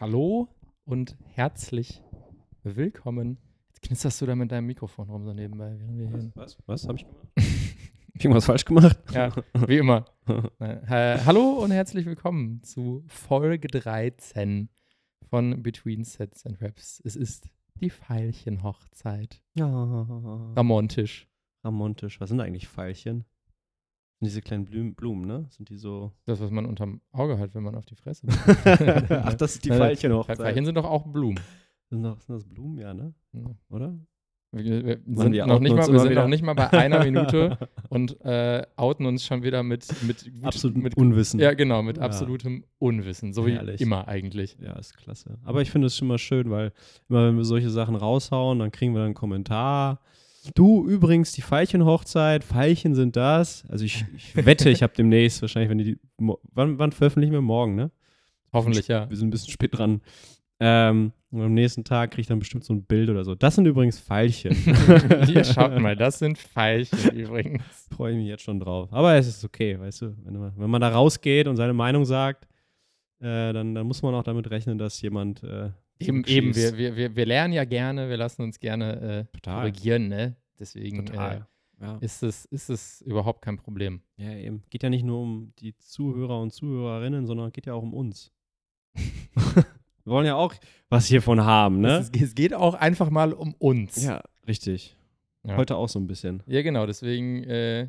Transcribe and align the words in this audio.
Hallo 0.00 0.48
und 0.84 1.16
herzlich 1.34 2.02
willkommen. 2.64 3.38
Jetzt 3.68 3.82
knisterst 3.82 4.20
du 4.20 4.26
da 4.26 4.34
mit 4.34 4.50
deinem 4.50 4.66
Mikrofon 4.66 5.08
rum 5.08 5.24
so 5.24 5.32
nebenbei, 5.32 5.78
hier. 5.88 6.32
Was? 6.34 6.58
Was 6.66 6.88
habe 6.88 6.98
ich 6.98 7.04
gemacht? 7.04 7.28
Irgendwas 8.14 8.46
falsch 8.46 8.64
gemacht? 8.64 8.98
Ja, 9.12 9.32
wie 9.68 9.78
immer. 9.78 10.04
Äh, 10.58 11.18
hallo 11.24 11.62
und 11.62 11.70
herzlich 11.70 12.06
willkommen 12.06 12.60
zu 12.64 13.04
Folge 13.06 13.68
13 13.68 14.68
von 15.30 15.62
Between 15.62 16.02
Sets 16.02 16.44
and 16.44 16.60
Raps. 16.60 17.00
Es 17.04 17.14
ist 17.14 17.48
die 17.76 17.90
Veilchenhochzeit. 17.90 19.42
Ja. 19.54 19.68
Ramontisch. 20.56 21.28
Ramontisch. 21.62 22.20
Was 22.20 22.30
sind 22.30 22.40
eigentlich 22.40 22.66
Veilchen? 22.66 23.26
Sind 24.24 24.30
diese 24.30 24.42
kleinen 24.42 24.64
Blumen, 24.64 24.94
Blumen, 24.94 25.26
ne? 25.26 25.46
Sind 25.50 25.68
die 25.68 25.76
so. 25.76 26.12
Das, 26.24 26.40
was 26.40 26.50
man 26.50 26.64
unterm 26.66 27.00
Auge 27.12 27.38
hat, 27.38 27.54
wenn 27.54 27.62
man 27.62 27.74
auf 27.74 27.84
die 27.84 27.94
Fresse 27.94 28.26
Ach, 29.10 29.34
das 29.34 29.56
ist 29.56 29.64
die 29.64 29.68
Nein, 29.68 29.80
Veilchenhochzeit. 29.80 30.38
Veilchen 30.38 30.64
sind 30.64 30.76
doch 30.76 30.84
auch 30.86 31.06
Blumen. 31.06 31.38
Sind, 31.90 32.02
doch, 32.02 32.20
sind 32.20 32.34
das 32.34 32.44
Blumen, 32.44 32.78
ja, 32.78 32.94
ne? 32.94 33.12
Ja. 33.32 33.42
Oder? 33.68 33.94
Wir, 34.52 34.84
wir 34.86 34.98
sind, 35.16 35.32
wir 35.32 35.46
noch 35.46 35.58
nicht, 35.58 35.74
mal, 35.74 35.88
wir 35.92 35.98
sind 35.98 36.10
wieder. 36.10 36.22
noch 36.22 36.28
nicht 36.28 36.42
mal 36.44 36.54
bei 36.54 36.70
einer 36.70 37.02
Minute 37.04 37.58
und 37.88 38.20
äh, 38.24 38.62
outen 38.76 39.04
uns 39.04 39.24
schon 39.26 39.42
wieder 39.42 39.62
mit, 39.64 39.84
mit 40.04 40.32
gut- 40.32 40.44
Absolut 40.44 40.76
mit, 40.76 40.96
Unwissen. 40.96 41.40
Ja, 41.40 41.52
genau, 41.54 41.82
mit 41.82 41.96
Ja. 41.96 42.04
absolutem 42.04 42.64
Unwissen. 42.78 43.32
So 43.32 43.46
wie 43.46 43.52
Herrlich. 43.54 43.80
immer 43.80 44.06
eigentlich. 44.06 44.56
Ja, 44.60 44.74
ist 44.78 44.96
klasse. 44.96 45.38
Aber 45.44 45.60
ich 45.60 45.72
finde 45.72 45.88
es 45.88 45.96
schon 45.96 46.06
mal 46.08 46.18
schön, 46.18 46.50
weil 46.50 46.72
immer 47.08 47.26
wenn 47.26 47.36
wir 47.36 47.44
solche 47.44 47.68
Sachen 47.68 47.96
raushauen, 47.96 48.60
dann 48.60 48.70
kriegen 48.70 48.92
wir 48.92 48.98
dann 49.00 49.06
einen 49.06 49.14
Kommentar. 49.14 50.00
Du, 50.54 50.86
übrigens, 50.86 51.32
die 51.32 51.42
Veilchenhochzeit, 51.42 52.44
Veilchen 52.44 52.94
sind 52.94 53.16
das. 53.16 53.64
Also 53.68 53.84
ich, 53.84 54.04
ich 54.16 54.36
wette, 54.36 54.68
ich 54.70 54.82
habe 54.82 54.92
demnächst 54.96 55.40
wahrscheinlich, 55.42 55.70
wenn 55.70 55.78
die, 55.78 55.98
wann, 56.18 56.78
wann 56.78 56.92
veröffentlichen 56.92 57.32
wir 57.32 57.40
morgen, 57.40 57.74
ne? 57.74 57.90
Hoffentlich, 58.52 58.88
ja. 58.88 59.08
Wir 59.08 59.16
sind 59.16 59.28
ein 59.28 59.30
bisschen 59.30 59.50
spät 59.50 59.76
dran. 59.76 60.00
Ähm, 60.60 61.12
und 61.30 61.42
am 61.42 61.54
nächsten 61.54 61.82
Tag 61.82 62.12
kriege 62.12 62.20
ich 62.20 62.26
dann 62.28 62.38
bestimmt 62.38 62.64
so 62.64 62.72
ein 62.72 62.84
Bild 62.84 63.10
oder 63.10 63.24
so. 63.24 63.34
Das 63.34 63.56
sind 63.56 63.66
übrigens 63.66 63.98
Veilchen. 63.98 64.54
Hier, 65.26 65.44
schaut 65.44 65.76
mal, 65.80 65.96
das 65.96 66.20
sind 66.20 66.38
Veilchen 66.38 67.10
übrigens. 67.12 67.64
Freue 67.90 68.12
ich 68.12 68.18
mich 68.18 68.28
jetzt 68.28 68.44
schon 68.44 68.60
drauf. 68.60 68.92
Aber 68.92 69.14
es 69.14 69.26
ist 69.26 69.44
okay, 69.44 69.78
weißt 69.78 70.02
du, 70.02 70.16
wenn 70.24 70.38
man, 70.38 70.52
wenn 70.56 70.70
man 70.70 70.80
da 70.80 70.90
rausgeht 70.90 71.48
und 71.48 71.56
seine 71.56 71.72
Meinung 71.72 72.04
sagt, 72.04 72.46
äh, 73.20 73.52
dann, 73.52 73.74
dann 73.74 73.86
muss 73.86 74.02
man 74.02 74.14
auch 74.14 74.22
damit 74.22 74.48
rechnen, 74.50 74.78
dass 74.78 75.00
jemand 75.02 75.42
äh, 75.42 75.70
Eben, 75.98 76.24
eben 76.24 76.54
wir, 76.56 76.76
wir, 76.76 76.96
wir, 76.96 77.16
wir 77.16 77.26
lernen 77.26 77.52
ja 77.52 77.64
gerne, 77.64 78.08
wir 78.08 78.16
lassen 78.16 78.42
uns 78.42 78.58
gerne 78.58 79.26
äh, 79.32 79.38
korrigieren, 79.40 80.08
ne? 80.08 80.36
Deswegen 80.58 81.06
Total. 81.06 81.46
ja. 81.80 81.96
äh, 81.96 82.04
ist, 82.04 82.22
es, 82.22 82.44
ist 82.46 82.70
es 82.70 83.00
überhaupt 83.02 83.42
kein 83.42 83.56
Problem. 83.56 84.02
ja, 84.16 84.32
eben. 84.32 84.62
Geht 84.70 84.82
ja 84.82 84.90
nicht 84.90 85.04
nur 85.04 85.20
um 85.20 85.52
die 85.58 85.76
Zuhörer 85.78 86.40
und 86.40 86.52
Zuhörerinnen, 86.52 87.26
sondern 87.26 87.52
geht 87.52 87.66
ja 87.66 87.74
auch 87.74 87.82
um 87.82 87.94
uns. 87.94 88.32
wir 88.94 89.64
wollen 90.04 90.26
ja 90.26 90.36
auch 90.36 90.54
was 90.88 91.06
hiervon 91.06 91.44
haben, 91.44 91.80
ne? 91.80 91.98
Es, 91.98 92.10
es 92.10 92.34
geht 92.34 92.54
auch 92.54 92.74
einfach 92.74 93.10
mal 93.10 93.32
um 93.32 93.54
uns. 93.54 94.02
ja, 94.02 94.22
richtig. 94.46 94.96
Ja. 95.46 95.56
Heute 95.56 95.76
auch 95.76 95.88
so 95.88 95.98
ein 95.98 96.06
bisschen. 96.06 96.42
Ja, 96.46 96.62
genau, 96.62 96.86
deswegen 96.86 97.44
äh, 97.44 97.88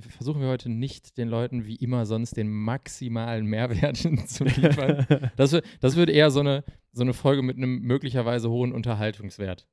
versuchen 0.00 0.40
wir 0.40 0.48
heute 0.48 0.68
nicht 0.68 1.16
den 1.16 1.28
Leuten 1.28 1.66
wie 1.66 1.76
immer 1.76 2.06
sonst 2.06 2.36
den 2.36 2.48
maximalen 2.50 3.46
Mehrwert 3.46 3.96
zu 4.26 4.44
liefern. 4.44 5.06
Das, 5.36 5.56
das 5.80 5.96
wird 5.96 6.10
eher 6.10 6.30
so 6.30 6.40
eine, 6.40 6.64
so 6.92 7.02
eine 7.02 7.14
Folge 7.14 7.42
mit 7.42 7.56
einem 7.56 7.80
möglicherweise 7.80 8.50
hohen 8.50 8.72
Unterhaltungswert. 8.72 9.66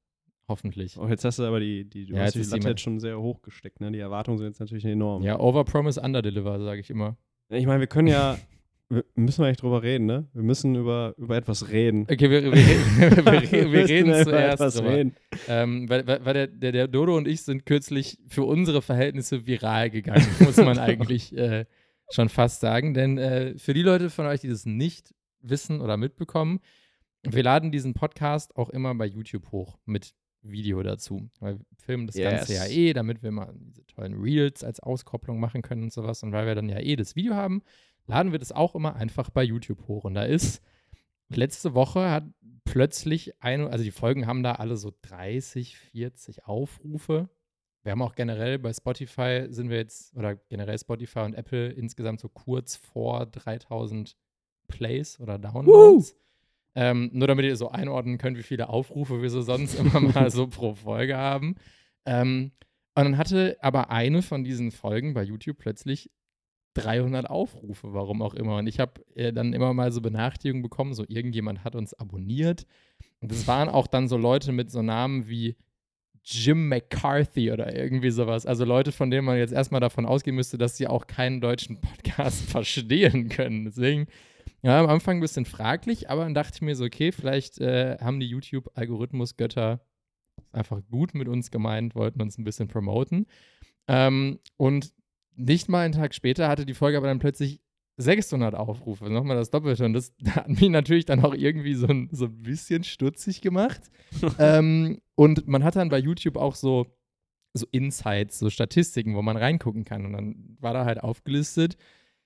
Hoffentlich. 0.48 0.98
Oh, 0.98 1.08
jetzt 1.08 1.24
hast 1.24 1.40
du 1.40 1.44
aber 1.44 1.60
die, 1.60 1.86
die, 1.90 2.06
du 2.06 2.16
Ja, 2.16 2.24
hast 2.24 2.36
jetzt 2.36 2.52
die 2.52 2.58
Latte 2.58 2.70
jetzt 2.70 2.82
schon 2.82 3.00
sehr 3.00 3.20
hoch 3.20 3.42
gesteckt, 3.42 3.80
ne? 3.80 3.92
Die 3.92 4.00
Erwartungen 4.00 4.38
sind 4.38 4.48
jetzt 4.48 4.60
natürlich 4.60 4.86
enorm. 4.86 5.24
Ja, 5.24 5.40
overpromise, 5.40 6.02
underdeliver, 6.02 6.60
sage 6.64 6.80
ich 6.82 6.90
immer. 6.90 7.16
Ich 7.50 7.66
meine, 7.66 7.80
wir 7.80 7.88
können 7.88 8.10
ja, 8.10 8.38
wir 8.90 9.06
müssen 9.16 9.40
wir 9.42 9.46
eigentlich 9.48 9.58
drüber 9.58 9.82
reden, 9.84 10.06
ne? 10.06 10.28
Wir 10.34 10.44
müssen 10.44 10.76
über, 10.76 11.14
über 11.18 11.38
etwas 11.38 11.70
reden. 11.70 12.02
Okay, 12.12 12.30
wir, 12.30 12.44
wir, 12.44 12.52
reden- 12.54 13.26
wir, 13.52 13.72
wir 13.72 13.88
reden 13.88 14.24
zuerst 14.24 14.78
drüber. 14.80 14.90
reden. 14.90 15.16
Ähm, 15.48 15.88
weil 15.90 16.06
weil, 16.06 16.26
weil 16.26 16.34
der, 16.34 16.48
der, 16.48 16.72
der 16.74 16.88
Dodo 16.90 17.16
und 17.16 17.26
ich 17.28 17.44
sind 17.44 17.66
kürzlich 17.66 18.18
für 18.28 18.44
unsere 18.44 18.82
Verhältnisse 18.82 19.48
viral 19.48 19.90
gegangen, 19.90 20.28
muss 20.42 20.58
man 20.58 20.78
eigentlich 20.78 21.36
äh, 21.38 21.66
schon 22.12 22.28
fast 22.28 22.60
sagen. 22.60 22.94
Denn 22.94 23.18
äh, 23.18 23.58
für 23.58 23.74
die 23.74 23.82
Leute 23.82 24.10
von 24.10 24.26
euch, 24.26 24.42
die 24.42 24.50
das 24.50 24.66
nicht 24.66 25.14
wissen 25.40 25.80
oder 25.80 25.96
mitbekommen, 25.96 26.60
wir 27.26 27.44
laden 27.44 27.72
diesen 27.72 27.94
Podcast 27.94 28.58
auch 28.58 28.70
immer 28.70 28.94
bei 28.96 29.06
YouTube 29.06 29.52
hoch 29.54 29.78
mit 29.86 30.14
Video 30.44 30.82
dazu. 30.84 31.30
Weil 31.40 31.60
wir 31.60 31.66
filmen 31.78 32.08
das 32.08 32.16
Ganze 32.16 32.54
ja 32.54 32.64
Yes. 32.64 32.72
eh, 32.72 32.94
damit 32.94 33.24
wir 33.24 33.32
mal 33.32 33.54
diese 33.56 33.86
tollen 33.86 34.14
Reels 34.22 34.64
als 34.64 34.80
Auskopplung 34.80 35.40
machen 35.40 35.62
können 35.62 35.84
und 35.84 35.94
sowas. 35.94 36.24
Und 36.24 36.32
weil 36.32 36.46
wir 36.46 36.56
dann 36.56 36.70
ja 36.70 36.80
eh 36.80 36.96
das 36.96 37.16
Video 37.16 37.34
haben, 37.36 37.64
laden 38.06 38.32
wir 38.32 38.40
das 38.40 38.52
auch 38.52 38.76
immer 38.76 38.96
einfach 38.96 39.30
bei 39.30 39.44
YouTube 39.44 39.88
hoch. 39.88 40.04
Und 40.04 40.14
da 40.16 40.24
ist 40.24 40.62
letzte 41.30 41.74
Woche 41.74 42.10
hat 42.12 42.26
plötzlich 42.66 43.42
eine, 43.42 43.70
also 43.70 43.84
die 43.84 43.92
Folgen 43.92 44.28
haben 44.28 44.44
da 44.44 44.54
alle 44.54 44.78
so 44.78 44.92
30, 45.02 45.78
40 45.78 46.46
Aufrufe. 46.46 47.30
Wir 47.84 47.92
haben 47.92 48.02
auch 48.02 48.16
generell 48.16 48.60
bei 48.60 48.72
Spotify 48.72 49.48
sind 49.50 49.70
wir 49.70 49.78
jetzt, 49.78 50.16
oder 50.16 50.36
generell 50.36 50.78
Spotify 50.80 51.20
und 51.20 51.34
Apple 51.34 51.70
insgesamt 51.72 52.22
so 52.22 52.30
kurz 52.30 52.76
vor 52.78 53.26
3000 53.26 54.16
Plays 54.68 55.20
oder 55.20 55.38
Downloads. 55.38 56.16
Ähm, 56.76 57.10
nur 57.14 57.28
damit 57.28 57.46
ihr 57.46 57.56
so 57.56 57.70
einordnen 57.70 58.18
könnt, 58.18 58.38
wie 58.38 58.44
viele 58.44 58.70
Aufrufe 58.70 59.22
wir 59.22 59.30
so 59.30 59.42
sonst 59.42 59.76
immer 59.76 60.00
mal 60.00 60.32
so 60.32 60.48
pro 60.48 60.74
Folge 60.74 61.16
haben. 61.18 61.56
Ähm, 62.06 62.52
und 62.96 63.04
dann 63.04 63.18
hatte 63.18 63.58
aber 63.62 63.90
eine 63.90 64.22
von 64.22 64.44
diesen 64.44 64.72
Folgen 64.72 65.14
bei 65.14 65.24
YouTube 65.24 65.58
plötzlich 65.58 66.10
300 66.76 67.30
Aufrufe, 67.30 67.94
warum 67.94 68.22
auch 68.22 68.34
immer. 68.34 68.58
Und 68.58 68.68
ich 68.68 68.80
habe 68.80 69.06
äh, 69.16 69.32
dann 69.32 69.54
immer 69.54 69.74
mal 69.74 69.92
so 69.92 70.02
Benachrichtigungen 70.02 70.64
bekommen, 70.64 70.94
so 70.94 71.06
irgendjemand 71.08 71.64
hat 71.64 71.76
uns 71.76 71.94
abonniert. 71.94 72.66
Und 73.22 73.32
das 73.32 73.48
waren 73.48 73.70
auch 73.70 73.88
dann 73.88 74.08
so 74.08 74.18
Leute 74.18 74.52
mit 74.52 74.72
so 74.72 74.82
Namen 74.82 75.28
wie 75.28 75.56
Jim 76.24 76.70
McCarthy 76.70 77.52
oder 77.52 77.76
irgendwie 77.76 78.10
sowas. 78.10 78.46
Also 78.46 78.64
Leute, 78.66 78.92
von 78.92 79.12
denen 79.12 79.26
man 79.26 79.38
jetzt 79.38 79.54
erstmal 79.54 79.82
davon 79.82 80.06
ausgehen 80.06 80.36
müsste, 80.36 80.58
dass 80.58 80.78
sie 80.78 80.88
auch 80.88 81.06
keinen 81.08 81.42
deutschen 81.42 81.80
Podcast 81.82 82.42
verstehen 82.50 83.30
können. 83.30 83.66
Deswegen, 83.66 84.08
ja, 84.64 84.80
am 84.80 84.90
Anfang 84.90 85.18
ein 85.18 85.22
bisschen 85.22 85.46
fraglich, 85.46 86.10
aber 86.10 86.24
dann 86.24 86.34
dachte 86.34 86.56
ich 86.56 86.62
mir 86.62 86.76
so, 86.76 86.86
okay, 86.86 87.12
vielleicht 87.12 87.60
äh, 87.60 87.98
haben 88.00 88.20
die 88.20 88.28
YouTube-Algorithmus-Götter 88.28 89.82
einfach 90.52 90.82
gut 90.90 91.14
mit 91.14 91.28
uns 91.28 91.52
gemeint, 91.52 91.96
wollten 91.96 92.22
uns 92.22 92.38
ein 92.38 92.46
bisschen 92.46 92.70
promoten. 92.70 93.28
Ähm, 93.88 94.40
und 94.56 94.94
nicht 95.36 95.68
mal 95.68 95.84
einen 95.84 95.94
Tag 95.94 96.16
später 96.16 96.48
hatte 96.48 96.66
die 96.66 96.74
Folge 96.74 96.98
aber 96.98 97.08
dann 97.08 97.20
plötzlich 97.20 97.60
600 97.98 98.56
Aufrufe, 98.56 99.10
nochmal 99.10 99.36
das 99.36 99.52
Doppelte. 99.52 99.86
Und 99.86 99.94
das 99.94 100.14
hat 100.30 100.48
mich 100.48 100.70
natürlich 100.70 101.06
dann 101.06 101.24
auch 101.24 101.34
irgendwie 101.34 101.76
so 101.76 101.88
ein, 101.88 102.10
so 102.12 102.26
ein 102.26 102.42
bisschen 102.42 102.84
stutzig 102.84 103.42
gemacht. 103.42 103.82
ähm, 104.40 105.00
und 105.16 105.48
man 105.48 105.64
hat 105.64 105.76
dann 105.76 105.90
bei 105.90 106.00
YouTube 106.00 106.38
auch 106.38 106.56
so, 106.56 106.88
so 107.54 107.68
Insights, 107.72 108.40
so 108.40 108.50
Statistiken, 108.50 109.16
wo 109.16 109.22
man 109.22 109.38
reingucken 109.38 109.84
kann. 109.84 110.06
Und 110.06 110.14
dann 110.14 110.58
war 110.60 110.74
da 110.74 110.86
halt 110.86 111.04
aufgelistet, 111.04 111.76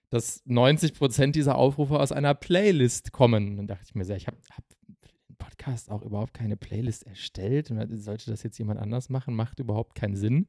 dass 0.10 0.46
90% 0.46 1.32
dieser 1.32 1.56
Aufrufe 1.56 2.00
aus 2.00 2.12
einer 2.12 2.34
Playlist 2.34 3.12
kommen. 3.12 3.50
Und 3.50 3.58
dann 3.58 3.68
dachte 3.68 3.86
ich 3.88 3.96
mir 3.96 4.06
sehr, 4.06 4.18
ich 4.18 4.28
habe 4.28 4.38
hab 4.52 4.64
Podcast 5.38 5.92
auch 5.92 6.02
überhaupt 6.02 6.34
keine 6.34 6.58
Playlist 6.58 7.04
erstellt. 7.04 7.72
Und 7.72 7.98
sollte 7.98 8.30
das 8.32 8.44
jetzt 8.44 8.58
jemand 8.58 8.80
anders 8.80 9.10
machen, 9.10 9.36
macht 9.36 9.60
überhaupt 9.60 9.96
keinen 9.96 10.16
Sinn. 10.16 10.48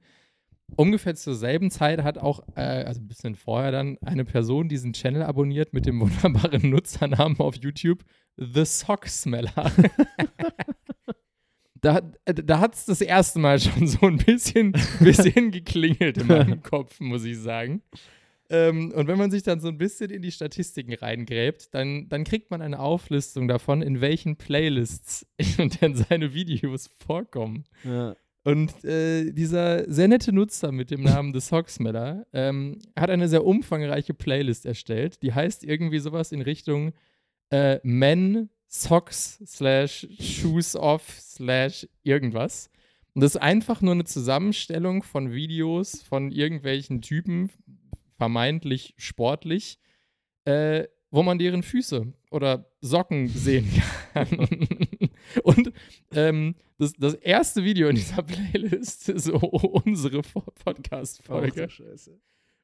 Ungefähr 0.76 1.14
zur 1.14 1.34
selben 1.34 1.70
Zeit 1.70 2.02
hat 2.02 2.18
auch, 2.18 2.40
äh, 2.54 2.60
also 2.60 3.00
ein 3.00 3.08
bisschen 3.08 3.36
vorher 3.36 3.72
dann, 3.72 3.96
eine 4.02 4.24
Person 4.24 4.68
diesen 4.68 4.92
Channel 4.92 5.22
abonniert 5.22 5.72
mit 5.72 5.86
dem 5.86 6.00
wunderbaren 6.00 6.68
Nutzernamen 6.68 7.38
auf 7.40 7.56
YouTube, 7.56 8.04
The 8.36 8.64
Sock 8.64 9.08
Smeller. 9.08 9.72
da 11.80 12.00
da 12.24 12.60
hat 12.60 12.74
es 12.74 12.84
das 12.84 13.00
erste 13.00 13.38
Mal 13.38 13.58
schon 13.60 13.86
so 13.86 14.06
ein 14.06 14.18
bisschen, 14.18 14.72
bisschen 15.00 15.50
geklingelt 15.50 16.18
in 16.18 16.26
meinem 16.26 16.62
Kopf, 16.62 17.00
muss 17.00 17.24
ich 17.24 17.38
sagen. 17.38 17.82
Ähm, 18.50 18.92
und 18.92 19.08
wenn 19.08 19.18
man 19.18 19.30
sich 19.30 19.42
dann 19.42 19.60
so 19.60 19.68
ein 19.68 19.78
bisschen 19.78 20.10
in 20.10 20.22
die 20.22 20.32
Statistiken 20.32 20.94
reingräbt, 20.94 21.74
dann, 21.74 22.08
dann 22.08 22.24
kriegt 22.24 22.50
man 22.50 22.62
eine 22.62 22.80
Auflistung 22.80 23.46
davon, 23.46 23.82
in 23.82 24.00
welchen 24.00 24.36
Playlists 24.36 25.26
denn 25.80 25.94
seine 25.94 26.32
Videos 26.32 26.88
vorkommen. 26.98 27.64
Ja. 27.84 28.16
Und 28.44 28.82
äh, 28.84 29.30
dieser 29.32 29.90
sehr 29.92 30.08
nette 30.08 30.32
Nutzer 30.32 30.72
mit 30.72 30.90
dem 30.90 31.02
Namen 31.02 31.34
The 31.34 31.40
Socksmeller 31.40 32.26
ähm, 32.32 32.78
hat 32.98 33.10
eine 33.10 33.28
sehr 33.28 33.44
umfangreiche 33.44 34.14
Playlist 34.14 34.64
erstellt. 34.64 35.22
Die 35.22 35.34
heißt 35.34 35.64
irgendwie 35.64 35.98
sowas 35.98 36.32
in 36.32 36.40
Richtung 36.40 36.94
äh, 37.50 37.78
Men 37.82 38.48
Socks 38.66 39.42
slash 39.44 40.06
Shoes 40.18 40.76
Off 40.76 41.18
slash 41.20 41.86
irgendwas. 42.04 42.70
Und 43.14 43.22
das 43.22 43.34
ist 43.34 43.42
einfach 43.42 43.80
nur 43.82 43.92
eine 43.92 44.04
Zusammenstellung 44.04 45.02
von 45.02 45.32
Videos 45.32 46.02
von 46.02 46.30
irgendwelchen 46.30 47.02
Typen, 47.02 47.50
vermeintlich 48.18 48.94
sportlich, 48.98 49.78
äh, 50.44 50.84
wo 51.10 51.22
man 51.22 51.38
deren 51.38 51.62
Füße 51.62 52.12
oder 52.30 52.70
Socken 52.82 53.28
sehen 53.28 53.70
kann. 54.12 54.28
Und 55.42 55.72
ähm, 56.12 56.54
das, 56.78 56.92
das 56.92 57.14
erste 57.14 57.64
Video 57.64 57.88
in 57.88 57.96
dieser 57.96 58.22
Playlist 58.22 59.08
ist 59.08 59.24
so 59.24 59.36
unsere 59.38 60.20
Podcast-Folge. 60.22 61.62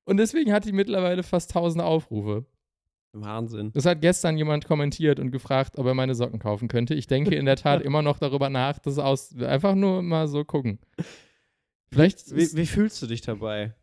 Und 0.04 0.18
deswegen 0.18 0.52
hat 0.52 0.66
die 0.66 0.72
mittlerweile 0.72 1.22
fast 1.22 1.50
1000 1.56 1.82
Aufrufe. 1.82 2.44
Wahnsinn. 3.12 3.70
Das 3.72 3.86
hat 3.86 4.00
gestern 4.00 4.36
jemand 4.36 4.66
kommentiert 4.66 5.20
und 5.20 5.30
gefragt, 5.30 5.78
ob 5.78 5.86
er 5.86 5.94
meine 5.94 6.14
Socken 6.16 6.40
kaufen 6.40 6.68
könnte. 6.68 6.94
Ich 6.94 7.06
denke 7.06 7.34
in 7.36 7.46
der 7.46 7.56
Tat 7.56 7.80
immer 7.82 8.02
noch 8.02 8.18
darüber 8.18 8.50
nach, 8.50 8.78
das 8.80 8.98
aus. 8.98 9.34
Einfach 9.36 9.74
nur 9.76 10.02
mal 10.02 10.26
so 10.26 10.44
gucken. 10.44 10.80
Vielleicht. 11.90 12.34
Wie, 12.34 12.42
ist- 12.42 12.56
wie 12.56 12.66
fühlst 12.66 13.00
du 13.00 13.06
dich 13.06 13.20
dabei? 13.22 13.74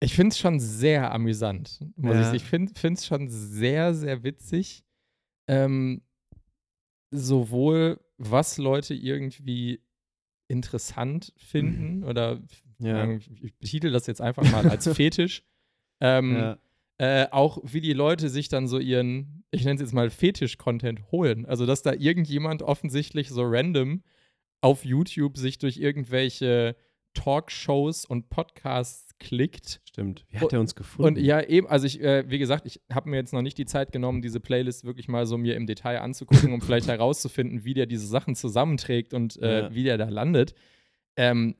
Ich 0.00 0.14
finde 0.14 0.32
es 0.32 0.38
schon 0.38 0.60
sehr 0.60 1.12
amüsant, 1.12 1.80
muss 1.96 2.14
Ja. 2.14 2.20
ich 2.20 2.42
sagen. 2.42 2.66
Ich 2.72 2.78
finde 2.80 2.98
es 2.98 3.06
schon 3.06 3.28
sehr, 3.28 3.94
sehr 3.94 4.22
witzig. 4.22 4.84
Ähm, 5.48 6.02
sowohl, 7.10 8.00
was 8.18 8.58
Leute 8.58 8.94
irgendwie 8.94 9.80
interessant 10.48 11.32
finden 11.36 12.04
oder 12.04 12.40
Ja. 12.78 13.10
ich, 13.12 13.30
ich 13.42 13.54
betitel 13.56 13.90
das 13.90 14.06
jetzt 14.06 14.20
einfach 14.20 14.48
mal 14.50 14.68
als 14.68 14.86
Fetisch. 14.96 15.42
Ähm, 16.00 16.36
ja. 16.36 16.58
äh, 16.98 17.26
auch 17.30 17.58
wie 17.64 17.80
die 17.80 17.92
Leute 17.92 18.28
sich 18.28 18.48
dann 18.48 18.68
so 18.68 18.78
ihren, 18.78 19.42
ich 19.50 19.64
nenne 19.64 19.74
es 19.76 19.80
jetzt 19.80 19.94
mal 19.94 20.10
Fetisch-Content 20.10 21.10
holen. 21.10 21.44
Also, 21.44 21.66
dass 21.66 21.82
da 21.82 21.92
irgendjemand 21.92 22.62
offensichtlich 22.62 23.30
so 23.30 23.42
random 23.44 24.02
auf 24.60 24.84
YouTube 24.84 25.36
sich 25.36 25.58
durch 25.58 25.76
irgendwelche 25.78 26.76
Talkshows 27.14 28.04
und 28.04 28.28
Podcasts 28.30 29.07
klickt. 29.18 29.80
Stimmt. 29.88 30.24
Wie 30.30 30.38
hat 30.38 30.52
er 30.52 30.60
uns 30.60 30.74
gefunden? 30.74 31.16
Und 31.18 31.24
ja, 31.24 31.40
eben, 31.42 31.66
also 31.66 31.86
ich, 31.86 32.00
äh, 32.00 32.24
wie 32.30 32.38
gesagt, 32.38 32.66
ich 32.66 32.80
habe 32.92 33.08
mir 33.10 33.16
jetzt 33.16 33.32
noch 33.32 33.42
nicht 33.42 33.58
die 33.58 33.66
Zeit 33.66 33.92
genommen, 33.92 34.22
diese 34.22 34.40
Playlist 34.40 34.84
wirklich 34.84 35.08
mal 35.08 35.26
so 35.26 35.36
mir 35.38 35.56
im 35.56 35.66
Detail 35.66 36.00
anzugucken, 36.00 36.52
um 36.52 36.60
vielleicht 36.60 36.86
herauszufinden, 36.88 37.64
wie 37.64 37.74
der 37.74 37.86
diese 37.86 38.06
Sachen 38.06 38.34
zusammenträgt 38.34 39.14
und 39.14 39.36
äh, 39.42 39.60
Ja. 39.62 39.74
wie 39.74 39.84
der 39.84 39.98
da 39.98 40.08
landet. 40.08 40.54
Ähm, 41.16 41.56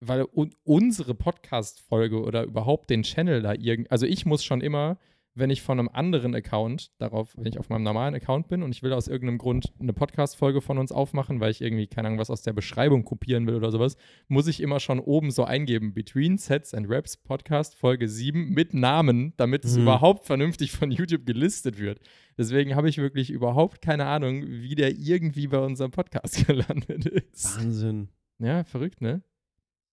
weil 0.00 0.24
un 0.34 0.54
unsere 0.64 1.14
Podcast-Folge 1.14 2.20
oder 2.22 2.44
überhaupt 2.44 2.90
den 2.90 3.02
Channel 3.02 3.42
da 3.42 3.54
irgend, 3.54 3.90
also 3.90 4.06
ich 4.06 4.26
muss 4.26 4.44
schon 4.44 4.60
immer, 4.60 4.98
wenn 5.38 5.50
ich 5.50 5.60
von 5.62 5.78
einem 5.78 5.88
anderen 5.88 6.34
Account 6.34 6.90
darauf, 6.98 7.36
wenn 7.36 7.46
ich 7.46 7.58
auf 7.58 7.68
meinem 7.68 7.82
normalen 7.82 8.14
Account 8.14 8.48
bin 8.48 8.62
und 8.62 8.72
ich 8.74 8.82
will 8.82 8.92
aus 8.92 9.06
irgendeinem 9.06 9.38
Grund 9.38 9.72
eine 9.78 9.92
Podcast-Folge 9.92 10.60
von 10.62 10.78
uns 10.78 10.90
aufmachen, 10.92 11.40
weil 11.40 11.50
ich 11.50 11.60
irgendwie, 11.60 11.86
keine 11.86 12.08
Ahnung, 12.08 12.18
was 12.18 12.30
aus 12.30 12.42
der 12.42 12.54
Beschreibung 12.54 13.04
kopieren 13.04 13.46
will 13.46 13.54
oder 13.54 13.70
sowas, 13.70 13.96
muss 14.28 14.46
ich 14.46 14.60
immer 14.60 14.80
schon 14.80 14.98
oben 14.98 15.30
so 15.30 15.44
eingeben, 15.44 15.92
Between 15.94 16.38
Sets 16.38 16.72
and 16.74 16.88
Raps 16.88 17.16
Podcast 17.18 17.74
Folge 17.74 18.08
7 18.08 18.48
mit 18.50 18.72
Namen, 18.74 19.34
damit 19.36 19.64
es 19.64 19.76
Mhm. 19.76 19.82
überhaupt 19.82 20.24
vernünftig 20.24 20.72
von 20.72 20.90
YouTube 20.90 21.26
gelistet 21.26 21.78
wird. 21.78 22.00
Deswegen 22.38 22.74
habe 22.74 22.88
ich 22.88 22.98
wirklich 22.98 23.30
überhaupt 23.30 23.82
keine 23.82 24.06
Ahnung, 24.06 24.42
wie 24.46 24.74
der 24.74 24.96
irgendwie 24.96 25.46
bei 25.48 25.58
unserem 25.58 25.90
Podcast 25.90 26.34
gelandet 26.46 27.06
ist. 27.06 27.58
Wahnsinn. 27.58 28.08
Ja, 28.38 28.64
verrückt, 28.64 29.00
ne? 29.00 29.22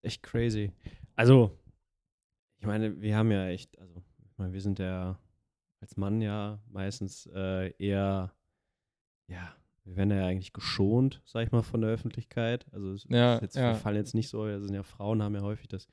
Echt 0.01 0.23
crazy. 0.23 0.71
Also, 1.15 1.51
ich 2.59 2.65
meine, 2.65 3.01
wir 3.01 3.15
haben 3.17 3.31
ja 3.31 3.47
echt, 3.47 3.77
also, 3.79 4.01
ich 4.31 4.37
meine, 4.37 4.53
wir 4.53 4.61
sind 4.61 4.79
ja 4.79 5.17
als 5.83 5.97
Mann 5.97 6.21
ja 6.21 6.59
meistens 6.71 7.25
äh, 7.35 7.73
eher, 7.77 8.33
ja, 9.27 9.53
wir 9.83 9.97
werden 9.97 10.11
ja 10.11 10.25
eigentlich 10.25 10.53
geschont, 10.53 11.21
sag 11.25 11.45
ich 11.45 11.51
mal, 11.51 11.61
von 11.61 11.81
der 11.81 11.89
Öffentlichkeit. 11.89 12.65
Also, 12.71 12.93
es 12.93 13.05
Ja, 13.09 13.35
ist 13.35 13.41
jetzt, 13.41 13.55
ja. 13.57 13.73
wir 13.73 13.75
fallen 13.75 13.97
jetzt 13.97 14.15
nicht 14.15 14.29
so, 14.29 14.47
das 14.47 14.63
sind 14.63 14.73
ja 14.73 14.83
Frauen, 14.83 15.21
haben 15.21 15.35
ja 15.35 15.41
häufig 15.41 15.67
das 15.67 15.89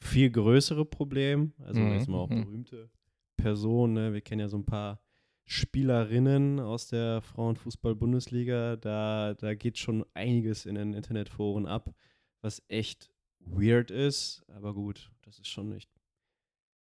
viel 0.00 0.28
größere 0.28 0.84
Problem. 0.84 1.52
Also, 1.60 1.80
Mhm, 1.80 1.92
jetzt 1.92 2.08
mal 2.08 2.18
auch 2.18 2.28
mhm. 2.28 2.46
berühmte 2.46 2.90
Personen, 3.36 3.92
ne? 3.94 4.12
wir 4.12 4.22
kennen 4.22 4.40
ja 4.40 4.48
so 4.48 4.58
ein 4.58 4.66
paar 4.66 5.00
Spielerinnen 5.44 6.58
aus 6.58 6.88
der 6.88 7.22
Frauenfußball-Bundesliga, 7.22 8.74
da, 8.74 9.34
da 9.34 9.54
geht 9.54 9.78
schon 9.78 10.04
einiges 10.14 10.66
in 10.66 10.74
den 10.74 10.94
Internetforen 10.94 11.64
ab, 11.64 11.94
was 12.40 12.60
echt 12.66 13.12
weird 13.38 13.92
ist, 13.92 14.44
aber 14.48 14.74
gut, 14.74 15.12
das 15.22 15.38
ist 15.38 15.46
schon 15.46 15.68
nicht. 15.68 15.88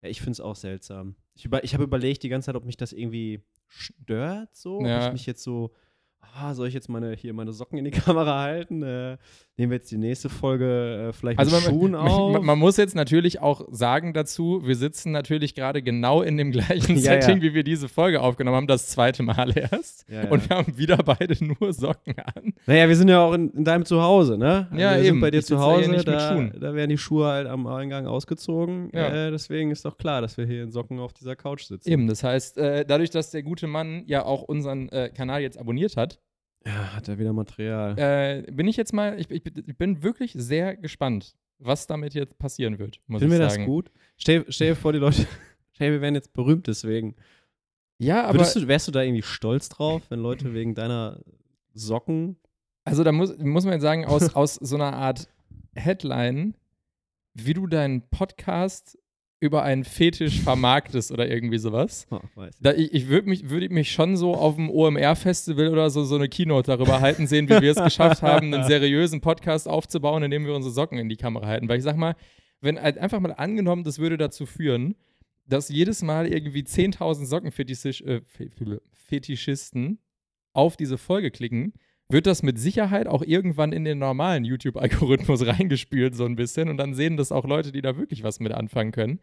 Ja, 0.06 0.10
ich 0.10 0.18
finde 0.20 0.32
es 0.32 0.40
auch 0.40 0.56
seltsam. 0.56 1.16
Ich, 1.34 1.44
über, 1.44 1.64
ich 1.64 1.74
habe 1.74 1.84
überlegt 1.84 2.22
die 2.22 2.28
ganze 2.28 2.46
Zeit, 2.46 2.54
ob 2.56 2.64
mich 2.64 2.76
das 2.76 2.92
irgendwie 2.92 3.42
stört, 3.68 4.54
so. 4.54 4.78
Ob 4.78 4.86
Ja. 4.86 5.06
ich 5.06 5.12
mich 5.12 5.26
jetzt 5.26 5.42
so, 5.42 5.72
ah, 6.20 6.54
soll 6.54 6.68
ich 6.68 6.74
jetzt 6.74 6.88
meine, 6.88 7.14
hier 7.14 7.32
meine 7.34 7.52
Socken 7.52 7.78
in 7.78 7.84
die 7.84 7.90
Kamera 8.24 8.40
halten? 8.42 8.82
Äh, 8.82 9.18
nehmen 9.58 9.70
wir 9.70 9.76
jetzt 9.78 9.90
die 9.90 9.96
nächste 9.96 10.28
Folge 10.28 11.08
äh, 11.08 11.12
vielleicht 11.12 11.38
Also 11.38 11.56
mit 11.56 11.64
man, 11.64 11.72
Schuhen 11.74 11.92
man, 11.92 12.00
auf? 12.00 12.32
man, 12.32 12.44
man 12.44 12.58
muss 12.58 12.76
jetzt 12.76 12.94
natürlich 12.94 13.40
auch 13.40 13.66
sagen 13.70 14.12
dazu, 14.12 14.60
wir 14.64 14.76
sitzen 14.76 15.12
natürlich 15.12 15.54
gerade 15.54 15.82
genau 15.82 16.22
in 16.22 16.36
dem 16.36 16.52
gleichen 16.52 16.96
Ja, 16.98 17.14
ja. 17.14 17.22
Setting, 17.22 17.42
wie 17.42 17.54
wir 17.54 17.64
diese 17.64 17.88
Folge 17.88 18.20
aufgenommen 18.20 18.56
haben, 18.56 18.66
das 18.66 18.88
zweite 18.88 19.22
Mal 19.22 19.56
erst. 19.56 20.06
Ja, 20.08 20.24
ja. 20.24 20.30
Und 20.30 20.48
wir 20.48 20.56
haben 20.56 20.76
wieder 20.76 20.96
beide 20.98 21.42
nur 21.44 21.72
Socken 21.72 22.14
an. 22.18 22.52
Naja, 22.66 22.88
wir 22.88 22.96
sind 22.96 23.08
ja 23.08 23.20
auch 23.24 23.32
in, 23.32 23.50
in 23.50 23.64
deinem 23.64 23.84
Zuhause, 23.84 24.36
ne? 24.36 24.68
Ja, 24.72 24.92
wir 24.92 24.96
eben. 24.98 25.04
sind 25.04 25.20
bei 25.20 25.30
dir 25.30 25.38
Ich 25.38 25.46
zu 25.46 25.54
da 25.54 25.60
ja 25.60 25.66
Hause, 25.66 25.90
nicht 25.90 26.08
da, 26.08 26.32
Schuhen. 26.32 26.52
da 26.60 26.74
werden 26.74 26.90
die 26.90 26.98
Schuhe 26.98 27.26
halt 27.26 27.46
am 27.46 27.66
Eingang 27.66 28.06
ausgezogen. 28.06 28.90
Ja. 28.92 29.26
Äh, 29.26 29.30
deswegen 29.30 29.70
ist 29.70 29.84
doch 29.84 29.96
klar, 29.96 30.20
dass 30.20 30.36
wir 30.36 30.46
hier 30.46 30.62
in 30.64 30.70
Socken 30.70 30.98
auf 30.98 31.12
dieser 31.12 31.34
Couch 31.36 31.64
sitzen. 31.64 31.88
Eben, 31.90 32.06
das 32.08 32.22
heißt, 32.22 32.58
äh, 32.58 32.84
dadurch, 32.84 33.10
dass 33.10 33.30
der 33.30 33.42
gute 33.42 33.66
Mann 33.66 34.02
ja 34.06 34.24
auch 34.24 34.42
unseren 34.42 34.88
äh, 34.90 35.08
Kanal 35.08 35.40
jetzt 35.40 35.58
abonniert 35.58 35.96
hat, 35.96 36.20
Ja, 36.66 36.94
hat 36.94 37.08
er 37.08 37.18
wieder 37.18 37.32
Material. 37.32 37.96
äh, 37.96 38.50
bin 38.50 38.66
ich 38.66 38.76
jetzt 38.76 38.92
mal, 38.92 39.18
ich, 39.20 39.30
ich, 39.30 39.46
ich 39.46 39.78
bin 39.78 40.02
wirklich 40.02 40.32
sehr 40.36 40.76
gespannt, 40.76 41.36
was 41.58 41.86
damit 41.86 42.14
jetzt 42.14 42.38
passieren 42.38 42.78
wird, 42.78 43.00
muss 43.06 43.20
Finden 43.20 43.34
ich 43.34 43.40
wir 43.40 43.46
das 43.46 43.58
gut? 43.64 43.90
Stell, 44.16 44.44
stell 44.48 44.70
dir 44.70 44.76
vor, 44.76 44.92
die 44.92 44.98
Leute, 44.98 45.26
stell 45.72 45.92
wir 45.92 46.00
wären 46.00 46.14
jetzt 46.14 46.32
berühmt 46.32 46.66
deswegen. 46.66 47.14
Ja, 47.98 48.24
aber 48.24 48.38
du, 48.38 48.68
wärst 48.68 48.88
du 48.88 48.92
da 48.92 49.02
irgendwie 49.02 49.22
stolz 49.22 49.68
drauf, 49.68 50.02
wenn 50.10 50.20
Leute 50.20 50.52
wegen 50.52 50.74
deiner 50.74 51.20
Socken. 51.72 52.36
Also 52.84 53.04
da 53.04 53.12
muss, 53.12 53.38
muss 53.38 53.64
man 53.64 53.74
jetzt 53.74 53.82
sagen, 53.82 54.04
aus, 54.04 54.34
aus 54.34 54.54
so 54.54 54.74
einer 54.74 54.92
Art 54.92 55.28
Headline, 55.74 56.54
wie 57.34 57.54
du 57.54 57.66
deinen 57.66 58.02
Podcast 58.08 58.98
über 59.38 59.62
einen 59.62 59.84
Fetisch 59.84 60.40
vermarktest 60.40 61.12
oder 61.12 61.28
irgendwie 61.28 61.58
sowas. 61.58 62.06
Oh, 62.10 62.20
Da, 62.60 62.72
ich 62.72 62.94
ich 62.94 63.08
würde 63.08 63.28
mich, 63.28 63.50
würd 63.50 63.70
mich 63.70 63.92
schon 63.92 64.16
so 64.16 64.34
auf 64.34 64.54
dem 64.56 64.70
OMR-Festival 64.70 65.68
oder 65.68 65.90
so, 65.90 66.04
so 66.04 66.14
eine 66.14 66.28
Keynote 66.28 66.70
darüber 66.70 67.00
halten 67.00 67.26
sehen, 67.26 67.48
wie 67.48 67.60
wir 67.60 67.72
es 67.72 67.82
geschafft 67.82 68.22
haben, 68.22 68.52
einen 68.54 68.64
seriösen 68.64 69.20
Podcast 69.20 69.68
aufzubauen, 69.68 70.22
in 70.22 70.30
dem 70.30 70.46
wir 70.46 70.54
unsere 70.54 70.72
Socken 70.72 70.98
in 70.98 71.08
die 71.08 71.16
Kamera 71.16 71.46
halten. 71.46 71.68
Weil 71.68 71.78
ich 71.78 71.84
sag 71.84 71.96
mal, 71.96 72.16
wenn 72.60 72.80
halt 72.80 72.96
einfach 72.98 73.20
mal 73.20 73.32
angenommen, 73.32 73.84
das 73.84 73.98
würde 73.98 74.16
dazu 74.16 74.46
führen, 74.46 74.94
dass 75.46 75.68
jedes 75.68 76.02
Mal 76.02 76.26
irgendwie 76.26 76.62
10.000 76.62 77.26
Sockenfetisch, 77.26 78.00
äh, 78.02 78.22
auf 80.52 80.76
diese 80.76 80.98
Folge 80.98 81.30
klicken, 81.30 81.74
wird 82.08 82.26
das 82.26 82.42
mit 82.42 82.58
Sicherheit 82.58 83.06
auch 83.08 83.22
irgendwann 83.22 83.72
in 83.72 83.84
den 83.84 83.98
normalen 83.98 84.44
YouTube-Algorithmus 84.44 85.44
reingespült, 85.46 86.14
so 86.14 86.24
ein 86.24 86.36
bisschen. 86.36 86.68
Und 86.68 86.76
dann 86.76 86.94
sehen 86.94 87.16
das 87.16 87.32
auch 87.32 87.44
Leute, 87.44 87.72
die 87.72 87.82
da 87.82 87.96
wirklich 87.96 88.22
was 88.22 88.38
mit 88.40 88.52
anfangen 88.52 88.92
können. 88.92 89.20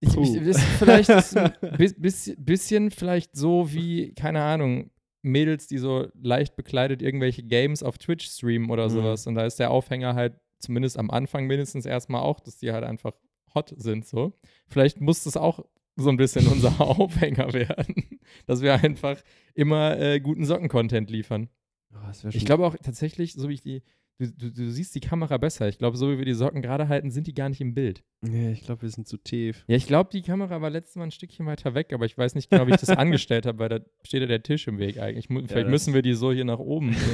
Ich, 0.00 0.16
ich, 0.16 0.56
vielleicht 0.78 1.08
ist 1.10 1.36
ein 1.36 1.52
bi- 1.76 1.92
bis, 1.98 2.32
bisschen 2.38 2.90
vielleicht 2.92 3.34
so 3.36 3.72
wie, 3.72 4.12
keine 4.14 4.42
Ahnung, 4.42 4.90
Mädels, 5.22 5.66
die 5.66 5.78
so 5.78 6.06
leicht 6.14 6.54
bekleidet 6.54 7.02
irgendwelche 7.02 7.42
Games 7.42 7.82
auf 7.82 7.98
Twitch 7.98 8.26
streamen 8.28 8.70
oder 8.70 8.84
Mhm. 8.86 8.90
sowas. 8.92 9.26
Und 9.26 9.34
da 9.34 9.44
ist 9.44 9.58
der 9.58 9.72
Aufhänger 9.72 10.14
halt 10.14 10.34
zumindest 10.60 10.98
am 10.98 11.10
Anfang 11.10 11.46
mindestens 11.46 11.84
erstmal 11.84 12.22
auch, 12.22 12.38
dass 12.40 12.58
die 12.58 12.70
halt 12.72 12.84
einfach 12.84 13.12
hot 13.54 13.74
sind 13.76 14.06
so. 14.06 14.38
Vielleicht 14.68 15.00
muss 15.00 15.24
das 15.24 15.36
auch 15.36 15.64
so 15.96 16.10
ein 16.10 16.16
bisschen 16.16 16.46
unser 16.52 16.80
Aufhänger 16.80 17.52
werden, 17.52 18.20
dass 18.46 18.62
wir 18.62 18.74
einfach 18.74 19.20
immer 19.54 19.98
äh, 19.98 20.20
guten 20.20 20.44
Socken-Content 20.44 21.10
liefern. 21.10 21.48
Oh, 21.94 22.28
Ich 22.30 22.44
glaube 22.44 22.66
auch 22.66 22.76
tatsächlich, 22.76 23.32
so 23.34 23.48
wie 23.48 23.54
ich 23.54 23.62
die, 23.62 23.82
du, 24.18 24.26
du, 24.30 24.50
du 24.52 24.70
siehst 24.70 24.94
die 24.94 25.00
Kamera 25.00 25.36
besser. 25.38 25.68
Ich 25.68 25.78
glaube, 25.78 25.96
so 25.96 26.10
wie 26.10 26.18
wir 26.18 26.24
die 26.24 26.34
Socken 26.34 26.60
gerade 26.60 26.88
halten, 26.88 27.10
sind 27.10 27.26
die 27.26 27.34
gar 27.34 27.48
nicht 27.48 27.60
im 27.60 27.74
Bild. 27.74 28.02
Nee, 28.20 28.50
ich 28.52 28.62
glaube, 28.62 28.82
wir 28.82 28.90
sind 28.90 29.06
zu 29.06 29.16
tief. 29.16 29.64
Ja, 29.68 29.76
ich 29.76 29.86
glaube, 29.86 30.10
die 30.12 30.22
Kamera 30.22 30.60
war 30.60 30.70
letztes 30.70 30.96
Mal 30.96 31.04
ein 31.04 31.10
Stückchen 31.12 31.46
weiter 31.46 31.74
weg, 31.74 31.92
aber 31.92 32.04
ich 32.04 32.18
weiß 32.18 32.34
nicht 32.34 32.50
genau, 32.50 32.66
wie 32.66 32.72
ich 32.72 32.80
das 32.80 32.90
angestellt 32.96 33.46
habe, 33.46 33.58
weil 33.60 33.68
da 33.68 33.80
steht 34.02 34.20
ja 34.20 34.26
der 34.26 34.42
Tisch 34.42 34.66
im 34.68 34.78
Weg 34.78 34.98
eigentlich. 34.98 35.30
Mu- 35.30 35.40
Vielleicht 35.46 35.66
das- 35.66 35.70
müssen 35.70 35.94
wir 35.94 36.02
die 36.02 36.14
so 36.14 36.32
hier 36.32 36.44
nach 36.44 36.58
oben. 36.58 36.94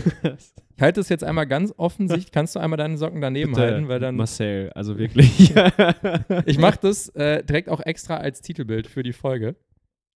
Ich 0.76 0.82
halte 0.82 0.98
das 1.00 1.08
jetzt 1.08 1.22
einmal 1.22 1.46
ganz 1.46 1.72
offensichtlich. 1.76 2.32
Kannst 2.32 2.56
du 2.56 2.58
einmal 2.58 2.76
deine 2.76 2.98
Socken 2.98 3.20
daneben 3.20 3.52
Bitte, 3.52 3.62
halten, 3.62 3.86
weil 3.88 4.00
dann. 4.00 4.16
Marcel, 4.16 4.70
also 4.74 4.98
wirklich. 4.98 5.54
Ich 6.46 6.58
mache 6.58 6.78
das 6.82 7.10
äh, 7.10 7.44
direkt 7.44 7.68
auch 7.68 7.80
extra 7.80 8.16
als 8.16 8.40
Titelbild 8.40 8.88
für 8.88 9.04
die 9.04 9.12
Folge. 9.12 9.54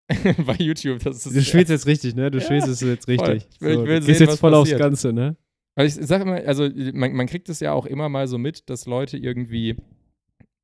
Bei 0.46 0.54
YouTube. 0.54 1.00
Das 1.04 1.26
ist 1.26 1.36
Du 1.36 1.42
spielst 1.42 1.70
jetzt 1.70 1.86
richtig, 1.86 2.14
ne? 2.14 2.30
Du 2.30 2.38
Ja, 2.38 2.44
spielst 2.44 2.66
es 2.68 2.80
jetzt 2.80 3.04
voll. 3.04 3.14
richtig. 3.30 3.48
Ich 3.54 3.60
will- 3.60 3.70
ich 3.72 3.76
so, 3.76 3.86
will 3.86 4.00
du 4.00 4.06
gehst 4.06 4.20
jetzt 4.20 4.38
voll 4.38 4.52
passiert. 4.52 4.74
aufs 4.80 4.80
Ganze, 4.82 5.12
ne? 5.12 5.36
Also 5.74 6.00
ich 6.00 6.06
sage 6.06 6.22
immer, 6.24 6.34
also 6.36 6.68
man, 6.94 7.12
man 7.12 7.26
kriegt 7.26 7.48
es 7.48 7.60
ja 7.60 7.72
auch 7.72 7.86
immer 7.86 8.08
mal 8.08 8.26
so 8.26 8.36
mit, 8.38 8.68
dass 8.70 8.86
Leute 8.86 9.16
irgendwie 9.16 9.76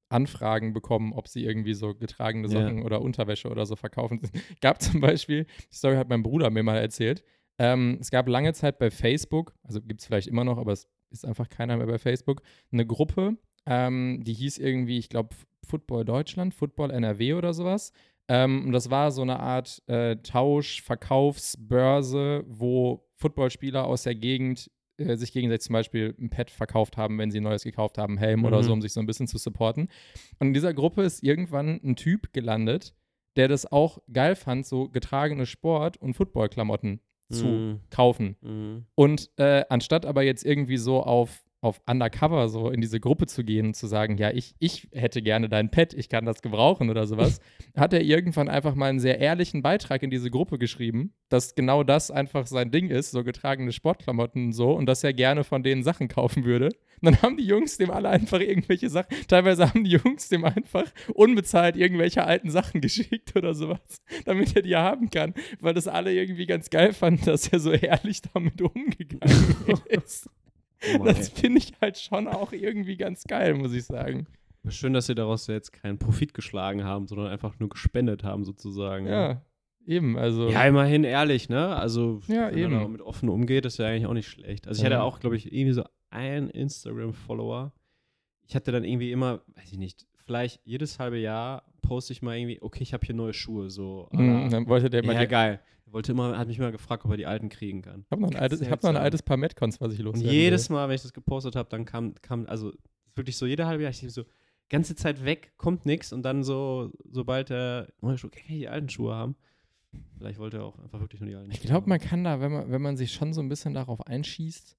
Anfragen 0.09 0.73
bekommen, 0.73 1.13
ob 1.13 1.29
sie 1.29 1.45
irgendwie 1.45 1.75
so 1.75 1.95
getragene 1.95 2.49
Ja. 2.49 2.61
Socken 2.63 2.83
oder 2.83 3.01
Unterwäsche 3.01 3.49
oder 3.49 3.67
so 3.67 3.77
verkaufen. 3.77 4.21
Gab 4.61 4.81
zum 4.81 5.01
Beispiel, 5.01 5.45
die 5.71 5.75
Story 5.77 5.97
hat 5.97 6.09
mein 6.09 6.23
Bruder 6.23 6.51
mir 6.51 6.63
mal 6.63 6.79
erzählt, 6.79 7.23
ähm, 7.59 7.99
es 8.01 8.11
gab 8.11 8.29
lange 8.29 8.53
Zeit 8.53 8.79
bei 8.81 8.91
Facebook, 8.91 9.55
also 9.63 9.81
gibt 9.81 10.01
es 10.01 10.07
vielleicht 10.07 10.27
immer 10.27 10.43
noch, 10.43 10.59
aber 10.59 10.73
es 10.73 10.89
ist 11.11 11.25
einfach 11.25 11.49
keiner 11.49 11.77
mehr 11.77 11.87
bei 11.87 11.99
Facebook, 11.99 12.43
eine 12.73 12.85
Gruppe, 12.85 13.37
ähm, 13.67 14.23
die 14.25 14.33
hieß 14.35 14.59
irgendwie, 14.59 14.99
ich 14.99 15.09
glaube, 15.09 15.37
Football 15.65 16.05
Deutschland, 16.05 16.53
Football 16.53 16.91
NRW 16.91 17.35
oder 17.35 17.55
sowas. 17.55 17.93
Ähm, 18.29 18.67
und 18.67 18.73
das 18.73 18.91
war 18.91 19.11
so 19.11 19.23
eine 19.23 19.39
Art 19.41 19.83
äh, 19.87 20.17
Tausch, 20.17 20.83
Verkaufsbörse, 20.83 22.45
wo 22.47 23.07
Footballspieler 23.17 23.85
aus 23.87 24.03
der 24.03 24.15
Gegend 24.15 24.71
äh, 24.97 25.17
sich 25.17 25.33
gegenseitig 25.33 25.65
zum 25.67 25.73
Beispiel 25.75 26.15
ein 26.19 26.31
Pad 26.31 26.51
verkauft 26.51 26.97
haben, 26.97 27.19
wenn 27.19 27.31
sie 27.31 27.41
ein 27.41 27.45
neues 27.45 27.65
gekauft 27.65 27.99
haben, 27.99 28.17
Helm 28.19 28.45
oder 28.45 28.59
Mhm. 28.59 28.63
so, 28.63 28.73
um 28.73 28.81
sich 28.83 28.93
so 28.93 29.01
ein 29.01 29.07
bisschen 29.07 29.27
zu 29.27 29.39
supporten. 29.39 29.89
Und 30.39 30.49
in 30.49 30.55
dieser 30.55 30.73
Gruppe 30.75 31.03
ist 31.03 31.23
irgendwann 31.23 31.81
ein 31.83 31.97
Typ 31.97 32.33
gelandet, 32.33 32.95
der 33.37 33.49
das 33.49 33.71
auch 33.71 33.99
geil 34.13 34.37
fand, 34.37 34.65
so 34.67 34.89
getragene 34.89 35.47
Sport- 35.47 35.97
und 35.97 36.15
Footballklamotten 36.15 37.01
zu 37.31 37.47
Mhm. 37.47 37.81
kaufen. 37.91 38.37
Mhm. 38.43 38.87
Und 38.95 39.31
äh, 39.39 39.65
anstatt 39.69 40.07
aber 40.07 40.23
jetzt 40.23 40.45
irgendwie 40.45 40.77
so 40.77 41.03
auf, 41.03 41.44
auf 41.65 41.81
Undercover 41.87 42.49
so 42.51 42.69
in 42.69 42.83
diese 42.83 43.01
Gruppe 43.01 43.27
zu 43.27 43.43
gehen 43.43 43.69
und 43.69 43.75
zu 43.75 43.87
sagen, 43.87 44.19
ja, 44.19 44.31
ich, 44.31 44.55
ich 44.59 44.89
hätte 44.93 45.23
gerne 45.23 45.49
dein 45.49 45.71
Pet, 45.71 45.95
ich 45.95 46.11
kann 46.11 46.27
das 46.27 46.43
gebrauchen 46.43 46.91
oder 46.91 47.07
sowas, 47.07 47.41
hat 47.77 47.95
er 47.95 48.03
irgendwann 48.03 48.51
einfach 48.51 48.75
mal 48.75 48.91
einen 48.91 49.01
sehr 49.01 49.19
ehrlichen 49.19 49.63
Beitrag 49.63 50.03
in 50.03 50.11
diese 50.11 50.31
Gruppe 50.31 50.59
geschrieben, 50.59 51.15
dass 51.31 51.55
genau 51.55 51.83
das 51.83 52.11
einfach 52.11 52.47
sein 52.47 52.71
Ding 52.71 52.91
ist, 52.91 53.13
so 53.13 53.25
getragene 53.25 53.73
Sportklamotten 53.73 54.47
und 54.47 54.53
so, 54.53 54.73
und 54.73 54.85
dass 54.85 55.03
er 55.03 55.15
gerne 55.15 55.43
von 55.43 55.63
denen 55.63 55.83
Sachen 55.83 56.09
kaufen 56.09 56.45
würde. 56.45 56.69
Und 57.01 57.07
dann 57.07 57.23
haben 57.23 57.37
die 57.39 57.47
Jungs 57.47 57.79
dem 57.79 57.91
alle 57.91 58.11
einfach 58.11 58.41
irgendwelche 58.41 58.91
Sachen, 58.91 59.17
teilweise 59.27 59.67
haben 59.67 59.85
die 59.85 59.93
Jungs 59.93 60.29
dem 60.29 60.45
einfach 60.45 60.85
unbezahlt 61.15 61.77
irgendwelche 61.77 62.25
alten 62.25 62.51
Sachen 62.51 62.83
geschickt 62.83 63.35
oder 63.37 63.55
sowas, 63.55 64.03
damit 64.27 64.55
er 64.55 64.63
die 64.63 64.77
haben 64.77 65.09
kann, 65.09 65.33
weil 65.61 65.73
das 65.73 65.89
alle 65.89 66.13
irgendwie 66.13 66.45
ganz 66.45 66.69
geil 66.69 66.93
fanden, 66.93 67.25
dass 67.25 67.49
er 67.49 67.59
so 67.59 67.73
ehrlich 67.73 68.21
damit 68.21 68.61
umgegangen 68.61 69.57
ist. 69.89 70.29
Oh 70.99 71.05
Das 71.05 71.29
finde 71.29 71.59
ich 71.59 71.73
halt 71.81 71.99
schon 71.99 72.29
auch 72.29 72.53
irgendwie 72.53 72.97
ganz 72.97 73.25
geil, 73.25 73.55
muss 73.55 73.73
ich 73.73 73.85
sagen. 73.85 74.27
Schön, 74.69 74.93
dass 74.95 75.07
sie 75.07 75.15
daraus 75.15 75.47
jetzt 75.47 75.73
keinen 75.73 75.99
Profit 75.99 76.33
geschlagen 76.33 76.85
haben, 76.85 77.07
sondern 77.07 77.29
einfach 77.29 77.59
nur 77.59 77.69
gespendet 77.69 78.25
haben, 78.25 78.45
sozusagen. 78.45 79.07
Ja, 79.07 79.43
eben, 79.87 80.17
also. 80.17 80.49
Ja, 80.49 80.65
immerhin 80.65 81.05
ehrlich, 81.05 81.49
ne? 81.49 81.77
Also, 81.77 82.21
Ja, 82.29 82.51
wenn 82.51 82.59
eben. 82.59 82.73
man 82.73 82.93
mit 82.93 83.03
offen 83.03 83.29
umgeht, 83.29 83.67
ist 83.67 83.79
ja 83.79 83.87
eigentlich 83.87 84.07
auch 84.07 84.15
nicht 84.15 84.29
schlecht. 84.29 84.67
Also, 84.67 84.81
ich 84.81 84.87
hatte 84.87 85.03
auch, 85.03 85.21
glaube 85.21 85.37
ich, 85.37 85.53
irgendwie 85.53 85.75
so 85.75 85.85
einen 86.11 86.49
Instagram-Follower. 86.49 87.73
Ich 88.47 88.55
hatte 88.57 88.73
dann 88.73 88.85
irgendwie 88.85 89.13
immer, 89.13 89.43
weiß 89.55 89.73
ich 89.73 89.79
nicht, 89.79 90.07
vielleicht 90.25 90.61
jedes 90.65 90.99
halbe 90.99 91.19
Jahr 91.19 91.65
poste 91.83 92.13
ich 92.15 92.23
mal 92.23 92.37
irgendwie, 92.37 92.63
okay, 92.63 92.83
ich 92.83 92.95
habe 92.95 93.05
hier 93.05 93.15
neue 93.15 93.35
Schuhe, 93.35 93.71
so. 93.71 94.09
Mhm, 94.13 94.49
dann 94.51 94.67
wollte 94.67 94.89
der 94.89 95.05
mal 95.05 95.15
ja, 95.15 95.27
geil. 95.27 95.61
Wollte 95.95 96.11
immer, 96.11 96.37
hat 96.37 96.49
mich 96.49 96.59
mal 96.59 96.73
gefragt, 96.73 97.05
ob 97.05 97.13
er 97.13 97.17
die 97.17 97.27
alten 97.27 97.49
kriegen 97.49 97.81
kann. 97.83 98.01
Ich 98.05 98.11
habe 98.11 98.21
noch, 98.23 98.31
ein 98.33 98.37
altes- 98.37 98.61
ich 98.61 98.69
hab 98.69 98.83
noch 98.83 98.91
ein 98.91 98.97
altes 98.97 99.23
Paar 99.23 99.37
Metcons, 99.37 99.81
was 99.81 99.93
ich 99.93 100.01
loswerden 100.01 100.29
jedes. 100.33 100.69
Mal, 100.69 100.89
wenn 100.89 100.97
ich 100.97 101.03
das 101.03 101.13
gepostet 101.13 101.55
habe, 101.55 101.69
dann 101.69 101.85
kam, 101.85 102.15
kam, 102.21 102.47
also 102.47 102.73
wirklich 103.15 103.37
so 103.37 103.47
jede 103.47 103.67
halbe 103.67 103.85
Jahr, 103.85 103.93
ich 103.93 104.13
so, 104.13 104.25
ganze 104.69 104.97
Zeit 104.97 105.25
weg, 105.25 105.53
kommt 105.57 105.87
nichts 105.87 106.13
und 106.13 106.23
dann 106.23 106.43
so, 106.43 106.91
sobald 107.09 107.51
er 107.51 107.87
neue 108.01 108.19
Schuhe, 108.19 108.31
kann 108.31 108.43
ich 108.49 108.59
die 108.59 108.69
alten 108.69 108.89
Schuhe 108.89 109.15
haben? 109.15 109.37
Vielleicht 110.19 110.41
wollte 110.41 110.57
er 110.57 110.65
auch 110.65 110.79
einfach 110.81 110.99
wirklich 110.99 111.21
nur 111.21 111.31
die 111.31 111.37
alten 111.37 111.53
Ich 111.53 111.61
glaube, 111.63 111.89
man 111.89 112.01
kann 112.01 112.25
da, 112.25 112.41
wenn 112.41 112.51
man, 112.51 112.71
wenn 112.73 112.83
man 112.83 112.97
sich 112.97 113.13
schon 113.13 113.33
so 113.33 113.41
ein 113.41 113.49
bisschen 113.49 113.73
darauf 113.73 114.05
einschießt, 114.05 114.77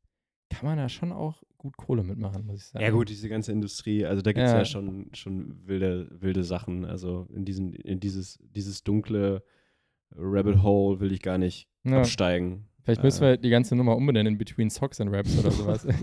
kann 0.50 0.66
man 0.68 0.78
da 0.78 0.90
schon 0.90 1.14
auch 1.14 1.44
gut 1.58 1.78
Kohle 1.78 2.04
mitmachen, 2.04 2.46
muss 2.46 2.58
ich 2.58 2.66
sagen. 2.66 2.84
Ja 2.84 2.92
gut, 2.92 3.08
diese 3.08 3.30
ganze 3.30 3.54
Industrie, 3.54 4.06
also 4.06 4.22
da 4.22 4.34
gibt 4.34 4.46
es 4.46 4.52
ja. 4.52 4.58
Ja. 4.60 4.66
schon, 4.66 5.10
schon 5.14 5.66
wilde, 5.66 6.10
wilde 6.12 6.44
Sachen. 6.44 6.84
Also 6.84 7.28
in, 7.34 7.46
diesen, 7.46 7.74
in 7.74 8.02
dieses, 8.02 8.38
dieses 8.54 8.84
dunkle 8.84 9.44
Rabbit 10.18 10.62
Hole 10.64 11.00
will 11.00 11.12
ich 11.12 11.22
gar 11.22 11.38
nicht 11.38 11.68
Ja. 11.84 12.00
absteigen. 12.00 12.68
Vielleicht 12.84 13.04
müssen 13.04 13.24
Äh. 13.24 13.28
wir 13.32 13.38
die 13.38 13.50
ganze 13.50 13.76
Nummer 13.76 13.96
umbenennen 13.96 14.34
in 14.34 14.38
Between 14.38 14.70
Socks 14.70 15.02
and 15.02 15.12
Raps 15.14 15.38
oder 15.40 15.52
sowas. 15.52 15.86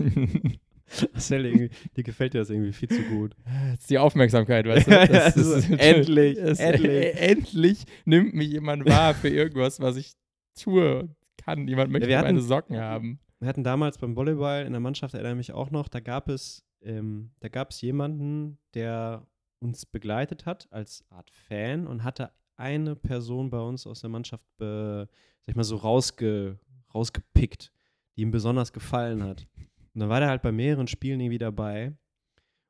Marcel, 1.13 1.69
dir 1.95 2.03
gefällt 2.03 2.33
dir 2.33 2.39
das 2.39 2.49
irgendwie 2.49 2.73
viel 2.73 2.89
zu 2.89 3.01
gut. 3.03 3.35
Das 3.71 3.79
ist 3.81 3.89
die 3.89 3.97
Aufmerksamkeit, 3.97 4.65
weißt 4.67 4.87
du? 4.87 4.91
Ja, 4.91 5.07
Das, 5.07 5.35
also 5.37 5.75
endlich, 5.75 6.37
das, 6.37 6.59
endlich. 6.59 7.15
endlich 7.19 7.83
nimmt 8.05 8.33
mich 8.33 8.49
jemand 8.49 8.85
wahr 8.87 9.15
für 9.15 9.29
irgendwas, 9.29 9.79
was 9.79 9.95
ich 9.95 10.13
tue 10.59 10.99
und 10.99 11.15
kann. 11.37 11.67
Jemand 11.67 11.91
möchte 11.91 12.07
wir 12.07 12.17
hatten- 12.17 12.27
meine 12.27 12.41
Socken 12.41 12.77
haben. 12.77 13.19
Wir 13.39 13.47
hatten 13.47 13.63
damals 13.63 13.97
beim 13.97 14.15
Volleyball 14.15 14.65
in 14.65 14.71
der 14.71 14.79
Mannschaft, 14.81 15.13
erinnere 15.15 15.35
mich 15.35 15.51
auch 15.51 15.71
noch, 15.71 15.87
da 15.89 15.99
gab 15.99 16.29
es, 16.29 16.63
ähm, 16.81 17.31
da 17.39 17.49
gab 17.49 17.71
es 17.71 17.81
jemanden, 17.81 18.57
der 18.73 19.25
uns 19.59 19.85
begleitet 19.85 20.45
hat 20.45 20.67
als 20.71 21.03
Art 21.09 21.29
Fan 21.31 21.87
und 21.87 22.03
hatte 22.03 22.31
eine 22.55 22.95
Person 22.95 23.49
bei 23.49 23.59
uns 23.59 23.85
aus 23.87 24.01
der 24.01 24.09
Mannschaft, 24.09 24.45
be, 24.57 25.07
sag 25.41 25.49
ich 25.49 25.55
mal, 25.55 25.63
so 25.63 25.75
rausge, 25.77 26.59
rausgepickt, 26.93 27.71
die 28.15 28.21
ihm 28.21 28.31
besonders 28.31 28.73
gefallen 28.73 29.23
hat. 29.23 29.47
Und 29.93 29.99
dann 30.01 30.09
war 30.09 30.19
der 30.19 30.29
halt 30.29 30.41
bei 30.41 30.51
mehreren 30.51 30.87
Spielen 30.87 31.19
irgendwie 31.19 31.37
dabei. 31.37 31.87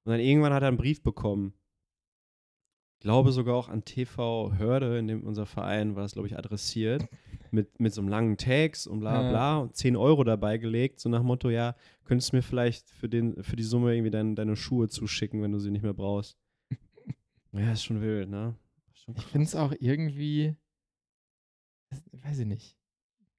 Und 0.05 0.11
dann 0.11 0.19
irgendwann 0.19 0.53
hat 0.53 0.63
er 0.63 0.67
einen 0.69 0.77
Brief 0.77 1.01
bekommen. 1.01 1.53
Ich 2.99 3.05
glaube 3.05 3.33
sogar 3.33 3.55
auch 3.55 3.67
an 3.67 3.83
TV 3.83 4.53
Hörde, 4.57 4.97
in 4.97 5.07
dem 5.07 5.23
unser 5.25 5.45
Verein 5.45 5.95
war 5.95 6.03
das, 6.03 6.13
glaube 6.13 6.27
ich, 6.29 6.37
adressiert, 6.37 7.05
mit, 7.51 7.77
mit 7.79 7.93
so 7.93 7.99
einem 7.99 8.07
langen 8.09 8.37
Text 8.37 8.87
und 8.87 9.01
bla 9.01 9.21
Ja. 9.23 9.29
bla 9.29 9.57
und 9.59 9.75
10 9.75 9.97
Euro 9.97 10.23
dabei 10.23 10.57
gelegt, 10.57 10.99
so 11.01 11.09
nach 11.09 11.19
dem 11.19 11.27
Motto, 11.27 11.49
ja, 11.49 11.75
könntest 12.05 12.31
du 12.31 12.37
mir 12.37 12.41
vielleicht 12.41 12.89
für, 12.89 13.09
den, 13.09 13.43
für 13.43 13.57
die 13.57 13.63
Summe 13.63 13.93
irgendwie 13.93 14.09
dein, 14.11 14.35
deine 14.35 14.55
Schuhe 14.55 14.87
zuschicken, 14.87 15.41
wenn 15.41 15.51
du 15.51 15.59
sie 15.59 15.69
nicht 15.71 15.83
mehr 15.83 15.93
brauchst. 15.93 16.37
ja, 17.51 17.73
ist 17.73 17.83
schon 17.83 18.01
wild, 18.01 18.29
ne? 18.29 18.55
Schon 19.03 19.15
Ich 19.17 19.23
finde 19.25 19.45
es 19.47 19.55
auch 19.55 19.73
irgendwie, 19.79 20.55
weiß 22.11 22.39
ich 22.39 22.45
nicht. 22.47 22.77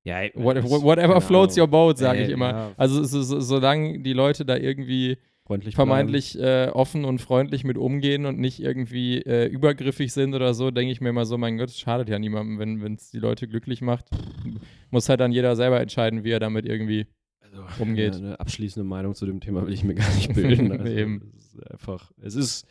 ja, 0.05 0.23
what- 0.35 0.63
whatever 0.65 1.09
keine 1.15 1.21
floats 1.21 1.57
your 1.59 1.67
boat, 1.69 1.99
sage 1.99 2.21
ich 2.23 2.29
Ey, 2.29 2.33
immer. 2.35 2.51
ja, 2.51 2.75
Also 2.77 3.03
so, 3.05 3.23
so, 3.23 3.41
solange 3.41 4.01
die 4.01 4.13
Leute 4.13 4.45
da 4.45 4.57
irgendwie 4.57 5.19
freundlich 5.47 5.75
vermeintlich 5.75 6.39
äh, 6.39 6.69
offen 6.73 7.05
und 7.05 7.19
freundlich 7.21 7.65
mit 7.65 7.77
umgehen 7.77 8.25
und 8.27 8.39
nicht 8.39 8.61
irgendwie 8.61 9.19
äh, 9.23 9.47
übergriffig 9.47 10.13
sind 10.13 10.35
oder 10.35 10.55
so, 10.55 10.71
denke 10.71 10.91
ich 10.93 11.01
mir 11.01 11.11
immer 11.11 11.27
so, 11.27 11.37
mein 11.39 11.59
Gott, 11.59 11.69
es 11.69 11.79
schadet 11.79 12.09
ja 12.09 12.19
niemandem, 12.19 12.81
wenn 12.83 12.95
es 12.95 13.11
die 13.11 13.19
Leute 13.19 13.47
glücklich 13.49 13.81
macht. 13.83 14.07
Muss 14.91 15.09
halt 15.09 15.21
dann 15.21 15.33
jeder 15.33 15.55
selber 15.57 15.81
entscheiden, 15.81 16.25
wie 16.25 16.31
er 16.31 16.41
damit 16.41 16.65
irgendwie. 16.67 17.07
also, 17.41 17.63
umgeht. 17.83 18.15
Eine, 18.15 18.27
eine 18.27 18.41
abschließende 18.41 18.89
Meinung 18.89 19.15
zu 19.15 19.27
dem 19.27 19.41
Thema 19.41 19.67
will 19.67 19.73
ich 19.75 19.85
mir 19.85 19.95
gar 19.95 20.15
nicht 20.15 20.33
bilden. 20.35 20.73
Also, 20.81 20.87
Eben. 20.93 21.33
Es 21.37 21.45
ist 21.55 21.71
einfach, 21.71 22.13
es 22.23 22.35
ist, 22.37 22.67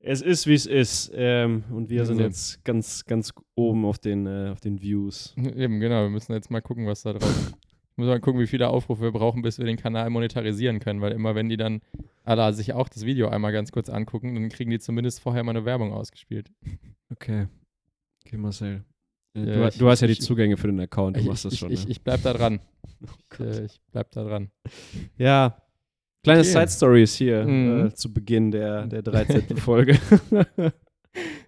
es 0.00 0.22
ist, 0.22 0.46
wie 0.46 0.54
es 0.54 0.66
ist. 0.66 1.10
Ähm, 1.14 1.64
und 1.70 1.90
wir 1.90 2.04
sind 2.06 2.16
So. 2.18 2.22
jetzt 2.22 2.64
ganz, 2.64 3.04
ganz 3.04 3.32
oben 3.54 3.84
auf 3.84 3.98
den, 3.98 4.26
äh, 4.26 4.50
auf 4.52 4.60
den 4.60 4.80
Views. 4.80 5.34
Eben, 5.36 5.80
genau, 5.80 6.02
wir 6.02 6.10
müssen 6.10 6.32
jetzt 6.32 6.50
mal 6.50 6.60
gucken, 6.62 6.86
was 6.86 7.02
da 7.02 7.12
drauf 7.14 7.22
Muss 7.96 8.06
mal 8.08 8.20
gucken, 8.20 8.40
wie 8.40 8.46
viele 8.46 8.68
Aufrufe 8.68 9.02
wir 9.02 9.12
brauchen, 9.12 9.42
bis 9.42 9.58
wir 9.58 9.66
den 9.66 9.76
Kanal 9.76 10.08
monetarisieren 10.08 10.78
können, 10.78 11.02
weil 11.02 11.12
immer 11.12 11.34
wenn 11.34 11.50
die 11.50 11.58
dann 11.58 11.82
alle 12.24 12.50
sich 12.54 12.72
auch 12.72 12.88
das 12.88 13.04
Video 13.04 13.28
einmal 13.28 13.52
ganz 13.52 13.72
kurz 13.72 13.90
angucken, 13.90 14.34
dann 14.34 14.48
kriegen 14.48 14.70
die 14.70 14.78
zumindest 14.78 15.20
vorher 15.20 15.44
mal 15.44 15.50
eine 15.54 15.66
Werbung 15.66 15.92
ausgespielt. 15.92 16.50
Okay. 17.10 17.48
Okay, 18.24 18.36
Marcel. 18.38 18.84
Äh, 19.36 19.40
Ja, 19.40 19.44
du, 19.56 19.68
ich- 19.68 19.78
du 19.78 19.88
hast 19.90 20.00
ja 20.00 20.06
die 20.06 20.14
ich- 20.14 20.22
Zugänge 20.22 20.56
für 20.56 20.68
den 20.68 20.80
Account, 20.80 21.16
du 21.16 21.20
Ich, 21.20 21.26
machst 21.26 21.44
das 21.44 21.52
ich, 21.52 21.58
schon. 21.58 21.70
ich, 21.72 21.84
ne? 21.84 21.90
ich 21.90 22.00
bleib 22.02 22.22
da 22.22 22.32
dran. 22.32 22.60
oh 23.38 23.42
äh, 23.42 23.66
ich 23.66 23.80
bleib 23.92 24.10
da 24.12 24.24
dran. 24.24 24.50
Ja. 25.18 25.60
Kleine 26.22 26.40
Okay. 26.40 26.50
Side-Stories 26.50 27.14
hier 27.14 27.44
Mhm. 27.46 27.86
äh, 27.86 27.94
zu 27.94 28.12
Beginn 28.12 28.50
der, 28.50 28.86
der 28.86 29.02
13. 29.02 29.56
Folge. 29.56 29.98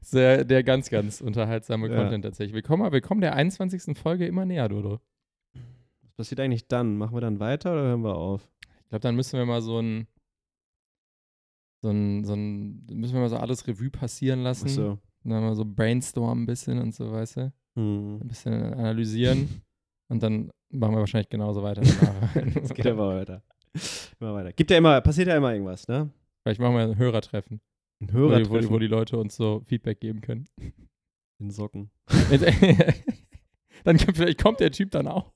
Sehr, 0.01 0.45
der 0.45 0.63
ganz, 0.65 0.91
ganz 0.91 1.21
unterhaltsame 1.21 1.89
Ja. 1.89 1.97
Content 1.97 2.25
tatsächlich. 2.25 2.55
Wir 2.55 2.63
kommen, 2.63 2.91
wir 2.91 3.01
kommen 3.01 3.21
der 3.21 3.35
21. 3.35 3.97
Folge 3.97 4.27
immer 4.27 4.45
näher, 4.45 4.69
Dodo. 4.69 5.01
Was 6.03 6.13
passiert 6.17 6.41
eigentlich 6.41 6.67
dann? 6.69 6.97
Machen 6.97 7.15
wir 7.17 7.21
dann 7.21 7.39
weiter 7.41 7.73
oder 7.73 7.83
hören 7.83 8.03
wir 8.03 8.17
auf? 8.17 8.49
Ich 8.83 8.89
glaube, 8.89 9.03
dann 9.03 9.15
müssen 9.17 9.39
wir 9.39 9.47
mal 9.47 9.63
so 9.63 9.79
ein, 9.79 10.07
so 11.81 11.91
ein, 11.91 12.25
so 12.25 12.35
ein, 12.35 12.85
müssen 12.91 13.15
wir 13.15 13.21
mal 13.21 13.29
so 13.29 13.37
alles 13.37 13.67
Revue 13.67 13.91
passieren 13.91 14.43
lassen. 14.43 14.67
Achso. 14.67 14.99
Dann 15.25 15.43
mal 15.43 15.55
so 15.55 15.65
brainstormen 15.65 16.43
ein 16.43 16.47
bisschen 16.47 16.79
und 16.81 16.95
so, 16.95 17.11
weißt 17.13 17.37
du? 17.37 17.53
Hm. 17.77 18.19
Ein 18.23 18.29
bisschen 18.29 18.53
analysieren. 18.75 19.63
und 20.09 20.23
dann 20.23 20.51
machen 20.71 20.95
wir 20.95 21.01
wahrscheinlich 21.01 21.29
genauso 21.31 21.63
weiter. 21.63 21.83
Es 22.63 22.75
geht 22.75 22.87
aber 22.87 23.15
weiter. 23.17 23.43
Immer 24.21 24.35
weiter. 24.35 24.53
Gibt 24.53 24.71
ja 24.71 24.79
immer, 24.79 25.01
passiert 25.01 25.29
ja 25.29 25.37
immer 25.37 25.53
irgendwas, 25.53 25.89
ne? 25.89 26.11
Vielleicht 26.43 26.61
machen 26.61 26.75
wir 26.75 26.83
ein 26.83 26.99
Hörertreffen, 26.99 27.61
Ein 28.01 28.13
wo, 28.13 28.19
Hörer 28.19 28.39
die, 28.39 28.51
wo, 28.51 28.59
die, 28.59 28.71
wo 28.71 28.79
die 28.79 28.87
Leute 28.87 29.17
uns 29.19 29.37
so 29.37 29.63
Feedback 29.67 30.01
geben 30.01 30.21
können. 30.21 30.49
in 31.39 31.51
Socken. 31.51 31.91
dann 33.85 33.97
kommt, 33.99 34.17
vielleicht 34.17 34.43
kommt 34.43 34.61
der 34.61 34.71
Typ 34.71 34.91
dann 34.91 35.09
auch. 35.09 35.33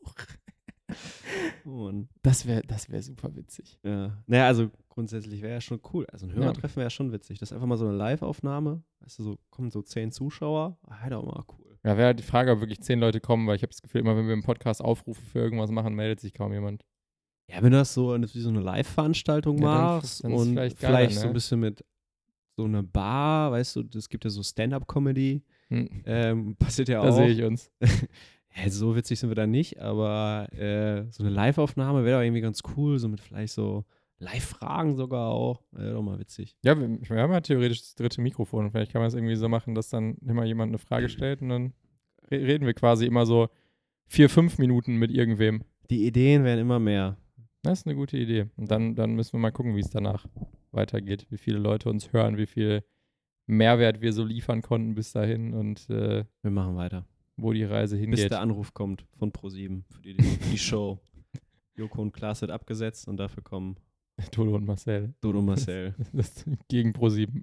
Oh. 1.64 1.90
Das 2.22 2.46
wäre 2.46 2.62
das 2.62 2.90
wär 2.90 3.02
super 3.02 3.34
witzig. 3.34 3.78
Ja. 3.82 4.22
Naja, 4.26 4.46
also 4.46 4.70
grundsätzlich 4.88 5.42
wäre 5.42 5.54
ja 5.54 5.60
schon 5.60 5.80
cool. 5.92 6.06
Also 6.12 6.26
ein 6.26 6.32
Hörertreffen 6.32 6.76
wäre 6.76 6.90
schon 6.90 7.12
witzig. 7.12 7.38
Das 7.38 7.50
ist 7.50 7.54
einfach 7.54 7.66
mal 7.66 7.76
so 7.76 7.86
eine 7.86 7.96
Live-Aufnahme. 7.96 8.84
Weißt 9.00 9.18
du, 9.18 9.22
so 9.24 9.38
kommen 9.50 9.70
so 9.70 9.82
zehn 9.82 10.12
Zuschauer. 10.12 10.78
Ah, 10.86 11.10
doch 11.10 11.24
mal 11.24 11.44
cool. 11.58 11.78
Ja, 11.84 11.96
wäre 11.96 12.06
halt 12.06 12.18
die 12.18 12.24
Frage, 12.24 12.52
ob 12.52 12.60
wirklich 12.60 12.82
zehn 12.82 13.00
Leute 13.00 13.20
kommen, 13.20 13.46
weil 13.46 13.56
ich 13.56 13.62
habe 13.62 13.70
das 13.70 13.82
Gefühl, 13.82 14.00
immer 14.00 14.16
wenn 14.16 14.26
wir 14.26 14.34
im 14.34 14.42
Podcast 14.42 14.82
Aufrufe 14.82 15.24
für 15.24 15.40
irgendwas 15.40 15.70
machen, 15.70 15.94
meldet 15.94 16.20
sich 16.20 16.34
kaum 16.34 16.52
jemand. 16.52 16.84
Ja, 17.48 17.56
wenn 17.62 17.70
du 17.72 17.78
das 17.78 17.94
so 17.94 18.14
wie 18.20 18.40
so 18.40 18.48
eine 18.48 18.60
Live-Veranstaltung 18.60 19.58
Ja, 19.58 19.64
dann- 19.64 19.82
machst 19.96 20.24
dann 20.24 20.32
ist 20.32 20.40
und 20.40 20.48
vielleicht 20.54 20.78
vielleicht, 20.78 21.10
geiler, 21.10 21.10
so 21.10 21.20
ne? 21.22 21.26
ein 21.28 21.32
bisschen 21.32 21.60
mit 21.60 21.84
so 22.56 22.64
einer 22.64 22.82
Bar, 22.82 23.52
weißt 23.52 23.76
du, 23.76 23.84
es 23.94 24.08
gibt 24.08 24.24
ja 24.24 24.30
so 24.30 24.42
Stand-Up-Comedy. 24.42 25.42
Hm, 25.68 25.88
Ähm, 26.06 26.56
passiert 26.58 26.88
ja 26.88 27.02
da 27.02 27.08
auch. 27.10 27.16
sehe 27.16 27.28
ich 27.28 27.42
uns. 27.42 27.70
Ja, 28.58 28.70
so 28.70 28.96
witzig 28.96 29.18
sind 29.20 29.28
wir 29.28 29.34
da 29.34 29.46
nicht, 29.46 29.78
aber 29.82 30.48
äh, 30.54 31.04
so 31.12 31.22
eine 31.22 31.28
Live-Aufnahme 31.30 32.06
wäre 32.06 32.16
doch 32.18 32.24
irgendwie 32.24 32.40
ganz 32.40 32.62
cool, 32.74 32.98
so 32.98 33.06
mit 33.06 33.20
vielleicht 33.20 33.52
so 33.52 33.84
Live-Fragen 34.18 34.96
sogar 34.96 35.28
auch. 35.28 35.62
Wäre 35.72 35.92
doch 35.92 36.02
mal 36.02 36.18
witzig. 36.18 36.56
Ja, 36.62 36.74
wir, 36.80 36.88
wir 36.88 37.18
haben 37.20 37.32
ja 37.34 37.40
theoretisch 37.42 37.80
das 37.80 37.94
dritte 37.96 38.22
Mikrofon. 38.22 38.70
Vielleicht 38.70 38.92
kann 38.92 39.02
man 39.02 39.08
es 39.08 39.14
irgendwie 39.14 39.36
so 39.36 39.50
machen, 39.50 39.74
dass 39.74 39.90
dann 39.90 40.16
immer 40.26 40.46
jemand 40.46 40.70
eine 40.70 40.78
Frage 40.78 41.10
stellt 41.10 41.42
und 41.42 41.50
dann 41.50 41.74
re 42.30 42.38
reden 42.46 42.64
wir 42.64 42.72
quasi 42.72 43.04
immer 43.04 43.26
so 43.26 43.48
vier, 44.06 44.30
fünf 44.30 44.56
Minuten 44.56 44.96
mit 44.96 45.10
irgendwem. 45.10 45.62
Die 45.90 46.06
Ideen 46.06 46.42
werden 46.44 46.60
immer 46.60 46.78
mehr. 46.78 47.18
Das 47.66 47.80
ist 47.80 47.86
eine 47.86 47.96
gute 47.96 48.16
Idee. 48.16 48.46
Und 48.56 48.70
dann, 48.70 48.94
dann 48.94 49.14
müssen 49.14 49.32
wir 49.34 49.40
mal 49.40 49.50
gucken, 49.50 49.74
wie 49.76 49.80
es 49.80 49.90
danach 49.90 50.26
weitergeht, 50.72 51.26
wie 51.30 51.36
viele 51.38 51.58
Leute 51.58 51.88
uns 51.90 52.12
hören, 52.12 52.36
wie 52.36 52.46
viel 52.46 52.84
Mehrwert 53.46 54.00
wir 54.00 54.12
so 54.12 54.24
liefern 54.24 54.62
konnten 54.62 54.94
bis 54.94 55.12
dahin 55.12 55.52
und 55.54 55.88
äh, 55.90 56.24
Wir 56.42 56.50
machen 56.50 56.76
weiter. 56.76 57.04
wo 57.36 57.52
die 57.52 57.64
Reise 57.64 57.96
Bis 57.96 58.04
hingeht. 58.04 58.30
der 58.30 58.40
Anruf 58.40 58.72
kommt 58.74 59.04
von 59.18 59.32
Pro7 59.32 59.82
für 59.90 60.02
die, 60.02 60.14
für 60.22 60.50
die 60.50 60.58
Show. 60.58 61.00
Joko 61.76 62.02
und 62.02 62.12
Klaas 62.12 62.40
wird 62.40 62.50
abgesetzt 62.50 63.06
und 63.08 63.16
dafür 63.18 63.42
kommen 63.42 63.76
Toto 64.30 64.54
und 64.54 64.64
Marcel. 64.64 65.14
Dodo 65.20 65.40
und 65.40 65.44
Marcel. 65.46 65.94
Das 66.12 66.28
ist 66.28 66.46
gegen 66.68 66.92
Pro7. 66.92 67.42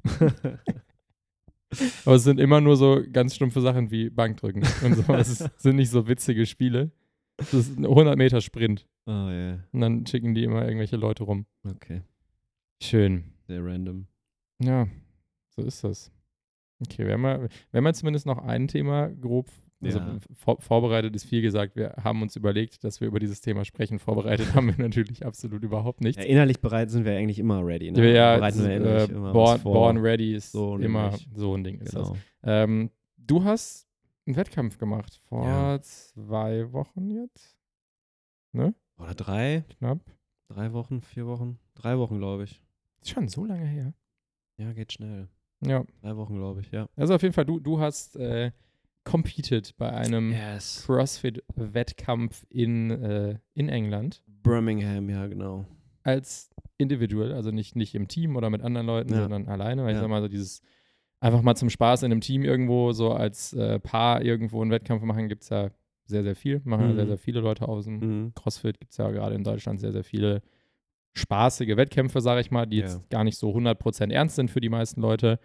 Aber 2.05 2.15
es 2.15 2.23
sind 2.23 2.39
immer 2.39 2.61
nur 2.61 2.75
so 2.77 3.01
ganz 3.11 3.35
stumpfe 3.35 3.61
Sachen 3.61 3.89
wie 3.91 4.09
Bankdrücken 4.09 4.63
und 4.83 4.95
so. 4.95 5.13
Es 5.13 5.39
sind 5.57 5.75
nicht 5.75 5.89
so 5.89 6.07
witzige 6.07 6.45
Spiele. 6.45 6.91
Das 7.37 7.53
ist 7.53 7.77
ein 7.77 7.85
100 7.85 8.17
Meter 8.17 8.41
Sprint. 8.41 8.87
oh 9.05 9.11
ja, 9.11 9.59
Und 9.71 9.81
dann 9.81 10.05
schicken 10.05 10.33
die 10.35 10.43
immer 10.43 10.63
irgendwelche 10.65 10.95
Leute 10.97 11.23
rum. 11.23 11.45
okay. 11.67 12.01
Schön. 12.81 13.23
Sehr 13.47 13.63
random. 13.65 14.07
Ja, 14.61 14.87
so 15.55 15.61
ist 15.63 15.83
das. 15.83 16.11
Okay, 16.85 17.05
wir 17.05 17.13
haben, 17.13 17.21
mal, 17.21 17.41
wir 17.71 17.77
haben 17.77 17.83
mal 17.83 17.95
zumindest 17.95 18.25
noch 18.25 18.39
ein 18.39 18.67
Thema 18.67 19.07
grob. 19.09 19.49
Also 19.81 19.99
Ja. 19.99 20.17
vor, 20.33 20.61
vorbereitet 20.61 21.13
ist 21.15 21.25
viel 21.25 21.41
gesagt. 21.41 21.75
Wir 21.75 21.93
haben 22.03 22.21
uns 22.21 22.35
überlegt, 22.35 22.83
dass 22.83 23.01
wir 23.01 23.07
über 23.07 23.19
dieses 23.19 23.41
Thema 23.41 23.65
sprechen. 23.65 23.99
Vorbereitet 23.99 24.53
haben 24.53 24.67
wir 24.67 24.75
natürlich 24.77 25.25
absolut 25.25 25.63
überhaupt 25.63 26.01
nichts. 26.01 26.21
Ja, 26.21 26.27
innerlich 26.27 26.59
bereit 26.61 26.89
sind 26.89 27.03
wir 27.05 27.17
eigentlich 27.17 27.39
immer 27.39 27.65
ready. 27.65 27.91
Ne? 27.91 28.13
Ja, 28.13 28.35
Bereiten 28.37 28.63
wir 28.63 28.69
äh, 28.69 29.03
immer 29.05 29.33
born, 29.33 29.61
born 29.61 29.97
Ready 29.97 30.33
ist 30.35 30.51
So 30.53 30.77
immer 30.77 31.03
nämlich. 31.11 31.27
so 31.35 31.55
ein 31.55 31.63
Ding. 31.63 31.79
Ist 31.79 31.95
das. 31.95 32.09
Genau. 32.09 32.17
Ähm, 32.43 32.89
du 33.17 33.43
hast 33.43 33.87
einen 34.25 34.35
Wettkampf 34.35 34.77
gemacht 34.77 35.19
vor 35.27 35.45
Ja. 35.45 35.81
zwei 35.81 36.71
Wochen 36.71 37.09
jetzt, 37.11 37.57
Oder 38.97 39.15
drei, 39.15 39.65
knapp. 39.79 39.99
drei 40.47 40.71
Wochen, 40.73 41.01
vier 41.01 41.25
Wochen, 41.27 41.59
drei 41.75 41.97
Wochen, 41.97 42.19
glaube 42.19 42.43
ich. 42.45 42.61
Ist 43.01 43.09
schon 43.11 43.27
so 43.27 43.43
lange 43.45 43.65
her. 43.65 43.93
Ja, 44.57 44.71
geht 44.73 44.93
schnell. 44.93 45.27
Ja, 45.65 45.83
Drei 46.01 46.15
Wochen, 46.17 46.35
glaube 46.35 46.61
ich, 46.61 46.71
ja. 46.71 46.87
also 46.95 47.15
auf 47.15 47.21
jeden 47.21 47.33
Fall, 47.33 47.45
du, 47.45 47.59
du 47.59 47.79
hast 47.79 48.15
äh, 48.17 48.51
competed 49.05 49.75
bei 49.77 49.89
einem 49.91 50.31
Yes. 50.31 50.83
CrossFit-Wettkampf 50.85 52.45
in, 52.49 52.91
äh, 52.91 53.39
in 53.53 53.69
England 53.69 54.23
Birmingham, 54.27 55.09
ja, 55.09 55.25
genau. 55.27 55.65
als 56.03 56.49
Individual, 56.77 57.31
also 57.31 57.51
nicht, 57.51 57.75
nicht 57.77 57.95
im 57.95 58.07
Team 58.09 58.35
oder 58.35 58.49
mit 58.49 58.61
anderen 58.61 58.87
Leuten, 58.87 59.13
Ja. 59.13 59.21
sondern 59.21 59.47
alleine. 59.47 59.83
Weil 59.83 59.91
ich 59.91 59.95
Ja. 59.95 60.01
sag 60.01 60.09
mal, 60.09 60.21
so 60.21 60.27
dieses 60.27 60.61
einfach 61.23 61.41
mal 61.41 61.55
zum 61.55 61.69
Spaß 61.69 62.03
in 62.03 62.11
einem 62.11 62.21
Team 62.21 62.43
irgendwo 62.43 62.91
so 62.91 63.11
als 63.13 63.53
äh, 63.53 63.79
Paar 63.79 64.21
irgendwo 64.21 64.61
einen 64.61 64.71
Wettkampf 64.71 65.03
machen, 65.03 65.29
gibt 65.29 65.43
es 65.43 65.49
ja 65.49 65.69
sehr, 66.05 66.23
sehr 66.23 66.35
viel. 66.35 66.61
Machen 66.65 66.85
ja 66.87 66.91
Mhm. 66.91 66.95
sehr, 66.97 67.07
sehr 67.07 67.17
viele 67.17 67.39
Leute 67.39 67.67
aus 67.67 67.85
dem 67.85 67.99
Mhm. 68.25 68.33
CrossFit. 68.35 68.79
Gibt 68.79 68.91
es 68.91 68.97
ja 68.97 69.09
gerade 69.09 69.35
in 69.35 69.43
Deutschland 69.43 69.79
sehr, 69.79 69.91
sehr 69.93 70.03
viele 70.03 70.41
spaßige 71.13 71.77
Wettkämpfe, 71.77 72.19
sage 72.21 72.41
ich 72.41 72.51
mal, 72.51 72.65
die 72.65 72.77
Ja. 72.77 72.83
jetzt 72.85 73.09
gar 73.09 73.23
nicht 73.23 73.37
so 73.37 73.53
100% 73.53 74.11
ernst 74.11 74.35
sind 74.35 74.51
für 74.51 74.59
die 74.61 74.69
meisten 74.69 74.99
Leute. 75.01 75.39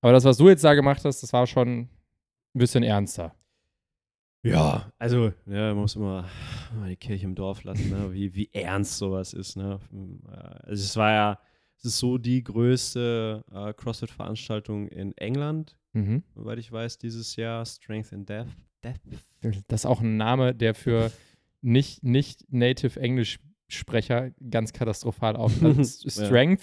Aber 0.00 0.12
das, 0.12 0.24
was 0.24 0.38
du 0.38 0.48
jetzt 0.48 0.64
da 0.64 0.74
gemacht 0.74 1.04
hast, 1.04 1.22
das 1.22 1.32
war 1.32 1.46
schon 1.46 1.68
ein 1.82 1.88
bisschen 2.54 2.82
ernster. 2.82 3.34
Ja, 4.44 4.90
also, 4.98 5.32
ja, 5.46 5.68
man 5.72 5.76
muss 5.82 5.94
immer, 5.94 6.24
immer 6.74 6.88
die 6.88 6.96
Kirche 6.96 7.26
im 7.26 7.36
Dorf 7.36 7.62
lassen, 7.62 7.90
ne? 7.90 8.12
wie, 8.12 8.34
wie 8.34 8.50
ernst 8.52 8.98
sowas 8.98 9.34
ist. 9.34 9.56
Ne? 9.56 9.78
Also 10.64 10.82
es 10.82 10.96
war 10.96 11.12
ja, 11.12 11.38
es 11.82 11.88
ist 11.94 11.98
so 11.98 12.16
die 12.18 12.42
größte 12.44 13.44
äh, 13.52 13.72
CrossFit-Veranstaltung 13.74 14.88
in 14.88 15.16
England, 15.18 15.76
Mhm. 15.94 16.22
soweit 16.34 16.58
ich 16.58 16.72
weiß, 16.72 16.96
dieses 16.98 17.36
Jahr, 17.36 17.66
Strength 17.66 18.12
and 18.14 18.28
Depth. 18.28 18.56
Depth. 18.82 19.00
Das 19.68 19.82
ist 19.82 19.86
auch 19.86 20.00
ein 20.00 20.16
Name, 20.16 20.54
der 20.54 20.74
für 20.74 21.12
nicht, 21.60 22.02
nicht 22.02 22.50
Native 22.52 22.98
Englisch-Sprecher 22.98 24.30
ganz 24.50 24.72
katastrophal 24.72 25.36
auf. 25.36 25.62
Also. 25.62 26.08
Strength 26.08 26.62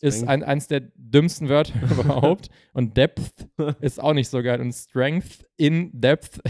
ist 0.00 0.26
ein, 0.26 0.42
eins 0.44 0.66
der 0.68 0.80
dümmsten 0.94 1.48
Wörter 1.48 1.74
überhaupt. 1.90 2.48
Und 2.72 2.96
Depth 2.96 3.46
ist 3.80 4.00
auch 4.00 4.14
nicht 4.14 4.28
so 4.28 4.42
geil. 4.42 4.60
Und 4.60 4.72
Strength 4.72 5.44
in 5.56 5.90
Depth. 5.92 6.40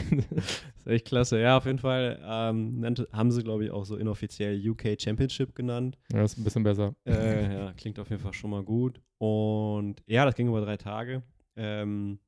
Echt 0.89 1.07
klasse. 1.07 1.41
Ja, 1.41 1.57
auf 1.57 1.67
jeden 1.67 1.79
Fall 1.79 2.21
ähm, 2.23 2.85
haben 3.13 3.31
sie, 3.31 3.43
glaube 3.43 3.65
ich, 3.65 3.71
auch 3.71 3.85
so 3.85 3.97
inoffiziell 3.97 4.59
UK 4.69 5.01
Championship 5.01 5.55
genannt. 5.55 5.99
ja, 6.13 6.23
ist 6.23 6.39
ein 6.39 6.45
bisschen 6.45 6.63
besser. 6.63 6.95
äh, 7.07 7.55
ja, 7.55 7.73
klingt 7.75 7.99
auf 7.99 8.11
jeden 8.11 8.23
Fall 8.23 8.33
schon 8.33 8.51
mal 8.51 8.63
gut. 8.63 9.01
Und 9.19 10.03
ja, 10.07 10.25
das 10.25 10.35
ging 10.35 10.49
über 10.49 10.61
drei 10.61 10.77
Tage. 10.77 11.23
Ähm, 11.57 12.19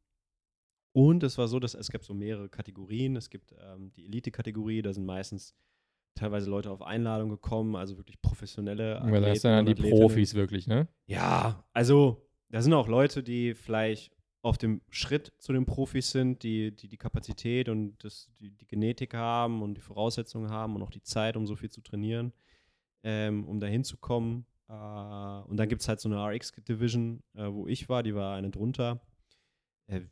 und 0.93 1.23
es 1.23 1.39
war 1.39 1.49
so, 1.49 1.61
dass 1.61 1.75
es 1.75 1.91
gab 1.91 2.05
so 2.05 2.15
mehrere 2.15 2.49
Kategorien. 2.49 3.17
Es 3.17 3.31
gibt 3.31 3.55
ähm, 3.61 3.93
die 3.97 4.07
Elite-Kategorie, 4.07 4.83
da 4.83 4.93
sind 4.93 5.07
meistens 5.07 5.55
teilweise 6.15 6.51
Leute 6.51 6.71
auf 6.71 6.83
Einladung 6.83 7.31
gekommen, 7.31 7.77
also 7.77 7.97
wirklich 7.97 8.21
professionelle 8.21 9.01
Weil 9.05 9.23
das 9.23 9.43
sind 9.43 9.53
dann 9.53 9.67
die 9.67 9.73
Athletinnen. 9.73 10.01
Profis 10.01 10.35
wirklich, 10.35 10.67
ne? 10.67 10.89
Ja, 11.07 11.65
also 11.73 12.29
da 12.49 12.61
sind 12.61 12.73
auch 12.75 12.89
Leute, 12.89 13.23
die 13.23 13.55
vielleicht 13.55 14.13
auf 14.43 14.57
dem 14.59 14.81
Schritt 14.89 15.33
zu 15.39 15.53
den 15.53 15.67
Profis 15.67 16.11
sind, 16.11 16.43
die 16.43 16.75
die, 16.75 16.89
die 16.89 16.97
Kapazität 16.97 17.69
und 17.69 18.03
das, 18.03 18.31
die, 18.41 18.51
die 18.51 18.67
Genetik 18.67 19.15
haben 19.15 19.63
und 19.63 19.75
die 19.75 19.81
Voraussetzungen 19.83 20.51
haben 20.51 20.77
und 20.77 20.83
auch 20.83 20.91
die 20.91 21.03
Zeit, 21.03 21.37
um 21.37 21.47
so 21.47 21.57
viel 21.57 21.71
zu 21.71 21.83
trainieren, 21.83 22.33
ähm, 23.03 23.47
um 23.47 23.61
da 23.61 23.67
hinzukommen. 23.67 24.47
Äh, 24.69 24.73
und 24.73 25.57
dann 25.57 25.69
gibt 25.69 25.83
es 25.83 25.89
halt 25.89 26.01
so 26.01 26.09
eine 26.09 26.17
RX-Division, 26.25 27.23
äh, 27.35 27.53
wo 27.53 27.67
ich 27.67 27.89
war, 27.89 28.03
die 28.03 28.15
war 28.15 28.37
eine 28.37 28.51
drunter. 28.51 29.01
Äh, 29.89 30.03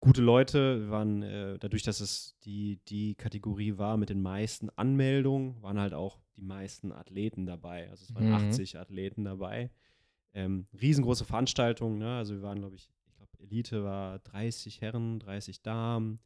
gute 0.00 0.22
Leute, 0.22 0.90
waren, 0.90 1.22
äh, 1.22 1.58
dadurch, 1.60 1.84
dass 1.84 2.00
es 2.00 2.36
die, 2.42 2.80
die 2.88 3.14
Kategorie 3.14 3.78
war 3.78 3.96
mit 3.96 4.08
den 4.08 4.20
meisten 4.22 4.70
Anmeldungen, 4.70 5.62
waren 5.62 5.78
halt 5.78 5.94
auch 5.94 6.18
die 6.36 6.42
meisten 6.42 6.90
Athleten 6.90 7.46
dabei. 7.46 7.88
Also 7.90 8.04
es 8.04 8.14
waren 8.14 8.26
Mhm. 8.26 8.34
80 8.34 8.78
Athleten 8.78 9.22
dabei. 9.24 9.70
Ähm, 10.34 10.66
riesengroße 10.80 11.24
Veranstaltung, 11.24 11.98
ne? 11.98 12.16
Also 12.16 12.34
wir 12.34 12.42
waren, 12.42 12.58
glaube 12.58 12.74
ich, 12.74 12.90
Elite 13.42 13.84
war 13.84 14.18
30 14.20 14.80
Herren, 14.80 15.18
30 15.20 15.62
Damen, 15.62 16.18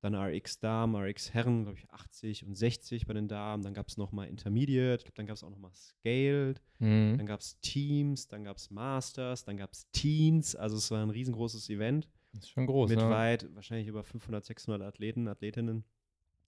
dann 0.00 0.14
RX 0.14 0.58
Damen, 0.60 0.94
RX 0.96 1.34
Herren, 1.34 1.64
glaube 1.64 1.78
ich, 1.78 1.90
80 1.90 2.46
und 2.46 2.54
60 2.54 3.06
bei 3.06 3.12
den 3.12 3.28
Damen. 3.28 3.62
Dann 3.62 3.74
gab 3.74 3.88
es 3.88 3.96
nochmal 3.98 4.28
Intermediate, 4.28 5.02
glaub, 5.04 5.14
dann 5.14 5.26
gab 5.26 5.36
es 5.36 5.44
auch 5.44 5.50
nochmal 5.50 5.72
Scaled, 5.74 6.62
Mhm. 6.78 7.16
dann 7.18 7.26
gab 7.26 7.40
es 7.40 7.60
Teams, 7.60 8.26
dann 8.26 8.44
gab 8.44 8.56
es 8.56 8.70
Masters, 8.70 9.44
dann 9.44 9.56
gab 9.58 9.72
es 9.72 9.90
Teens. 9.92 10.56
Also 10.56 10.76
es 10.76 10.90
war 10.90 11.02
ein 11.02 11.10
riesengroßes 11.10 11.68
Event 11.68 12.08
Das 12.32 12.44
ist 12.44 12.50
schon 12.50 12.66
groß, 12.66 12.88
mit 12.88 12.98
ne? 12.98 13.10
weit, 13.10 13.54
wahrscheinlich 13.54 13.88
über 13.88 14.02
500, 14.02 14.44
600 14.44 14.80
Athleten, 14.82 15.28
Athletinnen. 15.28 15.84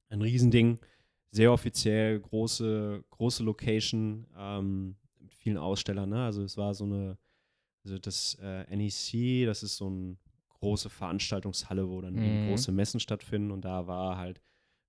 Ein 0.09 0.23
Riesending, 0.23 0.79
sehr 1.31 1.53
offiziell, 1.53 2.21
große, 2.21 3.05
große 3.11 3.43
Location, 3.43 4.27
ähm, 4.37 4.97
mit 5.21 5.35
vielen 5.35 5.59
Ausstellern. 5.59 6.09
Ne? 6.11 6.25
Also 6.25 6.43
es 6.43 6.57
war 6.57 6.73
so 6.75 6.85
eine, 6.85 7.19
also 7.85 7.99
das 7.99 8.37
äh, 8.41 8.65
NEC, 8.77 9.47
das 9.47 9.63
ist 9.63 9.77
so 9.77 9.87
eine 9.89 10.17
große 10.61 10.91
Veranstaltungshalle, 10.91 11.89
wo 11.89 12.01
dann 12.01 12.17
eben 12.17 12.41
Mhm. 12.43 12.47
große 12.47 12.73
Messen 12.73 13.01
stattfinden 13.01 13.51
und 13.51 13.65
da 13.65 13.87
war 13.87 14.17
halt 14.17 14.41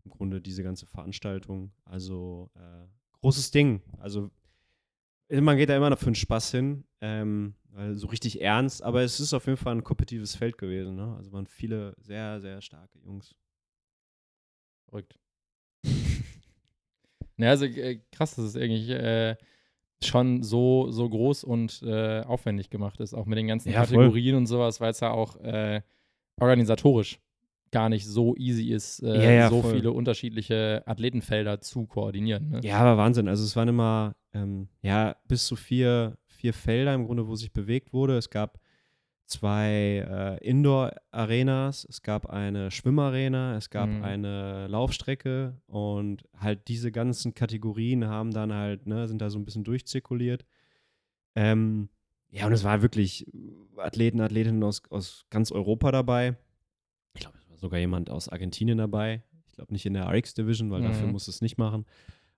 im 0.06 0.12
Grunde 0.12 0.41
diese 0.41 0.63
ganze 0.63 0.86
Veranstaltung. 0.86 1.71
Also 1.86 2.51
äh, 2.56 2.86
großes 3.21 3.51
Ding. 3.51 3.82
Also 3.99 4.29
man 5.29 5.58
geht 5.58 5.69
da 5.69 5.77
immer 5.77 5.89
noch 5.89 5.97
für 5.97 6.06
den 6.06 6.15
Spaß 6.15 6.51
hin, 6.51 6.84
ähm, 7.01 7.56
weil 7.69 7.95
so 7.95 8.08
richtig 8.08 8.41
ernst, 8.41 8.84
aber 8.84 9.01
es 9.01 9.19
ist 9.19 9.34
auf 9.34 9.47
jeden 9.47 9.58
Fall 9.58 9.73
ein 9.73 9.84
kompetitives 9.84 10.36
Feld 10.36 10.58
gewesen. 10.60 10.95
Ne? 10.95 11.15
Also 11.15 11.32
waren 11.32 11.47
viele 11.47 11.95
sehr, 11.99 12.39
sehr 12.39 12.62
starke 12.62 12.99
Jungs. 12.99 13.34
Verrückt. 14.89 15.17
naja, 17.38 17.51
also 17.51 17.65
äh, 17.65 17.99
krass, 18.12 18.36
dass 18.36 18.45
es 18.45 18.56
irgendwie 18.56 18.91
äh, 18.91 19.36
schon 20.07 20.43
so, 20.43 20.89
so 20.91 21.09
groß 21.09 21.43
und 21.43 21.81
äh, 21.85 22.21
aufwendig 22.21 22.69
gemacht 22.69 22.99
ist, 22.99 23.13
auch 23.13 23.25
mit 23.25 23.37
den 23.37 23.47
ganzen 23.47 23.69
Ja, 23.71 23.83
voll. 23.85 23.97
Kategorien 23.97 24.35
und 24.35 24.45
sowas, 24.47 24.79
weil 24.81 24.91
es 24.91 24.99
ja 24.99 25.11
auch 25.11 25.35
äh, 25.37 25.81
organisatorisch 26.39 27.19
gar 27.71 27.89
nicht 27.89 28.05
so 28.07 28.35
easy 28.35 28.69
ist, 28.71 29.01
äh, 29.01 29.23
Ja, 29.23 29.31
ja, 29.31 29.49
so 29.49 29.61
voll. 29.61 29.75
viele 29.75 29.91
unterschiedliche 29.91 30.83
Athletenfelder 30.85 31.59
zu 31.61 31.85
koordinieren. 31.87 32.49
Ne? 32.49 32.59
Ja, 32.63 32.77
aber 32.79 32.97
Wahnsinn. 32.97 33.27
Also 33.27 33.43
es 33.43 33.55
waren 33.55 33.67
immer 33.67 34.15
ähm, 34.33 34.67
ja, 34.81 35.15
bis 35.27 35.47
zu 35.47 35.55
vier, 35.55 36.17
vier 36.27 36.53
Felder 36.53 36.93
im 36.93 37.05
Grunde, 37.05 37.27
wo 37.27 37.35
sich 37.35 37.51
bewegt 37.51 37.91
wurde. 37.93 38.17
Es 38.17 38.29
gab 38.29 38.59
zwei 39.25 40.38
äh, 40.41 40.47
Indoor-Arenas, 40.47 41.86
es 41.89 42.01
gab 42.01 42.27
eine 42.27 42.71
Schwimmarena, 42.71 43.55
es 43.57 43.69
gab 43.69 43.89
Mhm. 43.89 44.03
eine 44.03 44.67
Laufstrecke 44.67 45.57
und 45.67 46.23
halt 46.38 46.67
diese 46.67 46.91
ganzen 46.91 47.33
Kategorien 47.33 48.05
haben 48.07 48.31
dann 48.31 48.53
halt, 48.53 48.86
ne, 48.86 49.07
sind 49.07 49.21
da 49.21 49.29
so 49.29 49.39
ein 49.39 49.45
bisschen 49.45 49.63
durchzirkuliert. 49.63 50.45
Ähm, 51.36 51.89
ja, 52.29 52.45
und 52.47 52.53
es 52.53 52.63
war 52.63 52.81
wirklich 52.81 53.25
Athleten, 53.77 54.21
Athletinnen 54.21 54.63
aus, 54.63 54.81
aus 54.89 55.25
ganz 55.29 55.51
Europa 55.51 55.91
dabei. 55.91 56.36
Ich 57.13 57.21
glaube, 57.21 57.38
es 57.38 57.49
war 57.49 57.57
sogar 57.57 57.79
jemand 57.79 58.09
aus 58.09 58.29
Argentinien 58.29 58.77
dabei. 58.77 59.23
Ich 59.47 59.53
glaube 59.53 59.71
nicht 59.71 59.86
in 59.86 59.93
der 59.93 60.07
RX-Division, 60.09 60.71
weil 60.71 60.81
dafür 60.81 61.07
Mhm. 61.07 61.13
musst 61.13 61.27
du 61.27 61.31
es 61.31 61.41
nicht 61.41 61.57
machen. 61.57 61.86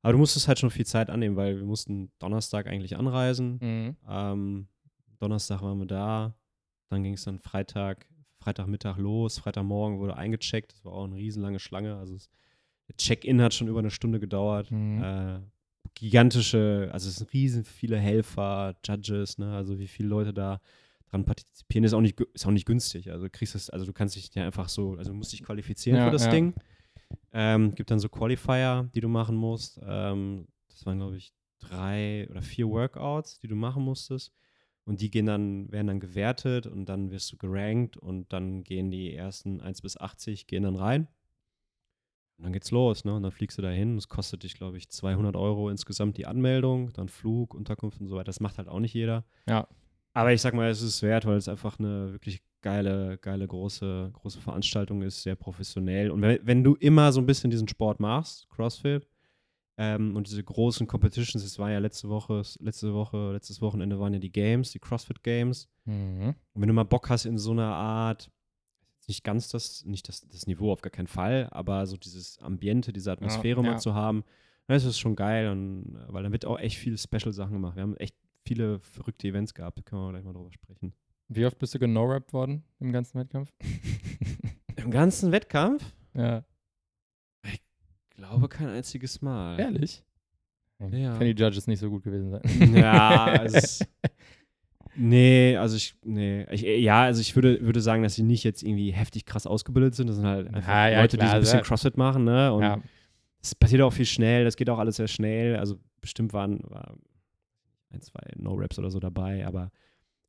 Aber 0.02 0.14
du 0.14 0.20
musstest 0.20 0.48
halt 0.48 0.60
schon 0.60 0.70
viel 0.70 0.86
Zeit 0.86 1.10
annehmen, 1.10 1.36
weil 1.36 1.58
wir 1.58 1.66
mussten 1.66 2.12
Donnerstag 2.20 2.68
eigentlich 2.68 2.96
anreisen. 2.98 3.58
Mhm. 3.62 3.98
Ähm, 4.08 4.68
Donnerstag 5.20 5.62
waren 5.62 5.80
wir 5.80 5.88
da. 5.88 6.36
Dann 6.90 7.04
ging 7.04 7.14
es 7.14 7.24
dann 7.24 7.40
Freitag, 7.40 8.08
Freitagmittag 8.38 8.98
los. 8.98 9.40
Freitagmorgen 9.40 10.00
wurde 10.00 10.18
eingecheckt. 10.18 10.74
Das 10.74 10.86
war 10.86 10.94
auch 10.94 11.06
eine 11.06 11.16
riesenlange 11.16 11.60
Schlange. 11.60 11.96
Also 11.96 12.16
es, 12.16 12.30
der 12.88 12.96
Check-in 12.98 13.42
hat 13.42 13.54
schon 13.54 13.68
über 13.68 13.80
eine 13.80 13.92
Stunde 13.92 14.20
gedauert. 14.20 14.72
Mhm. 14.72 15.04
Äh, 15.04 15.40
gigantische, 15.94 16.90
also 16.92 17.10
es 17.10 17.16
sind 17.16 17.32
riesen 17.34 17.64
viele 17.64 17.98
Helfer, 17.98 18.76
Judges, 18.86 19.38
ne? 19.38 19.56
also 19.56 19.80
wie 19.80 19.88
viele 19.88 20.10
Leute 20.10 20.34
da 20.34 20.60
dran 21.10 21.26
partizipieren. 21.26 21.84
Ist 21.84 21.94
auch 21.94 22.02
nicht, 22.02 22.20
ist 22.34 22.46
auch 22.46 22.52
nicht 22.52 22.66
günstig. 22.66 23.12
Also 23.12 23.26
du 23.26 23.30
kriegst 23.30 23.56
es, 23.56 23.70
also 23.70 23.86
du 23.86 23.94
kannst 23.94 24.16
dich 24.16 24.34
ja 24.34 24.46
einfach 24.46 24.70
so, 24.70 24.96
also 24.96 25.12
du 25.12 25.18
musst 25.18 25.32
dich 25.32 25.44
qualifizieren 25.44 26.00
Ja, 26.00 26.06
für 26.06 26.12
das 26.12 26.26
ja. 26.26 26.32
Ding. 26.32 26.54
Ähm, 27.32 27.74
gibt 27.76 27.92
dann 27.92 28.00
so 28.00 28.10
Qualifier, 28.10 28.90
die 28.94 29.02
du 29.02 29.08
machen 29.08 29.36
musst. 29.36 29.80
Ähm, 29.86 30.48
das 30.70 30.86
waren, 30.86 30.98
glaube 30.98 31.18
ich, 31.18 31.34
drei 31.60 32.28
oder 32.30 32.42
vier 32.42 32.68
Workouts, 32.68 33.40
die 33.40 33.48
du 33.48 33.56
machen 33.56 33.84
musstest. 33.84 34.34
Und 34.86 35.02
die 35.02 35.10
gehen 35.10 35.26
dann, 35.26 35.72
werden 35.72 35.88
dann 35.88 36.00
gewertet 36.00 36.68
und 36.68 36.86
dann 36.86 37.10
wirst 37.10 37.32
du 37.32 37.38
gerankt 37.38 37.98
und 37.98 38.32
dann 38.32 38.64
gehen 38.64 38.92
die 38.92 39.16
ersten 39.16 39.60
1 39.60 39.82
bis 39.82 39.98
80 39.98 40.46
gehen 40.46 40.64
dann 40.64 40.76
rein. 40.76 41.08
Und 42.38 42.44
dann 42.44 42.54
geht's 42.54 42.70
los, 42.70 43.06
ne? 43.06 43.16
Und 43.16 43.24
dann 43.24 43.32
fliegst 43.32 43.58
du 43.58 43.62
da 43.62 43.70
hin. 43.70 43.98
Es 43.98 44.10
kostet 44.10 44.44
dich, 44.44 44.56
glaube 44.56 44.78
ich, 44.78 44.90
200 44.90 45.36
Euro 45.36 45.70
insgesamt 45.70 46.18
die 46.18 46.28
Anmeldung, 46.28 46.92
dann 46.94 47.08
Flug, 47.08 47.56
Unterkunft 47.56 48.00
und 48.02 48.08
so 48.08 48.16
weiter. 48.16 48.26
Das 48.26 48.42
macht 48.42 48.58
halt 48.58 48.68
auch 48.68 48.80
nicht 48.80 48.94
jeder. 48.94 49.24
Ja. 49.48 49.68
Aber 50.14 50.34
ich 50.34 50.42
sag 50.42 50.54
mal, 50.54 50.70
es 50.70 50.82
ist 50.82 51.02
wert, 51.02 51.26
weil 51.26 51.38
es 51.38 51.48
einfach 51.48 51.80
eine 51.80 52.12
wirklich 52.14 52.42
geile, 52.62 53.18
geile, 53.18 53.48
große, 53.48 54.12
große 54.14 54.42
Veranstaltung 54.42 55.02
ist, 55.02 55.24
sehr 55.24 55.36
professionell. 55.36 56.12
Und 56.12 56.22
wenn, 56.22 56.40
wenn 56.44 56.64
du 56.64 56.76
immer 56.76 57.12
so 57.12 57.22
ein 57.22 57.26
bisschen 57.26 57.52
diesen 57.52 57.68
Sport 57.68 58.00
machst, 58.00 58.50
CrossFit, 58.50 59.08
ähm, 59.78 60.16
und 60.16 60.28
diese 60.28 60.44
großen 60.44 60.88
Competitions, 60.88 61.44
es 61.44 61.60
war 61.60 61.70
ja 61.70 61.80
letzte 61.80 62.10
Woche, 62.10 62.42
letzte 62.60 62.94
Woche, 62.94 63.34
letztes 63.34 63.62
Wochenende 63.62 64.00
waren 64.00 64.14
ja 64.14 64.20
die 64.20 64.32
Games, 64.32 64.72
die 64.72 64.80
CrossFit 64.80 65.22
Games. 65.24 65.68
Mhm. 65.86 66.36
Und 66.54 66.62
wenn 66.62 66.68
du 66.68 66.74
mal 66.74 66.84
Bock 66.84 67.10
hast 67.10 67.26
in 67.26 67.38
so 67.38 67.52
einer 67.52 67.74
Art, 67.74 68.32
nicht 69.08 69.24
ganz 69.24 69.50
das, 69.50 69.86
nicht 69.86 70.08
das, 70.08 70.28
das 70.28 70.48
Niveau 70.48 70.72
auf 70.72 70.82
gar 70.82 70.92
keinen 70.92 71.08
Fall, 71.08 71.48
aber 71.52 71.86
so 71.86 71.98
dieses 71.98 72.40
Ambiente, 72.40 72.94
diese 72.94 73.12
Atmosphäre 73.12 73.62
ja. 73.62 73.72
mal 73.72 73.80
zu 73.80 73.94
haben, 73.94 74.24
dann 74.68 74.78
ist 74.78 74.98
schon 74.98 75.16
geil, 75.16 75.50
und, 75.50 76.00
weil 76.08 76.24
dann 76.24 76.32
wird 76.32 76.46
auch 76.46 76.58
echt 76.58 76.78
viele 76.78 76.98
Special-Sachen 76.98 77.54
gemacht. 77.54 77.76
Wir 77.76 77.84
haben 77.84 77.98
echt 77.98 78.16
viele 78.46 78.80
verrückte 78.80 79.28
Events 79.28 79.54
gehabt, 79.54 79.78
da 79.78 79.82
können 79.84 80.02
wir 80.02 80.12
gleich 80.12 80.24
mal 80.24 80.34
drüber 80.34 80.52
sprechen. 80.52 80.94
Wie 81.28 81.46
oft 81.46 81.58
bist 81.60 81.74
du 81.76 81.80
geno-rappt 81.80 82.34
worden 82.34 82.64
im 82.80 82.92
ganzen 82.92 83.20
Wettkampf? 83.20 83.52
Im 84.76 84.92
ganzen 84.92 85.32
Wettkampf? 85.32 85.84
ja. 86.14 86.44
Ich 88.18 88.24
glaube 88.24 88.48
kein 88.48 88.70
einziges 88.70 89.22
Mal. 89.22 89.60
Ehrlich? 89.60 90.04
Ja. 90.80 91.18
Können 91.18 91.36
die 91.36 91.42
Judges 91.42 91.68
nicht 91.68 91.80
so 91.80 91.90
gut 91.90 92.04
gewesen 92.04 92.32
sein. 92.32 92.74
Ja, 92.76 93.36
es 93.44 93.54
ist, 93.54 93.88
nee, 94.96 95.56
also 95.58 95.76
ich, 95.76 95.96
nee, 96.04 96.46
ich, 96.52 96.62
ja, 96.62 97.04
also 97.04 97.22
ich 97.22 97.36
würde, 97.36 97.62
würde 97.62 97.82
sagen, 97.82 98.04
dass 98.04 98.16
sie 98.16 98.24
nicht 98.24 98.44
jetzt 98.44 98.64
irgendwie 98.64 98.92
heftig 98.92 99.26
krass 99.26 99.48
ausgebildet 99.48 99.96
sind. 99.96 100.08
Das 100.08 100.16
sind 100.18 100.26
halt 100.26 100.48
einfach 100.48 100.68
Ja, 100.68 100.88
ja, 100.90 101.02
Leute, 101.02 101.18
die 101.18 101.22
so 101.24 101.28
klar, 101.28 101.36
ein 101.36 101.42
bisschen 101.42 101.60
also- 101.60 101.68
CrossFit 101.68 101.98
machen, 101.98 102.24
ne? 102.24 102.54
Und 102.54 102.64
ja. 102.64 102.82
es 103.42 103.56
passiert 103.56 103.82
auch 103.82 103.94
viel 103.94 104.06
schnell, 104.06 104.44
das 104.46 104.56
geht 104.56 104.70
auch 104.70 104.80
alles 104.80 104.98
sehr 104.98 105.08
schnell. 105.08 105.58
Also 105.58 105.78
bestimmt 106.02 106.34
waren 106.34 106.60
war 106.70 106.96
ein, 107.90 108.02
zwei 108.02 108.22
No-Raps 108.38 108.80
oder 108.80 108.90
so 108.92 109.00
dabei, 109.00 109.46
aber 109.46 109.72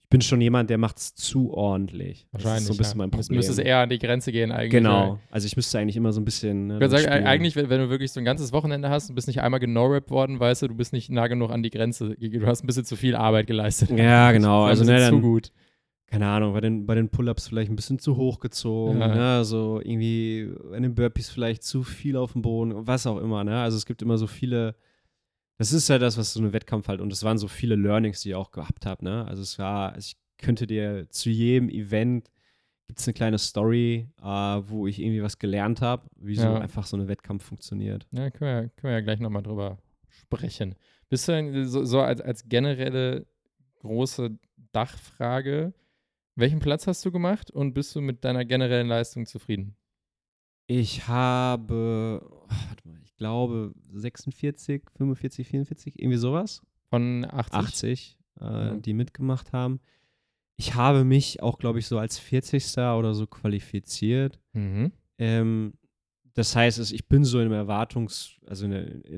ich 0.07 0.11
bin 0.11 0.21
schon 0.21 0.41
jemand, 0.41 0.71
der 0.71 0.79
macht 0.79 0.99
es 0.99 1.15
zu 1.17 1.53
ordentlich. 1.53 2.29
Das 2.31 2.45
Wahrscheinlich. 2.45 2.61
ist 2.63 2.67
so 2.69 2.75
ein 2.75 2.77
bisschen 2.77 2.93
ja. 2.93 2.99
mein 2.99 3.11
Problem. 3.11 3.37
Müsste 3.39 3.51
es 3.53 3.59
eher 3.59 3.79
an 3.79 3.89
die 3.89 3.99
Grenze 3.99 4.31
gehen 4.31 4.53
eigentlich. 4.53 4.71
genau. 4.71 5.19
Also 5.33 5.47
ich 5.49 5.57
müsste 5.57 5.81
eigentlich 5.81 5.97
immer 5.97 6.13
so 6.13 6.21
ein 6.21 6.25
bisschen. 6.25 6.69
Ne, 6.69 6.75
Ich 6.75 6.81
würde 6.81 6.95
das 6.95 7.03
sagen, 7.03 7.27
eigentlich, 7.27 7.57
wenn, 7.57 7.69
wenn 7.71 7.81
du 7.81 7.91
wirklich 7.91 8.13
so 8.13 8.21
ein 8.21 8.25
ganzes 8.25 8.53
Wochenende 8.53 8.89
hast, 8.89 9.11
du 9.11 9.15
bist 9.15 9.27
nicht 9.27 9.41
einmal 9.43 9.59
geno-rappt 9.59 10.11
worden, 10.13 10.39
weißt 10.39 10.63
du, 10.63 10.69
du 10.69 10.75
bist 10.77 10.93
nicht 10.93 11.11
nah 11.11 11.27
genug 11.27 11.51
an 11.51 11.65
die 11.65 11.71
Grenze. 11.71 12.15
Du 12.15 12.47
hast 12.47 12.63
ein 12.63 12.69
bisschen 12.69 12.85
zu 12.85 12.95
viel 12.95 13.17
Arbeit 13.17 13.49
geleistet. 13.49 13.91
Ja, 13.91 14.31
genau. 14.31 14.69
Das 14.69 14.79
Also 14.79 14.93
ne, 14.93 15.01
dann, 15.01 15.11
zu 15.15 15.21
gut. 15.21 15.51
keine 16.07 16.29
Ahnung, 16.29 16.53
bei 16.53 16.61
den, 16.61 16.87
bei 16.87 16.95
den 16.95 17.09
Pull-Ups 17.09 17.49
vielleicht 17.49 17.73
ein 17.73 17.77
bisschen 17.77 17.99
zu 17.99 18.17
hoch 18.17 18.39
gezogen, 18.39 19.01
Ja. 19.01 19.09
ne? 19.39 19.45
so 19.45 19.81
irgendwie 19.83 20.51
bei 20.71 20.79
den 20.79 20.95
Burpees 20.95 21.31
vielleicht 21.31 21.65
zu 21.65 21.83
viel 21.83 22.17
auf 22.17 22.33
dem 22.35 22.43
Boden, 22.43 22.87
was 22.87 23.09
auch 23.09 23.19
immer, 23.19 23.43
ne? 23.43 23.59
Also 23.61 23.77
es 23.77 23.87
gibt 23.87 24.03
immer 24.03 24.19
so 24.19 24.29
viele, 24.29 24.77
das 25.59 25.73
ist 25.73 25.89
ja 25.89 25.99
das, 25.99 26.19
was 26.19 26.33
so 26.35 26.41
ein 26.41 26.53
Wettkampf 26.53 26.89
halt, 26.89 27.01
und 27.01 27.13
es 27.13 27.23
waren 27.23 27.39
so 27.39 27.49
viele 27.49 27.77
Learnings, 27.77 28.21
die 28.21 28.31
ich 28.31 28.35
auch 28.35 28.51
gehabt 28.51 28.87
habe, 28.87 29.05
ne? 29.05 29.25
Also 29.27 29.43
es 29.43 29.59
war, 29.59 29.93
also 29.93 30.07
ich 30.07 30.17
könnte 30.39 30.67
dir 30.67 31.09
zu 31.11 31.31
jedem 31.31 31.69
Event 31.71 32.31
gibt 32.87 33.01
es 33.01 33.09
eine 33.09 33.15
kleine 33.15 33.39
Story, 33.39 34.09
äh, 34.21 34.25
wo 34.25 34.87
ich 34.87 35.01
irgendwie 35.01 35.23
was 35.23 35.39
gelernt 35.39 35.81
habe, 35.81 36.07
wie 36.21 36.37
so 36.37 36.43
Ja. 36.43 36.59
einfach 36.59 36.87
so 36.87 36.97
ein 36.97 37.09
Wettkampf 37.09 37.43
funktioniert. 37.45 38.07
Ja, 38.13 38.31
können 38.31 38.63
wir, 38.63 38.69
können 38.77 38.91
wir 38.91 38.93
ja 38.93 39.01
gleich 39.01 39.19
nochmal 39.19 39.43
drüber 39.43 39.79
sprechen. 40.09 40.77
Bist 41.09 41.27
du 41.27 41.33
denn 41.33 41.67
so, 41.67 41.85
so 41.85 42.01
als, 42.01 42.21
als 42.21 42.49
generelle 42.49 43.27
große 43.81 44.39
Dachfrage, 44.73 45.75
welchen 46.37 46.59
Platz 46.61 46.87
hast 46.87 47.05
du 47.05 47.11
gemacht 47.11 47.51
und 47.51 47.73
bist 47.75 47.95
du 47.97 48.01
mit 48.01 48.25
deiner 48.25 48.45
generellen 48.45 48.89
Leistung 48.89 49.27
zufrieden? 49.27 49.77
Ich 50.69 51.09
habe, 51.09 52.21
oh, 52.25 52.49
warte 52.69 52.89
mal, 52.89 53.01
ich 53.17 53.19
glaube 53.19 53.73
46, 53.95 54.83
45, 54.95 55.49
44, 55.49 55.99
irgendwie 55.99 56.19
sowas. 56.19 56.61
Von 56.91 57.25
80? 57.25 57.55
80, 57.59 58.19
äh, 58.41 58.45
Ja. 58.45 58.75
die 58.77 58.93
mitgemacht 58.93 59.55
haben. 59.55 59.81
Ich 60.59 60.75
habe 60.75 61.03
mich 61.05 61.43
auch, 61.43 61.59
glaube 61.59 61.79
ich, 61.79 61.87
so 61.87 61.99
als 61.99 62.19
40. 62.19 62.77
oder 62.99 63.15
so 63.15 63.27
qualifiziert. 63.27 64.39
Mhm. 64.53 64.93
Ähm, 65.19 65.73
das 66.35 66.55
heißt, 66.55 66.93
ich 66.93 67.09
bin 67.09 67.25
so 67.25 67.41
in 67.41 67.51
Erwartungs-, 67.53 68.37
also 68.47 68.67
in, 68.67 68.73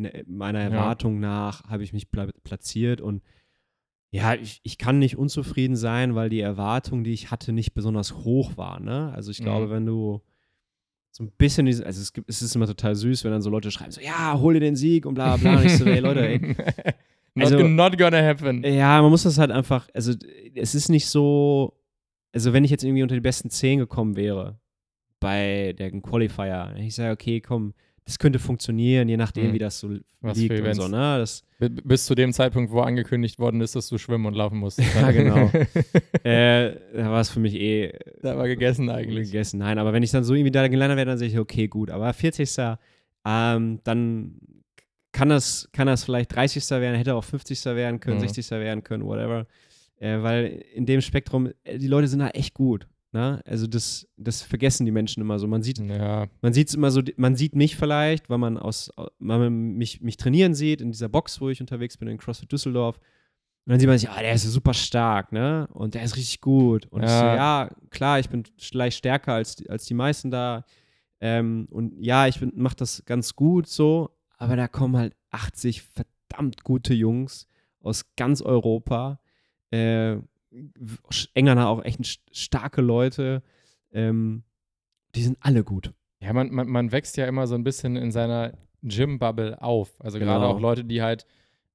in 0.05 0.37
meiner 0.37 0.61
Ja. 0.61 0.67
Erwartung 0.69 1.19
nach 1.19 1.65
habe 1.65 1.83
ich 1.83 1.93
mich 1.93 2.09
pla 2.09 2.29
platziert 2.45 3.01
und 3.01 3.23
ja, 4.13 4.35
ich, 4.35 4.61
ich 4.63 4.79
kann 4.79 5.01
nicht 5.01 5.17
unzufrieden 5.19 5.75
sein, 5.77 6.15
weil 6.15 6.29
die 6.31 6.41
Erwartung, 6.41 7.03
die 7.03 7.13
ich 7.13 7.31
hatte, 7.33 7.53
nicht 7.53 7.75
besonders 7.75 8.15
hoch 8.15 8.57
war. 8.57 8.79
Ne? 8.81 9.13
Also 9.13 9.33
ich 9.33 9.39
glaube, 9.43 9.67
Mhm. 9.67 9.71
wenn 9.71 9.87
du 9.87 10.23
so 11.11 11.25
ein 11.25 11.33
bisschen, 11.39 11.67
diese, 11.67 11.85
also 11.85 12.01
es, 12.01 12.13
gibt, 12.13 12.29
es 12.29 12.43
ist 12.43 12.55
immer 12.55 12.67
total 12.67 12.95
süß, 12.95 13.25
wenn 13.25 13.33
dann 13.33 13.43
so 13.43 13.51
Leute 13.51 13.71
schreiben, 13.71 13.91
so, 13.91 14.01
ja, 14.01 14.39
hol 14.39 14.55
dir 14.55 14.61
den 14.61 14.77
Sieg 14.77 15.05
und 15.07 15.15
bla 15.15 15.37
bla. 15.37 15.57
Und 15.59 15.65
ich 15.67 15.77
so, 15.77 15.85
ey 15.85 16.01
Leute, 16.01 16.27
ey, 16.27 16.57
Also- 17.39 17.59
not 17.67 17.97
gonna 17.99 18.23
happen. 18.23 18.65
ja, 18.65 19.01
man 19.01 19.11
muss 19.11 19.23
das 19.23 19.39
halt 19.39 19.51
einfach, 19.51 19.89
also 19.95 20.13
es 20.55 20.75
ist 20.75 20.89
nicht 20.89 21.07
so, 21.07 21.75
also 22.33 22.53
wenn 22.53 22.65
ich 22.65 22.71
jetzt 22.71 22.85
irgendwie 22.85 23.03
unter 23.03 23.15
die 23.15 23.21
besten 23.21 23.49
10 23.51 23.79
gekommen 23.79 24.17
wäre 24.17 24.59
bei 25.21 25.75
der 25.79 25.91
Qualifier, 25.93 26.75
ich 26.79 26.95
sage, 26.95 27.13
okay, 27.13 27.41
komm, 27.41 27.75
das 28.09 28.19
könnte 28.19 28.39
funktionieren, 28.39 29.07
je 29.07 29.19
nachdem, 29.19 29.49
Mhm. 29.51 29.53
wie 29.53 29.59
das 29.59 29.79
so 29.81 29.91
Was 30.23 30.39
liegt 30.39 30.59
und 30.59 30.75
so, 30.75 30.89
ne? 30.89 31.19
Das, 31.19 31.43
Bis 31.59 32.07
zu 32.07 32.15
dem 32.15 32.33
Zeitpunkt, 32.33 32.73
wo 32.73 32.81
angekündigt 32.81 33.39
worden 33.39 33.61
ist, 33.61 33.77
dass 33.77 33.89
du 33.89 33.99
schwimmen 33.99 34.25
und 34.25 34.33
laufen 34.35 34.59
musst. 34.59 34.79
Ja, 34.95 35.11
genau. 35.11 35.51
äh, 36.25 36.75
da 36.95 37.11
war 37.11 37.21
es 37.21 37.29
für 37.29 37.41
mich 37.41 37.55
eh 37.55 37.93
da 38.23 38.37
war 38.39 38.49
gegessen 38.49 38.89
eigentlich. 38.89 39.31
gegessen. 39.31 39.59
Nein, 39.59 39.79
aber 39.79 39.93
wenn 39.93 40.03
ich 40.03 40.11
dann 40.11 40.25
so 40.25 40.33
irgendwie 40.35 40.51
da 40.51 40.67
gelandet 40.69 40.97
wäre, 40.97 41.07
dann 41.07 41.19
sehe 41.19 41.29
ich, 41.29 41.39
okay, 41.39 41.69
gut, 41.69 41.91
aber 41.91 42.11
40. 42.15 42.49
Ähm, 43.27 43.81
dann 43.85 44.41
kann 45.13 45.29
das, 45.29 45.69
kann 45.73 45.87
das 45.87 46.05
vielleicht 46.05 46.35
30. 46.35 46.69
werden, 46.71 46.97
hätte 46.97 47.15
auch 47.15 47.25
50. 47.25 47.63
werden 47.67 48.01
können, 48.01 48.17
Mhm. 48.17 48.21
60. 48.29 48.51
werden 48.53 48.83
können, 48.85 49.05
whatever. 49.05 49.47
Äh, 50.01 50.23
weil 50.23 50.65
in 50.75 50.87
dem 50.87 51.01
Spektrum, 51.03 51.51
äh, 51.65 51.77
die 51.79 51.89
Leute 51.89 52.09
sind 52.09 52.21
da 52.21 52.29
echt 52.29 52.55
gut. 52.55 52.87
Ne? 53.13 53.41
Also 53.47 53.67
das, 53.67 54.07
das 54.17 54.43
vergessen 54.43 54.85
die 54.85 54.93
Menschen 54.93 55.21
immer 55.23 55.39
so. 55.39 55.47
Man 55.47 55.63
sieht, 55.63 55.79
Ja, 55.79 56.27
man 56.43 56.53
sieht 56.53 56.73
immer 56.75 56.91
so, 56.91 57.01
man 57.17 57.37
sieht 57.37 57.57
mich 57.57 57.77
vielleicht, 57.77 58.29
weil 58.29 58.39
man 58.39 58.59
aus, 58.59 58.91
weil 59.19 59.39
man 59.39 59.53
mich, 59.77 60.01
mich 60.03 60.17
trainieren 60.19 60.55
sieht 60.55 60.81
in 60.83 60.91
dieser 60.93 61.09
Box, 61.09 61.41
wo 61.41 61.49
ich 61.49 61.61
unterwegs 61.61 61.97
bin, 61.97 62.09
in 62.09 62.19
CrossFit 62.19 62.53
Düsseldorf. 62.53 62.99
Und 62.99 63.73
dann 63.73 63.81
sieht 63.81 63.89
man 63.89 63.99
sich, 63.99 64.09
ah, 64.11 64.21
der 64.21 64.33
ist 64.35 64.45
super 64.45 64.73
stark, 64.75 65.33
ne? 65.33 65.69
Und 65.73 65.95
der 65.95 66.03
ist 66.03 66.17
richtig 66.17 66.41
gut. 66.41 66.87
Und 66.87 67.03
ich 67.03 67.09
so, 67.11 67.15
Ja. 67.15 67.35
ja, 67.35 67.71
klar, 67.91 68.19
ich 68.19 68.29
bin 68.29 68.45
vielleicht 68.59 68.99
stärker 68.99 69.35
als, 69.35 69.57
die- 69.57 69.69
als 69.71 69.85
die 69.87 69.95
meisten 69.95 70.31
da. 70.31 70.65
Ähm, 71.21 71.67
und 71.71 71.95
ja, 72.03 72.27
ich 72.29 72.41
mache 72.55 72.77
das 72.77 73.03
ganz 73.05 73.35
gut 73.35 73.67
so, 73.67 74.11
aber 74.37 74.55
da 74.57 74.69
kommen 74.69 74.97
halt 74.97 75.17
80 75.31 75.83
verdammt 75.83 76.63
gute 76.63 76.95
Jungs 76.95 77.47
aus 77.81 78.05
ganz 78.17 78.41
Europa. 78.41 79.19
Äh, 79.71 80.17
Engländer 81.35 81.69
auch 81.69 81.85
echt 81.85 82.01
st- 82.01 82.21
starke 82.33 82.81
Leute. 82.81 83.43
Ähm, 83.93 84.43
die 85.15 85.23
sind 85.23 85.39
alle 85.41 85.65
gut. 85.65 85.93
Ja, 86.21 86.33
man, 86.33 86.51
man, 86.53 86.69
man 86.69 86.93
wächst 86.93 87.17
ja 87.17 87.27
immer 87.27 87.47
so 87.47 87.55
ein 87.55 87.65
bisschen 87.65 87.97
in 87.97 88.11
seiner 88.11 88.53
Gym-Bubble 88.83 89.61
auf. 89.63 90.01
Also 90.01 90.19
gerade 90.19 90.41
Genau. 90.41 90.55
auch 90.55 90.61
Leute, 90.61 90.85
die 90.85 91.03
halt 91.03 91.27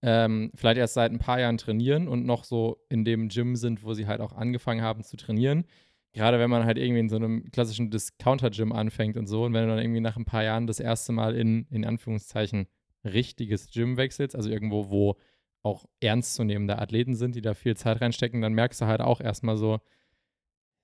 ähm, 0.02 0.52
vielleicht 0.56 0.78
erst 0.78 0.96
seit 0.96 1.12
ein 1.12 1.20
paar 1.20 1.40
Jahren 1.40 1.58
trainieren 1.58 2.08
und 2.08 2.26
noch 2.26 2.44
so 2.44 2.78
in 2.90 3.06
dem 3.06 3.30
Gym 3.30 3.56
sind, 3.56 3.84
wo 3.84 3.94
sie 3.94 4.06
halt 4.08 4.20
auch 4.22 4.34
angefangen 4.34 4.82
haben 4.82 5.04
zu 5.04 5.16
trainieren. 5.18 5.66
Gerade 6.12 6.40
wenn 6.40 6.50
man 6.50 6.66
halt 6.66 6.78
irgendwie 6.78 7.00
in 7.00 7.10
so 7.10 7.16
einem 7.16 7.50
klassischen 7.52 7.90
Discounter-Gym 7.90 8.72
anfängt 8.72 9.18
und 9.18 9.28
so 9.28 9.46
und 9.46 9.54
wenn 9.54 9.64
du 9.64 9.70
dann 9.70 9.80
irgendwie 9.84 10.02
nach 10.02 10.18
ein 10.18 10.26
paar 10.26 10.44
Jahren 10.44 10.68
das 10.68 10.80
erste 10.80 11.12
Mal 11.14 11.36
in, 11.36 11.66
in 11.72 11.86
Anführungszeichen, 11.86 12.68
richtiges 13.06 13.68
Gym 13.72 13.98
wechselst, 13.98 14.36
also 14.36 14.50
irgendwo, 14.50 14.90
wo 14.90 15.18
auch 15.64 15.86
ernstzunehmende 16.02 16.78
Athleten 16.78 17.16
sind, 17.16 17.36
die 17.36 17.42
da 17.42 17.54
viel 17.54 17.76
Zeit 17.76 18.02
reinstecken, 18.02 18.42
dann 18.42 18.54
merkst 18.54 18.82
du 18.82 18.86
halt 18.86 19.02
auch 19.02 19.22
erstmal 19.22 19.58
so, 19.58 19.80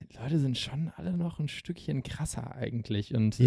die 0.02 0.16
Leute 0.18 0.40
sind 0.40 0.58
schon 0.58 0.92
alle 0.96 1.16
noch 1.18 1.40
ein 1.40 1.50
Stückchen 1.50 2.04
krasser 2.04 2.56
eigentlich. 2.56 3.14
Und 3.14 3.40
äh, 3.40 3.44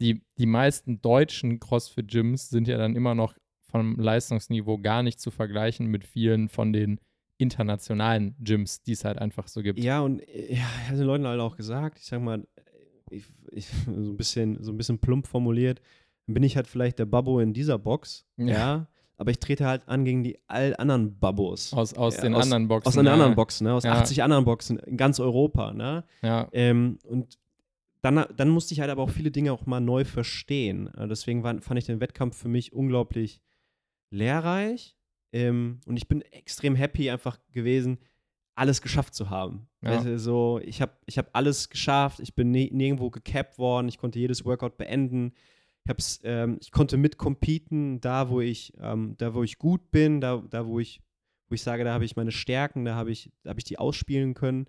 die, 0.00 0.22
die 0.38 0.46
meisten 0.46 1.02
deutschen 1.02 1.60
CrossFit-Gyms 1.60 2.48
sind 2.48 2.68
ja 2.68 2.78
dann 2.78 2.96
immer 2.96 3.14
noch 3.14 3.34
vom 3.70 3.96
Leistungsniveau 3.98 4.78
gar 4.78 5.02
nicht 5.02 5.20
zu 5.20 5.30
vergleichen 5.30 5.86
mit 5.86 6.04
vielen 6.04 6.48
von 6.48 6.72
den 6.72 6.98
internationalen 7.38 8.34
Gyms, 8.38 8.82
die 8.82 8.92
es 8.92 9.04
halt 9.04 9.18
einfach 9.18 9.48
so 9.48 9.62
gibt. 9.62 9.78
Ja, 9.78 10.00
und 10.00 10.20
äh, 10.20 10.54
ja, 10.54 10.64
ich 10.80 10.86
habe 10.88 10.96
den 10.96 11.06
Leuten 11.06 11.26
halt 11.26 11.40
auch 11.40 11.56
gesagt, 11.56 11.98
ich 11.98 12.06
sag 12.06 12.22
mal, 12.22 12.46
ich, 13.10 13.24
ich, 13.52 13.66
so, 13.66 13.90
ein 13.90 14.16
bisschen, 14.16 14.62
so 14.62 14.72
ein 14.72 14.78
bisschen 14.78 14.98
plump 14.98 15.26
formuliert, 15.26 15.80
bin 16.26 16.42
ich 16.42 16.56
halt 16.56 16.66
vielleicht 16.66 16.98
der 16.98 17.04
Babbo 17.04 17.40
in 17.40 17.52
dieser 17.52 17.78
Box, 17.78 18.26
Ja. 18.36 18.46
ja. 18.46 18.88
Aber 19.18 19.30
ich 19.30 19.38
trete 19.38 19.64
halt 19.66 19.88
an 19.88 20.04
gegen 20.04 20.22
die 20.24 20.38
all 20.46 20.74
anderen 20.76 21.18
Babos. 21.18 21.72
Aus, 21.72 21.94
aus 21.94 22.16
Ja, 22.16 22.22
den 22.22 22.34
aus- 22.34 22.44
anderen 22.44 22.68
Boxen. 22.68 22.88
Aus 22.88 22.94
den 22.94 23.06
ja. 23.06 23.12
anderen 23.14 23.34
Boxen, 23.34 23.64
ne? 23.66 23.74
aus 23.74 23.84
Ja. 23.84 23.92
80 23.92 24.22
anderen 24.22 24.44
Boxen 24.44 24.78
in 24.78 24.96
ganz 24.96 25.20
Europa. 25.20 25.72
Ne? 25.72 26.04
Ja, 26.22 26.48
Ähm, 26.52 26.98
und 27.04 27.38
dann, 28.02 28.24
dann 28.36 28.48
musste 28.50 28.72
ich 28.74 28.80
halt 28.80 28.90
aber 28.90 29.02
auch 29.02 29.10
viele 29.10 29.30
Dinge 29.30 29.52
auch 29.52 29.66
mal 29.66 29.80
neu 29.80 30.04
verstehen. 30.04 30.88
Äh, 30.94 31.08
deswegen 31.08 31.42
war, 31.42 31.60
fand 31.60 31.78
ich 31.78 31.86
den 31.86 32.00
Wettkampf 32.00 32.36
für 32.36 32.48
mich 32.48 32.72
unglaublich 32.72 33.40
lehrreich. 34.10 34.96
Ähm, 35.32 35.80
und 35.86 35.96
ich 35.96 36.08
bin 36.08 36.22
extrem 36.22 36.74
happy 36.76 37.10
einfach 37.10 37.38
gewesen, 37.52 37.98
alles 38.54 38.80
geschafft 38.80 39.14
zu 39.14 39.28
haben. 39.28 39.68
Ja. 39.82 40.02
Du, 40.02 40.18
so, 40.18 40.60
ich 40.64 40.80
habe 40.80 40.92
ich 41.06 41.18
hab 41.18 41.28
alles 41.34 41.68
geschafft, 41.68 42.20
ich 42.20 42.34
bin 42.34 42.50
nirgendwo 42.52 43.10
gecapped 43.10 43.58
worden, 43.58 43.88
ich 43.88 43.98
konnte 43.98 44.18
jedes 44.18 44.44
Workout 44.44 44.76
beenden. 44.78 45.32
Ich, 45.86 45.90
hab's, 45.90 46.20
ähm, 46.24 46.58
ich 46.60 46.72
konnte 46.72 46.96
mitcompeten, 46.96 48.00
da 48.00 48.28
wo 48.28 48.40
ich, 48.40 48.72
ähm, 48.80 49.14
da 49.18 49.34
wo 49.34 49.44
ich 49.44 49.56
gut 49.56 49.92
bin, 49.92 50.20
da, 50.20 50.42
da 50.50 50.66
wo 50.66 50.80
ich, 50.80 51.00
wo 51.48 51.54
ich 51.54 51.62
sage, 51.62 51.84
da 51.84 51.92
habe 51.92 52.04
ich 52.04 52.16
meine 52.16 52.32
Stärken, 52.32 52.84
da 52.84 52.96
habe 52.96 53.12
ich, 53.12 53.30
da 53.44 53.50
habe 53.50 53.60
ich 53.60 53.64
die 53.64 53.78
ausspielen 53.78 54.34
können. 54.34 54.66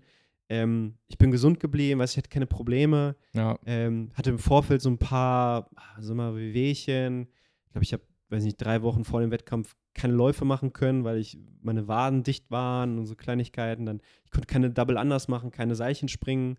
Ähm, 0.48 0.94
ich 1.08 1.18
bin 1.18 1.32
gesund 1.32 1.58
geblieben, 1.58 1.98
weiß 1.98 2.12
ich 2.12 2.18
hatte 2.18 2.30
keine 2.30 2.46
Probleme. 2.46 3.16
ja. 3.32 3.58
Ähm, 3.66 4.12
hatte 4.14 4.30
im 4.30 4.38
Vorfeld 4.38 4.80
so 4.80 4.90
ein 4.90 4.98
paar, 4.98 5.68
ah, 5.74 6.00
so 6.00 6.14
mal 6.14 6.36
Wehwehchen. 6.36 7.26
Ich 7.66 7.72
glaube, 7.72 7.82
ich 7.82 7.92
habe, 7.92 8.04
weiß 8.28 8.44
nicht, 8.44 8.58
drei 8.58 8.82
Wochen 8.82 9.02
vor 9.02 9.20
dem 9.20 9.32
Wettkampf 9.32 9.74
keine 9.94 10.14
Läufe 10.14 10.44
machen 10.44 10.72
können, 10.72 11.02
weil 11.02 11.18
ich 11.18 11.36
meine 11.62 11.88
Waden 11.88 12.22
dicht 12.22 12.48
waren 12.52 12.96
und 12.96 13.06
so 13.06 13.16
Kleinigkeiten. 13.16 13.86
Dann, 13.86 14.00
ich 14.24 14.30
konnte 14.30 14.46
keine 14.46 14.70
Double 14.70 14.98
Unders 14.98 15.26
machen, 15.26 15.50
keine 15.50 15.74
Seilchen 15.74 16.06
springen. 16.06 16.58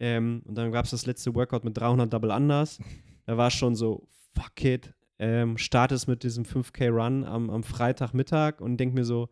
Ähm, 0.00 0.42
und 0.46 0.58
dann 0.58 0.72
gab 0.72 0.86
es 0.86 0.90
das 0.90 1.06
letzte 1.06 1.32
Workout 1.36 1.62
mit 1.62 1.76
300 1.76 2.12
Double 2.12 2.32
Unders. 2.32 2.80
Da 3.26 3.36
war 3.36 3.50
schon 3.50 3.74
so, 3.74 4.06
fuck 4.34 4.64
it. 4.64 4.94
Ähm, 5.18 5.58
startest 5.58 6.08
mit 6.08 6.22
diesem 6.22 6.44
5K 6.44 6.90
Run 6.90 7.24
am, 7.24 7.50
am 7.50 7.62
Freitagmittag 7.62 8.60
und 8.60 8.78
denk 8.78 8.94
mir 8.94 9.04
so, 9.04 9.28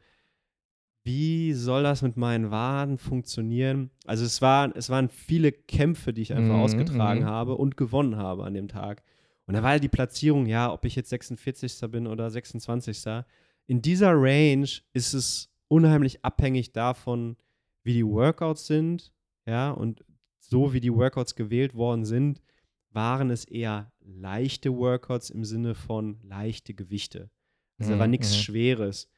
wie 1.02 1.54
soll 1.54 1.84
das 1.84 2.02
mit 2.02 2.18
meinen 2.18 2.50
Waden 2.50 2.98
funktionieren? 2.98 3.90
Also 4.04 4.26
es, 4.26 4.42
war, 4.42 4.76
es 4.76 4.90
waren 4.90 5.08
viele 5.08 5.52
Kämpfe, 5.52 6.12
die 6.12 6.20
ich 6.20 6.34
einfach 6.34 6.54
Mhm, 6.54 6.60
ausgetragen 6.60 7.20
mhm. 7.20 7.26
habe 7.26 7.54
und 7.54 7.78
gewonnen 7.78 8.16
habe 8.16 8.44
an 8.44 8.52
dem 8.52 8.68
Tag. 8.68 9.02
Und 9.46 9.54
da 9.54 9.62
war 9.62 9.70
halt 9.70 9.82
die 9.82 9.88
Platzierung, 9.88 10.44
ja, 10.44 10.70
ob 10.70 10.84
ich 10.84 10.94
jetzt 10.94 11.08
46. 11.08 11.80
bin 11.90 12.06
oder 12.06 12.28
26. 12.28 13.24
In 13.66 13.80
dieser 13.80 14.12
Range 14.12 14.68
ist 14.92 15.14
es 15.14 15.50
unheimlich 15.68 16.22
abhängig 16.22 16.72
davon, 16.72 17.36
wie 17.82 17.94
die 17.94 18.06
Workouts 18.06 18.66
sind, 18.66 19.10
ja, 19.46 19.70
und 19.70 20.04
so 20.38 20.74
wie 20.74 20.80
die 20.80 20.92
Workouts 20.92 21.34
gewählt 21.34 21.74
worden 21.74 22.04
sind, 22.04 22.42
waren 22.90 23.30
es 23.30 23.44
eher 23.44 23.92
leichte 24.00 24.74
Workouts 24.74 25.30
im 25.30 25.44
Sinne 25.44 25.74
von 25.74 26.18
leichte 26.22 26.74
Gewichte. 26.74 27.30
Also 27.78 27.92
da 27.92 27.98
war 27.98 28.06
Mhm, 28.06 28.12
nichts 28.12 28.30
mhm. 28.32 28.40
Schweres, 28.40 29.08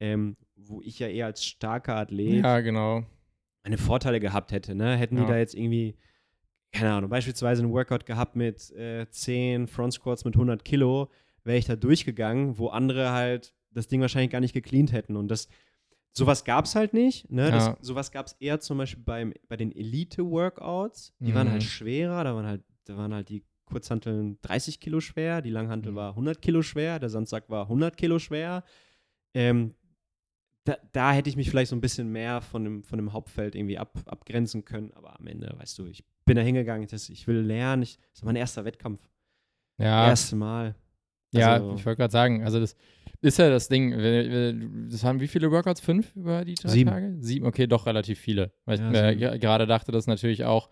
ähm, 0.00 0.36
wo 0.56 0.80
ich 0.82 0.98
ja 0.98 1.08
eher 1.08 1.26
als 1.26 1.44
starker 1.44 1.96
Athlet 1.96 2.42
ja, 2.44 2.60
genau. 2.60 3.04
meine 3.62 3.78
Vorteile 3.78 4.18
gehabt 4.20 4.50
hätte. 4.52 4.74
Ne? 4.74 4.96
Hätten 4.96 5.16
Ja. 5.16 5.22
die 5.24 5.28
da 5.28 5.38
jetzt 5.38 5.54
irgendwie, 5.54 5.94
keine 6.72 6.92
Ahnung, 6.92 7.10
beispielsweise 7.10 7.62
einen 7.62 7.72
Workout 7.72 8.06
gehabt 8.06 8.34
mit 8.36 8.70
äh, 8.72 9.06
10 9.08 9.66
Front 9.68 9.92
Squats 9.94 10.24
mit 10.24 10.34
100 10.34 10.64
Kilo, 10.64 11.10
wäre 11.44 11.58
ich 11.58 11.66
da 11.66 11.76
durchgegangen, 11.76 12.58
wo 12.58 12.68
andere 12.68 13.10
halt 13.12 13.54
das 13.70 13.86
Ding 13.88 14.00
wahrscheinlich 14.00 14.30
gar 14.30 14.40
nicht 14.40 14.54
gecleant 14.54 14.92
hätten. 14.92 15.14
Und 15.16 15.28
das, 15.28 15.48
sowas 16.12 16.44
gab 16.44 16.64
es 16.64 16.74
halt 16.74 16.92
nicht. 16.94 17.30
Ne? 17.30 17.50
Das, 17.50 17.66
Ja. 17.66 17.76
sowas 17.80 18.10
gab 18.10 18.26
es 18.26 18.32
eher 18.40 18.58
zum 18.60 18.78
Beispiel 18.78 19.02
beim, 19.04 19.32
bei 19.48 19.56
den 19.56 19.70
Elite-Workouts. 19.72 21.14
Die 21.20 21.34
waren 21.34 21.50
halt 21.50 21.62
Mhm. 21.62 21.66
schwerer, 21.66 22.24
da 22.24 22.34
waren 22.34 22.46
halt, 22.46 22.62
da 22.88 22.96
waren 22.96 23.12
halt 23.14 23.28
die 23.28 23.44
Kurzhanteln 23.66 24.38
30 24.42 24.80
Kilo 24.80 25.00
schwer, 25.00 25.42
die 25.42 25.50
Langhantel 25.50 25.92
Mhm. 25.92 25.96
war 25.96 26.14
100 26.16 26.40
Kilo 26.40 26.62
schwer, 26.62 26.98
der 26.98 27.10
Sandsack 27.10 27.50
war 27.50 27.68
100 27.68 27.96
Kilo 27.96 28.18
schwer. 28.18 28.64
Ähm, 29.34 29.74
da, 30.64 30.76
da 30.92 31.12
hätte 31.12 31.28
ich 31.30 31.36
mich 31.36 31.50
vielleicht 31.50 31.70
so 31.70 31.76
ein 31.76 31.80
bisschen 31.80 32.10
mehr 32.10 32.40
von 32.40 32.64
dem, 32.64 32.82
von 32.82 32.98
dem 32.98 33.12
Hauptfeld 33.12 33.54
irgendwie 33.54 33.78
ab, 33.78 33.98
abgrenzen 34.06 34.64
können. 34.64 34.92
Aber 34.94 35.18
am 35.18 35.26
Ende, 35.26 35.54
weißt 35.58 35.78
du, 35.78 35.86
ich 35.86 36.04
bin 36.24 36.36
da 36.36 36.42
hingegangen, 36.42 36.86
das, 36.90 37.08
ich 37.10 37.26
will 37.26 37.40
lernen. 37.40 37.82
Ich, 37.82 37.96
das 38.10 38.20
ist 38.20 38.24
mein 38.24 38.36
erster 38.36 38.64
Wettkampf. 38.64 39.00
Ja, 39.78 40.08
Erste 40.08 40.34
Mal. 40.36 40.74
ja 41.32 41.52
also- 41.54 41.74
ich 41.74 41.84
wollte 41.86 41.98
gerade 41.98 42.12
sagen, 42.12 42.42
also 42.44 42.58
das 42.60 42.74
ist 43.20 43.38
ja 43.38 43.48
das 43.50 43.68
Ding. 43.68 43.90
Das 44.90 45.04
haben 45.04 45.20
wie 45.20 45.28
viele 45.28 45.50
Workouts? 45.50 45.80
Fünf 45.80 46.14
über 46.16 46.44
die 46.44 46.54
drei 46.54 46.68
Sieben. 46.70 46.90
Tage? 46.90 47.16
Sieben, 47.20 47.46
okay, 47.46 47.66
doch 47.66 47.86
relativ 47.86 48.18
viele. 48.18 48.52
Weil 48.64 48.78
Ja, 48.78 49.10
ich 49.10 49.18
mir 49.20 49.38
gerade 49.38 49.66
dachte, 49.66 49.92
dass 49.92 50.06
natürlich 50.06 50.44
auch, 50.44 50.68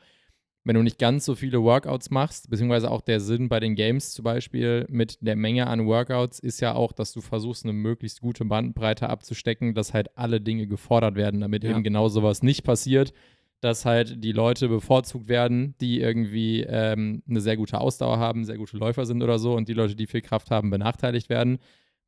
wenn 0.66 0.74
du 0.74 0.82
nicht 0.82 0.98
ganz 0.98 1.24
so 1.24 1.36
viele 1.36 1.62
Workouts 1.62 2.10
machst, 2.10 2.50
beziehungsweise 2.50 2.90
auch 2.90 3.00
der 3.00 3.20
Sinn 3.20 3.48
bei 3.48 3.60
den 3.60 3.76
Games 3.76 4.12
zum 4.12 4.24
Beispiel 4.24 4.84
mit 4.88 5.18
der 5.20 5.36
Menge 5.36 5.68
an 5.68 5.86
Workouts 5.86 6.40
ist 6.40 6.60
ja 6.60 6.74
auch, 6.74 6.90
dass 6.90 7.12
du 7.12 7.20
versuchst, 7.20 7.64
eine 7.64 7.72
möglichst 7.72 8.20
gute 8.20 8.44
Bandbreite 8.44 9.08
abzustecken, 9.08 9.74
dass 9.74 9.94
halt 9.94 10.18
alle 10.18 10.40
Dinge 10.40 10.66
gefordert 10.66 11.14
werden, 11.14 11.40
damit 11.40 11.62
Ja. 11.62 11.70
eben 11.70 11.84
genau 11.84 12.08
sowas 12.08 12.42
nicht 12.42 12.64
passiert, 12.64 13.12
dass 13.60 13.84
halt 13.84 14.24
die 14.24 14.32
Leute 14.32 14.68
bevorzugt 14.68 15.28
werden, 15.28 15.76
die 15.80 16.00
irgendwie 16.00 16.62
ähm, 16.68 17.22
eine 17.30 17.40
sehr 17.40 17.56
gute 17.56 17.80
Ausdauer 17.80 18.18
haben, 18.18 18.44
sehr 18.44 18.58
gute 18.58 18.76
Läufer 18.76 19.06
sind 19.06 19.22
oder 19.22 19.38
so 19.38 19.54
und 19.54 19.68
die 19.68 19.72
Leute, 19.74 19.94
die 19.94 20.08
viel 20.08 20.20
Kraft 20.20 20.50
haben, 20.50 20.70
benachteiligt 20.70 21.28
werden. 21.28 21.58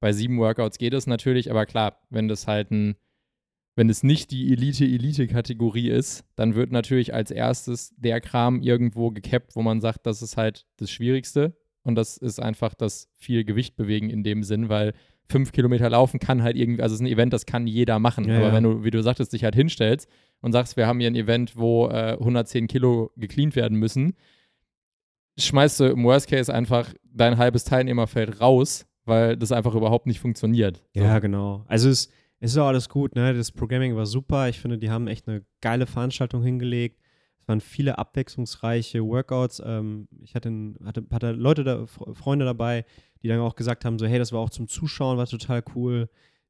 Bei 0.01 0.12
sieben 0.12 0.37
Workouts 0.38 0.79
geht 0.79 0.94
es 0.94 1.07
natürlich, 1.07 1.49
aber 1.49 1.64
klar, 1.64 2.01
wenn 2.11 2.27
das 2.27 2.49
halt 2.49 2.73
ein 2.73 2.97
wenn 3.79 3.88
es 3.88 4.03
nicht 4.03 4.33
die 4.33 4.53
Elite-Elite-Kategorie 4.53 5.88
ist, 5.88 6.25
dann 6.35 6.57
wird 6.57 6.73
natürlich 6.73 7.14
als 7.14 7.31
erstes 7.31 7.95
der 7.97 8.21
Kram 8.21 8.61
irgendwo 8.61 9.12
gekappt, 9.12 9.55
wo 9.55 9.62
man 9.62 9.81
sagt, 9.81 10.05
das 10.05 10.21
ist 10.21 10.37
halt 10.37 10.67
das 10.79 10.91
Schwierigste. 10.91 11.57
Und 11.85 11.95
das 11.95 12.17
ist 12.17 12.43
einfach 12.43 12.75
das 12.75 13.09
viel 13.12 13.45
Gewicht 13.45 13.77
bewegen 13.77 14.11
in 14.11 14.25
dem 14.25 14.43
Sinn, 14.43 14.69
weil 14.69 14.95
fünf 15.29 15.53
Kilometer 15.53 15.88
laufen 15.88 16.19
kann 16.19 16.43
halt 16.43 16.57
irgendwie, 16.57 16.83
also 16.83 16.95
es 16.95 17.01
ist 17.01 17.07
ein 17.07 17.12
Event, 17.12 17.33
das 17.33 17.47
kann 17.47 17.69
jeder 17.69 18.01
machen. 18.01 18.29
Ja, 18.29 18.38
Aber 18.38 18.49
ja. 18.49 18.53
wenn 18.53 18.64
du, 18.64 18.83
wie 18.83 18.91
du 18.91 19.01
sagtest, 19.01 19.33
dich 19.33 19.45
halt 19.45 19.55
hinstellst 19.55 20.09
und 20.41 20.51
sagst, 20.51 20.77
wir 20.77 20.88
haben 20.88 20.99
hier 20.99 21.09
ein 21.09 21.14
Event, 21.14 21.57
wo 21.57 21.87
äh, 21.87 22.17
110 22.19 22.67
Kilo 22.67 23.12
gecleant 23.17 23.55
werden 23.55 23.79
müssen, 23.79 24.14
schmeißt 25.38 25.79
du 25.79 25.85
im 25.85 26.03
Worst 26.03 26.29
Case 26.29 26.53
einfach 26.53 26.93
dein 27.05 27.38
halbes 27.38 27.62
Teilnehmerfeld 27.62 28.41
raus, 28.41 28.87
weil 29.05 29.37
das 29.37 29.53
einfach 29.53 29.77
überhaupt 29.77 30.07
nicht 30.07 30.19
funktioniert. 30.19 30.83
So. 30.97 31.01
Ja, 31.01 31.21
genau. 31.21 31.64
Also 31.69 31.88
es, 31.91 32.07
es 32.07 32.09
ist 32.40 32.57
auch 32.59 32.66
alles 32.68 32.88
gut, 32.88 33.14
ne? 33.14 33.35
Das 33.35 33.51
Programming 33.53 33.96
war 33.96 34.07
super. 34.07 34.48
Ich 34.48 34.59
finde, 34.61 34.79
die 34.79 34.90
haben 34.90 35.09
echt 35.09 35.29
eine 35.29 35.44
geile 35.61 35.87
Veranstaltung 35.87 36.42
hingelegt. 36.42 37.01
Es 37.40 37.48
waren 37.48 37.61
viele 37.61 37.98
abwechslungsreiche 37.98 39.05
Workouts. 39.05 39.62
Ähm, 39.64 40.09
ich 40.22 40.35
hatte, 40.35 40.74
hatte, 40.85 41.05
hatte 41.11 41.33
Leute, 41.33 41.64
da, 41.64 41.83
Fre- 41.85 42.14
Freunde 42.14 42.44
dabei, 42.44 42.85
die 43.22 43.29
dann 43.29 43.40
auch 43.40 43.57
gesagt 43.57 43.85
haben, 43.85 43.98
so, 43.98 44.07
hey, 44.07 44.18
das 44.18 44.33
war 44.33 44.40
auch 44.40 44.51
zum 44.51 44.68
Zuschauen, 44.68 45.16
war 45.18 45.27
total 45.27 45.64
cool. 45.74 46.09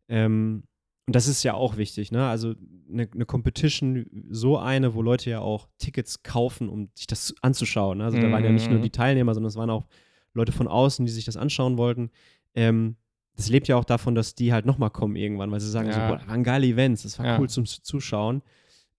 Ähm, 0.09 0.64
und 1.07 1.16
das 1.16 1.27
ist 1.27 1.42
ja 1.42 1.55
auch 1.55 1.79
wichtig, 1.79 2.12
ne? 2.12 2.27
Also 2.29 2.55
eine, 2.92 3.09
eine 3.11 3.24
Competition, 3.24 4.05
so 4.29 4.59
eine, 4.59 4.92
wo 4.94 5.01
Leute 5.01 5.31
ja 5.31 5.40
auch 5.40 5.68
Tickets 5.79 6.22
kaufen, 6.22 6.68
um 6.68 6.90
sich 6.94 7.07
das 7.07 7.35
anzuschauen. 7.40 7.98
Ne? 7.98 8.05
Also 8.05 8.18
da 8.18 8.31
waren 8.31 8.44
ja 8.44 8.53
nicht 8.53 8.68
nur 8.68 8.79
Mhm. 8.79 8.83
die 8.83 8.90
Teilnehmer, 8.90 9.33
sondern 9.33 9.48
es 9.48 9.57
waren 9.57 9.70
auch 9.70 9.87
Leute 10.35 10.53
von 10.53 10.68
außen, 10.68 11.07
die 11.07 11.12
sich 11.12 11.24
das 11.24 11.38
anschauen 11.38 11.79
wollten. 11.79 12.11
Ähm, 12.55 12.96
das 13.38 13.48
lebt 13.48 13.68
ja 13.68 13.77
auch 13.77 13.85
davon, 13.85 14.14
dass 14.14 14.35
die 14.35 14.53
halt 14.53 14.66
nochmal 14.66 14.90
kommen 14.90 15.16
irgendwann, 15.16 15.51
weil 15.51 15.61
sie 15.61 15.70
sagen 15.70 15.90
so, 15.92 15.98
Ja. 15.98 16.09
boah, 16.09 16.18
das 16.18 16.27
waren 16.29 16.42
geile 16.44 16.66
Events, 16.66 17.05
das 17.05 17.18
war 17.18 17.24
Ja. 17.27 17.38
cool 17.38 17.48
zum 17.48 17.64
Zuschauen. 17.66 18.42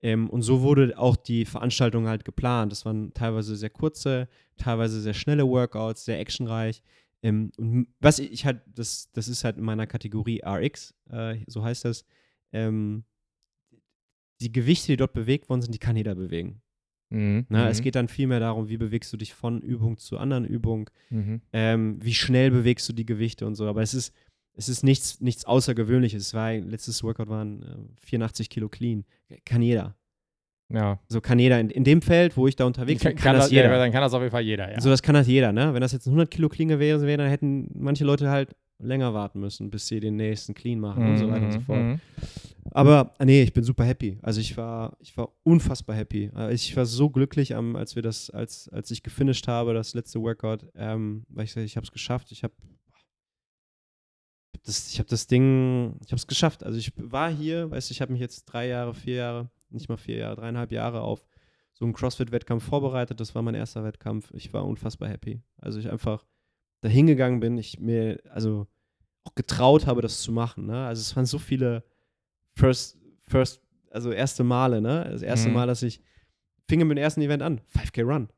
Ähm, 0.02 0.30
und 0.30 0.44
so 0.44 0.62
wurde 0.62 0.98
auch 0.98 1.18
die 1.18 1.44
Veranstaltung 1.44 2.08
halt 2.08 2.24
geplant. 2.24 2.72
Das 2.72 2.86
waren 2.86 3.14
teilweise 3.14 3.56
sehr 3.58 3.70
kurze, 3.70 4.30
teilweise 4.58 5.02
sehr 5.02 5.14
schnelle 5.14 5.46
Workouts, 5.46 6.06
sehr 6.06 6.20
actionreich. 6.22 6.82
Ähm, 7.22 7.52
und 7.58 7.88
was 8.00 8.20
ich 8.20 8.46
halt, 8.46 8.62
das, 8.66 9.12
das 9.12 9.28
ist 9.28 9.44
halt 9.44 9.58
in 9.58 9.64
meiner 9.66 9.88
Kategorie 9.88 10.42
RX, 10.46 10.96
äh, 11.12 11.40
so 11.48 11.64
heißt 11.66 11.84
das, 11.84 12.06
ähm, 12.54 13.04
die 14.42 14.52
Gewichte, 14.54 14.88
die 14.94 14.98
dort 14.98 15.14
bewegt 15.14 15.50
worden 15.50 15.62
sind, 15.62 15.74
die 15.74 15.80
kann 15.80 15.98
jeder 15.98 16.16
bewegen. 16.16 16.62
Mhm. 17.10 17.46
Ne? 17.50 17.64
mhm. 17.64 17.68
Es 17.70 17.82
geht 17.82 17.96
dann 17.96 18.08
vielmehr 18.08 18.40
darum, 18.40 18.70
wie 18.70 18.78
bewegst 18.78 19.12
du 19.12 19.18
dich 19.18 19.34
von 19.34 19.62
Übung 19.62 19.98
zu 19.98 20.18
anderen 20.18 20.46
Übung, 20.46 20.90
Mhm. 21.10 21.42
ähm, 21.52 21.98
wie 22.02 22.14
schnell 22.14 22.52
bewegst 22.52 22.88
du 22.88 22.94
die 22.94 23.06
Gewichte 23.06 23.46
und 23.48 23.56
so. 23.56 23.68
Aber 23.68 23.82
es 23.82 23.94
ist, 23.94 24.14
es 24.56 24.70
ist 24.70 24.84
nichts, 24.84 25.22
nichts 25.22 25.46
Außergewöhnliches. 25.46 26.28
Es 26.28 26.34
war, 26.34 26.54
letztes 26.54 27.04
Workout 27.04 27.30
waren 27.30 27.62
äh, 27.64 28.02
84 28.06 28.50
Kilo 28.50 28.70
clean. 28.70 29.06
Kann 29.46 29.62
jeder. 29.62 29.96
Ja. 30.72 31.00
So 31.08 31.20
kann 31.22 31.40
jeder. 31.40 31.60
In, 31.60 31.70
in 31.70 31.84
dem 31.84 32.02
Feld, 32.02 32.38
wo 32.38 32.48
ich 32.48 32.56
da 32.56 32.66
unterwegs 32.66 33.04
bin, 33.04 33.16
kann, 33.16 33.36
das 33.36 33.50
ja, 33.52 33.64
jeder. 33.64 33.78
dann 33.78 33.92
kann 33.92 34.02
das 34.02 34.14
auf 34.14 34.22
jeden 34.22 34.32
Fall 34.32 34.44
jeder, 34.44 34.72
ja. 34.72 34.80
So, 34.80 34.90
das 34.90 35.02
kann 35.02 35.16
das 35.16 35.28
jeder, 35.28 35.52
ne? 35.52 35.74
Wenn 35.74 35.82
das 35.82 35.94
jetzt 35.94 36.06
ein 36.06 36.12
100 36.12 36.30
Kilo 36.30 36.48
Clean 36.50 36.68
gewesen 36.70 37.08
wäre, 37.08 37.18
dann 37.18 37.30
hätten 37.30 37.70
manche 37.74 38.04
Leute 38.06 38.30
halt 38.30 38.56
länger 38.82 39.14
warten 39.14 39.40
müssen, 39.40 39.70
bis 39.72 39.88
sie 39.88 40.00
den 40.00 40.16
nächsten 40.16 40.54
Clean 40.54 40.80
machen 40.80 41.06
und 41.08 41.18
so 41.18 41.28
weiter 41.30 41.46
und 41.46 41.52
so 41.52 41.60
Mhm, 41.60 41.64
fort. 41.64 41.80
mhm. 41.80 42.00
Aber 42.72 43.14
äh, 43.20 43.26
nee, 43.26 43.42
ich 43.42 43.52
bin 43.52 43.64
super 43.64 43.84
happy. 43.84 44.20
Also 44.22 44.40
ich 44.42 44.56
war, 44.58 44.96
ich 45.00 45.18
war 45.18 45.34
unfassbar 45.44 45.96
happy. 45.96 46.30
Äh, 46.36 46.54
Ich 46.54 46.78
war 46.78 46.86
so 46.86 47.10
glücklich, 47.10 47.56
als 47.56 47.96
wir 47.96 48.04
das, 48.04 48.30
als, 48.30 48.70
als 48.70 48.92
ich 48.92 49.02
gefinisht 49.04 49.48
habe, 49.48 49.74
das 49.74 49.96
letzte 49.96 50.22
Workout, 50.22 50.66
ähm, 50.76 51.26
weil 51.30 51.46
ich, 51.46 51.58
ich 51.58 51.76
habe 51.78 51.86
es 51.86 51.92
geschafft. 51.92 52.32
Ich 52.32 52.44
habe 52.44 52.54
das, 54.70 54.92
ich 54.92 55.00
habe 55.00 55.10
das 55.10 55.28
Ding, 55.28 55.96
ich 56.06 56.12
habe 56.12 56.18
es 56.18 56.28
geschafft. 56.28 56.64
Also 56.64 56.78
ich 56.78 56.94
war 56.96 57.30
hier, 57.30 57.70
weißt 57.70 57.90
du, 57.90 57.94
ich 57.94 58.02
habe 58.02 58.12
mich 58.12 58.22
jetzt 58.22 58.46
drei 58.46 58.68
Jahre, 58.68 58.94
vier 58.94 59.16
Jahre, 59.16 59.50
nicht 59.70 59.90
mal 59.90 59.98
vier 59.98 60.18
Jahre, 60.18 60.36
dreieinhalb 60.38 60.72
Jahre 60.72 61.02
auf 61.02 61.26
so 61.74 61.86
einen 61.86 61.94
CrossFit-Wettkampf 61.94 62.64
vorbereitet. 62.64 63.20
Das 63.20 63.36
war 63.36 63.42
mein 63.42 63.56
erster 63.56 63.84
Wettkampf. 63.84 64.32
Ich 64.34 64.54
war 64.54 64.66
unfassbar 64.66 65.10
happy. 65.10 65.42
Also 65.58 65.80
ich 65.80 65.90
einfach 65.90 66.26
da 66.82 66.90
hingegangen 66.90 67.40
bin, 67.40 67.58
ich 67.58 67.80
mir, 67.80 68.22
also 68.30 68.68
auch 69.24 69.36
getraut 69.36 69.86
habe, 69.86 70.02
das 70.02 70.22
zu 70.22 70.32
machen. 70.32 70.66
Ne? 70.66 70.86
Also 70.86 71.02
es 71.02 71.16
waren 71.16 71.26
so 71.26 71.40
viele 71.40 71.84
First, 72.54 72.98
First, 73.28 73.62
also 73.92 74.12
erste 74.12 74.44
Male, 74.44 74.82
ne? 74.82 75.08
Das 75.12 75.22
erste 75.22 75.50
Mhm. 75.50 75.56
Mal, 75.56 75.68
dass 75.68 75.84
ich 75.84 76.02
fing 76.68 76.80
mit 76.80 76.98
dem 76.98 77.02
ersten 77.02 77.22
Event 77.22 77.42
an, 77.42 77.62
5K 77.74 78.04
Run. 78.04 78.30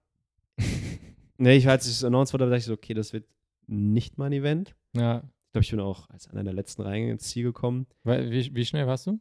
ne, 1.38 1.56
ich, 1.56 1.68
als 1.68 1.88
es 1.88 2.04
announced 2.04 2.34
wurde, 2.34 2.46
dachte 2.46 2.58
ich 2.58 2.66
so, 2.66 2.74
okay, 2.74 2.94
das 2.94 3.14
wird 3.14 3.26
nicht 3.68 4.18
mein 4.18 4.34
Event. 4.34 4.76
Ja. 4.94 5.24
Ich 5.52 5.54
glaube, 5.54 5.64
ich 5.66 5.72
bin 5.72 5.80
auch 5.82 6.10
als 6.10 6.30
einer 6.30 6.46
der 6.46 6.54
letzten 6.54 6.82
Reihen 6.82 7.10
ins 7.10 7.24
Ziel 7.24 7.44
gekommen. 7.44 7.86
Wie, 8.06 8.56
wie 8.56 8.66
schnell 8.66 8.88
warst 8.88 9.08
du? 9.08 9.20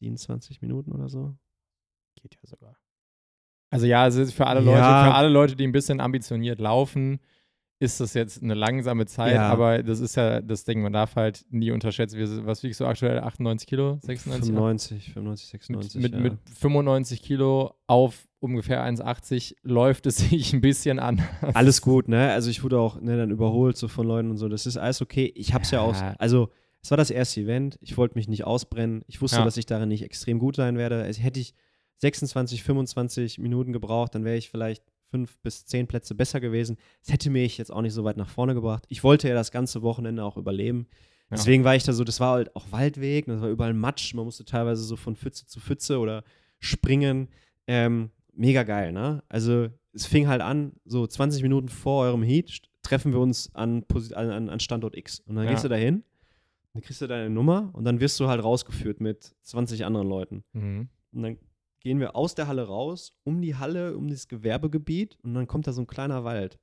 27 0.00 0.60
Minuten 0.60 0.92
oder 0.92 1.08
so. 1.08 1.36
Geht 2.20 2.34
ja 2.34 2.40
sogar. 2.42 2.76
Also 3.70 3.86
ja, 3.86 4.06
es 4.06 4.16
ist 4.16 4.32
für 4.32 4.46
alle 4.46 4.60
Ja. 4.60 4.66
Leute, 4.66 4.80
für 5.10 5.14
alle 5.14 5.28
Leute, 5.28 5.56
die 5.56 5.64
ein 5.66 5.72
bisschen 5.72 6.00
ambitioniert 6.00 6.58
laufen, 6.58 7.20
ist 7.80 8.00
das 8.00 8.14
jetzt 8.14 8.42
eine 8.42 8.54
langsame 8.54 9.06
Zeit, 9.06 9.34
Ja. 9.36 9.48
aber 9.52 9.82
das 9.84 10.00
ist 10.00 10.16
ja 10.16 10.40
das 10.40 10.64
Ding, 10.64 10.82
man 10.82 10.92
darf 10.92 11.14
halt 11.14 11.44
nie 11.50 11.70
unterschätzen. 11.70 12.18
Wir, 12.18 12.44
was 12.46 12.62
wiegst 12.64 12.80
du 12.80 12.86
aktuell? 12.86 13.20
98 13.20 13.68
Kilo? 13.68 13.98
96? 14.02 14.48
95, 14.52 15.12
95, 15.12 15.52
Mit, 15.52 15.62
96. 15.92 16.02
mit, 16.02 16.12
ja. 16.12 16.18
mit 16.18 16.38
95 16.58 17.22
Kilo 17.22 17.74
auf 17.86 18.27
ungefähr 18.40 18.84
1,80 18.84 19.56
läuft 19.62 20.06
es 20.06 20.16
sich 20.28 20.52
ein 20.52 20.60
bisschen 20.60 20.98
an. 20.98 21.22
Alles 21.54 21.82
gut, 21.82 22.08
ne? 22.08 22.30
Also 22.32 22.50
ich 22.50 22.62
wurde 22.62 22.78
auch 22.78 23.00
ne, 23.00 23.16
dann 23.16 23.30
überholt 23.30 23.76
so 23.76 23.88
von 23.88 24.06
Leuten 24.06 24.30
und 24.30 24.36
so. 24.36 24.48
Das 24.48 24.66
ist 24.66 24.76
alles 24.76 25.02
okay. 25.02 25.32
Ich 25.34 25.54
hab's 25.54 25.70
ja, 25.70 25.80
aus. 25.80 26.00
Ja. 26.00 26.14
Also 26.18 26.50
es 26.82 26.90
war 26.90 26.96
das 26.96 27.10
erste 27.10 27.40
Event. 27.40 27.78
Ich 27.80 27.96
wollte 27.96 28.16
mich 28.16 28.28
nicht 28.28 28.44
ausbrennen. 28.44 29.02
Ich 29.08 29.20
wusste, 29.20 29.38
Ja. 29.38 29.44
dass 29.44 29.56
ich 29.56 29.66
darin 29.66 29.88
nicht 29.88 30.02
extrem 30.02 30.38
gut 30.38 30.56
sein 30.56 30.78
werde. 30.78 31.02
Also 31.02 31.20
hätte 31.20 31.40
ich 31.40 31.54
26, 31.98 32.62
25 32.62 33.38
Minuten 33.38 33.72
gebraucht, 33.72 34.14
dann 34.14 34.24
wäre 34.24 34.36
ich 34.36 34.48
vielleicht 34.50 34.84
fünf 35.10 35.38
bis 35.40 35.66
zehn 35.66 35.86
Plätze 35.86 36.14
besser 36.14 36.38
gewesen. 36.38 36.76
Das 37.02 37.12
hätte 37.12 37.30
mich 37.30 37.58
jetzt 37.58 37.72
auch 37.72 37.82
nicht 37.82 37.94
so 37.94 38.04
weit 38.04 38.16
nach 38.16 38.28
vorne 38.28 38.54
gebracht. 38.54 38.84
Ich 38.88 39.02
wollte 39.02 39.28
ja 39.28 39.34
das 39.34 39.50
ganze 39.50 39.82
Wochenende 39.82 40.22
auch 40.22 40.36
überleben. 40.36 40.86
Ja. 41.30 41.36
Deswegen 41.36 41.64
war 41.64 41.74
ich 41.74 41.82
da 41.82 41.92
so, 41.92 42.04
das 42.04 42.20
war 42.20 42.34
halt 42.34 42.54
auch 42.54 42.70
Waldweg, 42.70 43.26
das 43.26 43.40
war 43.40 43.48
überall 43.48 43.74
Matsch. 43.74 44.14
Man 44.14 44.24
musste 44.24 44.44
teilweise 44.44 44.82
so 44.82 44.96
von 44.96 45.16
Pfütze 45.16 45.46
zu 45.46 45.60
Pfütze 45.60 45.98
oder 45.98 46.22
springen. 46.60 47.28
Ähm, 47.66 48.10
mega 48.38 48.62
geil, 48.62 48.92
ne? 48.92 49.22
Also 49.28 49.68
es 49.92 50.06
fing 50.06 50.28
halt 50.28 50.40
an, 50.40 50.72
so 50.84 51.06
20 51.06 51.42
Minuten 51.42 51.68
vor 51.68 52.04
eurem 52.04 52.22
Heat 52.22 52.62
treffen 52.82 53.12
wir 53.12 53.20
uns 53.20 53.54
an, 53.54 53.84
an, 54.14 54.30
an 54.30 54.48
an 54.48 54.60
Standort 54.60 54.96
X. 54.96 55.20
Und 55.20 55.34
dann 55.36 55.44
Ja. 55.44 55.50
gehst 55.50 55.64
du 55.64 55.68
da 55.68 55.74
hin, 55.76 56.04
dann 56.72 56.82
kriegst 56.82 57.00
du 57.02 57.06
deine 57.06 57.28
Nummer 57.30 57.70
und 57.74 57.84
dann 57.84 58.00
wirst 58.00 58.18
du 58.20 58.28
halt 58.28 58.42
rausgeführt 58.42 59.00
mit 59.00 59.34
20 59.42 59.84
anderen 59.84 60.08
Leuten. 60.08 60.44
Mhm. 60.52 60.88
Und 61.12 61.22
dann 61.22 61.36
gehen 61.80 62.00
wir 62.00 62.16
aus 62.16 62.34
der 62.34 62.46
Halle 62.48 62.62
raus, 62.66 63.12
um 63.24 63.40
die 63.42 63.56
Halle, 63.56 63.96
um 63.96 64.08
das 64.08 64.28
Gewerbegebiet 64.28 65.18
und 65.22 65.34
dann 65.34 65.46
kommt 65.46 65.66
da 65.66 65.72
so 65.72 65.82
ein 65.82 65.86
kleiner 65.86 66.24
Wald. 66.24 66.58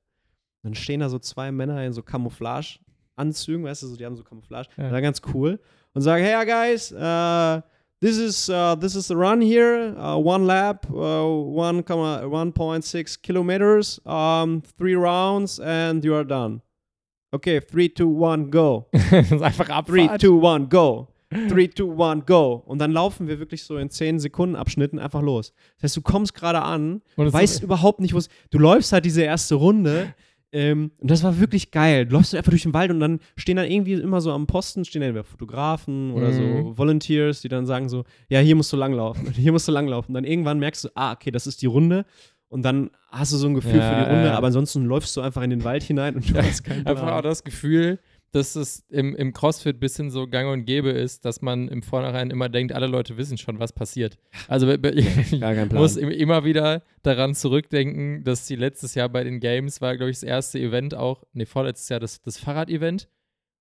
Dann 0.62 0.74
stehen 0.74 1.00
da 1.00 1.08
so 1.08 1.18
zwei 1.18 1.52
Männer 1.52 1.84
in 1.84 1.92
so 1.92 2.02
Camouflage-Anzügen, 2.02 3.64
weißt 3.64 3.82
du, 3.82 3.86
so, 3.88 3.96
die 3.96 4.04
haben 4.04 4.16
so 4.16 4.24
Camouflage, 4.24 4.68
Ja. 4.76 4.90
ja. 4.90 5.00
ganz 5.00 5.20
cool 5.34 5.60
und 5.94 6.00
sagen, 6.02 6.24
hey 6.24 6.44
guys, 6.44 6.92
uh, 6.92 7.62
this 8.00 8.18
is 8.18 8.48
uh, 8.50 8.74
this 8.76 8.94
is 8.94 9.08
the 9.08 9.16
run 9.16 9.40
here, 9.40 9.94
uh, 9.98 10.16
one 10.18 10.46
lap, 10.46 10.86
uh, 10.90 11.24
1,1.6 11.24 13.22
kilometers, 13.22 14.00
um, 14.06 14.62
three 14.78 14.94
rounds 14.94 15.58
and 15.60 16.04
you 16.04 16.14
are 16.14 16.24
done. 16.24 16.60
Okay, 17.32 17.60
three, 17.60 17.88
two, 17.88 18.08
one, 18.08 18.50
go. 18.50 18.86
das 18.92 19.32
ist 19.32 19.42
einfach 19.42 19.84
Three, 19.86 20.04
Abfahrt. 20.04 20.20
two, 20.20 20.38
one, 20.40 20.66
go. 20.68 21.08
Three, 21.48 21.68
two, 21.68 21.88
one, 21.88 22.22
go. 22.22 22.62
Und 22.66 22.78
dann 22.78 22.92
laufen 22.92 23.26
wir 23.26 23.38
wirklich 23.40 23.64
so 23.64 23.76
in 23.78 23.90
10 23.90 24.20
Sekunden 24.20 24.54
Abschnitten 24.54 24.98
einfach 24.98 25.22
los. 25.22 25.52
Das 25.76 25.84
heißt, 25.84 25.96
du 25.96 26.02
kommst 26.02 26.34
gerade 26.34 26.62
an, 26.62 27.02
weißt 27.16 27.62
überhaupt 27.64 28.00
nicht, 28.00 28.14
wo 28.14 28.18
es. 28.18 28.28
Du 28.50 28.58
läufst 28.58 28.92
halt 28.92 29.04
diese 29.04 29.22
erste 29.22 29.56
Runde. 29.56 30.14
Ähm, 30.52 30.92
und 30.98 31.10
das 31.10 31.22
war 31.22 31.38
wirklich 31.40 31.70
geil. 31.70 32.06
Du 32.06 32.14
läufst 32.16 32.30
so 32.30 32.36
einfach 32.36 32.50
durch 32.50 32.62
den 32.62 32.72
Wald 32.74 32.90
und 32.90 33.00
dann 33.00 33.18
stehen 33.36 33.56
dann 33.56 33.70
irgendwie 33.70 33.94
immer 33.94 34.20
so 34.20 34.32
am 34.32 34.46
Posten, 34.46 34.84
stehen 34.84 35.02
dann 35.02 35.24
Fotografen 35.24 36.12
oder 36.12 36.32
so 36.32 36.42
Mhm. 36.42 36.78
Volunteers, 36.78 37.40
die 37.40 37.48
dann 37.48 37.66
sagen 37.66 37.88
so, 37.88 38.04
ja, 38.28 38.40
hier 38.40 38.56
musst 38.56 38.72
du 38.72 38.76
langlaufen, 38.76 39.30
hier 39.34 39.52
musst 39.52 39.66
du 39.68 39.72
langlaufen. 39.72 40.10
Und 40.10 40.14
dann 40.14 40.24
irgendwann 40.30 40.58
merkst 40.58 40.84
du, 40.84 40.88
ah, 40.94 41.12
okay, 41.12 41.30
das 41.30 41.46
ist 41.46 41.62
die 41.62 41.66
Runde. 41.66 42.04
Und 42.48 42.62
dann 42.64 42.90
hast 43.10 43.32
du 43.32 43.36
so 43.38 43.48
ein 43.48 43.54
Gefühl 43.54 43.76
Ja, 43.76 43.90
für 43.90 44.04
die 44.04 44.10
Runde, 44.10 44.26
ja. 44.28 44.36
aber 44.36 44.46
ansonsten 44.46 44.84
läufst 44.84 45.16
du 45.16 45.20
einfach 45.20 45.42
in 45.42 45.50
den 45.50 45.64
Wald 45.64 45.82
hinein 45.82 46.14
und 46.14 46.30
du 46.30 46.36
hast 46.40 46.62
keinen 46.62 46.86
Einfach 46.86 47.02
auch 47.02 47.08
Plan. 47.08 47.24
das 47.24 47.42
Gefühl, 47.42 47.98
dass 48.32 48.54
es 48.56 48.84
im, 48.90 49.14
im 49.16 49.32
CrossFit 49.32 49.76
ein 49.76 49.80
bisschen 49.80 50.10
so 50.10 50.26
gang 50.26 50.50
und 50.52 50.64
gäbe 50.66 50.90
ist, 50.90 51.24
dass 51.24 51.40
man 51.40 51.68
im 51.68 51.82
Vornherein 51.82 52.30
immer 52.30 52.48
denkt, 52.48 52.72
alle 52.74 52.86
Leute 52.86 53.16
wissen 53.16 53.38
schon, 53.38 53.58
was 53.58 53.72
passiert. 53.72 54.18
Also 54.48 54.68
ich 54.94 55.72
muss 55.72 55.96
im- 55.96 56.10
immer 56.10 56.44
wieder 56.44 56.82
daran 57.02 57.34
zurückdenken, 57.34 58.24
dass 58.24 58.46
die 58.46 58.56
letztes 58.56 58.94
Jahr 58.94 59.08
bei 59.08 59.24
den 59.24 59.40
Games 59.40 59.80
war, 59.80 59.96
glaube 59.96 60.10
ich, 60.10 60.16
das 60.18 60.22
erste 60.24 60.58
Event 60.58 60.94
auch, 60.94 61.24
nee, 61.32 61.46
vorletztes 61.46 61.88
Jahr 61.88 62.00
das, 62.00 62.20
das 62.20 62.36
Fahrrad-Event, 62.38 63.08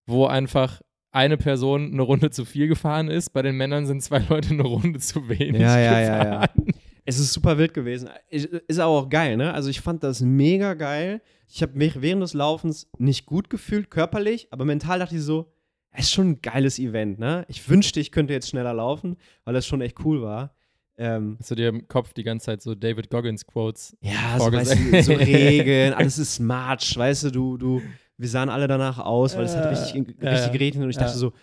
wo 0.07 0.25
einfach 0.25 0.81
eine 1.11 1.37
Person 1.37 1.93
eine 1.93 2.01
Runde 2.01 2.29
zu 2.29 2.43
viel 2.43 2.67
gefahren 2.67 3.07
ist. 3.07 3.29
Bei 3.31 3.41
den 3.41 3.55
Männern 3.55 3.85
sind 3.85 4.03
zwei 4.03 4.19
Leute 4.29 4.49
eine 4.49 4.63
Runde 4.63 4.99
zu 4.99 5.29
wenig 5.29 5.61
Ja, 5.61 5.79
ja, 5.79 5.99
ja, 6.01 6.17
gefahren. 6.23 6.49
ja. 6.67 6.73
Es 7.05 7.19
ist 7.19 7.33
super 7.33 7.57
wild 7.57 7.73
gewesen. 7.73 8.09
Ist 8.29 8.79
aber 8.79 8.91
auch 8.93 9.09
geil, 9.09 9.37
ne? 9.37 9.53
Also 9.53 9.69
ich 9.69 9.79
fand 9.81 10.03
das 10.03 10.21
mega 10.21 10.73
geil. 10.73 11.21
Ich 11.47 11.61
habe 11.61 11.77
mich 11.77 12.01
während 12.01 12.23
des 12.23 12.33
Laufens 12.33 12.89
nicht 12.97 13.25
gut 13.27 13.49
gefühlt, 13.49 13.91
körperlich, 13.91 14.47
aber 14.51 14.65
mental 14.65 14.99
dachte 14.99 15.15
ich 15.15 15.21
so, 15.21 15.51
es 15.91 16.05
ist 16.07 16.11
schon 16.13 16.31
ein 16.31 16.41
geiles 16.41 16.79
Event, 16.79 17.19
ne? 17.19 17.45
Ich 17.47 17.69
wünschte, 17.69 17.99
ich 17.99 18.11
könnte 18.11 18.33
jetzt 18.33 18.49
schneller 18.49 18.73
laufen, 18.73 19.15
weil 19.43 19.53
das 19.53 19.65
schon 19.67 19.81
echt 19.81 20.03
cool 20.03 20.21
war. 20.23 20.55
Ähm, 20.97 21.37
Hast 21.39 21.51
du 21.51 21.55
dir 21.55 21.69
im 21.69 21.87
Kopf 21.87 22.13
die 22.13 22.23
ganze 22.23 22.47
Zeit 22.47 22.61
so 22.61 22.73
David 22.73 23.09
Goggins-Quotes 23.09 23.97
ja, 24.01 24.37
so, 24.39 24.51
weißt 24.51 24.75
du, 24.77 25.03
so 25.03 25.13
Regen, 25.15 25.93
alles 25.93 26.17
ist 26.17 26.39
Matsch, 26.39 26.97
weißt 26.97 27.25
du, 27.25 27.31
du, 27.31 27.57
du, 27.57 27.81
wir 28.17 28.29
sahen 28.29 28.49
alle 28.49 28.67
danach 28.67 28.97
aus, 28.99 29.35
weil 29.37 29.43
es 29.45 29.55
hat 29.55 29.65
Äh, 29.65 29.69
richtig, 29.69 29.93
richtig 29.93 30.21
ja. 30.23 30.47
geregnet 30.49 30.83
und 30.85 30.89
ich 30.89 30.97
dachte 30.97 31.11
Ja. 31.11 31.17
so, 31.17 31.33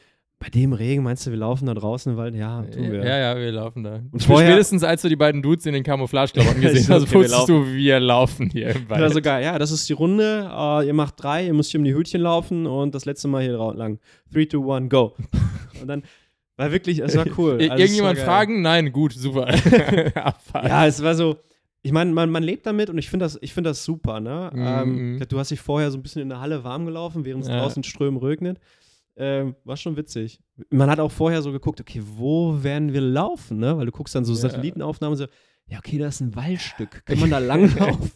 bei 0.43 0.49
dem 0.49 0.73
Regen 0.73 1.05
meinst 1.05 1.25
du, 1.25 1.31
wir 1.31 1.39
laufen 1.39 1.67
da 1.67 1.75
draußen 1.75 2.11
im 2.13 2.19
Wald? 2.19 2.35
Ja, 2.35 2.63
tun 2.63 2.91
wir. 2.91 3.05
Ja, 3.05 3.19
ja, 3.19 3.37
wir 3.41 3.53
laufen 3.53 3.85
da. 3.85 4.01
Und 4.11 4.23
vorher- 4.25 4.49
spätestens 4.51 4.83
als 4.83 5.03
du 5.03 5.09
die 5.09 5.15
beiden 5.17 5.41
Dudes 5.41 5.65
in 5.67 5.73
den 5.73 5.85
Camouflage-Klamotten 5.85 6.61
gesehen 6.61 6.89
hast, 6.89 7.03
okay, 7.03 7.13
wir 7.13 7.21
wusstest 7.21 7.49
du, 7.49 7.67
wir 7.73 8.01
laufen 8.01 8.51
hier 8.51 8.71
im 8.75 8.91
Wald. 8.91 9.03
Also 9.03 9.21
geil, 9.23 9.45
ja, 9.45 9.57
das 9.59 9.71
ist 9.71 9.89
die 9.89 9.93
Runde. 9.93 10.51
Äh, 10.53 10.87
ihr 10.89 10.95
macht 10.95 11.15
drei, 11.23 11.47
ihr 11.47 11.55
müsst 11.55 11.71
hier 11.71 11.79
um 11.79 11.85
die 11.85 11.95
Hütchen 11.95 12.21
laufen 12.23 12.67
und 12.67 12.95
das 12.95 13.05
letzte 13.05 13.29
Mal 13.29 13.43
hier 13.45 13.57
lang. 13.75 14.01
Three, 14.33 14.47
two, 14.47 14.65
one, 14.67 14.89
go. 14.89 15.15
und 15.81 15.87
dann 15.87 16.03
war 16.57 16.73
wirklich, 16.73 16.99
es 16.99 17.17
war 17.17 17.27
cool. 17.39 17.53
Also, 17.61 17.77
Irgendjemand 17.77 18.19
war 18.19 18.25
fragen? 18.25 18.63
Nein, 18.63 18.91
gut, 18.93 19.13
super. 19.13 19.47
Ja, 20.55 20.87
es 20.87 21.03
war 21.03 21.15
so. 21.15 21.37
Ich 21.85 21.91
meine, 21.91 22.13
man, 22.13 22.31
man 22.31 22.43
lebt 22.45 22.65
damit 22.67 22.91
und 22.91 22.99
ich 22.99 23.11
finde 23.11 23.25
das, 23.25 23.39
ich 23.43 23.53
find 23.55 23.67
das 23.67 23.85
super, 23.85 24.21
ne? 24.21 24.51
Mhm. 24.53 24.63
Ähm, 24.67 25.13
ich 25.15 25.19
glaub, 25.19 25.29
du 25.31 25.39
hast 25.41 25.51
dich 25.51 25.61
vorher 25.61 25.91
so 25.91 25.99
ein 25.99 26.03
bisschen 26.03 26.23
in 26.23 26.29
der 26.29 26.41
Halle 26.41 26.63
warm 26.63 26.87
gelaufen, 26.87 27.25
während 27.25 27.43
es 27.45 27.49
Ja. 27.51 27.59
draußen 27.61 27.83
strömen 27.83 28.21
regnet. 28.23 28.59
Ähm, 29.17 29.55
war 29.65 29.77
schon 29.77 29.97
witzig. 29.97 30.41
Man 30.71 30.89
hat 30.91 30.99
auch 31.01 31.11
vorher 31.13 31.43
so 31.43 31.53
geguckt, 31.53 31.81
okay, 31.81 32.01
wo 32.17 32.63
werden 32.63 32.93
wir 32.93 33.01
laufen, 33.03 33.59
ne? 33.59 33.77
Weil 33.77 33.87
du 33.87 33.93
guckst 33.93 34.15
dann 34.15 34.25
so 34.25 34.33
Ja. 34.33 34.39
Satellitenaufnahmen 34.39 35.17
so, 35.17 35.27
ja, 35.67 35.79
okay, 35.79 35.99
da 35.99 36.09
ist 36.09 36.21
ein 36.21 36.35
Waldstück. 36.35 37.05
Kann 37.05 37.21
man 37.21 37.31
da 37.31 37.39
langlaufen? 37.39 38.11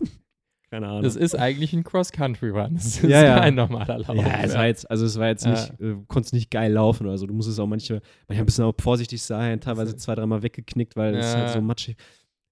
Keine 0.70 0.88
Ahnung. 0.88 1.02
Das 1.02 1.14
ist 1.14 1.34
eigentlich 1.38 1.72
ein 1.74 1.84
Cross-Country-Run. 1.84 2.74
Das 2.74 2.86
ist 2.86 3.02
Ja, 3.02 3.22
ja. 3.22 3.38
kein 3.40 3.54
normaler 3.54 3.98
Lauf. 3.98 4.16
Ja, 4.16 4.40
es 4.42 4.54
war 4.54 4.66
jetzt, 4.66 4.90
also 4.90 5.04
es 5.06 5.16
war 5.18 5.28
jetzt 5.28 5.44
Ja. 5.44 5.52
nicht, 5.52 5.80
äh, 5.80 5.94
konntest 6.08 6.34
nicht 6.34 6.50
geil 6.50 6.72
laufen 6.72 7.06
oder 7.06 7.16
so. 7.18 7.26
Du 7.26 7.34
musstest 7.34 7.60
auch 7.60 7.66
manchmal, 7.68 8.00
manchmal 8.26 8.42
ein 8.42 8.46
bisschen 8.46 8.64
auch 8.64 8.74
vorsichtig 8.80 9.22
sein, 9.22 9.60
teilweise 9.60 9.96
zwei, 9.96 10.14
dreimal 10.16 10.42
weggeknickt, 10.42 10.96
weil 10.96 11.14
es 11.14 11.32
Ja. 11.34 11.40
halt 11.40 11.50
so 11.50 11.60
matschig. 11.60 11.96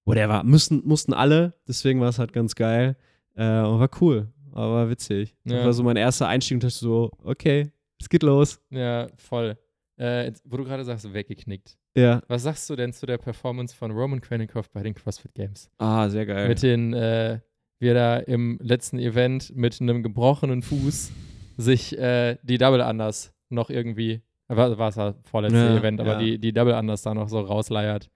Whatever. 0.05 0.43
Mussten, 0.43 0.81
mussten 0.85 1.13
alle, 1.13 1.55
deswegen 1.67 1.99
war 1.99 2.09
es 2.09 2.19
halt 2.19 2.31
ganz 2.31 2.55
geil. 2.55 2.95
Äh, 3.35 3.43
und 3.63 3.79
war 3.79 3.89
cool, 3.99 4.31
aber 4.53 4.71
war 4.75 4.89
witzig. 4.89 5.35
Das 5.43 5.65
war 5.65 5.73
so 5.73 5.83
mein 5.83 5.97
erster 5.97 6.27
Einstieg 6.27 6.55
und 6.55 6.63
dachte 6.63 6.75
so, 6.75 7.11
okay, 7.23 7.71
es 7.99 8.09
geht 8.09 8.23
los. 8.23 8.61
Ja, 8.69 9.07
voll. 9.17 9.57
Äh, 9.99 10.25
jetzt, 10.25 10.43
wo 10.45 10.57
du 10.57 10.63
gerade 10.63 10.83
sagst, 10.83 11.13
weggeknickt. 11.13 11.77
Ja. 11.95 12.21
Was 12.27 12.43
sagst 12.43 12.69
du 12.69 12.75
denn 12.75 12.91
zu 12.91 13.05
der 13.05 13.17
Performance 13.17 13.73
von 13.75 13.91
Roman 13.91 14.19
Krennikov 14.19 14.69
bei 14.71 14.83
den 14.83 14.93
CrossFit 14.93 15.33
Games? 15.33 15.69
Ah, 15.77 16.09
sehr 16.09 16.25
geil. 16.25 16.49
Mit 16.49 16.61
den, 16.61 16.93
äh, 16.93 17.39
wie 17.79 17.87
er 17.87 17.93
da 17.93 18.17
im 18.17 18.59
letzten 18.61 18.99
Event 18.99 19.55
mit 19.55 19.79
einem 19.79 20.03
gebrochenen 20.03 20.61
Fuß 20.61 21.11
sich 21.57 21.97
äh, 21.97 22.37
die 22.43 22.57
Double 22.57 22.81
Unders 22.81 23.33
noch 23.49 23.69
irgendwie, 23.69 24.21
war, 24.47 24.77
war 24.77 24.89
es 24.89 24.95
das 24.95 25.15
vorletzte 25.23 25.57
Ja, 25.59 25.77
Event, 25.77 26.01
aber 26.01 26.13
ja. 26.13 26.19
die, 26.19 26.39
die 26.39 26.51
Double 26.51 26.73
Unders 26.73 27.01
da 27.03 27.13
noch 27.13 27.29
so 27.29 27.39
rausleiert. 27.39 28.09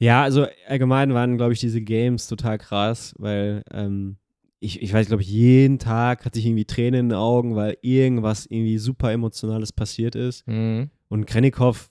Ja, 0.00 0.22
also 0.22 0.46
allgemein 0.66 1.14
waren, 1.14 1.36
glaube 1.36 1.52
ich, 1.52 1.60
diese 1.60 1.80
Games 1.82 2.26
total 2.26 2.58
krass, 2.58 3.14
weil 3.18 3.62
ähm, 3.70 4.16
ich, 4.60 4.82
ich 4.82 4.92
weiß, 4.92 5.06
glaube 5.08 5.22
ich, 5.22 5.28
jeden 5.30 5.78
Tag 5.78 6.24
hatte 6.24 6.38
ich 6.38 6.46
irgendwie 6.46 6.66
Tränen 6.66 7.00
in 7.00 7.08
den 7.10 7.18
Augen, 7.18 7.56
weil 7.56 7.78
irgendwas 7.80 8.46
irgendwie 8.46 8.76
super 8.78 9.10
Emotionales 9.10 9.72
passiert 9.72 10.14
ist. 10.14 10.46
Mhm. 10.46 10.90
Und 11.08 11.26
Krennikov, 11.26 11.90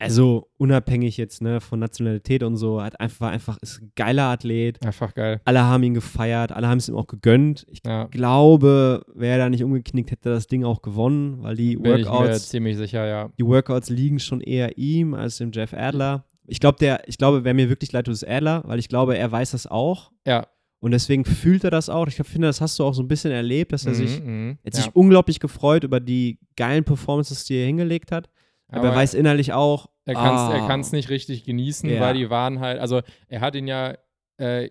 also 0.00 0.50
unabhängig 0.58 1.16
jetzt 1.16 1.40
ne, 1.40 1.60
von 1.60 1.78
Nationalität 1.78 2.42
und 2.42 2.56
so, 2.56 2.82
hat 2.82 2.98
einfach, 2.98 3.30
einfach 3.30 3.58
ist 3.62 3.80
ein 3.80 3.92
geiler 3.94 4.24
Athlet. 4.24 4.84
Einfach 4.84 5.14
geil. 5.14 5.40
Alle 5.44 5.62
haben 5.62 5.84
ihn 5.84 5.94
gefeiert, 5.94 6.50
alle 6.50 6.66
haben 6.66 6.78
es 6.78 6.88
ihm 6.88 6.96
auch 6.96 7.06
gegönnt. 7.06 7.64
Ich 7.70 7.80
Ja, 7.86 8.04
glaube, 8.06 9.04
wäre 9.14 9.34
er 9.34 9.38
da 9.44 9.48
nicht 9.48 9.62
umgeknickt, 9.62 10.10
hätte 10.10 10.30
er 10.30 10.34
das 10.34 10.48
Ding 10.48 10.64
auch 10.64 10.82
gewonnen, 10.82 11.44
weil 11.44 11.54
die 11.54 11.76
bin 11.76 11.92
ich 11.92 12.06
mir 12.06 12.10
Workouts 12.10 12.48
ziemlich 12.48 12.76
sicher, 12.76 13.06
ja. 13.06 13.30
die 13.38 13.46
Workouts 13.46 13.88
liegen 13.88 14.18
schon 14.18 14.40
eher 14.40 14.76
ihm 14.76 15.14
als 15.14 15.38
dem 15.38 15.52
Jeff 15.52 15.72
Adler. 15.72 16.24
Ich 16.48 16.58
glaube, 16.58 16.78
der, 16.80 17.08
ich 17.08 17.18
glaube, 17.18 17.44
wer 17.44 17.54
mir 17.54 17.68
wirklich 17.68 17.92
leid 17.92 18.06
tut, 18.06 18.14
ist 18.14 18.26
Adler, 18.26 18.62
weil 18.66 18.80
ich 18.80 18.88
glaube, 18.88 19.16
er 19.16 19.30
weiß 19.30 19.52
das 19.52 19.68
auch. 19.68 20.10
Ja, 20.26 20.48
Und 20.82 20.90
deswegen 20.90 21.24
fühlt 21.24 21.62
er 21.62 21.70
das 21.70 21.88
auch. 21.88 22.08
Ich 22.08 22.16
finde, 22.16 22.48
das 22.48 22.60
hast 22.60 22.76
du 22.76 22.84
auch 22.84 22.92
so 22.92 23.04
ein 23.04 23.08
bisschen 23.08 23.30
erlebt, 23.30 23.72
dass 23.72 23.86
er 23.86 23.94
sich, 23.94 24.20
mhm, 24.20 24.58
er 24.64 24.66
hat 24.66 24.74
ja. 24.74 24.82
sich 24.82 24.96
unglaublich 24.96 25.38
gefreut 25.38 25.84
über 25.84 26.00
die 26.00 26.40
geilen 26.56 26.82
Performances, 26.82 27.44
die 27.44 27.54
er 27.54 27.66
hingelegt 27.66 28.10
hat. 28.10 28.28
Aber, 28.66 28.88
er 28.88 28.96
weiß 28.96 29.14
innerlich 29.14 29.52
auch, 29.52 29.88
er 30.06 30.14
kann 30.14 30.80
es 30.80 30.92
ah, 30.92 30.96
nicht 30.96 31.08
richtig 31.08 31.44
genießen, 31.44 31.88
Ja. 31.88 32.00
weil 32.00 32.14
die 32.14 32.30
waren 32.30 32.58
halt, 32.58 32.80
also 32.80 33.00
er 33.28 33.40
hat 33.40 33.54
ihn 33.54 33.68
ja, 33.68 33.96
äh, 34.38 34.70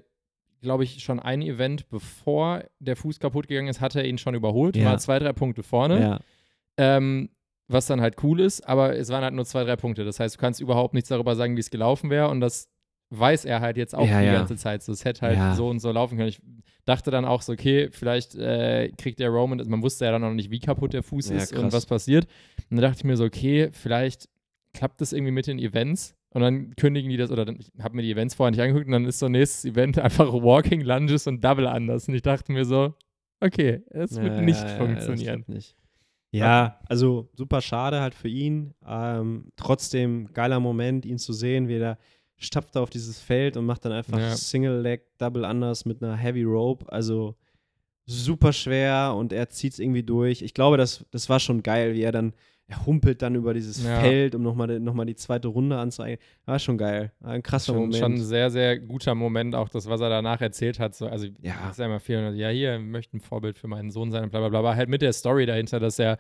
glaube 0.60 0.84
ich, 0.84 1.02
schon 1.02 1.22
ein 1.22 1.42
Event, 1.42 1.88
bevor 1.88 2.66
der 2.80 2.98
Fuß 2.98 3.22
kaputt 3.22 3.48
gegangen 3.48 3.70
ist, 3.70 3.80
hat 3.80 3.96
er 3.96 4.04
ihn 4.04 4.18
schon 4.18 4.36
überholt, 4.36 4.76
Ja. 4.76 4.88
war 4.88 4.98
zwei, 4.98 5.18
drei 5.18 5.32
Punkte 5.32 5.64
vorne, 5.64 6.02
ja, 6.02 6.20
ähm, 6.76 7.30
was 7.70 7.86
dann 7.86 8.02
halt 8.02 8.22
cool 8.22 8.42
ist, 8.42 8.68
aber 8.68 8.98
es 8.98 9.08
waren 9.08 9.24
halt 9.24 9.34
nur 9.34 9.46
zwei, 9.46 9.64
drei 9.64 9.78
Punkte. 9.78 10.04
Das 10.04 10.20
heißt, 10.20 10.36
du 10.36 10.40
kannst 10.40 10.60
überhaupt 10.60 10.94
nichts 10.94 11.08
darüber 11.08 11.38
sagen, 11.38 11.56
wie 11.56 11.62
es 11.62 11.70
gelaufen 11.70 12.10
wäre 12.10 12.28
und 12.28 12.42
das 12.42 12.70
weiß 13.12 13.46
er 13.46 13.60
halt 13.62 13.78
jetzt 13.78 13.94
auch 13.94 14.08
Ja, 14.08 14.20
die 14.22 14.26
ja. 14.28 14.34
ganze 14.34 14.56
Zeit. 14.56 14.82
So, 14.84 14.92
es 14.92 15.06
hätte 15.06 15.22
halt 15.22 15.38
Ja. 15.38 15.54
so 15.56 15.70
und 15.70 15.80
so 15.80 15.92
laufen 15.92 16.18
können. 16.18 16.30
Ich 16.30 16.42
dachte 16.86 17.12
dann 17.12 17.26
auch 17.26 17.42
so, 17.42 17.54
okay, 17.54 17.90
vielleicht 17.92 18.36
äh, 18.36 18.90
kriegt 18.98 19.20
der 19.20 19.30
Roman, 19.30 19.62
man 19.70 19.84
wusste 19.84 20.06
ja 20.06 20.12
dann 20.12 20.22
noch 20.22 20.34
nicht, 20.34 20.50
wie 20.50 20.60
kaputt 20.60 20.94
der 20.94 21.04
Fuß 21.04 21.30
ist 21.30 21.52
und 21.54 21.60
krass. 21.62 21.74
was 21.74 21.86
passiert. 21.86 22.26
Und 22.70 22.78
dann 22.78 22.82
dachte 22.82 22.98
ich 23.00 23.04
mir 23.04 23.18
so, 23.18 23.26
okay, 23.26 23.70
vielleicht 23.72 24.28
klappt 24.74 25.02
das 25.02 25.12
irgendwie 25.14 25.32
mit 25.34 25.48
den 25.48 25.60
Events 25.60 26.16
und 26.34 26.42
dann 26.42 26.74
kündigen 26.78 27.10
die 27.12 27.18
das, 27.18 27.30
oder 27.30 27.44
dann, 27.44 27.58
ich 27.60 27.70
habe 27.84 27.96
mir 27.96 28.02
die 28.04 28.12
Events 28.12 28.36
vorher 28.36 28.52
nicht 28.52 28.62
angeguckt 28.62 28.86
und 28.86 28.94
dann 28.94 29.06
ist 29.06 29.20
so 29.20 29.28
nächstes 29.28 29.66
Event 29.66 30.00
einfach 30.00 30.32
Walking, 30.32 30.82
Lunges 30.82 31.28
und 31.28 31.44
Double 31.44 31.68
anders. 31.68 32.08
Und 32.08 32.16
ich 32.16 32.22
dachte 32.22 32.52
mir 32.54 32.64
so, 32.66 32.94
okay, 33.42 33.82
es 33.90 34.16
wird 34.22 34.40
nicht 34.40 34.68
funktionieren. 34.72 35.44
Nicht. 35.48 35.76
Ja, 36.34 36.80
also 36.88 37.30
super 37.36 37.60
schade 37.60 38.00
halt 38.00 38.16
für 38.16 38.30
ihn. 38.30 38.74
Ähm, 38.88 39.50
trotzdem 39.58 40.30
geiler 40.34 40.62
Moment, 40.62 41.06
ihn 41.06 41.18
zu 41.18 41.34
sehen, 41.34 41.68
wie 41.68 41.76
er 41.78 41.98
stapft 42.44 42.76
auf 42.78 42.90
dieses 42.90 43.20
Feld 43.20 43.56
und 43.58 43.66
macht 43.66 43.86
dann 43.86 43.92
einfach 43.92 44.18
Ja. 44.20 44.36
Single 44.36 44.82
Leg, 44.82 45.04
Double 45.18 45.46
Unders 45.46 45.86
mit 45.86 46.04
einer 46.04 46.16
Heavy 46.16 46.44
Rope. 46.44 46.92
Also 46.92 47.36
super 48.06 48.52
schwer 48.52 49.14
und 49.18 49.32
er 49.32 49.50
zieht 49.50 49.74
es 49.74 49.80
irgendwie 49.80 50.04
durch. 50.04 50.42
Ich 50.42 50.54
glaube, 50.54 50.78
das, 50.78 51.06
das 51.12 51.30
war 51.30 51.40
schon 51.40 51.64
geil, 51.64 51.94
wie 51.94 52.02
er 52.02 52.12
dann, 52.12 52.34
er 52.68 52.86
humpelt 52.86 53.22
dann 53.22 53.36
über 53.36 53.54
dieses 53.54 53.84
Ja. 53.84 54.00
Feld, 54.02 54.34
um 54.36 54.42
nochmal 54.42 54.80
noch 54.80 54.94
mal 54.94 55.06
die 55.06 55.16
zweite 55.16 55.48
Runde 55.50 55.78
anzueigen. 55.78 56.22
War 56.46 56.58
schon 56.60 56.78
geil. 56.78 57.12
War 57.20 57.32
ein 57.34 57.44
krasser 57.44 57.68
schon, 57.74 57.76
Moment. 57.76 57.96
schon 57.98 58.14
ein 58.16 58.22
sehr, 58.24 58.50
sehr 58.50 58.80
guter 58.80 59.14
Moment, 59.16 59.56
auch 59.56 59.70
das, 59.70 59.88
was 59.88 60.02
er 60.02 60.10
danach 60.10 60.42
erzählt 60.42 60.80
hat. 60.80 60.96
So, 60.96 61.08
also, 61.08 61.28
Ja. 61.42 61.70
ist 61.70 61.80
ja 61.80 61.86
immer 61.86 62.00
viel, 62.00 62.34
ja, 62.36 62.50
hier, 62.50 62.76
ich 62.78 62.82
möchte 62.82 63.18
ein 63.18 63.22
Vorbild 63.22 63.58
für 63.58 63.68
meinen 63.68 63.92
Sohn 63.92 64.10
sein 64.12 64.24
und 64.24 64.30
bla, 64.32 64.40
bla, 64.40 64.50
bla. 64.50 64.60
Aber 64.60 64.76
halt 64.76 64.90
mit 64.90 65.02
der 65.02 65.14
Story 65.14 65.46
dahinter, 65.46 65.80
dass 65.80 66.00
er 66.00 66.18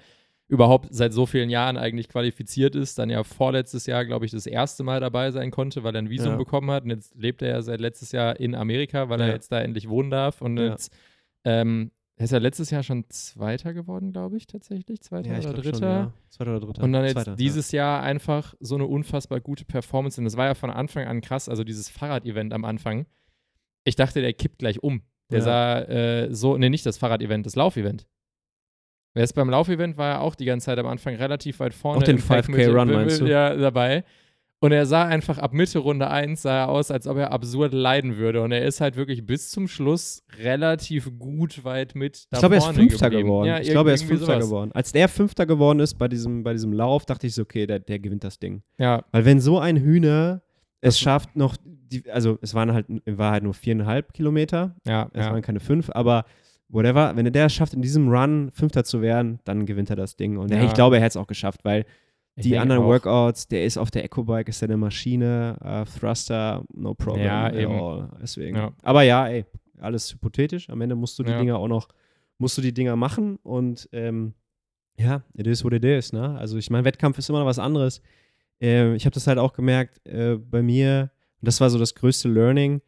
überhaupt 0.51 0.89
seit 0.91 1.13
so 1.13 1.25
vielen 1.25 1.49
Jahren 1.49 1.77
eigentlich 1.77 2.09
qualifiziert 2.09 2.75
ist, 2.75 2.99
dann 2.99 3.09
ja 3.09 3.23
vorletztes 3.23 3.85
Jahr, 3.85 4.05
glaube 4.05 4.25
ich, 4.25 4.31
das 4.31 4.45
erste 4.45 4.83
Mal 4.83 4.99
dabei 4.99 5.31
sein 5.31 5.49
konnte, 5.49 5.83
weil 5.83 5.95
er 5.95 6.01
ein 6.01 6.09
Visum 6.09 6.33
Ja. 6.33 6.35
bekommen 6.37 6.69
hat. 6.71 6.83
Und 6.83 6.89
jetzt 6.89 7.15
lebt 7.15 7.41
er 7.41 7.49
ja 7.49 7.61
seit 7.61 7.79
letztes 7.79 8.11
Jahr 8.11 8.37
in 8.39 8.53
Amerika, 8.53 9.07
weil 9.09 9.21
er 9.21 9.27
Ja. 9.27 9.33
jetzt 9.33 9.51
da 9.51 9.61
endlich 9.61 9.87
wohnen 9.89 10.11
darf. 10.11 10.41
Und 10.41 10.57
Ja. 10.57 10.65
jetzt 10.71 10.93
ähm, 11.45 11.91
er 12.17 12.25
ist 12.25 12.31
ja 12.31 12.37
letztes 12.37 12.69
Jahr 12.69 12.83
schon 12.83 13.05
Zweiter 13.09 13.73
geworden, 13.73 14.11
glaube 14.11 14.37
ich, 14.37 14.45
tatsächlich. 14.45 15.01
Zweiter 15.01 15.31
ja, 15.31 15.39
ich 15.39 15.47
oder 15.47 15.53
Dritter. 15.61 15.77
Schon, 15.79 15.87
ja. 15.87 16.13
Zweiter 16.29 16.51
oder 16.51 16.59
dritter. 16.67 16.83
Und 16.83 16.91
dann 16.93 17.03
jetzt 17.05 17.13
Zweiter, 17.13 17.35
dieses 17.35 17.71
Jahr 17.71 18.03
einfach 18.03 18.53
so 18.59 18.75
eine 18.75 18.85
unfassbar 18.85 19.39
gute 19.39 19.63
Performance. 19.65 20.19
Und 20.21 20.25
das 20.25 20.35
war 20.37 20.45
ja 20.47 20.53
von 20.53 20.69
Anfang 20.69 21.07
an 21.07 21.21
krass. 21.21 21.49
Also 21.49 21.63
dieses 21.63 21.89
Fahrrad-Event 21.89 22.53
am 22.53 22.63
Anfang. 22.65 23.05
Ich 23.85 23.95
dachte, 23.95 24.21
der 24.21 24.33
kippt 24.33 24.59
gleich 24.59 24.83
um. 24.83 25.01
Der 25.31 25.39
Ja. 25.39 25.43
sah 25.45 25.79
äh, 25.81 26.33
so, 26.35 26.57
nee, 26.57 26.69
nicht 26.69 26.85
das 26.85 26.97
Fahrrad-Event, 26.97 27.45
das 27.45 27.55
Lauf-Event. 27.55 28.05
Ist 29.13 29.33
beim 29.33 29.49
Lauf-Event 29.49 29.97
war 29.97 30.09
er 30.11 30.21
auch 30.21 30.35
die 30.35 30.45
ganze 30.45 30.65
Zeit 30.65 30.79
am 30.79 30.87
Anfang 30.87 31.15
relativ 31.15 31.59
weit 31.59 31.73
vorne. 31.73 31.99
Auch 31.99 32.03
den 32.03 32.17
im 32.17 32.23
Pack 32.23 32.45
5K 32.45 32.51
mit- 32.57 32.67
Run, 32.69 32.87
mit- 32.87 32.95
meinst 32.95 33.21
du? 33.21 33.25
Ja, 33.25 33.55
dabei. 33.55 34.03
Und 34.63 34.71
er 34.71 34.85
sah 34.85 35.05
einfach 35.05 35.39
ab 35.39 35.53
Mitte 35.53 35.79
Runde 35.79 36.07
1 36.07 36.43
sah 36.43 36.59
er 36.65 36.69
aus, 36.69 36.91
als 36.91 37.07
ob 37.07 37.17
er 37.17 37.31
absurd 37.31 37.73
leiden 37.73 38.17
würde. 38.17 38.43
Und 38.43 38.51
er 38.51 38.63
ist 38.63 38.79
halt 38.79 38.95
wirklich 38.95 39.25
bis 39.25 39.49
zum 39.49 39.67
Schluss 39.67 40.23
relativ 40.37 41.11
gut 41.17 41.63
weit 41.65 41.95
mit 41.95 42.25
da 42.29 42.37
Ich 42.37 42.39
glaube, 42.41 42.55
er 42.55 42.59
ist 42.59 42.75
Fünfter 42.75 43.09
geblieben. 43.09 43.27
geworden. 43.27 43.47
Ja, 43.47 43.59
ich 43.59 43.69
glaube, 43.71 43.89
er 43.89 43.95
ist 43.95 44.03
Fünfter 44.03 44.27
sowas. 44.27 44.45
geworden. 44.45 44.71
Als 44.73 44.91
der 44.91 45.09
Fünfter 45.09 45.47
geworden 45.47 45.79
ist 45.79 45.95
bei 45.95 46.07
diesem, 46.07 46.43
bei 46.43 46.53
diesem 46.53 46.73
Lauf, 46.73 47.05
dachte 47.05 47.25
ich 47.25 47.33
so, 47.33 47.41
okay, 47.41 47.65
der, 47.65 47.79
der 47.79 47.97
gewinnt 47.97 48.23
das 48.23 48.37
Ding. 48.37 48.61
Ja, 48.77 49.03
Weil 49.11 49.25
wenn 49.25 49.39
so 49.41 49.57
ein 49.57 49.77
Hühner 49.77 50.43
es 50.79 50.99
schafft, 50.99 51.35
noch, 51.35 51.57
die, 51.63 52.07
also 52.11 52.37
es 52.43 52.53
waren 52.53 52.71
halt, 52.71 52.87
in 52.87 53.17
Wahrheit 53.17 53.41
nur 53.43 53.55
viereinhalb 53.55 54.13
Kilometer, 54.13 54.75
ja, 54.85 55.09
es 55.13 55.25
ja. 55.25 55.31
waren 55.31 55.41
keine 55.41 55.59
fünf, 55.59 55.89
aber 55.91 56.25
whatever, 56.71 57.15
wenn 57.15 57.25
er 57.25 57.31
der 57.31 57.45
es 57.47 57.53
schafft, 57.53 57.73
in 57.73 57.81
diesem 57.81 58.07
Run 58.09 58.49
Fünfter 58.51 58.83
zu 58.83 59.01
werden, 59.01 59.39
dann 59.43 59.65
gewinnt 59.65 59.89
er 59.89 59.95
das 59.95 60.15
Ding. 60.15 60.37
Und 60.37 60.51
Ja. 60.51 60.63
ich 60.63 60.73
glaube, 60.73 60.95
er 60.97 61.01
hätte 61.01 61.09
es 61.09 61.17
auch 61.17 61.27
geschafft, 61.27 61.63
weil 61.63 61.85
Ich 62.35 62.43
die 62.43 62.57
anderen 62.57 62.81
auch. 62.83 62.87
Workouts, 62.87 63.47
der 63.47 63.65
ist 63.65 63.77
auf 63.77 63.91
der 63.91 64.03
Ecobike, 64.05 64.49
ist 64.49 64.61
er 64.61 64.69
eine 64.69 64.77
Maschine, 64.77 65.57
äh, 65.63 65.83
Thruster, 65.99 66.63
no 66.73 66.93
problem 66.93 67.25
Ja, 67.25 67.45
at 67.47 67.55
eben. 67.55 67.71
all. 67.71 68.09
Deswegen. 68.21 68.55
Ja. 68.57 68.71
Aber 68.83 69.03
ja, 69.03 69.27
ey, 69.27 69.45
alles 69.79 70.13
hypothetisch. 70.13 70.69
Am 70.69 70.79
Ende 70.81 70.95
musst 70.95 71.19
du 71.19 71.23
die 71.23 71.31
Ja. 71.31 71.39
Dinger 71.39 71.57
auch 71.57 71.67
noch, 71.67 71.89
musst 72.37 72.57
du 72.57 72.61
die 72.61 72.73
Dinger 72.73 72.95
machen 72.95 73.37
und 73.43 73.89
ähm, 73.91 74.33
ja, 74.97 75.23
it 75.35 75.47
is 75.47 75.63
what 75.63 75.73
it 75.73 75.83
is, 75.83 76.13
ne? 76.13 76.37
Also 76.37 76.57
ich 76.57 76.69
meine, 76.69 76.85
Wettkampf 76.85 77.17
ist 77.17 77.29
immer 77.29 77.39
noch 77.39 77.45
was 77.45 77.59
anderes. 77.59 78.01
Ähm, 78.59 78.93
ich 78.95 79.05
habe 79.05 79.13
das 79.13 79.25
halt 79.27 79.39
auch 79.39 79.53
gemerkt 79.53 80.05
äh, 80.07 80.35
bei 80.37 80.61
mir, 80.61 81.11
und 81.41 81.47
das 81.47 81.59
war 81.59 81.69
so 81.69 81.79
das 81.79 81.95
größte 81.95 82.29
Learning. 82.29 82.81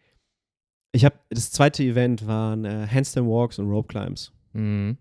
Ich 0.94 1.04
habe, 1.06 1.16
das 1.30 1.52
zweite 1.52 1.84
Event 1.84 2.28
waren 2.28 2.66
äh, 2.66 2.88
Handstand 2.88 3.28
Walks 3.28 3.60
und 3.60 3.68
Rope 3.70 3.88
Climbs. 3.88 4.32
Mhm. 4.54 4.98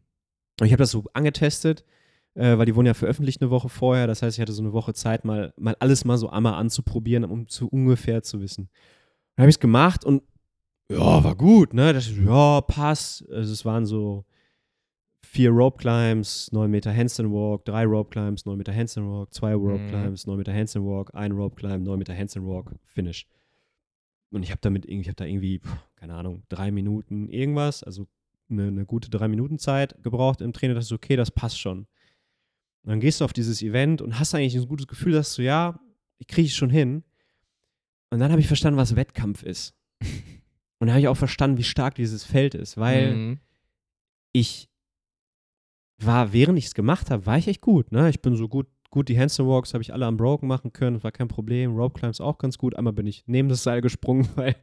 Und 0.60 0.66
ich 0.66 0.72
habe 0.72 0.82
das 0.82 0.90
so 0.90 1.04
angetestet, 1.12 1.84
äh, 2.34 2.56
weil 2.56 2.66
die 2.66 2.74
wurden 2.74 2.86
ja 2.86 2.94
veröffentlicht 2.94 3.40
eine 3.42 3.50
Woche 3.50 3.68
vorher. 3.68 4.06
Das 4.06 4.22
heißt, 4.22 4.36
ich 4.36 4.40
hatte 4.40 4.52
so 4.52 4.62
eine 4.62 4.72
Woche 4.72 4.94
Zeit, 4.94 5.24
mal, 5.24 5.52
mal 5.56 5.76
alles 5.80 6.04
mal 6.04 6.16
so 6.18 6.30
einmal 6.30 6.54
anzuprobieren, 6.54 7.24
um 7.24 7.46
zu 7.46 7.68
ungefähr 7.68 8.22
zu 8.22 8.40
wissen. 8.40 8.68
Dann 9.36 9.44
habe 9.44 9.50
ich 9.50 9.56
es 9.56 9.60
gemacht 9.60 10.04
und 10.04 10.22
ja, 10.90 11.24
war 11.24 11.36
gut, 11.36 11.72
ne? 11.72 11.92
Das, 11.92 12.10
ja, 12.10 12.60
passt. 12.62 13.24
Also 13.30 13.52
es 13.52 13.64
waren 13.64 13.86
so 13.86 14.24
vier 15.24 15.50
Rope 15.50 15.78
Climbs, 15.78 16.50
9 16.52 16.70
Meter 16.70 16.94
Handstand 16.94 17.30
Walk, 17.32 17.64
drei 17.64 17.84
Rope 17.86 18.10
Climbs, 18.10 18.44
9 18.44 18.58
Meter 18.58 18.74
Handstand 18.74 19.08
Walk, 19.08 19.32
zwei 19.32 19.54
Rope 19.54 19.78
Mhm. 19.78 19.88
Climbs, 19.88 20.26
9 20.26 20.36
Meter 20.36 20.52
Handstand 20.52 20.84
Walk, 20.86 21.14
ein 21.14 21.32
Rope 21.32 21.56
Climb, 21.56 21.84
9 21.84 21.98
Meter 21.98 22.14
Handstand 22.14 22.46
Walk, 22.46 22.74
Finish. 22.84 23.26
Und 24.32 24.42
ich 24.42 24.50
habe 24.50 24.60
damit 24.60 24.84
irgendwie, 24.86 25.02
ich 25.02 25.08
habe 25.08 25.16
da 25.16 25.24
irgendwie, 25.26 25.60
keine 25.96 26.14
Ahnung, 26.14 26.42
drei 26.48 26.70
Minuten 26.70 27.28
irgendwas, 27.28 27.82
also 27.82 28.06
eine, 28.50 28.66
eine 28.68 28.86
gute 28.86 29.10
drei 29.10 29.28
Minuten 29.28 29.58
Zeit 29.58 30.02
gebraucht 30.02 30.40
im 30.40 30.52
Training. 30.52 30.74
Das 30.74 30.86
ist 30.86 30.92
okay, 30.92 31.16
das 31.16 31.30
passt 31.30 31.58
schon. 31.60 31.80
Und 32.84 32.90
dann 32.90 33.00
gehst 33.00 33.20
du 33.20 33.24
auf 33.24 33.32
dieses 33.32 33.62
Event 33.62 34.02
und 34.02 34.18
hast 34.18 34.34
eigentlich 34.34 34.56
ein 34.56 34.66
gutes 34.66 34.86
Gefühl, 34.88 35.12
dass 35.12 35.34
du, 35.36 35.42
ja, 35.42 35.78
ich 36.18 36.26
kriege 36.26 36.48
es 36.48 36.54
schon 36.54 36.70
hin. 36.70 37.04
Und 38.10 38.18
dann 38.18 38.30
habe 38.30 38.40
ich 38.40 38.46
verstanden, 38.48 38.78
was 38.78 38.96
Wettkampf 38.96 39.42
ist. 39.42 39.74
Und 40.78 40.88
dann 40.88 40.90
habe 40.90 41.00
ich 41.00 41.08
auch 41.08 41.16
verstanden, 41.16 41.58
wie 41.58 41.62
stark 41.62 41.94
dieses 41.94 42.24
Feld 42.24 42.54
ist, 42.56 42.76
weil 42.76 43.14
Mhm. 43.14 43.40
ich 44.32 44.68
war, 45.98 46.32
während 46.32 46.58
ich 46.58 46.66
es 46.66 46.74
gemacht 46.74 47.10
habe, 47.10 47.24
war 47.24 47.38
ich 47.38 47.46
echt 47.46 47.60
gut. 47.60 47.92
Ne? 47.92 48.10
Ich 48.10 48.20
bin 48.20 48.34
so 48.34 48.48
gut, 48.48 48.66
gut 48.92 49.08
die 49.08 49.18
Handstand 49.18 49.48
Walks 49.48 49.74
habe 49.74 49.82
ich 49.82 49.92
alle 49.92 50.06
am 50.06 50.16
Broken 50.16 50.46
machen 50.46 50.72
können, 50.72 50.94
das 50.94 51.02
war 51.02 51.10
kein 51.10 51.26
Problem. 51.26 51.74
Rope 51.74 51.98
Climbs 51.98 52.20
auch 52.20 52.38
ganz 52.38 52.58
gut. 52.58 52.76
Einmal 52.76 52.92
bin 52.92 53.06
ich 53.06 53.24
neben 53.26 53.48
das 53.48 53.64
Seil 53.64 53.80
gesprungen, 53.80 54.28
weil 54.36 54.54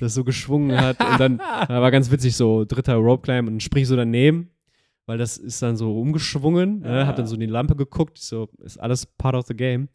das 0.00 0.12
so 0.12 0.24
geschwungen 0.24 0.78
hat. 0.78 1.00
Und 1.00 1.18
dann 1.18 1.38
da 1.38 1.68
war 1.80 1.90
ganz 1.90 2.10
witzig, 2.10 2.36
so 2.36 2.66
dritter 2.66 2.96
Rope 2.96 3.22
Climb 3.22 3.48
und 3.48 3.62
sprich 3.62 3.82
ich 3.82 3.88
so 3.88 3.96
daneben, 3.96 4.50
weil 5.06 5.16
das 5.16 5.38
ist 5.38 5.62
dann 5.62 5.76
so 5.76 5.98
umgeschwungen. 5.98 6.80
Ne? 6.80 7.06
Hab 7.06 7.16
dann 7.16 7.26
so 7.26 7.34
in 7.34 7.40
die 7.40 7.46
Lampe 7.46 7.76
geguckt, 7.76 8.18
so, 8.18 8.50
ist 8.58 8.78
alles 8.78 9.06
part 9.06 9.36
of 9.36 9.46
the 9.46 9.54
game. 9.54 9.88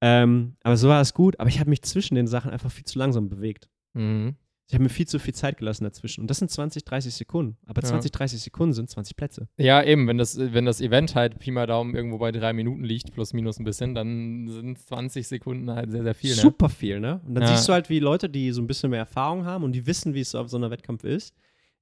Ähm, 0.00 0.56
aber 0.62 0.76
so 0.76 0.88
war 0.88 1.00
es 1.00 1.14
gut, 1.14 1.38
aber 1.40 1.48
ich 1.48 1.58
habe 1.60 1.70
mich 1.70 1.82
zwischen 1.82 2.16
den 2.16 2.26
Sachen 2.26 2.50
einfach 2.50 2.70
viel 2.70 2.84
zu 2.84 2.98
langsam 2.98 3.28
bewegt. 3.28 3.68
Mhm. 3.94 4.36
Ich 4.68 4.74
habe 4.74 4.82
mir 4.82 4.90
viel 4.90 5.08
zu 5.08 5.18
viel 5.18 5.34
Zeit 5.34 5.56
gelassen 5.56 5.84
dazwischen. 5.84 6.20
Und 6.20 6.28
das 6.28 6.38
sind 6.38 6.50
20, 6.50 6.84
30 6.84 7.14
Sekunden. 7.14 7.56
Aber 7.66 7.80
Ja. 7.82 7.88
20, 7.88 8.12
30 8.12 8.40
Sekunden 8.42 8.74
sind 8.74 8.90
20 8.90 9.16
Plätze. 9.16 9.48
Ja, 9.56 9.82
eben, 9.82 10.06
wenn 10.06 10.18
das, 10.18 10.38
wenn 10.38 10.66
das 10.66 10.82
Event 10.82 11.14
halt 11.14 11.38
Pi 11.38 11.50
mal 11.50 11.66
Daumen 11.66 11.94
irgendwo 11.96 12.18
bei 12.18 12.32
drei 12.32 12.52
Minuten 12.52 12.84
liegt, 12.84 13.10
plus 13.12 13.32
minus 13.32 13.58
ein 13.58 13.64
bisschen, 13.64 13.94
dann 13.94 14.46
sind 14.48 14.78
20 14.78 15.26
Sekunden 15.26 15.70
halt 15.70 15.90
sehr, 15.90 16.02
sehr 16.02 16.14
viel. 16.14 16.30
Ne? 16.30 16.36
Super 16.42 16.68
viel, 16.68 17.00
ne? 17.00 17.22
Und 17.26 17.34
dann 17.34 17.44
Ja. 17.44 17.56
siehst 17.56 17.66
du 17.66 17.72
halt, 17.72 17.88
wie 17.88 17.98
Leute, 17.98 18.28
die 18.28 18.52
so 18.52 18.60
ein 18.60 18.66
bisschen 18.66 18.90
mehr 18.90 18.98
Erfahrung 19.00 19.46
haben 19.46 19.64
und 19.64 19.72
die 19.72 19.86
wissen, 19.86 20.12
wie 20.12 20.20
es 20.20 20.34
auf 20.34 20.50
so 20.50 20.58
einer 20.58 20.70
Wettkampf 20.70 21.02
ist, 21.02 21.34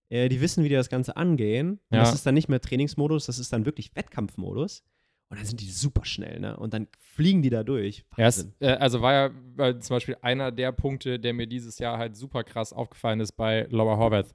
äh, 0.08 0.28
die 0.28 0.40
wissen, 0.40 0.62
wie 0.62 0.68
die 0.68 0.76
das 0.76 0.88
Ganze 0.88 1.16
angehen. 1.16 1.80
Ja. 1.90 1.98
das 1.98 2.14
ist 2.14 2.24
dann 2.24 2.34
nicht 2.34 2.48
mehr 2.48 2.60
Trainingsmodus, 2.60 3.26
das 3.26 3.40
ist 3.40 3.52
dann 3.52 3.66
wirklich 3.66 3.96
Wettkampfmodus. 3.96 4.84
Und 5.28 5.38
dann 5.38 5.46
sind 5.46 5.60
die 5.60 5.70
super 5.70 6.04
schnell, 6.04 6.38
ne? 6.38 6.56
Und 6.56 6.72
dann 6.72 6.86
fliegen 6.98 7.42
die 7.42 7.50
da 7.50 7.64
durch. 7.64 8.04
Ja, 8.16 8.26
es, 8.28 8.48
äh, 8.60 8.68
also 8.68 9.02
war 9.02 9.12
ja 9.12 9.30
äh, 9.68 9.78
zum 9.80 9.96
Beispiel 9.96 10.16
einer 10.22 10.52
der 10.52 10.70
Punkte, 10.70 11.18
der 11.18 11.34
mir 11.34 11.46
dieses 11.48 11.78
Jahr 11.80 11.98
halt 11.98 12.16
super 12.16 12.44
krass 12.44 12.72
aufgefallen 12.72 13.18
ist 13.20 13.32
bei 13.32 13.66
Laura 13.70 13.96
Horvath. 13.96 14.34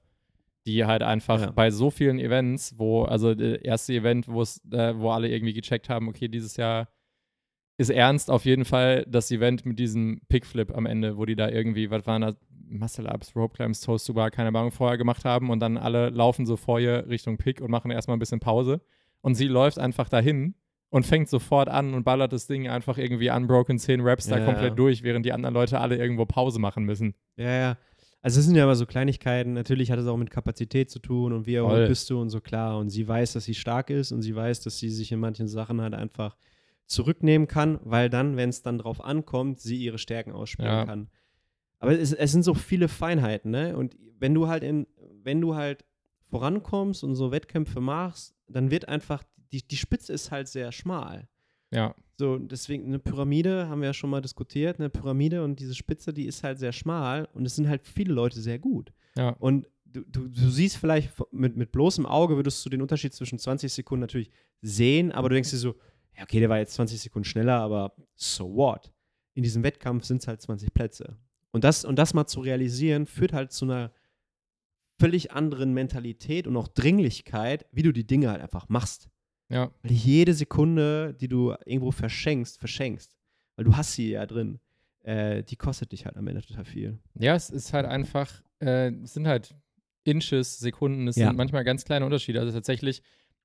Die 0.68 0.86
halt 0.86 1.02
einfach 1.02 1.40
Ja. 1.42 1.52
bei 1.52 1.72
so 1.72 1.90
vielen 1.92 2.20
Events, 2.20 2.78
wo, 2.78 3.04
also 3.04 3.34
das 3.34 3.60
erste 3.62 3.94
Event, 3.94 4.28
wo 4.28 4.42
es, 4.42 4.62
äh, 4.72 4.94
wo 4.98 5.12
alle 5.12 5.30
irgendwie 5.30 5.54
gecheckt 5.54 5.88
haben, 5.90 6.08
okay, 6.10 6.28
dieses 6.28 6.58
Jahr 6.58 6.90
ist 7.78 7.90
ernst, 7.90 8.30
auf 8.30 8.46
jeden 8.46 8.66
Fall 8.66 9.06
das 9.08 9.32
Event 9.32 9.66
mit 9.66 9.80
diesem 9.80 10.22
Pickflip 10.28 10.76
am 10.76 10.86
Ende, 10.86 11.18
wo 11.18 11.26
die 11.26 11.36
da 11.36 11.50
irgendwie, 11.50 11.90
was 11.90 12.06
waren 12.06 12.22
das, 12.22 12.36
Muscle-Ups, 12.68 13.36
Rope 13.36 13.56
Climbs, 13.56 13.82
Toast 13.82 14.08
to 14.08 14.14
Bar, 14.14 14.30
keine 14.32 14.50
Ahnung, 14.50 14.72
vorher 14.72 14.98
gemacht 14.98 15.26
haben 15.26 15.50
und 15.50 15.60
dann 15.62 15.78
alle 15.78 16.10
laufen 16.10 16.46
so 16.46 16.56
vor 16.58 16.80
ihr 16.80 17.08
Richtung 17.10 17.38
Pick 17.38 17.60
und 17.60 17.70
machen 17.72 17.92
erstmal 17.92 18.16
ein 18.16 18.20
bisschen 18.20 18.40
Pause. 18.40 18.82
Und 19.22 19.36
sie 19.36 19.48
läuft 19.48 19.78
einfach 19.80 20.08
dahin 20.10 20.56
und 20.92 21.06
fängt 21.06 21.30
sofort 21.30 21.68
an 21.70 21.94
und 21.96 22.04
ballert 22.04 22.32
das 22.34 22.46
Ding 22.48 22.68
einfach 22.68 22.98
irgendwie 23.00 23.32
unbroken 23.32 23.80
10 23.80 24.02
Raps 24.02 24.28
da 24.28 24.38
Ja, 24.38 24.46
komplett 24.46 24.70
ja. 24.72 24.76
durch, 24.76 25.02
während 25.04 25.26
die 25.26 25.32
anderen 25.34 25.56
Leute 25.56 25.80
alle 25.80 25.98
irgendwo 25.98 26.26
Pause 26.26 26.60
machen 26.60 26.84
müssen. 26.84 27.16
Ja, 27.38 27.50
ja. 27.52 27.78
Also 28.22 28.40
es 28.40 28.46
sind 28.46 28.56
ja 28.56 28.66
immer 28.66 28.76
so 28.76 28.86
Kleinigkeiten. 28.86 29.54
Natürlich 29.54 29.90
hat 29.90 29.98
es 29.98 30.06
auch 30.06 30.18
mit 30.18 30.30
Kapazität 30.30 30.92
zu 30.92 31.00
tun 31.00 31.34
und 31.34 31.48
wie 31.48 31.56
erholt 31.56 31.88
bist 31.88 32.08
du 32.12 32.22
und 32.22 32.30
so 32.30 32.40
klar. 32.40 32.78
Und 32.78 32.90
sie 32.92 33.08
weiß, 33.08 33.34
dass 33.34 33.46
sie 33.46 33.56
stark 33.56 33.90
ist 33.90 34.12
und 34.12 34.22
sie 34.22 34.36
weiß, 34.36 34.62
dass 34.62 34.78
sie 34.78 34.90
sich 34.90 35.12
in 35.12 35.20
manchen 35.20 35.48
Sachen 35.48 35.82
halt 35.82 35.96
einfach 35.96 36.36
zurücknehmen 36.86 37.48
kann, 37.48 37.80
weil 37.84 38.10
dann, 38.10 38.36
wenn 38.38 38.50
es 38.50 38.62
dann 38.62 38.78
drauf 38.78 39.04
ankommt, 39.04 39.60
sie 39.60 39.78
ihre 39.78 39.98
Stärken 39.98 40.34
ausspielen 40.34 40.72
Ja. 40.72 40.86
kann. 40.86 41.10
Aber 41.80 41.98
es, 41.98 42.14
es 42.14 42.32
sind 42.32 42.44
so 42.44 42.54
viele 42.54 42.90
Feinheiten, 42.90 43.50
ne? 43.50 43.76
Und 43.76 43.98
wenn 44.20 44.34
du 44.36 44.48
halt 44.48 44.62
in, 44.64 44.86
wenn 45.24 45.42
du 45.42 45.56
halt 45.56 45.84
vorankommst 46.30 47.04
und 47.04 47.16
so 47.16 47.32
Wettkämpfe 47.32 47.82
machst, 47.82 48.36
dann 48.48 48.70
wird 48.72 48.88
einfach, 48.88 49.24
die, 49.52 49.68
die 49.68 49.78
Spitze 49.78 50.14
ist 50.14 50.32
halt 50.32 50.48
sehr 50.48 50.72
schmal. 50.72 51.28
Ja, 51.74 51.96
So, 52.20 52.38
deswegen 52.38 52.86
eine 52.86 53.00
Pyramide, 53.00 53.70
haben 53.70 53.82
wir 53.82 53.88
ja 53.88 53.94
schon 53.94 54.10
mal 54.10 54.22
diskutiert, 54.22 54.80
eine 54.80 54.90
Pyramide 54.90 55.44
und 55.44 55.60
diese 55.60 55.74
Spitze, 55.74 56.14
die 56.14 56.26
ist 56.26 56.44
halt 56.44 56.60
sehr 56.60 56.74
schmal 56.74 57.30
und 57.34 57.46
es 57.46 57.56
sind 57.56 57.70
halt 57.70 57.88
viele 57.88 58.14
Leute 58.14 58.42
sehr 58.42 58.60
gut. 58.60 58.92
ja, 59.16 59.30
Und 59.40 59.68
du, 59.86 60.02
du, 60.02 60.28
du 60.28 60.50
siehst 60.50 60.78
vielleicht 60.78 61.14
mit, 61.32 61.56
mit 61.56 61.72
bloßem 61.72 62.06
Auge, 62.06 62.36
würdest 62.36 62.66
du 62.66 62.70
den 62.70 62.82
Unterschied 62.82 63.14
zwischen 63.14 63.40
20 63.40 63.72
Sekunden 63.72 64.02
natürlich 64.02 64.32
sehen, 64.62 65.12
aber 65.12 65.30
du 65.30 65.36
denkst 65.36 65.52
dir 65.52 65.58
so, 65.58 65.76
ja, 66.18 66.24
okay, 66.24 66.40
der 66.40 66.50
war 66.50 66.60
jetzt 66.60 66.74
20 66.74 67.00
Sekunden 67.00 67.26
schneller, 67.26 67.60
aber 67.60 67.96
so 68.16 68.54
what? 68.54 68.92
In 69.34 69.44
diesem 69.44 69.64
Wettkampf 69.64 70.04
sind 70.04 70.22
es 70.22 70.28
halt 70.28 70.42
20 70.42 70.74
Plätze. 70.74 71.18
Und 71.52 71.64
das, 71.64 71.86
und 71.86 71.96
das 71.98 72.14
mal 72.14 72.28
zu 72.28 72.42
realisieren, 72.42 73.06
führt 73.06 73.32
halt 73.34 73.52
zu 73.54 73.66
einer 73.66 73.92
völlig 75.00 75.32
anderen 75.32 75.74
Mentalität 75.74 76.48
und 76.48 76.56
auch 76.58 76.68
Dringlichkeit, 76.68 77.66
wie 77.72 77.82
du 77.82 77.92
die 77.92 78.06
Dinge 78.06 78.30
halt 78.30 78.42
einfach 78.42 78.70
machst. 78.70 79.10
Ja, 79.52 79.72
Weil 79.84 79.92
jede 79.92 80.34
Sekunde, 80.34 81.14
die 81.20 81.28
du 81.28 81.54
irgendwo 81.66 81.92
verschenkst, 81.92 82.58
verschenkst, 82.60 83.16
weil 83.56 83.66
du 83.66 83.76
hast 83.76 83.94
sie 83.94 84.12
ja 84.12 84.26
drin, 84.26 84.60
äh, 85.04 85.44
die 85.44 85.56
kostet 85.56 85.92
dich 85.92 86.06
halt 86.06 86.18
am 86.18 86.28
Ende 86.28 86.42
total 86.42 86.66
viel. 86.66 87.00
Ja, 87.20 87.36
es 87.36 87.50
ist 87.50 87.74
halt 87.74 87.86
einfach, 87.86 88.42
äh, 88.60 88.92
es 89.04 89.14
sind 89.14 89.28
halt 89.28 89.56
Inches, 90.04 90.58
Sekunden, 90.60 91.08
es 91.08 91.16
Ja. 91.16 91.28
sind 91.28 91.38
manchmal 91.38 91.64
ganz 91.64 91.84
kleine 91.86 92.06
Unterschiede. 92.06 92.40
Also 92.40 92.52
tatsächlich 92.52 93.02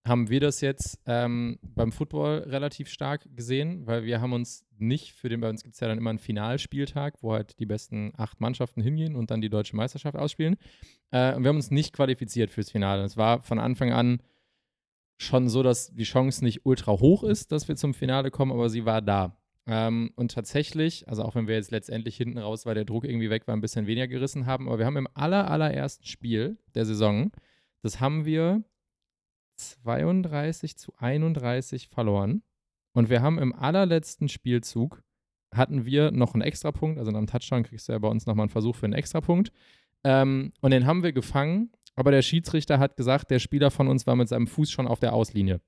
haben 0.07 0.31
wir 0.31 0.39
das 0.41 0.61
jetzt 0.61 1.01
ähm, 1.07 1.59
beim 1.63 1.91
Football 1.93 2.45
relativ 2.47 2.89
stark 2.89 3.27
gesehen, 3.35 3.87
weil 3.87 4.05
wir 4.05 4.21
haben 4.21 4.33
uns 4.33 4.65
nicht 4.79 5.13
für 5.13 5.29
den, 5.29 5.41
bei 5.41 5.49
uns 5.51 5.65
gibt 5.65 5.75
es 5.75 5.81
ja 5.81 5.89
dann 5.89 5.99
immer 5.99 6.11
einen 6.11 6.19
Finalspieltag, 6.21 7.23
wo 7.23 7.33
halt 7.33 7.59
die 7.59 7.67
besten 7.67 8.13
acht 8.17 8.41
Mannschaften 8.41 8.81
hingehen 8.83 9.17
und 9.17 9.31
dann 9.31 9.41
die 9.41 9.49
deutsche 9.49 9.75
Meisterschaft 9.75 10.17
ausspielen. 10.17 10.57
Äh, 11.11 11.35
und 11.35 11.43
wir 11.43 11.49
haben 11.49 11.57
uns 11.57 11.71
nicht 11.73 11.93
qualifiziert 11.93 12.51
fürs 12.51 12.71
Finale. 12.71 13.03
Es 13.03 13.17
war 13.17 13.41
von 13.43 13.59
Anfang 13.59 13.93
an 13.93 14.21
schon 15.19 15.49
so, 15.49 15.63
dass 15.63 15.95
die 15.95 16.05
Chance 16.05 16.45
nicht 16.45 16.67
ultra 16.67 16.93
hoch 16.93 17.25
ist, 17.25 17.53
dass 17.53 17.69
wir 17.69 17.77
zum 17.77 17.95
Finale 17.95 18.31
kommen, 18.31 18.53
aber 18.53 18.69
sie 18.69 18.85
war 18.85 19.03
da. 19.03 19.37
Ähm, 19.67 20.13
und 20.15 20.33
tatsächlich, 20.33 21.09
also 21.09 21.23
auch 21.25 21.35
wenn 21.35 21.49
wir 21.49 21.57
jetzt 21.57 21.71
letztendlich 21.71 22.17
hinten 22.17 22.39
raus, 22.39 22.67
weil 22.67 22.75
der 22.75 22.85
Druck 22.85 23.05
irgendwie 23.05 23.31
weg 23.31 23.47
war, 23.49 23.57
ein 23.57 23.61
bisschen 23.61 23.87
weniger 23.87 24.07
gerissen 24.07 24.47
haben, 24.47 24.69
aber 24.69 24.79
wir 24.79 24.87
haben 24.87 24.97
im 24.97 25.09
aller, 25.15 25.51
allerersten 25.51 26.07
Spiel 26.07 26.59
der 26.75 26.85
Saison, 26.85 27.33
das 27.83 28.01
haben 28.01 28.25
wir 28.25 28.63
32 29.57 30.77
zu 30.77 30.93
31 30.99 31.89
verloren. 31.89 32.43
Und 32.93 33.11
wir 33.11 33.23
haben 33.23 33.39
im 33.39 33.55
allerletzten 33.55 34.29
Spielzug 34.29 35.03
hatten 35.53 35.85
wir 35.85 36.11
noch 36.11 36.35
einen 36.35 36.43
Extrapunkt, 36.43 36.99
also 36.99 37.11
nach 37.11 37.19
einem 37.19 37.27
Touchdown 37.27 37.63
kriegst 37.63 37.89
du 37.89 37.93
ja 37.93 37.99
bei 37.99 38.09
uns 38.09 38.27
nochmal 38.27 38.45
einen 38.45 38.51
Versuch 38.51 38.77
für 38.77 38.87
einen 38.87 38.95
Extrapunkt. 38.95 39.51
Ähm, 40.05 40.53
und 40.61 40.71
den 40.71 40.87
haben 40.87 41.03
wir 41.03 41.13
gefangen, 41.13 41.73
aber 41.97 42.11
der 42.11 42.23
Schiedsrichter 42.23 42.79
hat 42.79 42.97
gesagt, 42.97 43.31
der 43.31 43.39
Spieler 43.39 43.71
von 43.71 43.89
uns 43.89 44.07
war 44.07 44.17
mit 44.17 44.29
seinem 44.29 44.47
Fuß 44.47 44.71
schon 44.71 44.87
auf 44.87 45.01
der 45.01 45.15
Auslinie. 45.15 45.61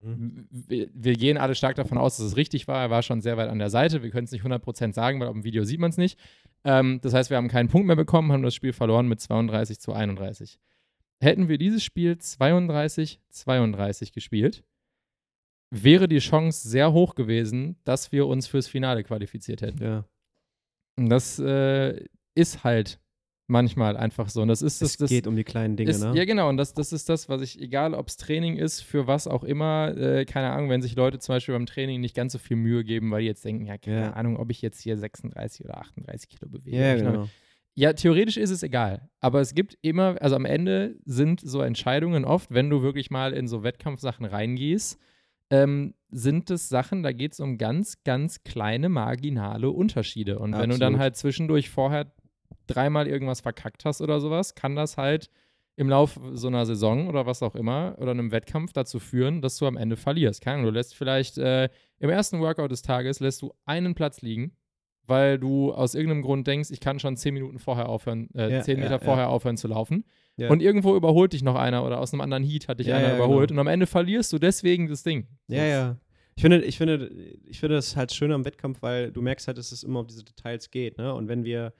Wir, 0.00 0.88
wir 0.92 1.14
gehen 1.14 1.36
alle 1.36 1.54
stark 1.54 1.76
davon 1.76 1.98
aus, 1.98 2.16
dass 2.16 2.26
es 2.26 2.36
richtig 2.36 2.68
war. 2.68 2.80
Er 2.80 2.90
war 2.90 3.02
schon 3.02 3.20
sehr 3.20 3.36
weit 3.36 3.48
an 3.48 3.58
der 3.58 3.68
Seite. 3.68 4.02
Wir 4.02 4.10
können 4.10 4.24
es 4.24 4.32
nicht 4.32 4.44
100% 4.44 4.94
sagen, 4.94 5.20
weil 5.20 5.28
auf 5.28 5.34
dem 5.34 5.44
Video 5.44 5.64
sieht 5.64 5.80
man 5.80 5.90
es 5.90 5.96
nicht. 5.96 6.18
Ähm, 6.64 7.00
das 7.02 7.14
heißt, 7.14 7.30
wir 7.30 7.36
haben 7.36 7.48
keinen 7.48 7.68
Punkt 7.68 7.86
mehr 7.86 7.96
bekommen, 7.96 8.32
haben 8.32 8.42
das 8.42 8.54
Spiel 8.54 8.72
verloren 8.72 9.08
mit 9.08 9.20
32 9.20 9.80
zu 9.80 9.92
31. 9.92 10.58
Hätten 11.20 11.48
wir 11.48 11.58
dieses 11.58 11.82
Spiel 11.82 12.16
32 12.16 13.20
32 13.28 14.12
gespielt, 14.12 14.64
wäre 15.70 16.06
die 16.08 16.20
Chance 16.20 16.68
sehr 16.68 16.92
hoch 16.92 17.16
gewesen, 17.16 17.76
dass 17.84 18.12
wir 18.12 18.26
uns 18.26 18.46
fürs 18.46 18.68
Finale 18.68 19.02
qualifiziert 19.02 19.62
hätten. 19.62 19.82
Ja. 19.82 20.04
Und 20.96 21.08
das 21.08 21.38
äh, 21.40 22.04
ist 22.34 22.62
halt 22.62 23.00
manchmal 23.48 23.96
einfach 23.96 24.28
so. 24.28 24.42
Und 24.42 24.48
das 24.48 24.62
ist 24.62 24.80
das, 24.82 24.90
Es 24.92 24.96
das 24.98 25.08
geht 25.10 25.26
um 25.26 25.34
die 25.34 25.42
kleinen 25.42 25.76
Dinge, 25.76 25.90
ist, 25.90 26.02
ne? 26.02 26.12
Ja, 26.14 26.24
genau. 26.24 26.48
Und 26.48 26.58
das, 26.58 26.74
das 26.74 26.92
ist 26.92 27.08
das, 27.08 27.28
was 27.28 27.42
ich, 27.42 27.60
egal 27.60 27.94
ob 27.94 28.08
es 28.08 28.16
Training 28.16 28.56
ist, 28.56 28.82
für 28.82 29.06
was 29.06 29.26
auch 29.26 29.42
immer, 29.42 29.96
äh, 29.96 30.24
keine 30.26 30.50
Ahnung, 30.50 30.68
wenn 30.70 30.82
sich 30.82 30.94
Leute 30.94 31.18
zum 31.18 31.34
Beispiel 31.34 31.54
beim 31.54 31.66
Training 31.66 32.00
nicht 32.00 32.14
ganz 32.14 32.32
so 32.32 32.38
viel 32.38 32.56
Mühe 32.56 32.84
geben, 32.84 33.10
weil 33.10 33.22
die 33.22 33.26
jetzt 33.26 33.44
denken, 33.44 33.66
ja, 33.66 33.78
keine 33.78 34.00
Ja. 34.00 34.12
Ahnung, 34.12 34.36
ob 34.36 34.50
ich 34.50 34.62
jetzt 34.62 34.80
hier 34.80 34.96
36 34.96 35.64
oder 35.64 35.78
38 35.78 36.28
Kilo 36.28 36.48
bewege. 36.50 36.76
Ja, 36.76 36.94
genau. 36.96 37.28
ja, 37.74 37.92
theoretisch 37.94 38.36
ist 38.36 38.50
es 38.50 38.62
egal. 38.62 39.08
Aber 39.20 39.40
es 39.40 39.54
gibt 39.54 39.78
immer, 39.80 40.16
also 40.20 40.36
am 40.36 40.44
Ende 40.44 40.96
sind 41.06 41.40
so 41.40 41.62
Entscheidungen 41.62 42.24
oft, 42.26 42.50
wenn 42.52 42.68
du 42.68 42.82
wirklich 42.82 43.10
mal 43.10 43.32
in 43.32 43.48
so 43.48 43.62
Wettkampfsachen 43.62 44.26
reingehst, 44.26 44.98
ähm, 45.50 45.94
sind 46.10 46.50
es 46.50 46.68
Sachen, 46.68 47.02
da 47.02 47.12
geht 47.12 47.32
es 47.32 47.40
um 47.40 47.56
ganz, 47.56 48.02
ganz 48.04 48.42
kleine 48.42 48.90
marginale 48.90 49.70
Unterschiede. 49.70 50.38
Und 50.38 50.52
wenn 50.52 50.68
du 50.70 50.76
dann 50.76 50.94
Absolut. 50.94 51.00
halt 51.00 51.16
zwischendurch 51.16 51.70
vorher 51.70 52.12
dreimal 52.66 53.06
irgendwas 53.06 53.40
verkackt 53.40 53.84
hast 53.84 54.00
oder 54.00 54.20
sowas, 54.20 54.54
kann 54.54 54.76
das 54.76 54.96
halt 54.96 55.30
im 55.76 55.88
Lauf 55.88 56.18
so 56.32 56.48
einer 56.48 56.66
Saison 56.66 57.08
oder 57.08 57.24
was 57.24 57.42
auch 57.42 57.54
immer 57.54 57.94
oder 57.98 58.10
einem 58.10 58.32
Wettkampf 58.32 58.72
dazu 58.72 58.98
führen, 58.98 59.40
dass 59.42 59.58
du 59.58 59.66
am 59.66 59.76
Ende 59.76 59.96
verlierst. 59.96 60.40
Keine 60.42 60.54
Ahnung, 60.54 60.66
du 60.66 60.72
lässt 60.72 60.96
vielleicht 60.96 61.38
äh, 61.38 61.68
im 62.00 62.10
ersten 62.10 62.40
Workout 62.40 62.72
des 62.72 62.82
Tages 62.82 63.20
lässt 63.20 63.42
du 63.42 63.54
einen 63.64 63.94
Platz 63.94 64.20
liegen, 64.20 64.56
weil 65.06 65.38
du 65.38 65.72
aus 65.72 65.94
irgendeinem 65.94 66.22
Grund 66.22 66.46
denkst, 66.46 66.70
ich 66.72 66.80
kann 66.80 66.98
schon 66.98 67.16
zehn 67.16 67.32
Minuten 67.32 67.58
vorher 67.58 67.88
aufhören, 67.88 68.28
äh, 68.34 68.50
Ja, 68.54 68.60
zehn 68.62 68.78
ja, 68.78 68.84
Meter 68.84 68.96
ja. 68.96 69.04
vorher 69.04 69.28
aufhören 69.30 69.56
zu 69.56 69.68
laufen. 69.68 70.04
Ja. 70.36 70.50
Und 70.50 70.62
irgendwo 70.62 70.96
überholt 70.96 71.32
dich 71.32 71.42
noch 71.42 71.54
einer 71.54 71.84
oder 71.84 72.00
aus 72.00 72.12
einem 72.12 72.20
anderen 72.22 72.42
Heat 72.42 72.68
hat 72.68 72.80
dich 72.80 72.88
Ja, 72.88 72.96
einer 72.96 73.10
ja, 73.10 73.16
überholt 73.16 73.48
genau. 73.48 73.60
und 73.60 73.68
am 73.68 73.72
Ende 73.72 73.86
verlierst 73.86 74.32
du 74.32 74.38
deswegen 74.38 74.88
das 74.88 75.04
Ding. 75.04 75.28
Ja, 75.46 75.64
ja. 75.64 75.96
Ich 76.34 76.42
finde, 76.42 76.62
ich 76.62 76.78
finde, 76.78 77.08
ich 77.46 77.58
finde 77.58 77.76
das 77.76 77.96
halt 77.96 78.12
schön 78.12 78.30
am 78.30 78.44
Wettkampf, 78.44 78.82
weil 78.82 79.10
du 79.10 79.22
merkst 79.22 79.48
halt, 79.48 79.58
dass 79.58 79.72
es 79.72 79.82
immer 79.82 80.00
um 80.00 80.06
diese 80.06 80.24
Details 80.24 80.70
geht, 80.70 80.98
ne? 80.98 81.12
Und 81.12 81.26
wenn 81.26 81.42
wir, 81.42 81.72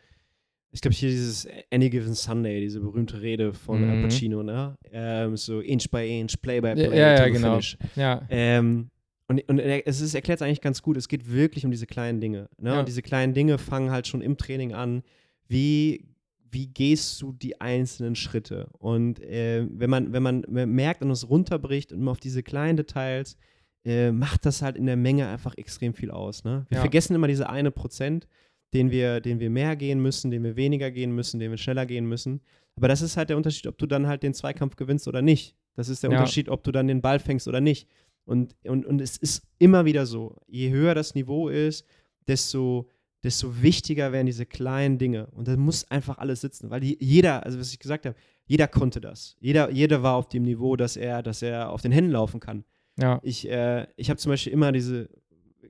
ich 0.70 0.80
glaube 0.80 0.94
hier 0.94 1.08
dieses 1.10 1.46
Any 1.72 1.88
Given 1.90 2.14
Sunday, 2.14 2.60
diese 2.60 2.80
berühmte 2.80 3.20
Rede 3.22 3.52
von 3.54 3.82
Al 3.88 3.96
Mhm. 3.96 4.02
Pacino, 4.02 4.42
ne? 4.42 4.76
Ähm, 4.92 5.36
so 5.36 5.60
Inch 5.60 5.90
by 5.90 6.20
Inch, 6.20 6.40
Play 6.42 6.60
by 6.60 6.68
Ja, 6.68 6.74
Play, 6.74 6.98
ja, 6.98 7.10
ja, 7.18 7.24
the 7.24 7.30
genau. 7.32 7.50
finish. 7.52 7.78
Ja, 7.96 8.22
Ähm, 8.28 8.90
und, 9.28 9.46
und 9.48 9.58
es 9.58 10.00
ist- 10.00 10.14
erklärt 10.14 10.40
es 10.40 10.42
eigentlich 10.46 10.60
ganz 10.60 10.82
gut. 10.82 10.96
Es 10.96 11.08
geht 11.08 11.30
wirklich 11.30 11.64
um 11.64 11.70
diese 11.70 11.86
kleinen 11.86 12.20
Dinge. 12.20 12.48
Ne? 12.58 12.70
Ja. 12.70 12.78
Und 12.80 12.88
diese 12.88 13.02
kleinen 13.02 13.34
Dinge 13.34 13.58
fangen 13.58 13.90
halt 13.90 14.06
schon 14.06 14.20
im 14.22 14.36
Training 14.36 14.72
an. 14.74 15.02
Wie, 15.48 16.04
wie 16.50 16.66
gehst 16.66 17.20
du 17.22 17.32
die 17.32 17.60
einzelnen 17.60 18.14
Schritte? 18.14 18.68
Und 18.78 19.20
äh, 19.20 19.66
wenn, 19.70 19.90
man, 19.90 20.12
wenn 20.12 20.22
man 20.22 20.44
merkt 20.48 21.02
und 21.02 21.10
es 21.10 21.28
runterbricht 21.28 21.92
und 21.92 22.00
immer 22.00 22.10
auf 22.12 22.20
diese 22.20 22.42
kleinen 22.42 22.76
Details, 22.76 23.36
äh, 23.84 24.12
macht 24.12 24.44
das 24.46 24.60
halt 24.62 24.76
in 24.76 24.86
der 24.86 24.96
Menge 24.96 25.28
einfach 25.28 25.56
extrem 25.56 25.92
viel 25.94 26.10
aus. 26.10 26.44
Ne? 26.44 26.66
Wir 26.68 26.76
Ja. 26.76 26.80
vergessen 26.80 27.14
immer 27.14 27.28
diese 27.28 27.48
eine 27.48 27.70
Prozent, 27.70 28.26
den 28.74 28.90
wir, 28.90 29.20
den 29.20 29.40
wir 29.40 29.50
mehr 29.50 29.76
gehen 29.76 30.00
müssen, 30.00 30.30
den 30.30 30.44
wir 30.44 30.56
weniger 30.56 30.90
gehen 30.90 31.12
müssen, 31.14 31.40
den 31.40 31.50
wir 31.50 31.58
schneller 31.58 31.86
gehen 31.86 32.06
müssen. 32.06 32.40
Aber 32.76 32.88
das 32.88 33.02
ist 33.02 33.16
halt 33.16 33.30
der 33.30 33.36
Unterschied, 33.36 33.66
ob 33.66 33.78
du 33.78 33.86
dann 33.86 34.06
halt 34.06 34.22
den 34.22 34.34
Zweikampf 34.34 34.76
gewinnst 34.76 35.08
oder 35.08 35.22
nicht. 35.22 35.56
Das 35.74 35.88
ist 35.88 36.02
der 36.02 36.10
Ja. 36.10 36.18
Unterschied, 36.18 36.48
ob 36.48 36.62
du 36.64 36.70
dann 36.72 36.86
den 36.86 37.00
Ball 37.00 37.18
fängst 37.18 37.48
oder 37.48 37.60
nicht. 37.60 37.88
Und, 38.24 38.54
und, 38.64 38.84
und 38.84 39.00
es 39.00 39.16
ist 39.16 39.42
immer 39.58 39.84
wieder 39.84 40.04
so, 40.04 40.36
je 40.46 40.70
höher 40.70 40.94
das 40.94 41.14
Niveau 41.14 41.48
ist, 41.48 41.86
desto, 42.26 42.88
desto 43.24 43.62
wichtiger 43.62 44.12
werden 44.12 44.26
diese 44.26 44.44
kleinen 44.44 44.98
Dinge. 44.98 45.26
Und 45.28 45.48
da 45.48 45.56
muss 45.56 45.90
einfach 45.90 46.18
alles 46.18 46.42
sitzen, 46.42 46.68
weil 46.70 46.80
die, 46.80 46.98
jeder, 47.00 47.44
also 47.46 47.58
was 47.58 47.72
ich 47.72 47.78
gesagt 47.78 48.04
habe, 48.06 48.16
jeder 48.46 48.68
konnte 48.68 49.00
das. 49.00 49.36
Jeder, 49.40 49.70
jeder 49.70 50.02
war 50.02 50.14
auf 50.14 50.28
dem 50.28 50.42
Niveau, 50.42 50.76
dass 50.76 50.96
er, 50.96 51.22
dass 51.22 51.42
er 51.42 51.70
auf 51.70 51.80
den 51.82 51.92
Händen 51.92 52.10
laufen 52.12 52.38
kann. 52.38 52.64
ja, 53.00 53.18
Ich, 53.22 53.48
äh, 53.48 53.86
ich 53.96 54.10
habe 54.10 54.18
zum 54.18 54.30
Beispiel 54.30 54.52
immer 54.52 54.72
diese, 54.72 55.08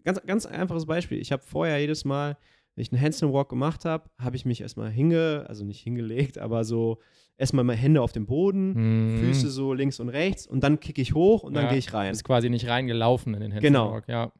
ganz, 0.04 0.20
ganz 0.26 0.46
einfaches 0.46 0.86
Beispiel. 0.86 1.20
Ich 1.20 1.30
habe 1.32 1.42
vorher 1.42 1.78
jedes 1.80 2.04
Mal, 2.04 2.36
wenn 2.78 2.82
ich 2.82 2.92
einen 2.92 3.02
Handstand 3.02 3.32
Walk 3.32 3.48
gemacht 3.48 3.84
habe, 3.84 4.08
habe 4.20 4.36
ich 4.36 4.44
mich 4.44 4.60
erstmal 4.60 4.88
hinge, 4.88 5.44
also 5.48 5.64
nicht 5.64 5.80
hingelegt, 5.80 6.38
aber 6.38 6.62
so 6.62 6.98
erstmal 7.36 7.64
meine 7.64 7.80
Hände 7.80 8.00
auf 8.00 8.12
dem 8.12 8.24
Boden, 8.26 9.14
Mhm. 9.14 9.16
Füße 9.18 9.50
so 9.50 9.72
links 9.72 9.98
und 9.98 10.08
rechts 10.10 10.46
und 10.46 10.62
dann 10.62 10.78
kicke 10.78 11.02
ich 11.02 11.12
hoch 11.12 11.42
und 11.42 11.54
dann 11.54 11.64
Ja, 11.64 11.70
gehe 11.70 11.78
ich 11.80 11.92
rein. 11.92 12.12
bist 12.12 12.22
quasi 12.22 12.48
nicht 12.48 12.68
reingelaufen 12.68 13.34
in 13.34 13.40
den 13.40 13.52
Handstand 13.52 13.74
Genau. 13.74 13.92
Walk. 13.94 14.08
Ja, 14.08 14.30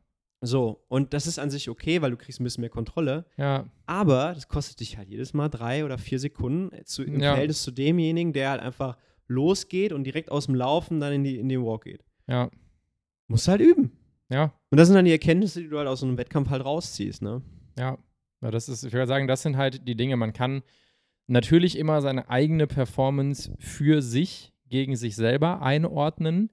So, 0.41 0.84
und 0.86 1.14
das 1.14 1.26
ist 1.26 1.41
an 1.41 1.51
sich 1.51 1.68
okay, 1.68 2.01
weil 2.01 2.12
du 2.12 2.16
kriegst 2.16 2.39
ein 2.41 2.45
bisschen 2.45 2.61
mehr 2.61 2.70
Kontrolle. 2.70 3.26
ja, 3.36 3.64
Aber 3.86 4.34
das 4.34 4.47
kostet 4.47 4.78
dich 4.78 4.97
halt 4.99 5.09
jedes 5.09 5.34
Mal 5.34 5.49
drei 5.49 5.84
oder 5.84 5.99
vier 5.99 6.20
Sekunden 6.20 6.72
äh, 6.72 6.84
zu, 6.84 7.03
im 7.03 7.18
Ja. 7.18 7.32
Verhältnis 7.32 7.62
zu 7.62 7.72
demjenigen, 7.72 8.32
der 8.32 8.51
halt 8.51 8.61
einfach 8.62 8.99
losgeht 9.26 9.93
und 9.93 10.05
direkt 10.05 10.30
aus 10.30 10.47
dem 10.47 10.55
Laufen 10.55 11.01
dann 11.01 11.12
in, 11.12 11.24
die, 11.24 11.39
in 11.41 11.49
den 11.49 11.64
Walk 11.64 11.82
geht. 11.84 12.05
ja, 12.28 12.49
Musst 13.26 13.49
halt 13.49 13.61
üben. 13.61 13.91
ja, 14.30 14.53
Und 14.70 14.78
das 14.78 14.86
sind 14.86 14.95
dann 14.95 15.07
die 15.07 15.11
Erkenntnisse, 15.11 15.61
die 15.61 15.68
du 15.68 15.76
halt 15.76 15.89
aus 15.89 15.99
so 16.01 16.07
einem 16.07 16.16
Wettkampf 16.18 16.51
halt 16.51 16.64
rausziehst, 16.64 17.20
ne? 17.20 17.43
ja. 17.76 17.99
Ja, 18.43 18.51
das 18.51 18.68
ist, 18.68 18.84
ich 18.84 18.93
würde 18.93 19.07
sagen, 19.07 19.26
das 19.26 19.43
sind 19.43 19.57
halt 19.57 19.86
die 19.89 19.97
Dinge. 19.97 20.16
Man 20.16 20.32
kann 20.32 20.62
natürlich 21.26 21.76
immer 21.76 22.01
seine 22.01 22.28
eigene 22.28 22.66
Performance 22.66 23.53
für 23.59 24.03
sich 24.03 24.53
gegen 24.68 24.97
sich 24.97 25.16
selber 25.16 25.62
einordnen, 25.62 26.51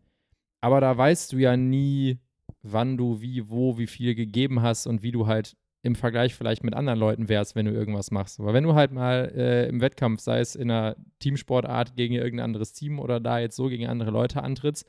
aber 0.61 0.81
da 0.81 0.97
weißt 0.97 1.33
du 1.33 1.38
ja 1.38 1.57
nie, 1.57 2.19
wann 2.61 2.97
du 2.97 3.21
wie, 3.21 3.49
wo, 3.49 3.77
wie 3.77 3.88
viel 3.88 4.15
gegeben 4.15 4.61
hast 4.61 4.88
und 4.88 5.03
wie 5.03 5.11
du 5.11 5.27
halt 5.27 5.55
im 5.83 5.93
Vergleich 5.93 6.33
vielleicht 6.33 6.63
mit 6.63 6.73
anderen 6.73 6.97
Leuten 6.97 7.29
wärst, 7.29 7.55
wenn 7.55 7.67
du 7.67 7.71
irgendwas 7.71 8.09
machst. 8.09 8.39
Aber 8.39 8.55
wenn 8.55 8.63
du 8.63 8.73
halt 8.73 8.91
mal 8.91 9.31
äh, 9.36 9.67
im 9.67 9.81
Wettkampf, 9.81 10.19
sei 10.19 10.39
es 10.39 10.55
in 10.55 10.71
einer 10.71 10.95
Teamsportart 11.19 11.95
gegen 11.95 12.15
irgendein 12.15 12.45
anderes 12.45 12.73
Team 12.73 12.99
oder 12.99 13.19
da 13.19 13.38
jetzt 13.38 13.55
so 13.55 13.67
gegen 13.67 13.86
andere 13.86 14.09
Leute 14.09 14.41
antrittst, 14.41 14.88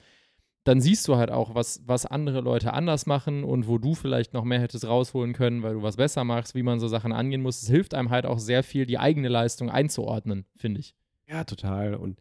dann 0.67 0.81
siehst 0.81 1.07
du 1.07 1.17
halt 1.17 1.31
auch, 1.31 1.55
was, 1.55 1.81
was 1.87 2.07
andere 2.07 2.41
Leute 2.41 2.73
anders 2.73 3.07
machen 3.07 3.45
und 3.45 3.69
wo 3.69 3.79
du 3.79 3.95
vielleicht 3.95 4.35
noch 4.35 4.45
mehr 4.45 4.61
hättest 4.61 4.87
rausholen 4.87 5.33
können, 5.33 5.63
weil 5.63 5.75
du 5.75 5.83
was 5.83 5.97
besser 5.97 6.25
machst, 6.25 6.57
wie 6.57 6.65
man 6.65 6.81
so 6.81 6.89
Sachen 6.89 7.13
angehen 7.13 7.41
muss. 7.41 7.63
Es 7.63 7.69
hilft 7.69 7.95
einem 7.95 8.11
halt 8.11 8.27
auch 8.27 8.41
sehr 8.41 8.65
viel, 8.65 8.85
die 8.85 8.99
eigene 8.99 9.29
Leistung 9.29 9.71
einzuordnen, 9.71 10.45
finde 10.57 10.81
ich. 10.81 10.97
Ja, 11.29 11.45
total. 11.45 11.95
Und 11.95 12.19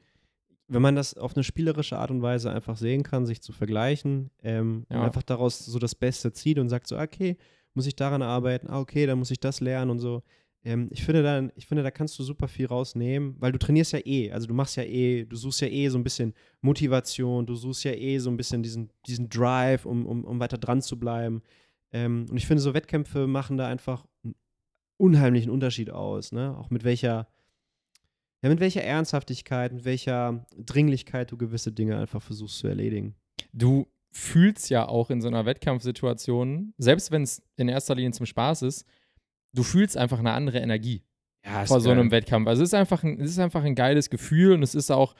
wenn 0.67 0.81
man 0.81 0.95
das 0.95 1.15
auf 1.17 1.35
eine 1.35 1.43
spielerische 1.43 1.97
Art 1.97 2.11
und 2.11 2.21
Weise 2.21 2.51
einfach 2.51 2.77
sehen 2.77 3.01
kann, 3.01 3.25
sich 3.25 3.41
zu 3.41 3.51
vergleichen 3.51 4.29
ähm, 4.43 4.85
Ja. 4.91 4.97
und 4.99 5.05
einfach 5.05 5.23
daraus 5.23 5.59
so 5.65 5.79
das 5.79 5.95
Beste 5.95 6.31
zieht 6.31 6.59
und 6.59 6.69
sagt 6.69 6.87
so, 6.87 6.99
okay, 6.99 7.37
muss 7.73 7.87
ich 7.87 7.95
daran 7.95 8.21
arbeiten, 8.21 8.67
ah, 8.69 8.79
okay, 8.79 9.07
dann 9.07 9.17
muss 9.19 9.31
ich 9.31 9.39
das 9.39 9.59
lernen 9.59 9.89
und 9.89 9.99
so. 9.99 10.21
Ähm, 10.65 10.87
ich, 10.91 11.05
finde 11.05 11.21
dann, 11.21 11.51
ich 11.55 11.67
finde, 11.67 11.83
da 11.83 11.91
kannst 11.91 12.17
du 12.17 12.23
super 12.23 12.47
viel 12.47 12.65
rausnehmen, 12.65 13.35
weil 13.39 13.51
du 13.51 13.59
trainierst 13.59 13.93
ja 13.93 13.99
eh, 14.03 14.31
also 14.31 14.47
du 14.47 14.55
machst 14.55 14.75
ja 14.75 14.83
eh, 14.83 15.23
du 15.23 15.35
suchst 15.35 15.61
ja 15.61 15.67
eh 15.67 15.87
so 15.89 15.97
ein 15.99 16.03
bisschen 16.03 16.33
Motivation, 16.61 17.45
du 17.45 17.55
suchst 17.55 17.83
ja 17.83 17.91
eh 17.91 18.17
so 18.17 18.31
ein 18.31 18.37
bisschen 18.37 18.63
diesen, 18.63 18.89
diesen 19.05 19.29
Drive, 19.29 19.85
um, 19.85 20.07
um, 20.07 20.25
um 20.25 20.39
weiter 20.39 20.57
dran 20.57 20.81
zu 20.81 20.99
bleiben. 20.99 21.43
Ähm, 21.91 22.25
und 22.29 22.35
ich 22.35 22.47
finde, 22.47 22.61
so 22.61 22.73
Wettkämpfe 22.73 23.27
machen 23.27 23.57
da 23.57 23.67
einfach 23.67 24.07
einen 24.23 24.33
unheimlichen 24.97 25.51
Unterschied 25.51 25.91
aus, 25.91 26.31
ne? 26.31 26.57
Auch 26.57 26.71
mit 26.71 26.83
welcher, 26.83 27.27
ja, 28.41 28.49
mit 28.49 28.59
welcher 28.59 28.83
Ernsthaftigkeit, 28.83 29.71
mit 29.71 29.85
welcher 29.85 30.47
Dringlichkeit 30.57 31.31
du 31.31 31.37
gewisse 31.37 31.71
Dinge 31.71 31.99
einfach 31.99 32.23
versuchst 32.23 32.57
zu 32.57 32.67
erledigen. 32.67 33.13
Du 33.53 33.85
fühlst 34.09 34.71
ja 34.71 34.87
auch 34.87 35.11
in 35.11 35.21
so 35.21 35.27
einer 35.27 35.45
Wettkampfsituation, 35.45 36.73
selbst 36.79 37.11
wenn 37.11 37.21
es 37.21 37.43
in 37.55 37.67
erster 37.67 37.93
Linie 37.93 38.11
zum 38.11 38.25
Spaß 38.25 38.63
ist, 38.63 38.85
du 39.55 39.63
fühlst 39.63 39.97
einfach 39.97 40.19
eine 40.19 40.31
andere 40.31 40.59
Energie 40.59 41.03
Ja, 41.45 41.65
vor 41.65 41.79
so 41.79 41.89
einem 41.89 42.11
Wettkampf. 42.11 42.47
Also 42.47 42.63
es 42.63 42.69
ist 42.69 42.73
einfach 42.73 43.03
ein, 43.03 43.19
es 43.19 43.31
ist 43.31 43.39
einfach 43.39 43.63
ein 43.63 43.75
geiles 43.75 44.09
Gefühl 44.09 44.53
und 44.53 44.63
es 44.63 44.75
ist 44.75 44.91
auch, 44.91 45.15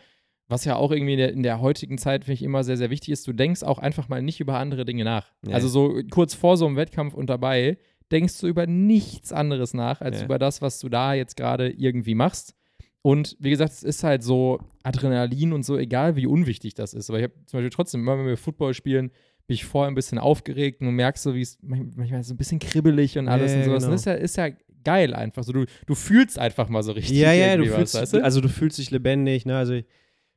was 0.48 0.66
ja 0.66 0.76
auch 0.76 0.92
irgendwie 0.92 1.14
in 1.14 1.20
der, 1.20 1.32
in 1.32 1.44
der 1.44 1.60
heutigen 1.62 1.98
Zeit, 1.98 2.26
finde 2.26 2.36
ich, 2.36 2.44
immer 2.44 2.64
sehr, 2.64 2.78
sehr 2.78 2.90
wichtig 2.92 3.10
ist, 3.10 3.28
du 3.28 3.34
denkst 3.34 3.64
auch 3.64 3.80
einfach 3.80 4.10
mal 4.10 4.22
nicht 4.22 4.40
über 4.40 4.60
andere 4.60 4.86
Dinge 4.86 5.04
nach. 5.04 5.32
Ja. 5.48 5.56
Also 5.56 5.68
so 5.68 6.02
kurz 6.12 6.34
vor 6.36 6.58
so 6.58 6.68
einem 6.68 6.76
Wettkampf 6.76 7.14
und 7.16 7.30
dabei 7.30 7.78
denkst 8.12 8.40
du 8.40 8.48
über 8.48 8.68
nichts 8.68 9.32
anderes 9.34 9.74
nach, 9.74 10.02
als 10.02 10.20
Ja. 10.20 10.26
über 10.26 10.38
das, 10.38 10.62
was 10.62 10.80
du 10.80 10.90
da 10.90 11.14
jetzt 11.16 11.36
gerade 11.36 11.72
irgendwie 11.72 12.14
machst. 12.14 12.54
Und 13.02 13.36
wie 13.40 13.52
gesagt, 13.52 13.72
es 13.72 13.84
ist 13.84 14.04
halt 14.04 14.24
so 14.24 14.60
Adrenalin 14.84 15.54
und 15.54 15.64
so, 15.64 15.78
egal 15.78 16.16
wie 16.16 16.26
unwichtig 16.26 16.74
das 16.74 16.94
ist. 16.94 17.10
Aber 17.10 17.20
ich 17.20 17.24
habe 17.24 17.34
zum 17.46 17.58
Beispiel 17.58 17.70
trotzdem, 17.70 18.02
immer 18.02 18.18
wenn 18.18 18.26
wir 18.26 18.38
Football 18.38 18.74
spielen, 18.74 19.12
bin 19.48 19.56
ich 19.56 19.66
vorher 19.66 19.89
ein 19.91 19.96
bisschen 19.96 20.18
aufgeregt 20.18 20.82
und 20.82 20.88
du 20.88 20.91
merkst 20.91 21.24
so, 21.24 21.36
wie 21.36 21.41
es 21.41 21.58
manch- 21.62 21.93
manchmal 21.96 22.24
so 22.24 22.34
ein 22.34 22.38
bisschen 22.38 22.60
kribbelig 22.60 23.18
und 23.18 23.28
alles 23.28 23.52
Ja, 23.52 23.60
und 23.60 23.64
sowas. 23.66 23.84
Und 23.84 23.89
genau. 23.89 23.91
das 23.93 24.02
ist 24.02 24.06
ja, 24.06 24.14
ist 24.14 24.38
ja 24.38 24.50
geil 24.84 25.14
einfach. 25.14 25.43
So, 25.43 25.52
du, 25.54 25.66
du 25.86 25.96
fühlst 25.96 26.38
einfach 26.39 26.70
mal 26.70 26.84
so 26.84 26.91
richtig. 26.93 27.18
Ja, 27.18 27.32
ja, 27.34 27.56
du 27.58 27.66
fühlst, 27.66 27.93
was, 27.96 28.02
weißt 28.02 28.14
du? 28.16 28.24
also 28.24 28.41
du 28.41 28.50
fühlst 28.50 28.78
dich 28.78 28.91
lebendig, 28.91 29.46
ne? 29.46 29.58
Also 29.58 29.74
ich, 29.74 29.86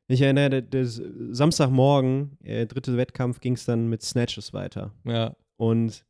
ich 0.09 0.21
erinnere, 0.23 0.63
das 0.63 1.03
Samstagmorgen, 1.31 2.39
äh, 2.43 2.67
dritte 2.67 2.97
Wettkampf, 2.97 3.41
ging 3.41 3.55
es 3.55 3.65
dann 3.65 3.89
mit 3.89 4.03
Snatches 4.03 4.53
weiter. 4.53 4.93
ja. 5.05 5.37
Und 5.57 6.05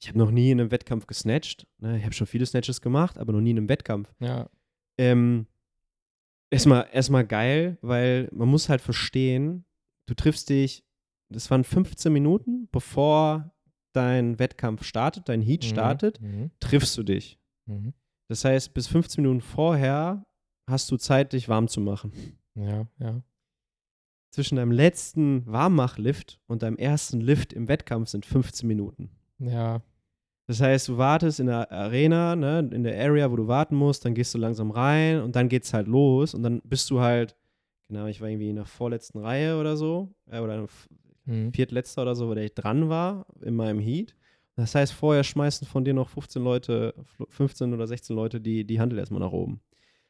ich 0.00 0.08
habe 0.08 0.18
noch 0.18 0.30
nie 0.32 0.50
in 0.50 0.60
einem 0.60 0.70
Wettkampf 0.72 1.06
gesnatcht. 1.06 1.66
Ne? 1.78 1.96
Ich 1.98 2.02
habe 2.04 2.12
schon 2.14 2.26
viele 2.26 2.44
Snatches 2.46 2.80
gemacht, 2.80 3.18
aber 3.18 3.32
noch 3.32 3.40
nie 3.40 3.50
in 3.52 3.58
einem 3.58 3.68
Wettkampf. 3.68 4.12
Ja. 4.18 4.48
Ähm, 4.98 5.46
erstmal, 6.50 6.88
erstmal 6.92 7.24
geil, 7.26 7.78
weil 7.82 8.28
man 8.32 8.48
muss 8.48 8.68
halt 8.68 8.80
verstehen, 8.80 9.64
du 10.06 10.14
triffst 10.14 10.48
dich, 10.48 10.84
das 11.32 11.50
waren 11.50 11.64
15 11.64 12.12
Minuten, 12.12 12.68
bevor 12.70 13.50
dein 13.92 14.38
Wettkampf 14.38 14.84
startet, 14.84 15.28
dein 15.28 15.42
Heat 15.42 15.64
startet, 15.64 16.20
Mhm. 16.20 16.50
triffst 16.60 16.96
du 16.96 17.02
dich. 17.02 17.38
Mhm. 17.66 17.92
Das 18.28 18.44
heißt, 18.44 18.72
bis 18.74 18.86
15 18.86 19.22
Minuten 19.22 19.40
vorher 19.42 20.24
hast 20.68 20.90
du 20.90 20.96
Zeit, 20.96 21.32
dich 21.32 21.48
warm 21.48 21.68
zu 21.68 21.80
machen. 21.80 22.12
Ja, 22.54 22.86
ja. 22.98 23.22
Zwischen 24.30 24.56
deinem 24.56 24.72
letzten 24.72 25.46
Warmmachlift 25.46 26.40
und 26.46 26.62
deinem 26.62 26.76
ersten 26.76 27.20
Lift 27.20 27.52
im 27.52 27.68
Wettkampf 27.68 28.08
sind 28.08 28.24
15 28.24 28.66
Minuten. 28.66 29.10
Ja. 29.38 29.82
Das 30.46 30.60
heißt, 30.60 30.88
du 30.88 30.96
wartest 30.96 31.38
in 31.40 31.46
der 31.46 31.70
Arena, 31.70 32.34
ne, 32.34 32.68
in 32.72 32.82
der 32.82 32.98
Area, 32.98 33.30
wo 33.30 33.36
du 33.36 33.46
warten 33.46 33.76
musst, 33.76 34.04
dann 34.04 34.14
gehst 34.14 34.32
du 34.34 34.38
langsam 34.38 34.70
rein 34.70 35.20
und 35.20 35.36
dann 35.36 35.48
geht's 35.48 35.72
halt 35.74 35.86
los 35.86 36.34
und 36.34 36.42
dann 36.42 36.62
bist 36.64 36.88
du 36.90 37.00
halt, 37.00 37.36
genau, 37.88 38.06
ich 38.06 38.20
war 38.20 38.28
irgendwie 38.28 38.48
in 38.50 38.56
der 38.56 38.64
vorletzten 38.64 39.18
Reihe 39.18 39.58
oder 39.60 39.76
so, 39.76 40.14
äh, 40.30 40.40
oder 40.40 40.66
Mhm. 41.24 41.52
viertletzter 41.52 42.02
oder 42.02 42.14
so, 42.14 42.28
wo 42.28 42.34
der 42.34 42.44
ich 42.44 42.54
dran 42.54 42.88
war 42.88 43.26
in 43.42 43.54
meinem 43.54 43.78
Heat. 43.80 44.14
Das 44.56 44.74
heißt, 44.74 44.92
vorher 44.92 45.24
schmeißen 45.24 45.66
von 45.66 45.84
dir 45.84 45.94
noch 45.94 46.08
15 46.10 46.42
Leute, 46.42 46.94
15 47.30 47.72
oder 47.72 47.86
16 47.86 48.14
Leute 48.14 48.40
die, 48.40 48.64
die 48.66 48.80
Handel 48.80 48.98
erstmal 48.98 49.20
nach 49.20 49.32
oben. 49.32 49.60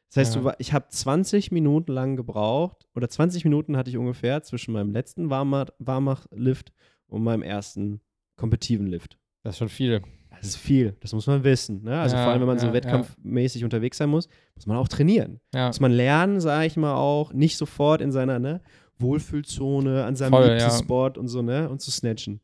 Das 0.09 0.17
heißt, 0.17 0.35
Ja. 0.35 0.41
du, 0.41 0.51
ich 0.59 0.73
habe 0.73 0.85
20 0.89 1.51
Minuten 1.51 1.91
lang 1.91 2.15
gebraucht, 2.17 2.87
oder 2.93 3.07
20 3.09 3.45
Minuten 3.45 3.77
hatte 3.77 3.89
ich 3.89 3.97
ungefähr 3.97 4.43
zwischen 4.43 4.73
meinem 4.73 4.91
letzten 4.91 5.29
Warmach- 5.29 5.71
Warmach-Lift 5.79 6.71
und 7.07 7.23
meinem 7.23 7.41
ersten 7.41 8.01
kompetitiven 8.35 8.87
Lift. 8.87 9.17
Das 9.43 9.55
ist 9.55 9.59
schon 9.59 9.69
viel. 9.69 10.01
Das 10.31 10.47
ist 10.47 10.57
viel, 10.57 10.95
das 10.99 11.13
muss 11.13 11.27
man 11.27 11.43
wissen. 11.43 11.83
Ne? 11.83 11.97
Also 11.99 12.15
Ja, 12.15 12.23
vor 12.23 12.31
allem, 12.31 12.41
wenn 12.41 12.47
man 12.47 12.59
so 12.59 12.67
ja, 12.67 12.73
wettkampfmäßig 12.73 13.63
unterwegs 13.63 13.97
sein 13.97 14.09
muss, 14.09 14.27
muss 14.55 14.65
man 14.65 14.77
auch 14.77 14.87
trainieren. 14.87 15.39
Muss 15.53 15.79
man 15.79 15.91
lernen, 15.91 16.39
sage 16.41 16.65
ich 16.67 16.75
mal 16.75 16.95
auch, 16.95 17.31
nicht 17.33 17.55
sofort 17.55 18.01
in 18.01 18.11
seiner 18.11 18.39
ne, 18.39 18.61
Wohlfühlzone, 19.03 20.03
an 20.05 20.15
seinem 20.15 20.31
Voll, 20.31 20.43
Lieblingsspot 20.49 21.17
und 21.17 21.27
so, 21.27 21.41
ne, 21.41 21.69
und 21.69 21.81
zu 21.81 21.91
snatchen. 21.91 22.41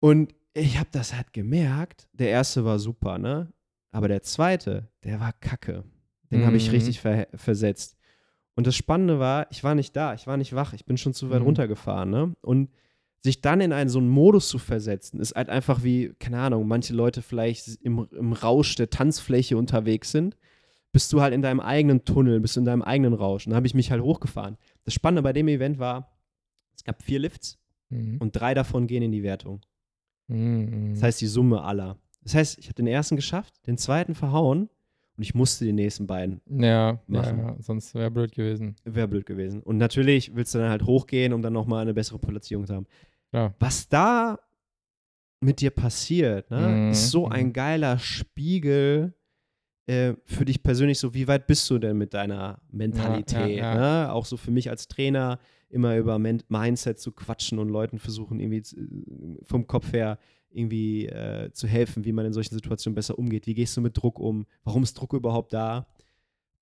Und 0.00 0.34
ich 0.54 0.78
habe 0.78 0.88
das 0.92 1.14
halt 1.14 1.32
gemerkt, 1.32 2.08
der 2.12 2.30
erste 2.30 2.64
war 2.64 2.78
super, 2.78 3.18
ne, 3.18 3.52
aber 3.90 4.08
der 4.08 4.22
zweite, 4.22 4.88
der 5.04 5.20
war 5.20 5.32
kacke. 5.34 5.84
Den 6.30 6.44
habe 6.44 6.56
ich 6.56 6.68
Mhm. 6.68 6.74
richtig 6.74 7.00
ver 7.00 7.26
versetzt. 7.34 7.96
Und 8.54 8.66
das 8.66 8.76
Spannende 8.76 9.18
war, 9.18 9.46
ich 9.50 9.62
war 9.64 9.74
nicht 9.74 9.94
da, 9.96 10.14
ich 10.14 10.26
war 10.26 10.36
nicht 10.36 10.54
wach, 10.54 10.72
ich 10.72 10.84
bin 10.84 10.98
schon 10.98 11.14
zu 11.14 11.30
weit 11.30 11.40
Mhm. 11.40 11.46
runtergefahren, 11.46 12.10
ne, 12.10 12.34
und 12.42 12.70
sich 13.20 13.40
dann 13.40 13.60
in 13.60 13.72
einen 13.72 13.90
so 13.90 13.98
einen 13.98 14.08
Modus 14.08 14.48
zu 14.48 14.58
versetzen, 14.58 15.20
ist 15.20 15.34
halt 15.34 15.48
einfach 15.48 15.82
wie, 15.82 16.12
keine 16.20 16.38
Ahnung, 16.38 16.68
manche 16.68 16.94
Leute 16.94 17.20
vielleicht 17.22 17.66
im, 17.82 18.06
im 18.12 18.32
Rausch 18.32 18.76
der 18.76 18.90
Tanzfläche 18.90 19.56
unterwegs 19.56 20.12
sind, 20.12 20.36
bist 20.92 21.12
du 21.12 21.20
halt 21.20 21.34
in 21.34 21.42
deinem 21.42 21.60
eigenen 21.60 22.04
Tunnel, 22.04 22.38
bist 22.40 22.54
du 22.56 22.60
in 22.60 22.66
deinem 22.66 22.82
eigenen 22.82 23.14
Rausch. 23.14 23.44
Und 23.46 23.50
dann 23.50 23.56
habe 23.56 23.66
ich 23.66 23.74
mich 23.74 23.90
halt 23.90 24.02
hochgefahren. 24.02 24.56
Das 24.88 24.94
Spannende 24.94 25.20
bei 25.20 25.34
dem 25.34 25.48
Event 25.48 25.78
war, 25.78 26.16
es 26.74 26.82
gab 26.82 27.02
vier 27.02 27.18
Lifts 27.18 27.58
Mhm. 27.90 28.16
und 28.20 28.32
drei 28.32 28.54
davon 28.54 28.86
gehen 28.86 29.02
in 29.02 29.12
die 29.12 29.22
Wertung. 29.22 29.60
Mhm. 30.28 30.94
Das 30.94 31.02
heißt, 31.02 31.20
die 31.20 31.26
Summe 31.26 31.62
aller. 31.62 31.98
Das 32.22 32.34
heißt, 32.34 32.58
ich 32.58 32.66
habe 32.66 32.74
den 32.74 32.86
ersten 32.86 33.16
geschafft, 33.16 33.66
den 33.66 33.76
zweiten 33.76 34.14
verhauen 34.14 34.70
und 35.16 35.22
ich 35.22 35.34
musste 35.34 35.66
die 35.66 35.72
nächsten 35.74 36.06
beiden. 36.06 36.40
ja, 36.46 36.92
ja, 36.92 37.00
machen. 37.06 37.38
ja, 37.38 37.56
sonst 37.60 37.94
wäre 37.94 38.10
blöd 38.10 38.32
gewesen. 38.32 38.76
Wäre 38.84 39.08
blöd 39.08 39.26
gewesen. 39.26 39.62
Und 39.62 39.76
natürlich 39.76 40.34
willst 40.34 40.54
du 40.54 40.58
dann 40.58 40.70
halt 40.70 40.84
hochgehen, 40.84 41.32
um 41.34 41.42
dann 41.42 41.52
nochmal 41.52 41.82
eine 41.82 41.92
bessere 41.94 42.18
Platzierung 42.18 42.66
zu 42.66 42.74
haben. 42.74 42.86
Ja. 43.32 43.52
Was 43.58 43.88
da 43.90 44.38
mit 45.40 45.60
dir 45.60 45.70
passiert, 45.70 46.50
ne, 46.50 46.66
Mhm, 46.66 46.90
ist 46.92 47.10
so 47.10 47.26
mhm. 47.26 47.32
ein 47.32 47.52
geiler 47.52 47.98
Spiegel 47.98 49.12
äh, 49.88 50.14
für 50.24 50.44
dich 50.44 50.62
persönlich. 50.62 50.98
So, 50.98 51.14
wie 51.14 51.26
weit 51.28 51.46
bist 51.46 51.68
du 51.70 51.78
denn 51.78 51.96
mit 51.96 52.14
deiner 52.14 52.60
Mentalität? 52.70 53.58
Ja, 53.58 53.74
ja, 53.74 54.04
Ne? 54.06 54.12
Auch 54.12 54.26
so 54.26 54.36
für 54.36 54.50
mich 54.50 54.68
als 54.70 54.86
Trainer 54.88 55.38
immer 55.70 55.96
über 55.96 56.18
Men 56.18 56.42
Mindset 56.48 56.98
zu 56.98 57.12
quatschen 57.12 57.58
und 57.58 57.68
Leuten 57.68 57.98
versuchen, 57.98 58.40
irgendwie 58.40 58.62
zu, 58.62 58.76
vom 59.42 59.66
Kopf 59.66 59.92
her 59.92 60.18
irgendwie 60.50 61.06
äh, 61.06 61.50
zu 61.52 61.66
helfen, 61.66 62.04
wie 62.04 62.12
man 62.12 62.24
in 62.26 62.32
solchen 62.32 62.54
Situationen 62.54 62.94
besser 62.94 63.18
umgeht. 63.18 63.46
Wie 63.46 63.54
gehst 63.54 63.76
du 63.76 63.80
mit 63.80 63.96
Druck 63.96 64.18
um? 64.18 64.46
Warum 64.64 64.82
ist 64.82 64.94
Druck 64.94 65.12
überhaupt 65.12 65.52
da? 65.52 65.86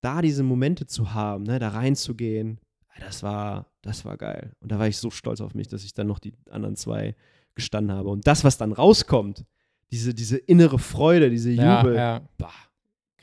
Da 0.01 0.21
diese 0.21 0.43
Momente 0.43 0.85
zu 0.87 1.13
haben, 1.13 1.43
ne, 1.43 1.57
da 1.59 1.69
reinzugehen, 1.69 2.59
das 2.99 3.23
war, 3.23 3.67
das 3.81 4.05
war 4.05 4.17
geil. 4.17 4.53
Und 4.59 4.71
da 4.71 4.79
war 4.79 4.87
ich 4.87 4.97
so 4.97 5.09
stolz 5.09 5.39
auf 5.39 5.53
mich, 5.53 5.67
dass 5.67 5.83
ich 5.83 5.93
dann 5.93 6.07
noch 6.07 6.19
die 6.19 6.33
anderen 6.49 6.75
zwei 6.75 7.15
gestanden 7.55 7.95
habe. 7.95 8.09
Und 8.09 8.27
das, 8.27 8.43
was 8.43 8.57
dann 8.57 8.71
rauskommt, 8.71 9.45
diese, 9.91 10.13
diese 10.13 10.37
innere 10.37 10.79
Freude, 10.79 11.29
diese 11.29 11.51
Ja, 11.51 11.79
Jubel, 11.81 11.95
ja. 11.95 12.21
bah, 12.37 12.51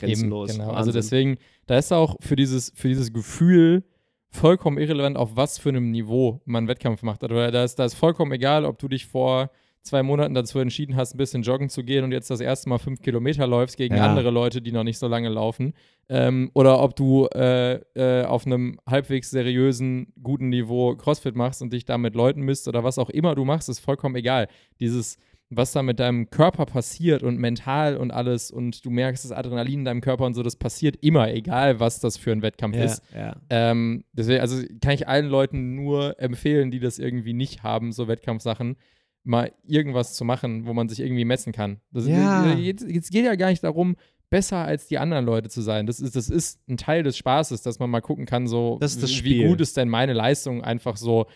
Eben, 0.01 0.07
grenzenlos. 0.13 0.51
genau. 0.53 0.65
Also 0.69 0.77
Wahnsinn. 0.77 0.93
deswegen, 0.95 1.39
da 1.67 1.79
ist 1.79 1.93
auch 1.93 2.17
für 2.21 2.37
dieses, 2.37 2.73
für 2.75 2.89
dieses 2.89 3.13
Gefühl 3.13 3.85
vollkommen 4.31 4.79
irrelevant, 4.79 5.17
auf 5.17 5.37
was 5.37 5.59
für 5.59 5.69
einem 5.69 5.91
Niveau 5.91 6.41
man 6.45 6.63
einen 6.63 6.69
Wettkampf 6.69 7.03
macht. 7.03 7.23
Oder 7.23 7.51
da 7.53 7.63
ist, 7.65 7.77
da 7.79 7.85
ist 7.85 7.95
vollkommen 7.95 8.33
egal, 8.33 8.65
ob 8.65 8.79
du 8.79 8.89
dich 8.89 9.07
vor 9.07 9.51
zwei 9.83 10.03
Monaten 10.03 10.33
dazu 10.35 10.59
entschieden 10.59 10.97
hast, 10.97 11.15
ein 11.15 11.19
bisschen 11.19 11.43
joggen 11.43 11.69
zu 11.69 11.85
gehen 11.85 12.05
und 12.05 12.11
jetzt 12.13 12.31
das 12.31 12.41
erste 12.41 12.71
Mal 12.71 12.79
fünf 12.79 13.03
Kilometer 13.03 13.47
läufst 13.47 13.77
gegen 13.77 13.95
Ja. 13.97 14.07
andere 14.07 14.31
Leute, 14.31 14.63
die 14.63 14.73
noch 14.73 14.83
nicht 14.83 14.99
so 14.99 15.07
lange 15.09 15.29
laufen. 15.29 15.75
Ähm, 16.09 16.51
oder 16.55 16.83
ob 16.83 16.97
du 16.97 17.27
äh, 17.27 17.75
äh, 17.95 18.25
auf 18.25 18.47
einem 18.47 18.81
halbwegs 18.89 19.31
seriösen, 19.31 20.13
guten 20.23 20.49
Niveau 20.49 20.97
CrossFit 20.97 21.37
machst 21.37 21.61
und 21.61 21.73
dich 21.73 21.85
da 21.85 21.99
mit 21.99 22.15
Leuten 22.15 22.41
misst 22.41 22.67
oder 22.67 22.83
was 22.83 22.99
auch 22.99 23.11
immer 23.11 23.35
du 23.35 23.45
machst, 23.45 23.69
ist 23.69 23.79
vollkommen 23.81 24.17
egal. 24.17 24.49
Dieses, 24.81 25.19
was 25.57 25.73
da 25.73 25.83
mit 25.83 26.01
deinem 26.01 26.31
Körper 26.31 26.67
passiert 26.67 27.23
und 27.23 27.39
mental 27.39 27.97
und 27.97 28.11
alles 28.11 28.51
und 28.51 28.85
du 28.85 28.91
merkst 28.91 29.25
das 29.25 29.33
Adrenalin 29.33 29.81
in 29.81 29.85
deinem 29.85 30.01
Körper 30.01 30.25
und 30.25 30.35
so, 30.35 30.43
das 30.43 30.57
passiert 30.57 30.97
immer, 31.03 31.33
egal 31.33 31.81
was 31.81 32.01
das 32.01 32.17
für 32.17 32.33
ein 32.33 32.43
Wettkampf 32.43 32.77
ja, 32.77 32.85
ist. 32.85 33.03
ja. 33.15 33.37
Ähm, 33.51 34.05
deswegen, 34.13 34.41
also 34.41 34.63
kann 34.81 34.95
ich 34.95 35.09
allen 35.09 35.27
Leuten 35.27 35.75
nur 35.75 36.21
empfehlen, 36.21 36.71
die 36.71 36.81
das 36.81 36.99
irgendwie 36.99 37.33
nicht 37.33 37.63
haben, 37.63 37.93
so 37.93 38.09
Wettkampfsachen. 38.09 38.77
mal 39.25 39.53
irgendwas 39.67 40.15
zu 40.15 40.25
machen, 40.25 40.67
wo 40.67 40.75
man 40.75 40.89
sich 40.89 41.01
irgendwie 41.01 41.25
messen 41.25 41.53
kann. 41.53 41.81
Das, 41.93 42.07
Ja. 42.07 42.53
Jetzt, 42.55 42.87
jetzt 42.87 43.11
geht 43.11 43.25
ja 43.25 43.35
gar 43.37 43.49
nicht 43.49 43.65
darum, 43.65 43.97
besser 44.31 44.59
als 44.59 44.87
die 44.89 44.99
anderen 44.99 45.25
Leute 45.25 45.49
zu 45.49 45.61
sein. 45.63 45.87
Das 45.87 46.01
ist, 46.01 46.17
das 46.17 46.29
ist 46.29 46.61
ein 46.69 46.77
Teil 46.77 47.03
des 47.05 47.17
Spaßes, 47.17 47.63
dass 47.63 47.79
man 47.79 47.89
mal 47.89 48.01
gucken 48.01 48.27
kann, 48.27 48.47
so 48.47 48.79
Das 48.81 48.95
ist 48.95 49.03
das 49.03 49.25
wie 49.25 49.47
gut 49.47 49.61
ist 49.61 49.77
denn 49.77 49.89
meine 49.89 50.13
Leistung 50.13 50.63
einfach 50.63 50.97
so, 50.97 51.27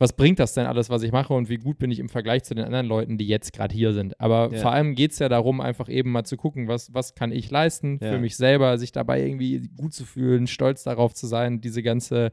was 0.00 0.12
bringt 0.12 0.38
das 0.38 0.54
denn 0.54 0.66
alles, 0.66 0.90
was 0.90 1.02
ich 1.02 1.10
mache 1.10 1.34
und 1.34 1.48
wie 1.48 1.56
gut 1.56 1.78
bin 1.78 1.90
ich 1.90 1.98
im 1.98 2.08
Vergleich 2.08 2.44
zu 2.44 2.54
den 2.54 2.64
anderen 2.64 2.86
Leuten, 2.86 3.18
die 3.18 3.26
jetzt 3.26 3.52
gerade 3.52 3.74
hier 3.74 3.92
sind. 3.92 4.20
Aber 4.20 4.52
Ja. 4.52 4.60
vor 4.60 4.70
allem 4.72 4.94
geht 4.94 5.10
es 5.12 5.18
ja 5.18 5.28
darum, 5.28 5.60
einfach 5.60 5.88
eben 5.88 6.12
mal 6.12 6.24
zu 6.24 6.36
gucken, 6.36 6.68
was, 6.68 6.94
was 6.94 7.14
kann 7.16 7.32
ich 7.32 7.50
leisten 7.50 7.98
Ja. 8.00 8.12
für 8.12 8.18
mich 8.18 8.36
selber, 8.36 8.78
sich 8.78 8.92
dabei 8.92 9.20
irgendwie 9.26 9.68
gut 9.76 9.92
zu 9.92 10.04
fühlen, 10.04 10.46
stolz 10.46 10.84
darauf 10.84 11.14
zu 11.14 11.26
sein, 11.26 11.60
diese 11.60 11.82
ganze, 11.82 12.30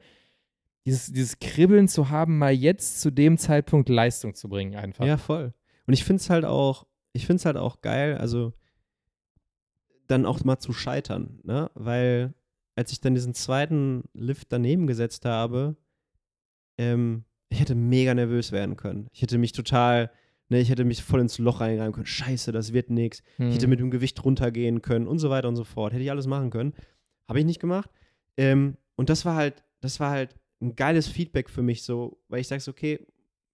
dieses, 0.85 1.11
dieses 1.11 1.39
Kribbeln 1.39 1.87
zu 1.87 2.09
haben, 2.11 2.37
mal 2.37 2.53
jetzt 2.53 3.01
zu 3.01 3.09
dem 3.11 3.37
Zeitpunkt 3.39 3.89
Leistung 3.89 4.35
zu 4.35 4.47
bringen 4.47 4.75
einfach. 4.75 5.03
Ja, 5.05 5.17
voll. 5.17 5.53
Und 5.87 5.93
ich 5.93 6.03
finde 6.03 6.21
es 6.21 6.29
halt 6.29 6.45
auch, 6.45 6.85
ich 7.13 7.25
finde 7.25 7.37
es 7.37 7.45
halt 7.45 7.57
auch 7.57 7.81
geil, 7.81 8.17
also 8.17 8.53
dann 10.07 10.25
auch 10.27 10.43
mal 10.43 10.59
zu 10.59 10.71
scheitern, 10.71 11.39
ne? 11.43 11.71
Weil 11.73 12.35
als 12.75 12.91
ich 12.91 13.01
dann 13.01 13.15
diesen 13.15 13.33
zweiten 13.33 14.03
Lift 14.13 14.51
daneben 14.51 14.85
gesetzt 14.85 15.25
habe, 15.25 15.75
ähm, 16.77 17.24
ich 17.49 17.59
hätte 17.59 17.75
mega 17.75 18.13
nervös 18.13 18.51
werden 18.51 18.75
können. 18.75 19.07
Ich 19.11 19.21
hätte 19.21 19.37
mich 19.37 19.51
total, 19.51 20.11
ne, 20.49 20.59
ich 20.59 20.69
hätte 20.69 20.83
mich 20.83 21.03
voll 21.03 21.21
ins 21.21 21.37
Loch 21.37 21.61
reinreiben 21.61 21.93
können. 21.93 22.05
Scheiße, 22.05 22.51
das 22.51 22.73
wird 22.73 22.89
nix. 22.89 23.23
Hm. 23.37 23.49
Ich 23.49 23.55
hätte 23.55 23.67
mit 23.67 23.79
dem 23.79 23.91
Gewicht 23.91 24.23
runtergehen 24.23 24.81
können 24.81 25.07
und 25.07 25.19
so 25.19 25.29
weiter 25.29 25.47
und 25.47 25.55
so 25.55 25.63
fort. 25.63 25.93
Hätte 25.93 26.03
ich 26.03 26.11
alles 26.11 26.27
machen 26.27 26.49
können. 26.49 26.73
Habe 27.27 27.39
ich 27.39 27.45
nicht 27.45 27.59
gemacht. 27.59 27.89
Ähm, 28.37 28.77
und 28.95 29.09
das 29.09 29.25
war 29.25 29.35
halt, 29.35 29.63
das 29.81 29.99
war 29.99 30.11
halt 30.11 30.35
ein 30.61 30.75
geiles 30.75 31.07
Feedback 31.07 31.49
für 31.49 31.61
mich 31.61 31.83
so, 31.83 32.19
weil 32.27 32.41
ich 32.41 32.47
sage 32.47 32.61
so, 32.61 32.71
okay, 32.71 32.99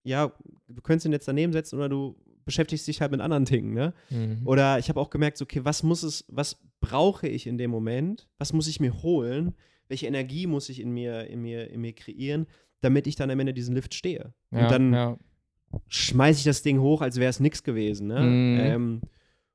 ja, 0.04 0.32
du 0.68 0.82
könntest 0.82 1.06
ihn 1.06 1.12
jetzt 1.12 1.28
daneben 1.28 1.54
setzen 1.54 1.76
oder 1.76 1.90
du 1.90 2.16
beschäftigst 2.46 2.88
dich 2.88 3.02
halt 3.02 3.12
mit 3.12 3.22
anderen 3.22 3.46
Dingen, 3.46 3.74
ne? 3.74 3.94
Mhm. 4.10 4.42
Oder 4.46 4.80
ich 4.80 4.90
habe 4.90 5.00
auch 5.00 5.10
gemerkt, 5.10 5.38
so, 5.38 5.44
okay, 5.44 5.64
was 5.64 5.84
muss 5.84 6.04
es, 6.04 6.26
was 6.28 6.60
brauche 6.80 7.28
ich 7.28 7.46
in 7.46 7.58
dem 7.58 7.70
Moment? 7.70 8.28
Was 8.40 8.54
muss 8.54 8.68
ich 8.68 8.80
mir 8.80 9.04
holen? 9.04 9.56
Welche 9.88 10.08
Energie 10.08 10.48
muss 10.48 10.70
ich 10.70 10.80
in 10.80 10.92
mir, 10.92 11.28
in 11.28 11.42
mir, 11.42 11.70
in 11.70 11.82
mir 11.82 11.94
kreieren, 11.94 12.48
damit 12.82 13.08
ich 13.08 13.16
dann 13.16 13.30
am 13.30 13.40
Ende 13.40 13.54
diesen 13.54 13.76
Lift 13.76 13.94
stehe? 13.94 14.34
ja, 14.52 14.64
und 14.64 14.72
dann 14.72 14.94
ja. 14.94 15.18
schmeiße 15.88 16.40
ich 16.40 16.46
das 16.46 16.62
Ding 16.62 16.80
hoch, 16.80 17.02
als 17.02 17.18
wäre 17.18 17.30
es 17.30 17.40
nichts 17.40 17.64
gewesen. 17.64 18.08
Ne? 18.08 18.20
Mhm. 18.20 18.60
Ähm, 18.60 19.02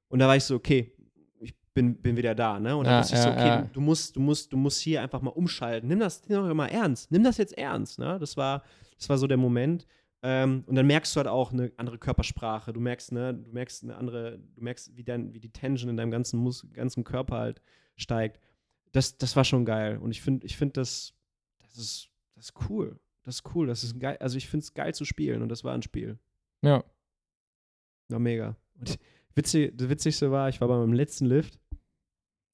und 0.08 0.18
da 0.18 0.28
war 0.28 0.36
ich 0.36 0.44
so, 0.44 0.54
okay, 0.54 0.92
ich 1.40 1.54
bin, 1.74 1.96
bin 2.00 2.16
wieder 2.16 2.34
da. 2.34 2.58
Ne? 2.58 2.76
Und 2.76 2.86
dann 2.86 2.94
Ja, 2.94 3.00
wusste 3.00 3.16
ich 3.16 3.20
so, 3.20 3.28
okay, 3.28 3.64
du, 3.72 3.80
musst, 3.80 4.16
du, 4.16 4.20
musst, 4.20 4.52
du 4.52 4.56
musst 4.56 4.80
hier 4.80 5.02
einfach 5.02 5.20
mal 5.20 5.30
umschalten. 5.30 5.88
Nimm 5.88 6.00
das 6.00 6.22
doch 6.22 6.54
mal 6.54 6.68
ernst. 6.68 7.10
Nimm 7.10 7.24
das 7.24 7.36
jetzt 7.36 7.56
ernst. 7.58 7.98
Ne? 7.98 8.18
Das, 8.18 8.36
war, 8.36 8.62
das 8.98 9.08
war 9.08 9.18
so 9.18 9.26
der 9.26 9.36
Moment. 9.36 9.86
Ähm, 10.22 10.64
und 10.66 10.74
dann 10.74 10.86
merkst 10.86 11.14
du 11.14 11.18
halt 11.18 11.28
auch 11.28 11.52
eine 11.52 11.70
andere 11.76 11.98
Körpersprache. 11.98 12.72
Du 12.72 12.80
merkst, 12.80 13.12
ne, 13.12 13.34
du 13.34 13.52
merkst 13.52 13.84
eine 13.84 13.96
andere, 13.96 14.38
du 14.54 14.62
merkst, 14.62 14.96
wie, 14.96 15.04
dein, 15.04 15.32
wie 15.34 15.40
die 15.40 15.52
Tension 15.52 15.90
in 15.90 15.96
deinem 15.96 16.10
ganzen, 16.10 16.38
Mus 16.40 16.66
ganzen 16.72 17.04
Körper 17.04 17.36
halt 17.36 17.60
steigt. 17.96 18.40
Das, 18.92 19.18
das 19.18 19.36
war 19.36 19.44
schon 19.44 19.64
geil. 19.64 19.98
Und 19.98 20.10
ich 20.10 20.22
finde, 20.22 20.46
ich 20.46 20.56
finde 20.56 20.80
das, 20.80 21.12
das 21.60 21.76
ist, 21.76 22.08
das 22.34 22.46
ist 22.46 22.54
cool. 22.68 22.98
Das 23.26 23.36
ist 23.36 23.54
cool. 23.54 23.66
Das 23.66 23.84
ist 23.84 23.98
geil. 24.00 24.16
Also 24.20 24.38
ich 24.38 24.48
finde 24.48 24.62
es 24.64 24.72
geil 24.72 24.94
zu 24.94 25.04
spielen 25.04 25.42
und 25.42 25.48
das 25.50 25.62
war 25.64 25.74
ein 25.74 25.82
Spiel. 25.82 26.18
ja. 26.62 26.82
War 28.08 28.20
mega. 28.20 28.56
Und 28.78 28.98
witzig, 29.34 29.76
das 29.76 29.88
Witzigste 29.88 30.30
war, 30.30 30.48
ich 30.48 30.60
war 30.60 30.68
bei 30.68 30.76
meinem 30.78 30.92
letzten 30.92 31.26
Lift. 31.26 31.58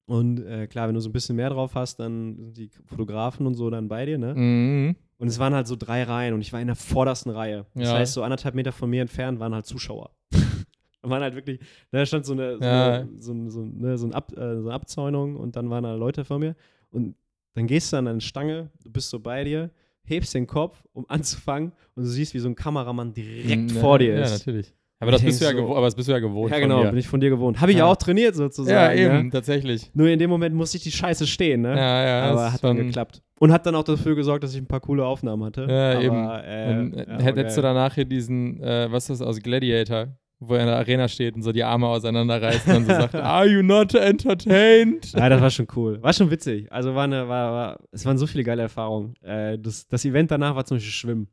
Und 0.05 0.39
äh, 0.45 0.67
klar, 0.67 0.87
wenn 0.87 0.95
du 0.95 0.99
so 1.01 1.09
ein 1.09 1.13
bisschen 1.13 1.35
mehr 1.35 1.49
drauf 1.51 1.75
hast, 1.75 1.97
dann 1.99 2.35
sind 2.37 2.57
die 2.57 2.69
Fotografen 2.87 3.45
und 3.45 3.53
so 3.53 3.69
dann 3.69 3.87
bei 3.87 4.05
dir, 4.05 4.17
ne? 4.17 4.33
Mhm. 4.35 4.95
Und 5.17 5.27
es 5.27 5.39
waren 5.39 5.53
halt 5.53 5.67
so 5.67 5.75
drei 5.77 6.03
Reihen 6.03 6.33
und 6.33 6.41
ich 6.41 6.51
war 6.51 6.59
in 6.59 6.67
der 6.67 6.75
vordersten 6.75 7.31
Reihe. 7.31 7.65
Das 7.75 7.87
Ja. 7.89 7.93
heißt, 7.99 8.13
so 8.13 8.23
anderthalb 8.23 8.55
Meter 8.55 8.71
von 8.71 8.89
mir 8.89 9.01
entfernt 9.01 9.39
waren 9.39 9.53
halt 9.53 9.65
Zuschauer. 9.65 10.09
da 11.03 11.09
waren 11.09 11.21
halt 11.21 11.35
wirklich, 11.35 11.59
da 11.91 12.05
stand 12.05 12.25
so 12.25 12.33
eine, 12.33 12.57
so, 12.57 12.63
Ja. 12.63 12.93
eine, 13.01 13.09
so, 13.21 13.31
ein- 13.31 13.49
so, 13.49 13.61
ein- 13.61 13.77
ne, 13.79 13.97
so, 13.97 14.07
ein 14.07 14.13
Ab, 14.13 14.31
äh, 14.33 14.55
so 14.55 14.61
eine 14.67 14.73
Abzäunung 14.73 15.35
und 15.37 15.55
dann 15.55 15.69
waren 15.69 15.83
da 15.83 15.93
Leute 15.93 16.25
vor 16.25 16.39
mir. 16.39 16.55
Und 16.89 17.15
dann 17.53 17.67
gehst 17.67 17.93
du 17.93 17.97
an 17.97 18.07
eine 18.07 18.21
Stange, 18.21 18.71
du 18.83 18.89
bist 18.91 19.09
so 19.11 19.19
bei 19.19 19.43
dir, 19.43 19.69
hebst 20.05 20.33
den 20.33 20.47
Kopf, 20.47 20.83
um 20.93 21.05
anzufangen 21.07 21.71
und 21.95 22.03
du 22.03 22.09
siehst, 22.09 22.33
wie 22.33 22.39
so 22.39 22.49
ein 22.49 22.55
Kameramann 22.55 23.13
direkt 23.13 23.71
Ja, 23.71 23.79
vor 23.81 23.99
dir 23.99 24.15
Ja, 24.15 24.23
ist. 24.23 24.45
natürlich. 24.45 24.73
Aber 24.99 25.11
das 25.11 25.21
bist 25.21 25.41
du 25.41 25.45
ja 25.45 25.51
so- 25.51 25.57
gewohnt, 25.57 25.75
aber 25.77 25.85
das 25.87 25.95
bist 25.95 26.07
du 26.07 26.13
ja 26.13 26.19
gewohnt. 26.19 26.49
Ja, 26.51 26.59
genau, 26.59 26.83
bin 26.83 26.97
ich 26.97 27.07
von 27.09 27.19
dir 27.19 27.29
gewohnt. 27.29 27.59
Habe 27.59 27.71
ich 27.71 27.79
Ja. 27.79 27.85
auch 27.87 27.95
trainiert 27.97 28.35
Ja, 28.35 28.37
sozusagen. 28.37 28.97
eben, 28.97 29.23
Ne? 29.25 29.29
tatsächlich. 29.31 29.91
Nur 29.93 30.07
in 30.07 30.17
dem 30.17 30.29
Moment 30.29 30.55
musste 30.55 30.77
ich 30.77 30.83
die 30.83 30.91
Scheiße 30.91 31.27
stehen, 31.27 31.61
ne? 31.61 31.75
Ja, 31.75 32.05
ja. 32.05 32.31
Aber 32.31 32.53
hat 32.53 32.63
dann 32.63 32.77
geklappt. 32.77 33.21
Und 33.39 33.51
hat 33.51 33.65
dann 33.65 33.75
auch 33.75 33.83
dafür 33.83 34.15
gesorgt, 34.15 34.45
dass 34.45 34.53
ich 34.53 34.61
ein 34.61 34.67
paar 34.67 34.79
coole 34.79 35.05
Aufnahmen 35.05 35.43
hatte. 35.43 35.67
Ja, 35.69 35.91
Aber, 35.91 36.01
eben. 36.01 36.15
Äh, 36.15 36.79
Und 36.79 36.95
ja, 36.95 37.19
äh, 37.19 37.23
hättest 37.23 37.57
du 37.57 37.61
geil. 37.61 37.73
danach 37.73 37.95
hier 37.95 38.05
diesen, 38.05 38.61
äh, 38.63 38.89
was 38.89 39.09
ist 39.09 39.19
das 39.19 39.27
aus 39.27 39.41
Gladiator, 39.41 40.07
wo 40.47 40.55
er 40.55 40.61
in 40.61 40.67
der 40.67 40.77
Arena 40.77 41.07
steht 41.07 41.35
und 41.35 41.41
so 41.41 41.51
die 41.51 41.63
Arme 41.63 41.87
auseinanderreißt 41.87 42.67
und 42.67 42.73
dann 42.73 42.85
so 42.85 42.91
sagt, 42.91 43.15
Are 43.15 43.47
you 43.47 43.61
not 43.61 43.93
entertained? 43.93 45.11
Ja, 45.13 45.29
das 45.29 45.41
war 45.41 45.49
schon 45.49 45.67
cool. 45.75 46.01
War 46.01 46.13
schon 46.13 46.29
witzig. 46.31 46.71
Also 46.71 46.95
war 46.95 47.03
eine, 47.03 47.27
war, 47.27 47.51
war, 47.51 47.79
es 47.91 48.05
waren 48.05 48.17
so 48.17 48.27
viele 48.27 48.43
geile 48.43 48.61
Erfahrungen. 48.63 49.15
Äh, 49.21 49.57
das, 49.59 49.87
das 49.87 50.05
Event 50.05 50.31
danach 50.31 50.55
war 50.55 50.65
zum 50.65 50.77
Beispiel 50.77 50.91
Schwimmen. 50.91 51.27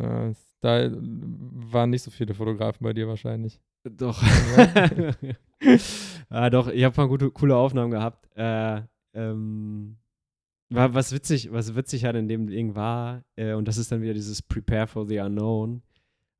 Ja, 0.00 0.32
da 0.60 0.90
waren 0.92 1.90
nicht 1.90 2.02
so 2.02 2.10
viele 2.10 2.34
Fotografen 2.34 2.82
bei 2.82 2.92
dir 2.92 3.06
wahrscheinlich. 3.06 3.60
Doch. 3.84 4.22
ja, 6.30 6.50
doch, 6.50 6.68
ich 6.68 6.84
habe 6.84 6.94
paar 6.94 7.08
gute, 7.08 7.30
coole 7.30 7.56
Aufnahmen 7.56 7.90
gehabt. 7.90 8.28
Äh, 8.36 8.82
ähm, 9.14 9.96
war, 10.68 10.94
was 10.94 11.12
witzig, 11.12 11.52
was 11.52 11.76
witzig 11.76 12.04
halt 12.04 12.16
in 12.16 12.28
dem 12.28 12.48
Ding 12.48 12.74
war, 12.74 13.22
äh, 13.36 13.52
und 13.52 13.68
das 13.68 13.78
ist 13.78 13.92
dann 13.92 14.02
wieder 14.02 14.14
dieses 14.14 14.42
Prepare 14.42 14.86
for 14.86 15.06
the 15.06 15.20
Unknown. 15.20 15.82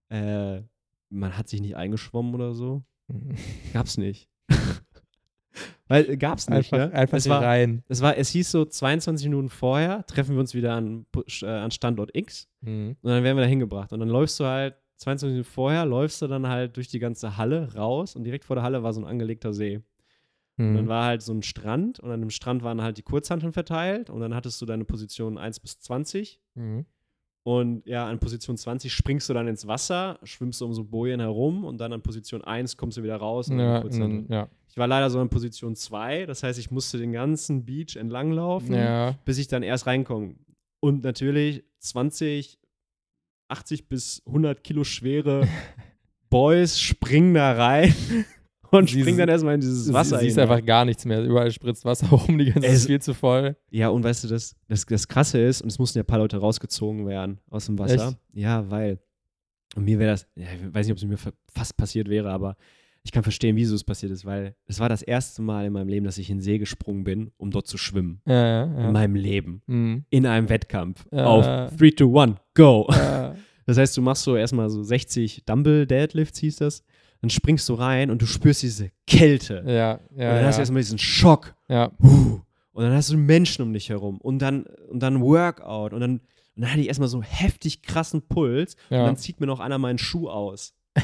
Äh, 0.09 0.63
man 1.11 1.37
hat 1.37 1.49
sich 1.49 1.61
nicht 1.61 1.77
eingeschwommen 1.77 2.35
oder 2.35 2.55
so. 2.55 2.83
Gab's 3.73 3.97
nicht. 3.99 4.29
Weil 5.89 6.11
äh, 6.11 6.17
gab's 6.17 6.49
nicht. 6.51 6.73
einfach 6.73 6.79
ne? 6.91 6.93
einfach 6.93 7.17
es 7.19 7.29
war, 7.29 7.43
rein. 7.43 7.83
es 7.89 8.03
war, 8.03 8.17
es 8.19 8.29
hieß 8.31 8.51
so 8.51 8.65
22 8.65 9.29
Minuten 9.29 9.49
vorher 9.49 10.05
treffen 10.07 10.35
wir 10.35 10.41
uns 10.41 10.53
wieder 10.55 10.75
an, 10.75 11.07
äh, 11.43 11.47
an 11.47 11.71
Standort 11.71 12.11
X. 12.15 12.49
Mhm. 12.61 12.97
Und 13.01 13.09
dann 13.11 13.23
werden 13.23 13.37
wir 13.37 13.43
da 13.45 13.49
hingebracht. 13.49 13.93
Und 13.93 14.01
dann 14.01 14.09
läufst 14.09 14.39
du 14.41 14.45
halt, 14.45 14.75
22 14.97 15.35
Minuten 15.35 15.49
vorher, 15.51 15.85
läufst 15.87 16.21
du 16.23 16.27
dann 16.27 16.49
halt 16.49 16.77
durch 16.77 16.89
die 16.89 16.99
ganze 16.99 17.37
Halle 17.37 17.73
raus 17.75 18.17
und 18.17 18.25
direkt 18.25 18.45
vor 18.45 18.57
der 18.57 18.63
Halle 18.65 18.83
war 18.83 18.93
so 18.93 19.01
ein 19.01 19.07
angelegter 19.07 19.53
See. 19.53 19.77
Und 20.59 20.75
dann 20.75 20.85
Mhm. 20.87 20.89
war 20.89 21.05
halt 21.05 21.21
so 21.23 21.33
ein 21.35 21.43
Strand 21.43 22.01
und 22.01 22.11
an 22.11 22.21
dem 22.21 22.31
Strand 22.31 22.63
waren 22.63 22.81
halt 22.81 22.97
die 22.97 23.03
Kurzhanteln 23.03 23.53
verteilt 23.53 24.09
und 24.11 24.21
dann 24.21 24.35
hattest 24.35 24.61
du 24.63 24.67
deine 24.67 24.87
Position 24.87 25.37
1 25.39 25.61
bis 25.61 25.79
20. 25.81 26.41
Mhm. 26.55 26.87
Und 27.47 27.87
ja, 27.87 28.05
an 28.09 28.19
Position 28.19 28.57
20 28.57 28.93
springst 28.93 29.29
du 29.29 29.33
dann 29.33 29.47
ins 29.47 29.69
Wasser, 29.69 30.19
schwimmst 30.25 30.61
du 30.61 30.65
um 30.65 30.73
so 30.75 30.83
Bojen 30.83 31.21
herum 31.21 31.63
und 31.65 31.79
dann 31.79 31.93
an 31.93 32.03
Position 32.03 32.43
1 32.43 32.77
kommst 32.77 32.99
du 32.99 33.05
wieder 33.05 33.19
raus. 33.19 33.47
Ja, 33.51 33.81
dann- 34.01 34.27
ja. 34.29 34.49
Ich 34.69 34.77
war 34.77 34.89
leider 34.89 35.09
so 35.11 35.21
an 35.21 35.29
Position 35.29 35.77
2, 35.77 36.27
das 36.27 36.43
heißt, 36.43 36.59
ich 36.59 36.73
musste 36.73 36.99
den 36.99 37.13
ganzen 37.13 37.65
Beach 37.65 37.95
entlang 37.95 38.33
laufen 38.33 38.75
ja. 38.75 39.15
bis 39.25 39.39
ich 39.39 39.47
dann 39.47 39.63
erst 39.63 39.87
reinkomme. 39.87 40.35
Und 40.81 41.05
natürlich 41.05 41.63
20, 41.79 42.59
80 43.47 43.89
bis 43.89 44.23
100 44.27 44.65
Kilo 44.65 44.83
schwere 44.83 45.47
Boys 46.29 46.81
springen 46.81 47.35
da 47.35 47.53
rein 47.53 47.95
und 48.79 48.89
Sie- 48.91 49.01
springen 49.01 49.19
dann 49.19 49.29
erstmal 49.29 49.55
in 49.55 49.61
dieses 49.61 49.93
Wasser. 49.93 50.19
Sie 50.19 50.27
siehst 50.27 50.39
einfach 50.39 50.65
gar 50.65 50.85
nichts 50.85 51.05
mehr. 51.05 51.23
Überall 51.23 51.51
spritzt 51.51 51.85
Wasser 51.85 52.07
rum, 52.11 52.39
die 52.39 52.47
ganze 52.53 52.69
Es- 52.69 52.75
ist 52.81 52.87
viel 52.87 53.01
zu 53.01 53.15
voll. 53.15 53.57
Ja, 53.71 53.89
und 53.89 54.03
weißt 54.05 54.25
du, 54.25 54.29
das, 54.29 54.55
das, 54.69 54.87
das 54.87 55.09
Krasse 55.09 55.39
ist, 55.41 55.63
und 55.63 55.69
es 55.69 55.79
mussten 55.79 55.99
ja 55.99 56.03
ein 56.03 56.07
paar 56.07 56.19
Leute 56.19 56.39
rausgezogen 56.39 57.07
werden 57.07 57.39
aus 57.51 57.67
dem 57.67 57.79
Wasser. 57.79 58.09
Echt? 58.09 58.19
Ja, 58.33 58.71
weil. 58.71 58.99
Und 59.75 59.85
mir 59.85 59.99
wäre 59.99 60.13
das, 60.13 60.27
ja, 60.37 60.47
ich 60.55 60.75
weiß 60.75 60.87
nicht, 60.87 60.93
ob 60.93 60.99
es 60.99 61.05
mir 61.05 61.17
fa- 61.19 61.33
fast 61.53 61.77
passiert 61.77 62.09
wäre, 62.09 62.31
aber 62.31 62.57
ich 63.03 63.13
kann 63.13 63.23
verstehen, 63.23 63.55
wieso 63.57 63.75
es 63.75 63.85
passiert 63.85 64.11
ist, 64.11 64.25
weil 64.25 64.57
es 64.67 64.81
war 64.81 64.89
das 64.89 65.03
erste 65.03 65.43
Mal 65.43 65.67
in 65.67 65.73
meinem 65.73 65.89
Leben, 65.89 66.07
dass 66.07 66.19
ich 66.19 66.31
in 66.31 66.39
den 66.39 66.43
See 66.43 66.59
gesprungen 66.59 67.05
bin, 67.05 67.31
um 67.37 67.51
dort 67.51 67.67
zu 67.67 67.77
schwimmen. 67.79 68.21
Ja, 68.27 68.67
ja, 68.67 68.87
In 68.87 68.93
meinem 68.93 69.15
Leben. 69.15 69.63
Mhm. 69.67 70.05
In 70.11 70.27
einem 70.27 70.49
Wettkampf. 70.49 71.07
Auf 71.13 71.45
3, 71.77 71.91
2, 71.97 72.21
1, 72.23 72.37
go! 72.55 72.89
Das 73.69 73.79
heißt, 73.79 73.97
du 73.97 74.01
machst 74.03 74.23
so 74.23 74.37
erstmal 74.37 74.71
so 74.71 74.85
60 74.85 75.45
Dumble 75.45 75.89
Deadlifts, 75.89 76.39
hieß 76.39 76.57
das. 76.59 76.85
Dann 77.21 77.31
springst 77.31 77.69
du 77.69 77.75
rein 77.75 78.11
und 78.11 78.21
du 78.23 78.27
spürst 78.27 78.63
diese 78.63 78.91
Kälte. 79.07 79.63
ja, 79.67 79.73
ja. 79.73 79.99
und 80.31 80.37
dann 80.37 80.45
hast 80.47 80.57
du 80.57 80.61
erstmal 80.61 80.83
diesen 80.83 80.99
Schock. 80.99 81.55
ja. 81.69 81.91
Und 81.99 82.83
dann 82.83 82.93
hast 82.93 83.11
du 83.11 83.17
Menschen 83.17 83.63
um 83.63 83.73
dich 83.73 83.89
herum. 83.89 84.19
Und 84.21 84.41
dann, 84.41 84.65
und 84.91 85.03
dann 85.03 85.23
Workout. 85.23 85.95
Und 85.95 86.01
dann, 86.01 86.11
und 86.57 86.63
dann 86.63 86.71
hatte 86.71 86.81
ich 86.83 86.89
erstmal 86.89 87.09
so 87.09 87.23
heftig 87.23 87.81
krassen 87.81 88.21
Puls. 88.21 88.77
Ja. 88.91 89.01
Und 89.01 89.07
dann 89.07 89.17
zieht 89.17 89.41
mir 89.41 89.47
noch 89.47 89.61
einer 89.61 89.79
meinen 89.79 89.97
Schuh 89.97 90.29
aus. 90.29 90.75
Ich 90.95 91.03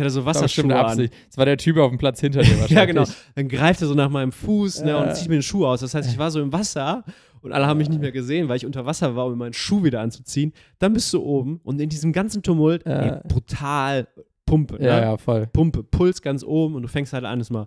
hatte 0.00 0.08
so 0.10 0.20
Das 0.20 0.26
war 0.26 0.34
Wasserschuhe 0.36 0.76
an. 0.84 1.10
Das 1.28 1.36
war 1.36 1.46
der 1.46 1.56
Typ 1.56 1.76
auf 1.78 1.90
dem 1.90 1.98
Platz 1.98 2.20
hinter 2.20 2.42
dir 2.42 2.50
wahrscheinlich. 2.60 2.70
Ja, 2.76 2.84
genau. 2.84 3.04
Dann 3.34 3.48
greift 3.48 3.82
er 3.82 3.88
so 3.88 3.94
nach 3.94 4.08
meinem 4.08 4.30
Fuß 4.30 4.82
ne, 4.84 4.90
Ja. 4.90 5.02
und 5.02 5.16
zieht 5.16 5.28
mir 5.28 5.34
den 5.36 5.42
Schuh 5.42 5.66
aus. 5.66 5.80
Das 5.80 5.94
heißt, 5.94 6.08
ich 6.08 6.16
war 6.16 6.30
so 6.30 6.40
im 6.40 6.52
Wasser 6.52 7.02
und 7.42 7.52
alle 7.52 7.66
haben 7.66 7.78
mich 7.78 7.88
nicht 7.88 8.00
mehr 8.00 8.12
gesehen, 8.12 8.48
weil 8.48 8.56
ich 8.56 8.64
unter 8.64 8.86
Wasser 8.86 9.16
war, 9.16 9.26
um 9.26 9.36
meinen 9.36 9.52
Schuh 9.52 9.82
wieder 9.82 10.00
anzuziehen. 10.00 10.52
Dann 10.78 10.92
bist 10.92 11.12
du 11.12 11.20
oben 11.22 11.60
und 11.64 11.80
in 11.80 11.88
diesem 11.88 12.12
ganzen 12.12 12.42
Tumult 12.42 12.86
Ja. 12.86 13.00
ey, 13.16 13.20
brutal 13.28 14.06
Pumpe. 14.54 14.76
Ja, 14.84 14.96
ne? 14.96 15.02
ja, 15.02 15.16
voll. 15.16 15.46
Pumpe, 15.48 15.82
Puls 15.82 16.22
ganz 16.22 16.42
oben 16.44 16.74
und 16.76 16.82
du 16.82 16.88
fängst 16.88 17.12
halt 17.12 17.24
an, 17.24 17.40
es 17.40 17.50
mal 17.50 17.66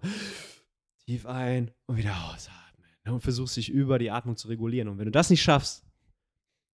tief 1.05 1.25
ein 1.25 1.71
und 1.87 1.97
wieder 1.97 2.11
ausatmen. 2.33 2.85
ne, 3.05 3.13
Und 3.13 3.21
versuchst 3.21 3.57
dich 3.57 3.69
über 3.69 3.99
die 3.99 4.11
Atmung 4.11 4.35
zu 4.35 4.47
regulieren. 4.47 4.87
Und 4.89 4.97
wenn 4.97 5.05
du 5.05 5.11
das 5.11 5.29
nicht 5.29 5.41
schaffst, 5.41 5.83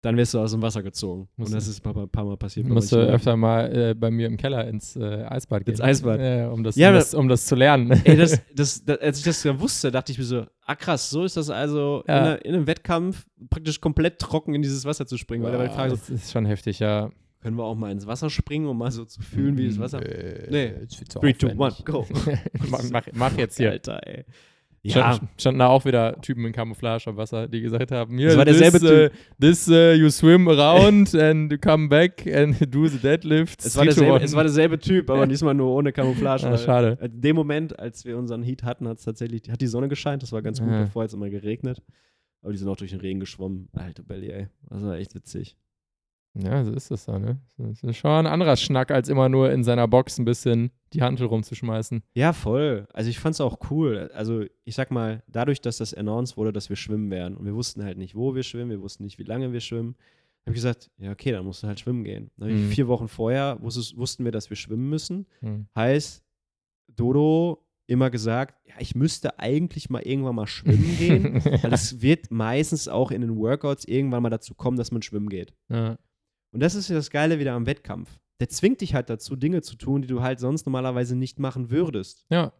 dann 0.02 0.18
wirst 0.18 0.34
du 0.34 0.38
aus 0.38 0.50
dem 0.50 0.60
Wasser 0.60 0.82
gezogen. 0.82 1.28
Und 1.38 1.50
das 1.54 1.66
ist 1.66 1.80
ein 1.84 1.94
paar, 1.94 2.06
paar 2.06 2.24
Mal 2.26 2.36
passiert. 2.36 2.66
Musst 2.68 2.92
du 2.92 2.96
öfter 2.96 3.38
mal 3.38 3.74
äh, 3.74 3.94
bei 3.94 4.10
mir 4.10 4.26
im 4.26 4.36
Keller 4.36 4.68
ins 4.68 4.96
äh, 4.96 5.24
Eisbad 5.24 5.64
gehen. 5.64 5.72
Ins 5.72 5.80
Eisbad. 5.80 6.20
Ja, 6.20 6.50
um, 6.50 6.62
das, 6.62 6.76
Ja, 6.76 6.88
um, 6.90 6.94
das, 6.94 7.14
um 7.14 7.26
das 7.28 7.46
zu 7.46 7.54
lernen. 7.54 7.90
Ey, 8.04 8.14
das, 8.18 8.38
das, 8.54 8.84
das, 8.84 8.98
als 8.98 9.18
ich 9.20 9.24
das 9.24 9.42
dann 9.42 9.58
wusste, 9.60 9.90
dachte 9.90 10.12
ich 10.12 10.18
mir 10.18 10.24
so, 10.24 10.44
ah 10.66 10.74
krass, 10.74 11.08
so 11.08 11.24
ist 11.24 11.38
das 11.38 11.48
also 11.48 12.04
Ja. 12.06 12.18
in, 12.18 12.22
einer, 12.24 12.44
in 12.44 12.54
einem 12.54 12.66
Wettkampf 12.66 13.24
praktisch 13.48 13.80
komplett 13.80 14.18
trocken 14.18 14.52
in 14.54 14.60
dieses 14.60 14.84
Wasser 14.84 15.06
zu 15.06 15.16
springen. 15.16 15.42
Weil 15.42 15.52
da 15.52 15.58
war 15.58 15.68
die 15.68 15.74
Frage 15.74 15.90
so, 15.92 15.96
das 15.96 16.10
ist 16.10 16.32
schon 16.32 16.44
heftig, 16.44 16.80
ja. 16.80 17.10
Können 17.44 17.58
wir 17.58 17.64
auch 17.64 17.74
mal 17.76 17.92
ins 17.92 18.06
Wasser 18.06 18.30
springen, 18.30 18.66
um 18.66 18.78
mal 18.78 18.90
so 18.90 19.04
zu 19.04 19.20
fühlen, 19.20 19.58
wie 19.58 19.68
das 19.68 19.78
Wasser. 19.78 20.00
Nee, 20.00 20.48
Nee. 20.50 20.72
ist 20.82 20.96
viel 20.96 21.06
zu 21.06 21.18
3, 21.18 21.32
2, 21.34 21.46
aufwendig. 21.52 21.60
1, 21.60 21.84
go. 21.84 22.06
mach, 22.90 23.02
mach, 23.12 23.36
jetzt 23.36 23.58
hier. 23.58 23.70
Alter, 23.72 24.00
ey. 24.06 24.24
Ja. 24.82 25.12
Ja, 25.12 25.20
Standen 25.38 25.58
da 25.58 25.66
auch 25.68 25.84
wieder 25.84 26.18
Typen 26.22 26.44
in 26.46 26.52
Camouflage 26.52 27.08
am 27.10 27.18
Wasser, 27.18 27.46
die 27.48 27.60
gesagt 27.60 27.90
haben, 27.90 28.16
hier, 28.16 28.28
Das 28.28 28.36
war 28.38 28.44
derselbe 28.46 28.80
this, 28.80 28.90
uh, 28.90 29.18
this 29.40 29.68
uh, 29.68 29.92
you 29.92 30.08
swim 30.10 30.48
around 30.48 31.14
and 31.14 31.52
you 31.52 31.58
come 31.58 31.88
back 31.88 32.26
and 32.26 32.56
do 32.74 32.86
the 32.86 32.98
deadlift. 32.98 33.62
es 33.64 33.76
war, 33.76 33.84
derselbe, 33.84 34.22
es 34.22 34.32
war 34.34 34.42
derselbe 34.44 34.78
Typ, 34.78 35.10
aber 35.10 35.26
diesmal 35.28 35.52
nur 35.54 35.70
ohne 35.74 35.92
Camouflage. 35.92 36.46
Ah, 36.46 36.56
schade. 36.56 36.98
In 37.02 37.20
dem 37.20 37.36
Moment, 37.36 37.78
als 37.78 38.06
wir 38.06 38.16
unseren 38.16 38.42
Heat 38.42 38.62
hatten, 38.62 38.88
hat 38.88 38.98
es 38.98 39.04
tatsächlich, 39.04 39.50
hat 39.50 39.60
die 39.60 39.66
Sonne 39.66 39.88
gescheint, 39.88 40.22
das 40.22 40.32
war 40.32 40.40
ganz 40.40 40.60
gut, 40.60 40.70
Ja. 40.70 40.84
bevor 40.84 41.02
jetzt 41.02 41.12
immer 41.14 41.28
geregnet. 41.28 41.82
Aber 42.42 42.52
die 42.52 42.58
sind 42.58 42.68
auch 42.68 42.76
durch 42.76 42.90
den 42.90 43.00
Regen 43.00 43.20
geschwommen. 43.20 43.68
Alter 43.74 44.02
Belly, 44.02 44.28
ey. 44.30 44.48
Das 44.70 44.82
war 44.82 44.96
echt 44.98 45.14
witzig. 45.14 45.56
Ja, 46.34 46.64
so 46.64 46.72
ist 46.72 46.90
das 46.90 47.04
da, 47.04 47.18
ne? 47.18 47.38
Das 47.56 47.82
ist 47.82 47.96
schon 47.96 48.10
ein 48.10 48.26
anderer 48.26 48.56
Schnack, 48.56 48.90
als 48.90 49.08
immer 49.08 49.28
nur 49.28 49.52
in 49.52 49.62
seiner 49.62 49.86
Box 49.86 50.18
ein 50.18 50.24
bisschen 50.24 50.72
die 50.92 51.02
Hantel 51.02 51.26
rumzuschmeißen. 51.26 52.02
Ja, 52.14 52.32
voll. 52.32 52.88
Also 52.92 53.08
ich 53.08 53.20
fand's 53.20 53.40
auch 53.40 53.58
cool. 53.70 54.10
Also 54.14 54.44
ich 54.64 54.74
sag 54.74 54.90
mal, 54.90 55.22
dadurch, 55.28 55.60
dass 55.60 55.78
das 55.78 55.94
announced 55.94 56.36
wurde, 56.36 56.52
dass 56.52 56.68
wir 56.68 56.76
schwimmen 56.76 57.10
werden 57.10 57.36
und 57.36 57.44
wir 57.44 57.54
wussten 57.54 57.84
halt 57.84 57.98
nicht, 57.98 58.16
wo 58.16 58.34
wir 58.34 58.42
schwimmen, 58.42 58.70
wir 58.70 58.80
wussten 58.80 59.04
nicht, 59.04 59.18
wie 59.18 59.24
lange 59.24 59.52
wir 59.52 59.60
schwimmen, 59.60 59.94
habe 60.44 60.50
ich 60.50 60.56
gesagt, 60.56 60.90
ja, 60.98 61.12
okay, 61.12 61.30
dann 61.32 61.44
musst 61.44 61.62
du 61.62 61.68
halt 61.68 61.80
schwimmen 61.80 62.04
gehen. 62.04 62.30
Mhm. 62.36 62.68
Vier 62.68 62.88
Wochen 62.88 63.08
vorher 63.08 63.58
wusstest, 63.62 63.96
wussten 63.96 64.24
wir, 64.24 64.32
dass 64.32 64.50
wir 64.50 64.56
schwimmen 64.56 64.90
müssen. 64.90 65.26
Hm. 65.40 65.68
Heißt, 65.74 66.22
Dodo 66.88 67.64
immer 67.86 68.10
gesagt, 68.10 68.56
ja, 68.66 68.74
ich 68.78 68.94
müsste 68.94 69.38
eigentlich 69.38 69.88
mal 69.88 70.02
irgendwann 70.02 70.34
mal 70.34 70.46
schwimmen 70.46 70.96
gehen. 70.98 71.44
Weil 71.62 71.72
es 71.72 72.02
wird 72.02 72.30
meistens 72.30 72.88
auch 72.88 73.10
in 73.10 73.22
den 73.22 73.36
Workouts 73.36 73.84
irgendwann 73.84 74.22
mal 74.22 74.30
dazu 74.30 74.54
kommen, 74.54 74.76
dass 74.76 74.90
man 74.90 75.02
schwimmen 75.02 75.28
geht. 75.28 75.54
ja. 75.70 75.96
Und 76.54 76.60
das 76.60 76.74
ist 76.74 76.88
ja 76.88 76.94
das 76.94 77.10
Geile 77.10 77.38
wieder 77.38 77.52
am 77.52 77.66
Wettkampf. 77.66 78.18
Der 78.40 78.48
zwingt 78.48 78.80
dich 78.80 78.94
halt 78.94 79.10
dazu, 79.10 79.36
Dinge 79.36 79.60
zu 79.62 79.76
tun, 79.76 80.02
die 80.02 80.08
du 80.08 80.22
halt 80.22 80.40
sonst 80.40 80.66
normalerweise 80.66 81.16
nicht 81.16 81.38
machen 81.38 81.70
würdest. 81.70 82.24
ja. 82.30 82.52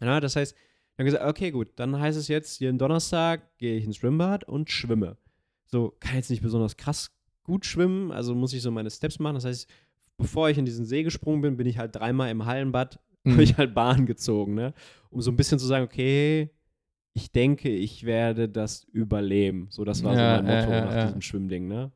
Ja, 0.00 0.18
das 0.18 0.34
heißt, 0.34 0.56
haben 0.98 1.04
gesagt, 1.04 1.24
okay, 1.24 1.52
gut, 1.52 1.68
dann 1.76 1.98
heißt 2.00 2.18
es 2.18 2.26
jetzt, 2.26 2.58
jeden 2.60 2.78
Donnerstag 2.78 3.56
gehe 3.58 3.76
ich 3.76 3.84
ins 3.84 3.96
Schwimmbad 3.96 4.42
und 4.42 4.70
schwimme. 4.70 5.16
So, 5.66 5.94
kann 6.00 6.16
jetzt 6.16 6.30
nicht 6.30 6.42
besonders 6.42 6.76
krass 6.76 7.12
gut 7.44 7.64
schwimmen, 7.64 8.10
also 8.10 8.34
muss 8.34 8.52
ich 8.54 8.62
so 8.62 8.72
meine 8.72 8.90
Steps 8.90 9.20
machen. 9.20 9.34
Das 9.34 9.44
heißt, 9.44 9.68
bevor 10.16 10.50
ich 10.50 10.58
in 10.58 10.64
diesen 10.64 10.84
See 10.84 11.04
gesprungen 11.04 11.42
bin, 11.42 11.56
bin 11.56 11.66
ich 11.68 11.78
halt 11.78 11.94
dreimal 11.94 12.28
im 12.30 12.44
Hallenbad, 12.44 12.98
Mhm. 13.26 13.32
habe 13.32 13.42
ich 13.44 13.56
halt 13.56 13.72
Bahn 13.74 14.04
gezogen, 14.06 14.54
ne? 14.54 14.74
Um 15.10 15.20
so 15.22 15.30
ein 15.30 15.36
bisschen 15.36 15.58
zu 15.60 15.66
sagen, 15.66 15.84
okay, 15.84 16.50
ich 17.14 17.30
denke, 17.32 17.70
ich 17.70 18.04
werde 18.04 18.48
das 18.48 18.82
überleben. 18.84 19.68
So, 19.70 19.84
das 19.84 20.02
war 20.04 20.14
Ja, 20.14 20.18
so 20.18 20.42
mein 20.42 20.58
Motto 20.58 20.70
ja, 20.72 20.78
ja, 20.78 20.84
nach 20.86 21.04
diesem 21.06 21.22
Schwimmding, 21.22 21.68
ne? 21.68 21.92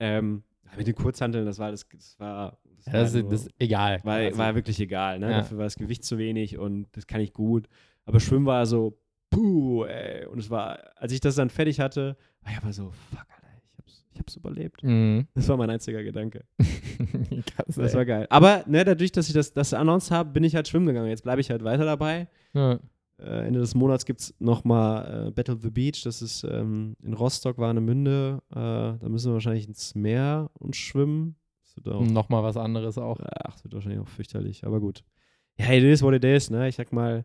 Ähm, 0.00 0.42
mit 0.76 0.86
den 0.86 0.94
Kurzhanteln, 0.94 1.44
das 1.46 1.58
war 1.58 1.70
das, 1.70 1.86
das 1.88 2.18
war. 2.18 2.58
Das 2.76 2.86
Ja, 2.86 2.92
das, 2.92 2.94
war 2.94 3.02
ist, 3.02 3.12
so- 3.26 3.30
das 3.30 3.40
ist 3.46 3.54
egal. 3.58 4.00
war, 4.04 4.14
Also, 4.16 4.38
war 4.38 4.54
wirklich 4.54 4.80
egal, 4.80 5.18
ne? 5.18 5.30
Ja. 5.30 5.36
Dafür 5.38 5.58
war 5.58 5.64
das 5.64 5.76
Gewicht 5.76 6.04
zu 6.04 6.16
wenig 6.18 6.56
und 6.58 6.86
das 6.92 7.06
kann 7.06 7.20
ich 7.20 7.32
gut. 7.32 7.68
Aber 8.06 8.20
Schwimmen 8.20 8.46
war 8.46 8.64
so, 8.66 8.98
puh, 9.30 9.84
ey. 9.84 10.26
Und 10.26 10.38
es 10.38 10.48
war, 10.50 10.78
als 10.96 11.12
ich 11.12 11.20
das 11.20 11.34
dann 11.34 11.50
fertig 11.50 11.78
hatte, 11.80 12.16
war 12.42 12.52
ich 12.52 12.58
aber 12.58 12.72
so, 12.72 12.90
fuck, 13.10 13.18
Alter, 13.20 13.48
ich 13.68 13.78
hab's, 13.78 14.04
ich 14.12 14.18
hab's 14.18 14.36
überlebt. 14.36 14.82
Mhm. 14.82 15.26
Das 15.34 15.46
war 15.48 15.56
mein 15.58 15.68
einziger 15.70 16.02
Gedanke. 16.02 16.44
Krass, 16.58 17.76
Das 17.76 17.94
war 17.94 18.04
geil. 18.04 18.26
Aber 18.30 18.64
ne, 18.66 18.84
dadurch, 18.84 19.12
dass 19.12 19.28
ich 19.28 19.34
das, 19.34 19.52
das 19.52 19.74
announced 19.74 20.10
habe, 20.10 20.30
bin 20.30 20.44
ich 20.44 20.54
halt 20.54 20.68
schwimmen 20.68 20.86
gegangen. 20.86 21.08
Jetzt 21.08 21.22
bleibe 21.22 21.40
ich 21.40 21.50
halt 21.50 21.62
weiter 21.64 21.84
dabei. 21.84 22.28
ja. 22.54 22.78
Äh, 23.20 23.46
Ende 23.46 23.60
des 23.60 23.74
Monats 23.74 24.04
gibt 24.06 24.20
es 24.20 24.34
nochmal 24.38 25.28
äh, 25.28 25.30
Battle 25.30 25.54
of 25.54 25.62
the 25.62 25.70
Beach. 25.70 26.02
Das 26.04 26.22
ist 26.22 26.44
ähm, 26.44 26.96
in 27.02 27.14
Rostock, 27.14 27.58
Warnemünde. 27.58 28.42
Äh, 28.50 28.54
da 28.54 29.08
müssen 29.08 29.30
wir 29.30 29.34
wahrscheinlich 29.34 29.68
ins 29.68 29.94
Meer 29.94 30.50
und 30.54 30.76
schwimmen. 30.76 31.36
Auch 31.86 32.02
Nochmal 32.04 32.42
was 32.42 32.56
anderes 32.58 32.98
auch. 32.98 33.20
Ach, 33.20 33.52
das 33.54 33.64
wird 33.64 33.72
wahrscheinlich 33.72 34.00
auch 34.00 34.08
fürchterlich, 34.08 34.66
aber 34.66 34.80
gut. 34.80 35.02
Ja, 35.58 35.72
it 35.72 35.82
is 35.84 36.02
what 36.02 36.12
it 36.12 36.24
is, 36.24 36.50
ne? 36.50 36.68
Ich 36.68 36.74
sag 36.76 36.92
mal, 36.92 37.24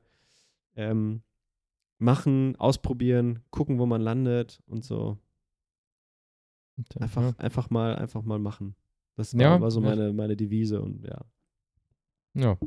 ähm, 0.76 1.24
machen, 1.98 2.56
ausprobieren, 2.58 3.40
gucken, 3.50 3.80
wo 3.80 3.86
man 3.86 4.02
landet 4.02 4.62
und 4.68 4.86
so. 4.86 5.18
Einfach, 7.00 7.22
Ja. 7.24 7.34
einfach 7.38 7.70
mal, 7.70 7.96
einfach 7.96 8.22
mal 8.24 8.40
machen. 8.40 8.76
Das 9.16 9.34
war, 9.34 9.42
Ja, 9.60 9.70
so 9.70 9.82
meine, 9.82 10.14
meine 10.14 10.36
Devise 10.38 10.82
und 10.82 11.06
ja. 11.06 11.22
ja. 12.34 12.58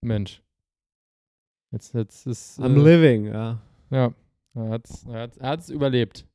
Mensch. 0.00 0.42
Jetzt, 1.72 1.94
jetzt 1.94 2.26
ist. 2.26 2.60
I'm 2.60 2.76
äh, 2.80 2.84
living, 2.84 3.26
ja. 3.26 3.60
Ja. 3.90 4.14
Er 4.54 4.68
hat 4.68 4.88
es 4.88 5.04
er 5.06 5.20
hat's, 5.22 5.36
er 5.38 5.48
hat's 5.48 5.68
überlebt. 5.70 6.26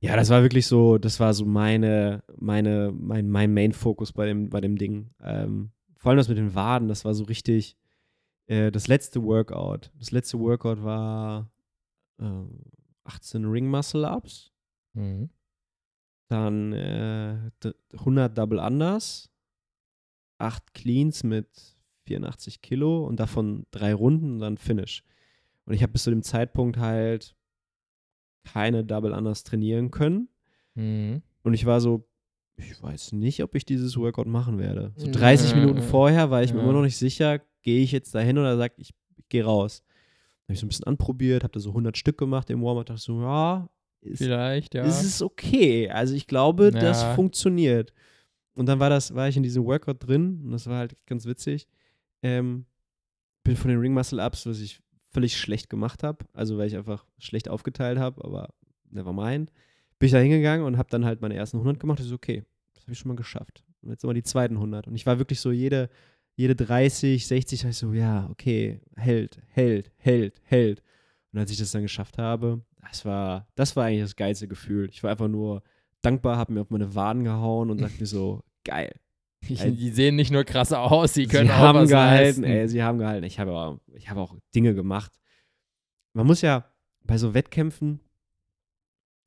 Ja, 0.00 0.16
das 0.16 0.28
war 0.28 0.42
wirklich 0.42 0.66
so, 0.66 0.98
das 0.98 1.18
war 1.20 1.32
so 1.32 1.46
meine, 1.46 2.22
meine, 2.36 2.92
mein, 2.92 3.28
mein 3.30 3.54
Main-Fokus 3.54 4.12
bei 4.12 4.26
dem, 4.26 4.50
bei 4.50 4.60
dem 4.60 4.76
Ding. 4.76 5.10
Ähm, 5.20 5.70
vor 5.96 6.10
allem 6.10 6.18
das 6.18 6.28
mit 6.28 6.36
den 6.36 6.54
Waden, 6.54 6.88
das 6.88 7.04
war 7.06 7.14
so 7.14 7.24
richtig 7.24 7.76
äh, 8.46 8.70
das 8.70 8.86
letzte 8.86 9.22
Workout. 9.22 9.90
Das 9.98 10.10
letzte 10.10 10.38
Workout 10.38 10.82
war 10.84 11.50
ähm, 12.20 12.60
18 13.04 13.46
Ring 13.46 13.68
Muscle 13.68 14.04
Ups, 14.04 14.52
Mhm. 14.92 15.30
dann 16.28 16.72
äh, 16.74 17.50
d- 17.62 17.74
100 17.98 18.36
Double 18.36 18.58
Unders, 18.58 19.30
8 20.38 20.74
Cleans 20.74 21.24
mit 21.24 21.73
84 22.06 22.60
Kilo 22.62 23.04
und 23.06 23.18
davon 23.20 23.66
drei 23.70 23.94
Runden 23.94 24.34
und 24.34 24.38
dann 24.40 24.56
Finish. 24.58 25.02
Und 25.66 25.74
ich 25.74 25.82
habe 25.82 25.92
bis 25.92 26.04
zu 26.04 26.10
dem 26.10 26.22
Zeitpunkt 26.22 26.76
halt 26.78 27.34
keine 28.44 28.84
Double 28.84 29.12
Unders 29.12 29.44
trainieren 29.44 29.90
können. 29.90 30.28
Mhm. 30.74 31.22
Und 31.42 31.54
ich 31.54 31.64
war 31.66 31.80
so, 31.80 32.06
ich 32.56 32.80
weiß 32.82 33.12
nicht, 33.12 33.42
ob 33.42 33.54
ich 33.54 33.64
dieses 33.64 33.96
Workout 33.96 34.26
machen 34.26 34.58
werde. 34.58 34.92
So 34.96 35.06
Ja, 35.06 35.12
30 35.12 35.50
ja, 35.50 35.56
Minuten 35.56 35.78
ja. 35.80 35.84
vorher 35.84 36.30
war 36.30 36.42
ich 36.42 36.52
mir 36.52 36.60
immer 36.60 36.72
noch 36.72 36.82
nicht 36.82 36.96
sicher, 36.96 37.40
gehe 37.62 37.82
ich 37.82 37.92
jetzt 37.92 38.14
dahin 38.14 38.38
oder 38.38 38.56
sag 38.56 38.72
ich, 38.76 38.90
ich 39.16 39.28
gehe 39.28 39.44
raus. 39.44 39.82
Habe 40.44 40.52
ich 40.54 40.60
so 40.60 40.66
ein 40.66 40.68
bisschen 40.68 40.86
anprobiert, 40.86 41.42
habe 41.42 41.52
da 41.52 41.60
so 41.60 41.70
100 41.70 41.96
Stück 41.96 42.18
gemacht 42.18 42.50
im 42.50 42.62
Warm-up, 42.62 42.86
dachte 42.86 43.00
so, 43.00 43.20
ja, 43.22 43.68
ist, 44.02 44.18
Vielleicht, 44.18 44.74
ja. 44.74 44.84
ist 44.84 45.02
es 45.02 45.22
okay. 45.22 45.88
Also 45.88 46.14
ich 46.14 46.26
glaube, 46.26 46.70
das 46.70 47.02
Ja. 47.02 47.14
funktioniert. 47.14 47.94
Und 48.54 48.66
dann 48.66 48.78
war 48.78 48.90
das, 48.90 49.14
war 49.14 49.26
ich 49.28 49.36
in 49.38 49.42
diesem 49.42 49.64
Workout 49.64 50.06
drin 50.06 50.42
und 50.44 50.50
das 50.52 50.66
war 50.66 50.76
halt 50.78 50.94
ganz 51.06 51.24
witzig. 51.24 51.66
Ähm, 52.24 52.64
bin 53.44 53.54
von 53.54 53.68
den 53.68 53.78
Ring 53.78 53.92
Muscle 53.92 54.24
Ups, 54.24 54.46
was 54.46 54.58
ich 54.58 54.80
völlig 55.10 55.36
schlecht 55.36 55.68
gemacht 55.68 56.02
habe, 56.02 56.24
also 56.32 56.56
weil 56.56 56.66
ich 56.66 56.76
einfach 56.76 57.04
schlecht 57.18 57.50
aufgeteilt 57.50 57.98
habe, 57.98 58.24
aber 58.24 58.54
never 58.90 59.12
mind. 59.12 59.52
Bin 59.98 60.06
ich 60.06 60.12
da 60.12 60.18
hingegangen 60.18 60.66
und 60.66 60.78
habe 60.78 60.88
dann 60.90 61.04
halt 61.04 61.20
meine 61.20 61.36
ersten 61.36 61.58
100 61.58 61.78
gemacht. 61.78 62.00
Ich 62.00 62.06
so, 62.06 62.14
okay, 62.14 62.42
das 62.72 62.84
habe 62.84 62.92
ich 62.92 62.98
schon 62.98 63.10
mal 63.10 63.16
geschafft. 63.16 63.62
Und 63.82 63.90
jetzt 63.90 64.02
nochmal 64.02 64.14
die 64.14 64.22
zweiten 64.22 64.56
100. 64.56 64.88
Und 64.88 64.94
ich 64.94 65.04
war 65.04 65.18
wirklich 65.18 65.38
so 65.38 65.52
jede, 65.52 65.90
jede 66.34 66.56
30, 66.56 67.26
60, 67.26 67.64
war 67.64 67.70
ich 67.70 67.76
so, 67.76 67.92
ja, 67.92 68.28
okay, 68.30 68.80
hält, 68.96 69.40
hält, 69.50 69.92
hält, 69.98 70.40
hält. 70.44 70.82
Und 71.32 71.38
als 71.38 71.50
ich 71.50 71.58
das 71.58 71.72
dann 71.72 71.82
geschafft 71.82 72.16
habe, 72.16 72.62
das 72.80 73.04
war, 73.04 73.46
das 73.54 73.76
war 73.76 73.84
eigentlich 73.84 74.02
das 74.02 74.16
geilste 74.16 74.48
Gefühl. 74.48 74.88
Ich 74.90 75.02
war 75.02 75.10
einfach 75.10 75.28
nur 75.28 75.62
dankbar, 76.00 76.38
habe 76.38 76.54
mir 76.54 76.62
auf 76.62 76.70
meine 76.70 76.94
Waden 76.94 77.24
gehauen 77.24 77.70
und 77.70 77.78
sagte 77.78 78.00
mir 78.00 78.06
so, 78.06 78.42
geil. 78.64 78.94
Die, 79.48 79.90
sehen 79.90 80.16
nicht 80.16 80.30
nur 80.30 80.44
krass 80.44 80.72
aus, 80.72 81.14
sie 81.14 81.26
können 81.26 81.48
sie 81.48 81.52
auch 81.52 81.58
haben 81.58 81.80
was 81.80 81.88
gehalten, 81.88 82.42
leisten. 82.42 82.44
ey, 82.44 82.68
sie 82.68 82.82
haben 82.82 82.98
gehalten. 82.98 83.24
Ich 83.24 83.38
habe 83.38 83.52
auch, 83.52 83.78
ich 83.94 84.10
habe 84.10 84.20
auch 84.20 84.36
Dinge 84.54 84.74
gemacht. 84.74 85.12
Man 86.12 86.26
muss 86.26 86.40
ja 86.40 86.70
bei 87.04 87.18
so 87.18 87.34
Wettkämpfen, 87.34 88.00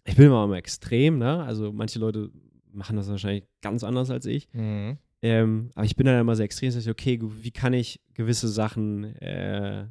ich 0.06 0.16
bin 0.16 0.28
immer 0.28 0.48
mal 0.48 0.58
extrem, 0.58 1.18
ne? 1.18 1.44
Also 1.44 1.72
manche 1.72 2.00
Leute 2.00 2.32
machen 2.72 2.96
das 2.96 3.10
wahrscheinlich 3.10 3.44
ganz 3.62 3.84
anders 3.84 4.10
als 4.10 4.26
ich. 4.26 4.48
Mhm. 4.54 4.98
Ähm, 5.22 5.72
aber 5.76 5.86
ich 5.86 5.96
bin 5.96 6.06
dann 6.06 6.20
immer 6.20 6.36
sehr 6.36 6.46
extrem, 6.46 6.70
dass 6.70 6.78
ich, 6.78 6.90
okay, 6.90 7.20
wie 7.22 7.52
kann 7.52 7.74
ich 7.74 8.00
gewisse 8.14 8.48
Sachen, 8.48 9.16
äh, 9.16 9.88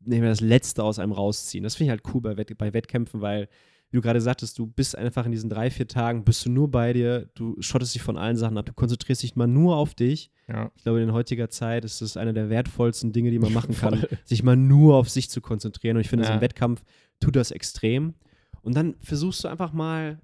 nehmen 0.00 0.22
wir 0.22 0.30
das 0.30 0.40
Letzte 0.40 0.82
aus 0.82 0.98
einem 0.98 1.12
rausziehen. 1.12 1.62
Das 1.64 1.76
finde 1.76 1.92
ich 1.92 1.98
halt 1.98 2.14
cool 2.14 2.20
bei, 2.20 2.36
Wett 2.36 2.56
bei 2.58 2.72
Wettkämpfen, 2.72 3.20
weil, 3.20 3.48
wie 3.90 3.96
du 3.96 4.02
gerade 4.02 4.20
sagtest, 4.20 4.58
du 4.58 4.66
bist 4.66 4.96
einfach 4.96 5.26
in 5.26 5.32
diesen 5.32 5.48
drei, 5.48 5.70
vier 5.70 5.86
Tagen, 5.86 6.24
bist 6.24 6.44
du 6.44 6.50
nur 6.50 6.70
bei 6.70 6.92
dir, 6.92 7.28
du 7.34 7.56
schottest 7.60 7.94
dich 7.94 8.02
von 8.02 8.16
allen 8.18 8.36
Sachen 8.36 8.58
ab, 8.58 8.66
du 8.66 8.72
konzentrierst 8.72 9.22
dich 9.22 9.36
mal 9.36 9.46
nur 9.46 9.76
auf 9.76 9.94
dich. 9.94 10.30
Ja. 10.48 10.70
Ich 10.76 10.82
glaube, 10.82 11.00
in 11.00 11.12
heutiger 11.12 11.48
Zeit 11.50 11.84
ist 11.84 12.02
das 12.02 12.16
eine 12.16 12.32
der 12.34 12.50
wertvollsten 12.50 13.12
Dinge, 13.12 13.30
die 13.30 13.38
man 13.38 13.52
machen 13.54 13.74
kann, 13.76 14.04
sich 14.24 14.42
mal 14.42 14.56
nur 14.56 14.96
auf 14.96 15.08
sich 15.08 15.30
zu 15.30 15.40
konzentrieren. 15.40 15.96
Und 15.96 16.00
ich 16.02 16.08
finde, 16.10 16.24
Ja. 16.26 16.34
im 16.34 16.40
Wettkampf 16.40 16.82
tut 17.20 17.36
das 17.36 17.50
extrem. 17.50 18.14
Und 18.62 18.76
dann 18.76 18.96
versuchst 19.00 19.44
du 19.44 19.48
einfach 19.48 19.72
mal 19.72 20.20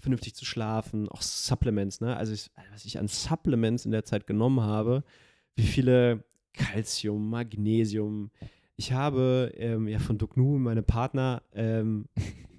vernünftig 0.00 0.34
zu 0.34 0.44
schlafen, 0.44 1.08
auch 1.08 1.22
Supplements, 1.22 2.00
ne? 2.00 2.16
Also 2.16 2.32
ich, 2.32 2.50
was 2.72 2.84
ich 2.84 2.98
an 2.98 3.06
Supplements 3.08 3.84
in 3.84 3.92
der 3.92 4.04
Zeit 4.04 4.26
genommen 4.26 4.60
habe, 4.62 5.04
wie 5.54 5.62
viele 5.62 6.24
Calcium, 6.54 7.30
Magnesium. 7.30 8.30
Ich 8.76 8.92
habe 8.92 9.52
ähm, 9.56 9.86
ja 9.86 9.98
von 10.00 10.18
Dognu, 10.18 10.58
meine 10.58 10.82
Partner, 10.82 11.42
ähm, 11.54 12.06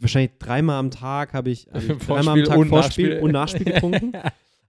wahrscheinlich 0.00 0.32
dreimal 0.38 0.78
am 0.78 0.90
Tag 0.90 1.32
habe 1.34 1.50
ich, 1.50 1.66
hab 1.72 1.82
ich 1.82 1.88
dreimal 2.06 2.38
am 2.40 2.44
Tag 2.44 2.58
und 2.58 2.68
Vorspiel 2.68 3.08
Nachspiel. 3.08 3.24
und 3.24 3.30
Nachspiel 3.32 3.64
getrunken. 3.66 4.12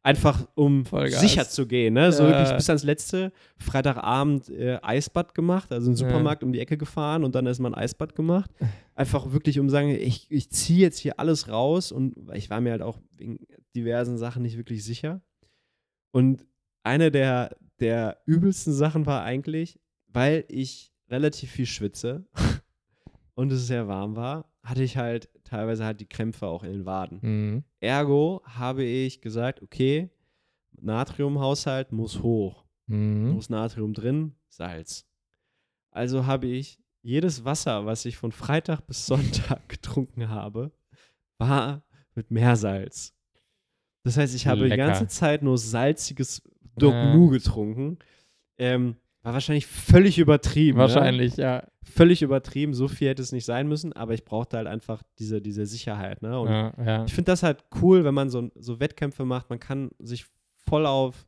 Einfach 0.04 0.48
um 0.54 0.86
Vollgas. 0.86 1.20
sicher 1.20 1.50
zu 1.50 1.66
gehen, 1.66 1.96
ne? 1.96 2.12
So 2.12 2.24
Ja. 2.24 2.30
wirklich 2.30 2.56
bis 2.56 2.70
ans 2.70 2.84
letzte. 2.84 3.32
Freitagabend 3.58 4.50
äh, 4.50 4.78
Eisbad 4.84 5.34
gemacht, 5.34 5.72
also 5.72 5.88
im 5.90 5.94
Ja. 5.94 5.98
Supermarkt 5.98 6.44
um 6.44 6.54
die 6.54 6.60
Ecke 6.60 6.78
gefahren 6.78 7.24
und 7.24 7.34
dann 7.34 7.48
erstmal 7.48 7.72
ein 7.74 7.76
Eisbad 7.80 8.14
gemacht. 8.14 8.52
Einfach 8.94 9.32
wirklich, 9.34 9.58
um 9.60 9.68
zu 9.68 9.72
sagen, 9.72 9.90
ich, 9.90 10.30
ich 10.30 10.52
ziehe 10.52 10.80
jetzt 10.80 11.00
hier 11.00 11.20
alles 11.20 11.50
raus 11.50 11.92
und 11.92 12.16
ich 12.36 12.52
war 12.52 12.62
mir 12.62 12.72
halt 12.72 12.84
auch 12.84 13.00
wegen 13.18 13.40
diversen 13.76 14.20
Sachen 14.20 14.44
nicht 14.44 14.58
wirklich 14.58 14.84
sicher. 14.86 15.22
Und 16.12 16.46
eine 16.84 17.10
der, 17.10 17.56
der 17.80 18.20
übelsten 18.28 18.74
Sachen 18.74 19.08
war 19.08 19.24
eigentlich, 19.24 19.80
weil 20.08 20.46
ich 20.50 20.94
relativ 21.10 21.50
viel 21.50 21.66
schwitze 21.66 22.28
und 23.34 23.52
es 23.52 23.66
sehr 23.66 23.88
warm 23.88 24.16
war, 24.16 24.46
hatte 24.66 24.84
ich 24.84 24.98
halt 24.98 25.30
teilweise 25.44 25.86
halt 25.86 26.02
die 26.02 26.08
Krämpfe 26.08 26.48
auch 26.48 26.64
in 26.64 26.72
den 26.72 26.86
Waden. 26.86 27.20
Mhm. 27.22 27.64
Ergo 27.80 28.42
habe 28.46 28.84
ich 28.84 29.22
gesagt, 29.22 29.62
okay, 29.62 30.10
Natriumhaushalt 30.82 31.92
muss 31.92 32.22
hoch. 32.22 32.66
Mhm. 32.88 33.30
Muss 33.32 33.50
Natrium 33.50 33.94
drin, 33.94 34.36
Salz. 34.50 35.08
Also 35.92 36.26
habe 36.26 36.48
ich 36.48 36.80
jedes 37.02 37.46
Wasser, 37.46 37.86
was 37.86 38.06
ich 38.06 38.18
von 38.18 38.32
Freitag 38.32 38.82
bis 38.88 39.06
Sonntag 39.08 39.68
getrunken 39.70 40.30
habe, 40.30 40.72
war 41.38 41.84
mit 42.16 42.32
Meersalz. 42.32 43.14
Das 44.04 44.18
heißt, 44.18 44.36
ich 44.36 44.48
habe 44.48 44.64
die 44.64 44.70
Lecker. 44.70 44.88
ganze 44.88 45.08
Zeit 45.08 45.42
nur 45.42 45.58
salziges 45.58 46.42
Ja. 46.46 46.52
Dogmu 46.78 47.30
getrunken. 47.30 47.98
Ähm, 48.58 48.96
war 49.26 49.34
wahrscheinlich 49.34 49.66
völlig 49.66 50.20
übertrieben. 50.20 50.78
Ja? 50.78 50.84
Wahrscheinlich, 50.84 51.36
ja. 51.36 51.64
Völlig 51.82 52.22
übertrieben. 52.22 52.74
So 52.76 52.88
viel 52.88 53.10
hätte 53.10 53.24
es 53.24 53.32
nicht 53.32 53.46
sein 53.46 53.68
müssen, 53.68 53.92
aber 53.94 54.14
ich 54.14 54.24
brauchte 54.24 54.56
halt 54.56 54.68
einfach 54.68 55.02
diese, 55.18 55.42
diese 55.42 55.66
Sicherheit. 55.66 56.22
Ne? 56.22 56.40
Und 56.40 56.50
ja, 56.50 56.74
ja. 56.86 57.06
ich 57.06 57.14
finde 57.14 57.32
das 57.32 57.42
halt 57.42 57.64
cool, 57.82 58.04
wenn 58.04 58.14
man 58.14 58.30
so, 58.30 58.50
so 58.56 58.80
Wettkämpfe 58.80 59.26
macht. 59.26 59.50
Man 59.50 59.60
kann 59.60 59.90
sich 59.98 60.26
voll 60.68 60.86
auf 60.86 61.26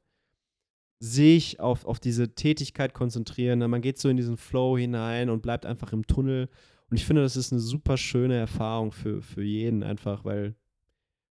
sich, 0.99 1.59
auf, 1.59 1.85
auf 1.85 1.99
diese 1.99 2.35
Tätigkeit 2.35 2.93
konzentrieren. 2.93 3.59
ne? 3.59 3.67
Man 3.67 3.81
geht 3.81 3.97
so 3.97 4.09
in 4.09 4.17
diesen 4.17 4.37
Flow 4.37 4.77
hinein 4.77 5.29
und 5.31 5.41
bleibt 5.41 5.65
einfach 5.65 5.91
im 5.91 6.05
Tunnel. 6.05 6.49
Und 6.89 6.97
ich 6.97 7.05
finde, 7.05 7.23
das 7.23 7.35
ist 7.35 7.51
eine 7.51 7.61
super 7.61 7.97
schöne 7.97 8.35
Erfahrung 8.35 8.91
für, 8.91 9.21
für 9.21 9.43
jeden 9.43 9.83
einfach, 9.83 10.23
weil 10.23 10.55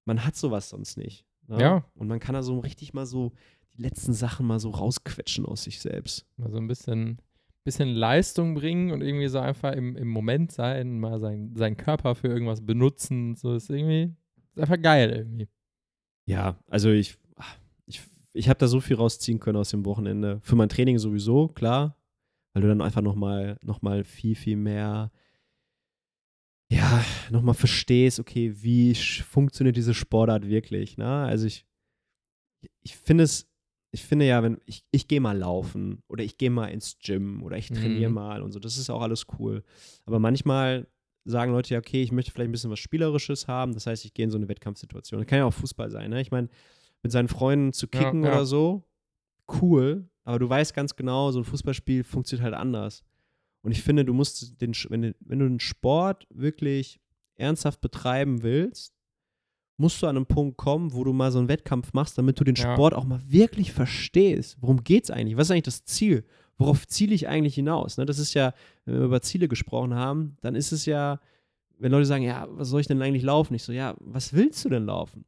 man 0.05 0.25
hat 0.25 0.35
sowas 0.37 0.69
sonst 0.69 0.99
nicht. 0.99 1.25
Ne? 1.47 1.61
Ja. 1.61 1.85
Und 1.95 2.09
man 2.09 2.19
kann 2.19 2.35
da 2.35 2.43
so 2.43 2.59
richtig 2.59 2.93
mal 2.93 3.07
so 3.07 3.33
die 3.77 3.83
letzten 3.83 4.13
Sachen 4.13 4.47
mal 4.47 4.59
so 4.59 4.71
rausquetschen 4.71 5.45
aus 5.45 5.65
sich 5.65 5.81
selbst. 5.81 6.27
Mal 6.37 6.51
so 6.51 6.59
ein 6.59 6.67
bisschen, 6.67 7.19
bisschen 7.65 7.91
Leistung 7.91 8.55
bringen 8.55 8.91
und 8.91 9.03
irgendwie 9.03 9.29
so 9.29 9.39
einfach 9.39 9.73
im, 9.73 9.97
im 9.97 10.09
Moment 10.09 10.53
sein, 10.53 10.99
mal 10.99 11.21
sein, 11.21 11.55
seinen 11.57 11.77
Körper 11.77 12.15
für 12.15 12.29
irgendwas 12.29 12.65
benutzen. 12.65 13.35
So 13.35 13.55
ist 13.55 13.71
irgendwie 13.71 14.15
ist 14.57 14.63
einfach 14.63 14.81
geil 14.81 15.11
irgendwie. 15.11 15.49
Ja, 16.27 16.59
also 16.69 16.91
ich, 16.91 17.19
ich, 17.87 18.01
ich 18.33 18.49
habe 18.49 18.59
da 18.59 18.67
so 18.67 18.81
viel 18.81 18.97
rausziehen 18.97 19.39
können 19.39 19.59
aus 19.59 19.71
dem 19.71 19.85
Wochenende. 19.85 20.41
Für 20.43 20.57
mein 20.57 20.69
Training 20.69 20.99
sowieso, 20.99 21.49
klar, 21.49 21.97
weil 22.53 22.63
du 22.63 22.69
dann 22.69 22.81
einfach 22.81 23.03
nochmal 23.03 23.59
noch 23.63 23.83
mal 23.83 24.03
viel, 24.03 24.35
viel 24.35 24.57
mehr, 24.57 25.13
ja, 26.73 27.05
nochmal 27.31 27.55
verstehst, 27.55 28.19
okay, 28.19 28.55
wie 28.63 28.95
funktioniert 28.95 29.77
diese 29.77 29.95
Sportart 29.95 30.49
wirklich, 30.49 30.97
ne? 30.97 31.07
Also 31.07 31.47
ich, 31.47 31.65
ich 32.83 32.97
finde 32.97 33.25
es, 33.25 33.47
ich 33.93 34.05
finde 34.05 34.27
ja, 34.27 34.43
wenn, 34.43 34.59
ich, 34.67 34.85
ich 34.91 35.09
gehe 35.09 35.21
mal 35.21 35.37
laufen 35.37 36.03
oder 36.09 36.23
ich 36.25 36.39
gehe 36.39 36.51
mal 36.51 36.67
ins 36.67 36.99
Gym 36.99 37.43
oder 37.43 37.57
ich 37.57 37.69
trainiere 37.71 38.11
Mhm. 38.11 38.15
mal 38.15 38.43
und 38.43 38.53
so, 38.53 38.59
das 38.59 38.77
ist 38.77 38.91
auch 38.91 39.01
alles 39.03 39.27
cool. 39.39 39.63
Aber 40.05 40.19
manchmal 40.19 40.87
sagen 41.25 41.53
Leute 41.53 41.75
ja, 41.75 41.81
okay, 41.81 42.03
ich 42.03 42.13
möchte 42.13 42.31
vielleicht 42.31 42.49
ein 42.49 42.53
bisschen 42.53 42.71
was 42.71 42.79
Spielerisches 42.79 43.49
haben, 43.49 43.73
das 43.75 43.87
heißt, 43.87 44.05
ich 44.05 44.15
gehe 44.15 44.25
in 44.25 44.31
so 44.31 44.37
eine 44.39 44.49
Wettkampfsituation. 44.49 45.21
Das 45.21 45.27
kann 45.29 45.39
ja 45.39 45.45
auch 45.45 45.53
Fußball 45.55 45.91
sein, 45.91 46.11
ne? 46.11 46.21
Ich 46.21 46.31
meine, 46.31 46.49
mit 47.03 47.13
seinen 47.13 47.29
Freunden 47.29 47.73
zu 47.73 47.87
Ja, 47.93 48.01
kicken 48.01 48.23
ja. 48.25 48.29
oder 48.31 48.47
so, 48.47 48.85
cool, 49.61 50.09
aber 50.25 50.39
du 50.39 50.49
weißt 50.49 50.75
ganz 50.75 50.97
genau, 50.97 51.31
so 51.31 51.41
ein 51.41 51.45
Fußballspiel 51.45 52.05
funktioniert 52.05 52.45
halt 52.45 52.55
anders. 52.55 53.05
Und 53.63 53.73
ich 53.73 53.83
finde, 53.83 54.05
du 54.05 54.13
musst 54.13 54.61
den, 54.61 54.73
wenn, 54.89 55.15
wenn 55.21 55.39
du 55.39 55.45
einen 55.47 55.61
Sport 55.61 56.27
wirklich 56.31 57.01
ernsthaft 57.35 57.81
betreiben 57.81 58.43
willst, 58.43 58.96
musst 59.77 60.03
du 60.03 60.07
an 60.07 60.17
einen 60.17 60.27
Punkt 60.27 60.57
kommen, 60.57 60.93
wo 60.93 61.05
du 61.05 61.13
mal 61.13 61.31
so 61.31 61.39
einen 61.39 61.49
Wettkampf 61.49 61.93
machst, 61.93 62.17
damit 62.19 62.41
du 62.41 62.45
den 62.45 62.55
Ja. 62.55 62.73
Sport 62.73 62.95
auch 62.95 63.05
mal 63.05 63.21
wirklich 63.27 63.73
verstehst. 63.73 64.57
Worum 64.61 64.83
geht 64.85 65.05
es 65.05 65.11
eigentlich? 65.11 65.37
Was 65.37 65.49
ist 65.49 65.51
eigentlich 65.51 65.63
das 65.65 65.85
Ziel? 65.85 66.25
Worauf 66.59 66.87
ziele 66.87 67.15
ich 67.15 67.29
eigentlich 67.29 67.55
hinaus? 67.55 67.99
Ne, 67.99 68.07
das 68.07 68.19
ist 68.19 68.33
ja, 68.35 68.55
wenn 68.85 68.95
wir 68.95 69.05
über 69.05 69.21
Ziele 69.21 69.49
gesprochen 69.49 69.95
haben, 69.95 70.37
dann 70.41 70.55
ist 70.55 70.73
es 70.73 70.87
ja, 70.87 71.21
wenn 71.79 71.93
Leute 71.93 72.07
sagen, 72.07 72.25
ja, 72.25 72.47
was 72.51 72.69
soll 72.69 72.81
ich 72.81 72.87
denn 72.87 73.03
eigentlich 73.03 73.23
laufen? 73.23 73.55
Ich 73.55 73.63
so, 73.63 73.73
ja, 73.73 73.95
was 74.01 74.33
willst 74.33 74.65
du 74.65 74.71
denn 74.71 74.87
laufen? 74.87 75.27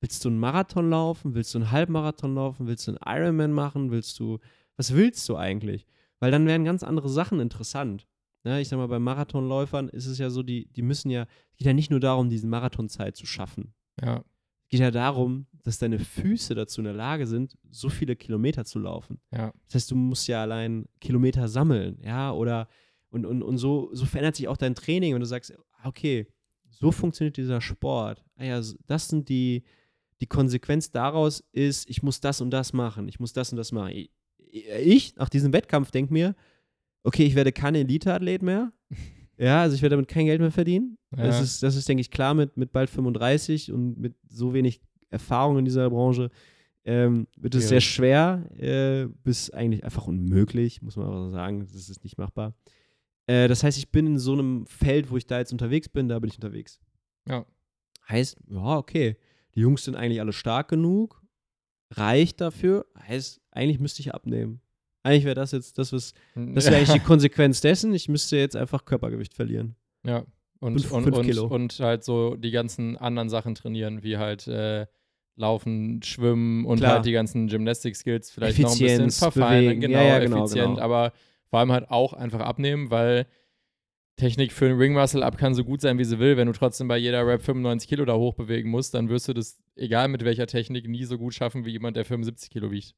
Willst 0.00 0.24
du 0.24 0.28
einen 0.28 0.38
Marathon 0.38 0.90
laufen? 0.90 1.34
Willst 1.34 1.52
du 1.54 1.58
einen 1.58 1.72
Halbmarathon 1.72 2.36
laufen? 2.36 2.68
Willst 2.68 2.86
du 2.86 2.92
einen 2.92 3.20
Ironman 3.20 3.52
machen? 3.52 3.90
Willst 3.90 4.20
du, 4.20 4.38
was 4.76 4.94
willst 4.94 5.28
du 5.28 5.36
eigentlich? 5.36 5.86
Weil 6.20 6.30
dann 6.30 6.46
werden 6.46 6.64
ganz 6.64 6.84
andere 6.84 7.08
Sachen 7.08 7.40
interessant. 7.40 8.06
Ne, 8.44 8.60
ich 8.60 8.68
sag 8.68 8.76
mal, 8.76 8.86
bei 8.86 9.00
Marathonläufern 9.00 9.88
ist 9.88 10.06
es 10.06 10.18
ja 10.18 10.30
so, 10.30 10.44
die, 10.44 10.68
die 10.72 10.82
müssen 10.82 11.10
ja, 11.10 11.22
es 11.50 11.56
geht 11.56 11.66
ja 11.66 11.72
nicht 11.72 11.90
nur 11.90 11.98
darum, 11.98 12.28
diese 12.28 12.46
Marathonzeit 12.46 13.16
zu 13.16 13.26
schaffen. 13.26 13.74
Ja. 14.02 14.24
Es 14.64 14.70
geht 14.70 14.80
ja 14.80 14.90
darum, 14.90 15.46
dass 15.62 15.78
deine 15.78 15.98
Füße 15.98 16.54
dazu 16.54 16.80
in 16.80 16.84
der 16.84 16.94
Lage 16.94 17.26
sind, 17.26 17.56
so 17.70 17.88
viele 17.88 18.16
Kilometer 18.16 18.64
zu 18.64 18.78
laufen. 18.78 19.20
Ja. 19.32 19.52
Das 19.66 19.76
heißt, 19.76 19.90
du 19.90 19.96
musst 19.96 20.28
ja 20.28 20.42
allein 20.42 20.86
Kilometer 21.00 21.48
sammeln, 21.48 21.98
ja, 22.02 22.32
oder 22.32 22.68
und, 23.10 23.24
und, 23.24 23.42
und 23.42 23.58
so, 23.58 23.90
so 23.92 24.04
verändert 24.04 24.36
sich 24.36 24.48
auch 24.48 24.56
dein 24.56 24.74
Training, 24.74 25.14
wenn 25.14 25.20
du 25.20 25.26
sagst, 25.26 25.54
okay, 25.84 26.26
so 26.68 26.92
funktioniert 26.92 27.36
dieser 27.36 27.60
Sport. 27.60 28.24
Ah 28.36 28.44
ja, 28.44 28.62
das 28.86 29.08
sind 29.08 29.28
die, 29.28 29.64
die 30.20 30.26
Konsequenz 30.26 30.90
daraus 30.90 31.44
ist, 31.52 31.88
ich 31.88 32.02
muss 32.02 32.20
das 32.20 32.40
und 32.40 32.50
das 32.50 32.72
machen, 32.72 33.08
ich 33.08 33.18
muss 33.18 33.32
das 33.32 33.50
und 33.52 33.56
das 33.56 33.72
machen. 33.72 33.92
Ich, 33.92 34.10
ich 34.66 35.16
nach 35.16 35.28
diesem 35.28 35.52
Wettkampf 35.52 35.90
denke 35.90 36.12
mir, 36.12 36.34
okay, 37.02 37.24
ich 37.24 37.34
werde 37.34 37.52
kein 37.52 37.74
Elite-Athlet 37.74 38.42
mehr. 38.42 38.72
Ja, 39.38 39.62
also 39.62 39.76
ich 39.76 39.82
werde 39.82 39.94
damit 39.94 40.08
kein 40.08 40.26
Geld 40.26 40.40
mehr 40.40 40.50
verdienen. 40.50 40.98
Das 41.10 41.36
Ja. 41.36 41.42
ist, 41.42 41.62
das 41.62 41.76
ist, 41.76 41.88
denke 41.88 42.00
ich, 42.00 42.10
klar 42.10 42.34
mit, 42.34 42.56
mit 42.56 42.72
bald 42.72 42.90
35 42.90 43.72
und 43.72 43.98
mit 43.98 44.14
so 44.28 44.52
wenig 44.52 44.80
Erfahrung 45.10 45.58
in 45.58 45.64
dieser 45.64 45.88
Branche 45.90 46.30
ähm, 46.84 47.26
wird 47.36 47.54
es 47.54 47.68
sehr 47.68 47.80
schwer, 47.80 48.48
äh, 48.56 49.06
bis 49.22 49.50
eigentlich 49.50 49.84
einfach 49.84 50.06
unmöglich, 50.06 50.82
muss 50.82 50.96
man 50.96 51.06
aber 51.06 51.24
so 51.26 51.30
sagen. 51.30 51.60
Das 51.60 51.72
ist 51.88 52.02
nicht 52.02 52.18
machbar. 52.18 52.54
Äh, 53.26 53.46
das 53.48 53.62
heißt, 53.62 53.78
ich 53.78 53.90
bin 53.90 54.06
in 54.06 54.18
so 54.18 54.32
einem 54.32 54.66
Feld, 54.66 55.10
wo 55.10 55.16
ich 55.16 55.26
da 55.26 55.38
jetzt 55.38 55.52
unterwegs 55.52 55.88
bin, 55.88 56.08
da 56.08 56.18
bin 56.18 56.28
ich 56.30 56.36
unterwegs. 56.36 56.80
Ja. 57.26 57.44
Heißt, 58.08 58.38
ja, 58.48 58.76
okay, 58.78 59.16
die 59.54 59.60
Jungs 59.60 59.84
sind 59.84 59.96
eigentlich 59.96 60.20
alle 60.20 60.32
stark 60.32 60.68
genug, 60.68 61.22
reicht 61.90 62.40
dafür, 62.40 62.86
heißt, 62.98 63.40
eigentlich 63.50 63.78
müsste 63.80 64.00
ich 64.00 64.14
abnehmen. 64.14 64.60
Eigentlich 65.08 65.24
wäre 65.24 65.34
das 65.34 65.52
jetzt 65.52 65.78
das, 65.78 65.92
was, 65.92 66.12
das 66.34 66.66
wäre 66.66 66.76
eigentlich 66.76 66.92
die 66.92 66.98
Konsequenz 67.06 67.60
dessen, 67.60 67.92
ich 67.94 68.08
müsste 68.08 68.36
jetzt 68.36 68.56
einfach 68.56 68.84
Körpergewicht 68.84 69.34
verlieren. 69.34 69.76
Ja. 70.04 70.24
Und, 70.60 70.80
Fünf- 70.80 70.92
und, 70.92 71.04
fünf 71.04 71.16
und, 71.18 71.50
und 71.50 71.80
halt 71.80 72.04
so 72.04 72.34
die 72.34 72.50
ganzen 72.50 72.96
anderen 72.96 73.28
Sachen 73.28 73.54
trainieren, 73.54 74.02
wie 74.02 74.16
halt 74.16 74.48
äh, 74.48 74.86
Laufen, 75.36 76.02
Schwimmen 76.02 76.64
und 76.64 76.78
Klar. 76.78 76.94
halt 76.94 77.06
die 77.06 77.12
ganzen 77.12 77.46
Gymnastic-Skills 77.46 78.30
vielleicht 78.32 78.58
noch 78.58 78.70
ein 78.70 78.72
bisschen 78.72 78.86
Effizienz, 78.86 79.18
verfeinern. 79.20 79.80
Genau, 79.80 79.98
Ja, 79.98 80.04
ja, 80.04 80.18
genau, 80.18 80.44
effizient, 80.44 80.74
genau. 80.74 80.80
aber 80.80 81.12
vor 81.48 81.60
allem 81.60 81.72
halt 81.72 81.90
auch 81.90 82.12
einfach 82.12 82.40
abnehmen, 82.40 82.90
weil 82.90 83.26
Technik 84.16 84.52
für 84.52 84.66
einen 84.66 84.78
Ring 84.78 84.94
Muscle 84.94 85.22
Up 85.22 85.38
kann 85.38 85.54
so 85.54 85.64
gut 85.64 85.80
sein, 85.80 85.96
wie 85.98 86.04
sie 86.04 86.18
will. 86.18 86.36
Wenn 86.36 86.48
du 86.48 86.52
trotzdem 86.52 86.88
bei 86.88 86.98
jeder 86.98 87.24
Rap 87.24 87.40
95 87.40 87.88
Kilo 87.88 88.04
da 88.04 88.14
hochbewegen 88.16 88.68
musst, 88.70 88.94
dann 88.94 89.08
wirst 89.08 89.28
du 89.28 89.32
das, 89.32 89.58
egal 89.76 90.08
mit 90.08 90.24
welcher 90.24 90.48
Technik, 90.48 90.88
nie 90.88 91.04
so 91.04 91.18
gut 91.18 91.34
schaffen 91.34 91.64
wie 91.64 91.70
jemand, 91.70 91.96
der 91.96 92.04
75 92.04 92.50
Kilo 92.50 92.72
wiegt. 92.72 92.94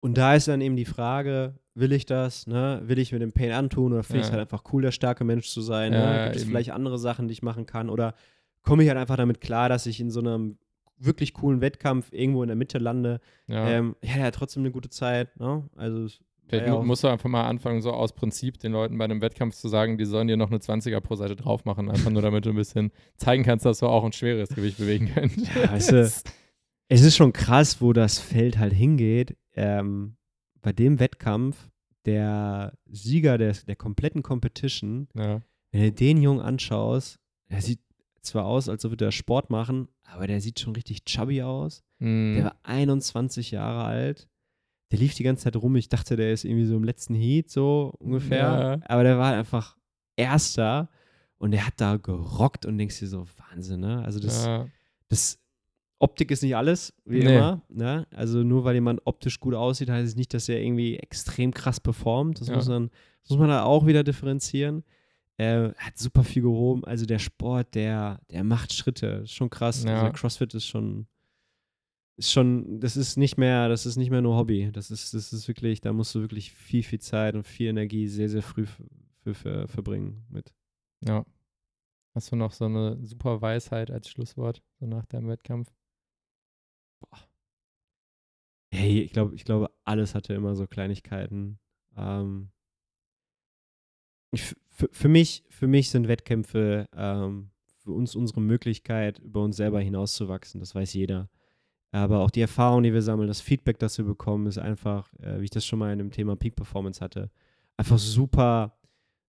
Und 0.00 0.16
da 0.16 0.34
ist 0.34 0.46
dann 0.48 0.60
eben 0.60 0.76
die 0.76 0.84
Frage, 0.84 1.54
will 1.74 1.92
ich 1.92 2.06
das, 2.06 2.46
ne? 2.46 2.80
Will 2.84 2.98
ich 2.98 3.12
mir 3.12 3.18
den 3.18 3.32
Pain 3.32 3.52
antun 3.52 3.92
oder 3.92 4.02
finde 4.02 4.18
ich 4.20 4.24
es 4.26 4.28
Ja. 4.28 4.38
halt 4.38 4.42
einfach 4.42 4.64
cool, 4.72 4.82
der 4.82 4.92
starke 4.92 5.24
Mensch 5.24 5.48
zu 5.48 5.60
sein? 5.60 5.92
Ja, 5.92 6.12
ne? 6.12 6.24
Gibt 6.24 6.36
es 6.36 6.42
eben. 6.42 6.50
vielleicht 6.50 6.70
andere 6.70 6.98
Sachen, 6.98 7.28
die 7.28 7.32
ich 7.32 7.42
machen 7.42 7.66
kann? 7.66 7.90
Oder 7.90 8.14
komme 8.62 8.82
ich 8.82 8.88
halt 8.88 8.98
einfach 8.98 9.16
damit 9.16 9.40
klar, 9.40 9.68
dass 9.68 9.86
ich 9.86 10.00
in 10.00 10.10
so 10.10 10.20
einem 10.20 10.58
wirklich 10.98 11.32
coolen 11.34 11.60
Wettkampf 11.60 12.12
irgendwo 12.12 12.42
in 12.42 12.48
der 12.48 12.56
Mitte 12.56 12.78
lande? 12.78 13.20
Ja. 13.46 13.68
Ähm, 13.68 13.96
ja, 14.02 14.14
der 14.14 14.24
hat 14.26 14.34
trotzdem 14.34 14.62
eine 14.62 14.70
gute 14.70 14.88
Zeit, 14.90 15.38
ne? 15.38 15.64
Also 15.76 16.06
Vielleicht 16.48 16.66
ja 16.66 16.80
musst 16.80 17.04
du 17.04 17.08
einfach 17.08 17.28
mal 17.28 17.44
anfangen, 17.44 17.82
so 17.82 17.92
aus 17.92 18.14
Prinzip 18.14 18.58
den 18.58 18.72
Leuten 18.72 18.96
bei 18.96 19.04
einem 19.04 19.20
Wettkampf 19.20 19.54
zu 19.54 19.68
sagen, 19.68 19.98
die 19.98 20.06
sollen 20.06 20.28
dir 20.28 20.38
noch 20.38 20.48
eine 20.50 20.58
20er 20.58 20.98
pro 21.00 21.14
Seite 21.14 21.36
drauf 21.36 21.64
machen, 21.66 21.90
einfach 21.90 22.10
nur 22.10 22.22
damit 22.22 22.46
du 22.46 22.50
ein 22.50 22.56
bisschen 22.56 22.90
zeigen 23.16 23.42
kannst, 23.42 23.66
dass 23.66 23.80
du 23.80 23.86
auch 23.86 24.02
ein 24.02 24.12
schweres 24.12 24.48
Gewicht 24.48 24.78
bewegen 24.78 25.10
kannst. 25.14 25.38
Ja, 25.54 25.70
weißt 25.72 25.92
du, 25.92 26.00
es 26.00 27.02
ist 27.02 27.16
schon 27.16 27.34
krass, 27.34 27.82
wo 27.82 27.92
das 27.92 28.18
Feld 28.18 28.56
halt 28.58 28.72
hingeht. 28.72 29.36
Ähm, 29.58 30.16
bei 30.60 30.72
dem 30.72 30.98
Wettkampf, 31.00 31.70
der 32.04 32.72
Sieger 32.86 33.38
der, 33.38 33.52
der 33.52 33.76
kompletten 33.76 34.22
Competition, 34.22 35.08
ja. 35.14 35.42
wenn 35.72 35.82
du 35.82 35.92
den 35.92 36.22
Jungen 36.22 36.40
anschaust, 36.40 37.18
der 37.50 37.60
sieht 37.60 37.80
zwar 38.22 38.44
aus, 38.46 38.68
als 38.68 38.84
würde 38.84 39.06
er 39.06 39.12
Sport 39.12 39.50
machen, 39.50 39.88
aber 40.04 40.26
der 40.26 40.40
sieht 40.40 40.60
schon 40.60 40.74
richtig 40.74 41.04
chubby 41.04 41.42
aus. 41.42 41.82
Mhm. 41.98 42.34
Der 42.36 42.44
war 42.44 42.56
21 42.62 43.50
Jahre 43.50 43.84
alt. 43.84 44.28
Der 44.90 44.98
lief 44.98 45.14
die 45.14 45.22
ganze 45.22 45.44
Zeit 45.44 45.56
rum. 45.56 45.76
Ich 45.76 45.88
dachte, 45.88 46.16
der 46.16 46.32
ist 46.32 46.44
irgendwie 46.44 46.64
so 46.64 46.76
im 46.76 46.84
letzten 46.84 47.14
Heat, 47.14 47.50
so 47.50 47.92
ungefähr. 47.98 48.38
Ja. 48.38 48.80
Aber 48.86 49.02
der 49.02 49.18
war 49.18 49.34
einfach 49.34 49.76
Erster. 50.16 50.88
Und 51.36 51.52
der 51.52 51.66
hat 51.66 51.74
da 51.76 51.96
gerockt 51.96 52.66
und 52.66 52.78
denkst 52.78 52.98
dir 52.98 53.06
so, 53.06 53.26
Wahnsinn, 53.36 53.80
ne? 53.80 54.02
Also 54.04 54.18
das, 54.18 54.44
Ja. 54.46 54.66
das 55.08 55.38
Optik 56.00 56.30
ist 56.30 56.42
nicht 56.42 56.54
alles, 56.56 56.94
wie 57.04 57.24
Nee. 57.24 57.36
immer. 57.36 57.62
Ne? 57.68 58.06
Also 58.14 58.42
nur 58.44 58.64
weil 58.64 58.74
jemand 58.74 59.00
optisch 59.04 59.40
gut 59.40 59.54
aussieht, 59.54 59.90
heißt 59.90 60.06
es 60.08 60.16
nicht, 60.16 60.32
dass 60.32 60.48
er 60.48 60.60
irgendwie 60.60 60.96
extrem 60.96 61.52
krass 61.52 61.80
performt. 61.80 62.40
Das 62.40 62.48
Ja. 62.48 62.54
muss, 62.56 62.68
man, 62.68 62.90
das 63.22 63.30
muss 63.30 63.38
man 63.40 63.48
da 63.48 63.64
auch 63.64 63.86
wieder 63.86 64.04
differenzieren. 64.04 64.84
Er 65.36 65.74
hat 65.78 65.98
super 65.98 66.22
viel 66.24 66.42
gehoben. 66.42 66.84
Also 66.84 67.04
der 67.06 67.18
Sport, 67.18 67.74
der, 67.74 68.20
der 68.30 68.44
macht 68.44 68.72
Schritte. 68.72 69.22
Ist 69.24 69.32
schon 69.32 69.50
krass. 69.50 69.84
Ja. 69.84 70.02
Also 70.02 70.12
CrossFit 70.12 70.54
ist 70.54 70.66
schon, 70.66 71.06
ist 72.16 72.32
schon, 72.32 72.80
das 72.80 72.96
ist 72.96 73.16
nicht 73.16 73.36
mehr, 73.36 73.68
das 73.68 73.86
ist 73.86 73.96
nicht 73.96 74.10
mehr 74.10 74.22
nur 74.22 74.36
Hobby. 74.36 74.70
Das 74.72 74.90
ist, 74.92 75.14
das 75.14 75.32
ist 75.32 75.46
wirklich, 75.48 75.80
da 75.80 75.92
musst 75.92 76.14
du 76.14 76.20
wirklich 76.20 76.52
viel, 76.52 76.82
viel 76.82 77.00
Zeit 77.00 77.34
und 77.34 77.44
viel 77.46 77.68
Energie 77.68 78.06
sehr, 78.08 78.28
sehr 78.28 78.42
früh 78.42 78.66
für, 78.66 79.34
für, 79.34 79.68
verbringen 79.68 80.24
mit. 80.30 80.52
ja. 81.00 81.24
Hast 82.14 82.32
du 82.32 82.36
noch 82.36 82.52
so 82.52 82.64
eine 82.64 82.98
super 83.06 83.40
Weisheit 83.42 83.92
als 83.92 84.08
Schlusswort, 84.08 84.60
so 84.80 84.86
nach 84.86 85.04
deinem 85.06 85.28
Wettkampf? 85.28 85.70
Hey, 88.70 89.00
ich 89.00 89.12
glaube, 89.12 89.34
ich 89.34 89.44
glaube, 89.44 89.70
alles 89.84 90.14
hatte 90.14 90.34
immer 90.34 90.54
so 90.54 90.66
Kleinigkeiten. 90.66 91.58
Ähm, 91.96 92.50
ich, 94.30 94.54
für, 94.68 94.88
für, 94.92 95.08
mich, 95.08 95.44
für 95.48 95.66
mich 95.66 95.90
sind 95.90 96.06
Wettkämpfe 96.06 96.86
ähm, 96.94 97.50
für 97.78 97.92
uns 97.92 98.14
unsere 98.14 98.40
Möglichkeit, 98.40 99.18
über 99.20 99.42
uns 99.42 99.56
selber 99.56 99.80
hinauszuwachsen. 99.80 100.60
Das 100.60 100.74
weiß 100.74 100.92
jeder. 100.92 101.30
Aber 101.90 102.20
auch 102.20 102.30
die 102.30 102.42
Erfahrung, 102.42 102.82
die 102.82 102.92
wir 102.92 103.00
sammeln, 103.00 103.28
das 103.28 103.40
Feedback, 103.40 103.78
das 103.78 103.96
wir 103.96 104.04
bekommen, 104.04 104.46
ist 104.46 104.58
einfach, 104.58 105.12
äh, 105.20 105.40
wie 105.40 105.44
ich 105.44 105.50
das 105.50 105.64
schon 105.64 105.78
mal 105.78 105.92
in 105.92 105.98
dem 105.98 106.10
Thema 106.10 106.36
Peak 106.36 106.54
Performance 106.54 107.00
hatte, 107.00 107.30
einfach 107.78 107.98
super, 107.98 108.78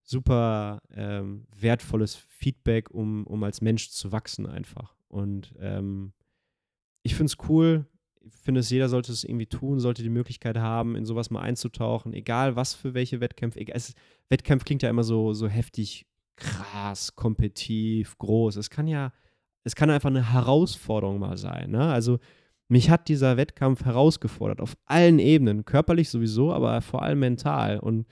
super 0.03 0.81
ähm, 0.91 1.47
wertvolles 1.55 2.15
Feedback, 2.15 2.91
um, 2.91 3.25
um 3.27 3.43
als 3.43 3.61
Mensch 3.61 3.89
zu 3.89 4.11
wachsen 4.11 4.45
einfach. 4.45 4.95
Und 5.07 5.53
ähm, 5.59 6.11
ich 7.09 7.15
finde 7.15 7.31
es 7.31 7.49
cool. 7.49 7.85
Ich 8.21 8.35
finde 8.43 8.59
es, 8.59 8.69
jeder 8.69 8.87
sollte 8.87 9.11
es 9.11 9.23
irgendwie 9.23 9.47
tun, 9.47 9.79
sollte 9.79 10.03
die 10.03 10.09
Möglichkeit 10.09 10.57
haben, 10.57 10.95
in 10.95 11.05
sowas 11.05 11.31
mal 11.31 11.41
einzutauchen, 11.41 12.13
egal 12.13 12.55
was 12.55 12.75
für 12.75 12.93
welche 12.93 13.19
Wettkämpfe. 13.19 13.59
Egal, 13.59 13.75
es, 13.75 13.93
Wettkampf 14.29 14.63
klingt 14.63 14.83
ja 14.83 14.89
immer 14.89 15.03
so, 15.03 15.33
so 15.33 15.47
heftig, 15.47 16.05
krass, 16.35 17.15
kompetitiv, 17.15 18.15
groß. 18.19 18.57
Es 18.57 18.69
kann 18.69 18.87
ja, 18.87 19.11
es 19.63 19.75
kann 19.75 19.89
einfach 19.89 20.09
eine 20.09 20.31
Herausforderung 20.31 21.17
mal 21.17 21.37
sein. 21.37 21.71
Ne? 21.71 21.91
Also 21.91 22.19
mich 22.67 22.91
hat 22.91 23.07
dieser 23.07 23.37
Wettkampf 23.37 23.85
herausgefordert, 23.85 24.61
auf 24.61 24.77
allen 24.85 25.17
Ebenen, 25.17 25.65
körperlich 25.65 26.09
sowieso, 26.11 26.53
aber 26.53 26.81
vor 26.81 27.01
allem 27.01 27.19
mental. 27.19 27.79
Und 27.79 28.05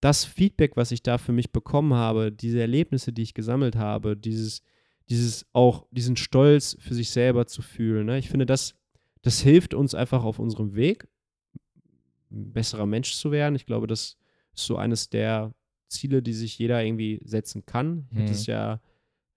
das 0.00 0.24
Feedback, 0.24 0.76
was 0.76 0.90
ich 0.90 1.04
da 1.04 1.18
für 1.18 1.32
mich 1.32 1.52
bekommen 1.52 1.94
habe, 1.94 2.32
diese 2.32 2.60
Erlebnisse, 2.60 3.12
die 3.12 3.22
ich 3.22 3.34
gesammelt 3.34 3.76
habe, 3.76 4.16
dieses, 4.16 4.62
dieses 5.08 5.46
auch, 5.52 5.86
diesen 5.90 6.16
Stolz 6.16 6.76
für 6.80 6.94
sich 6.94 7.10
selber 7.10 7.46
zu 7.46 7.62
fühlen, 7.62 8.06
ne? 8.06 8.18
ich 8.18 8.28
finde, 8.30 8.46
das, 8.46 8.74
das 9.22 9.40
hilft 9.40 9.74
uns 9.74 9.94
einfach 9.94 10.24
auf 10.24 10.38
unserem 10.38 10.74
Weg, 10.74 11.06
ein 12.30 12.52
besserer 12.52 12.86
Mensch 12.86 13.14
zu 13.14 13.30
werden. 13.30 13.54
Ich 13.54 13.66
glaube, 13.66 13.86
das 13.86 14.16
ist 14.54 14.64
so 14.66 14.76
eines 14.76 15.08
der 15.10 15.54
Ziele, 15.88 16.22
die 16.22 16.32
sich 16.32 16.58
jeder 16.58 16.82
irgendwie 16.82 17.20
setzen 17.24 17.64
kann. 17.66 18.08
Ich 18.10 18.16
hatte 18.16 18.26
Mhm. 18.26 18.32
es 18.32 18.46
ja 18.46 18.80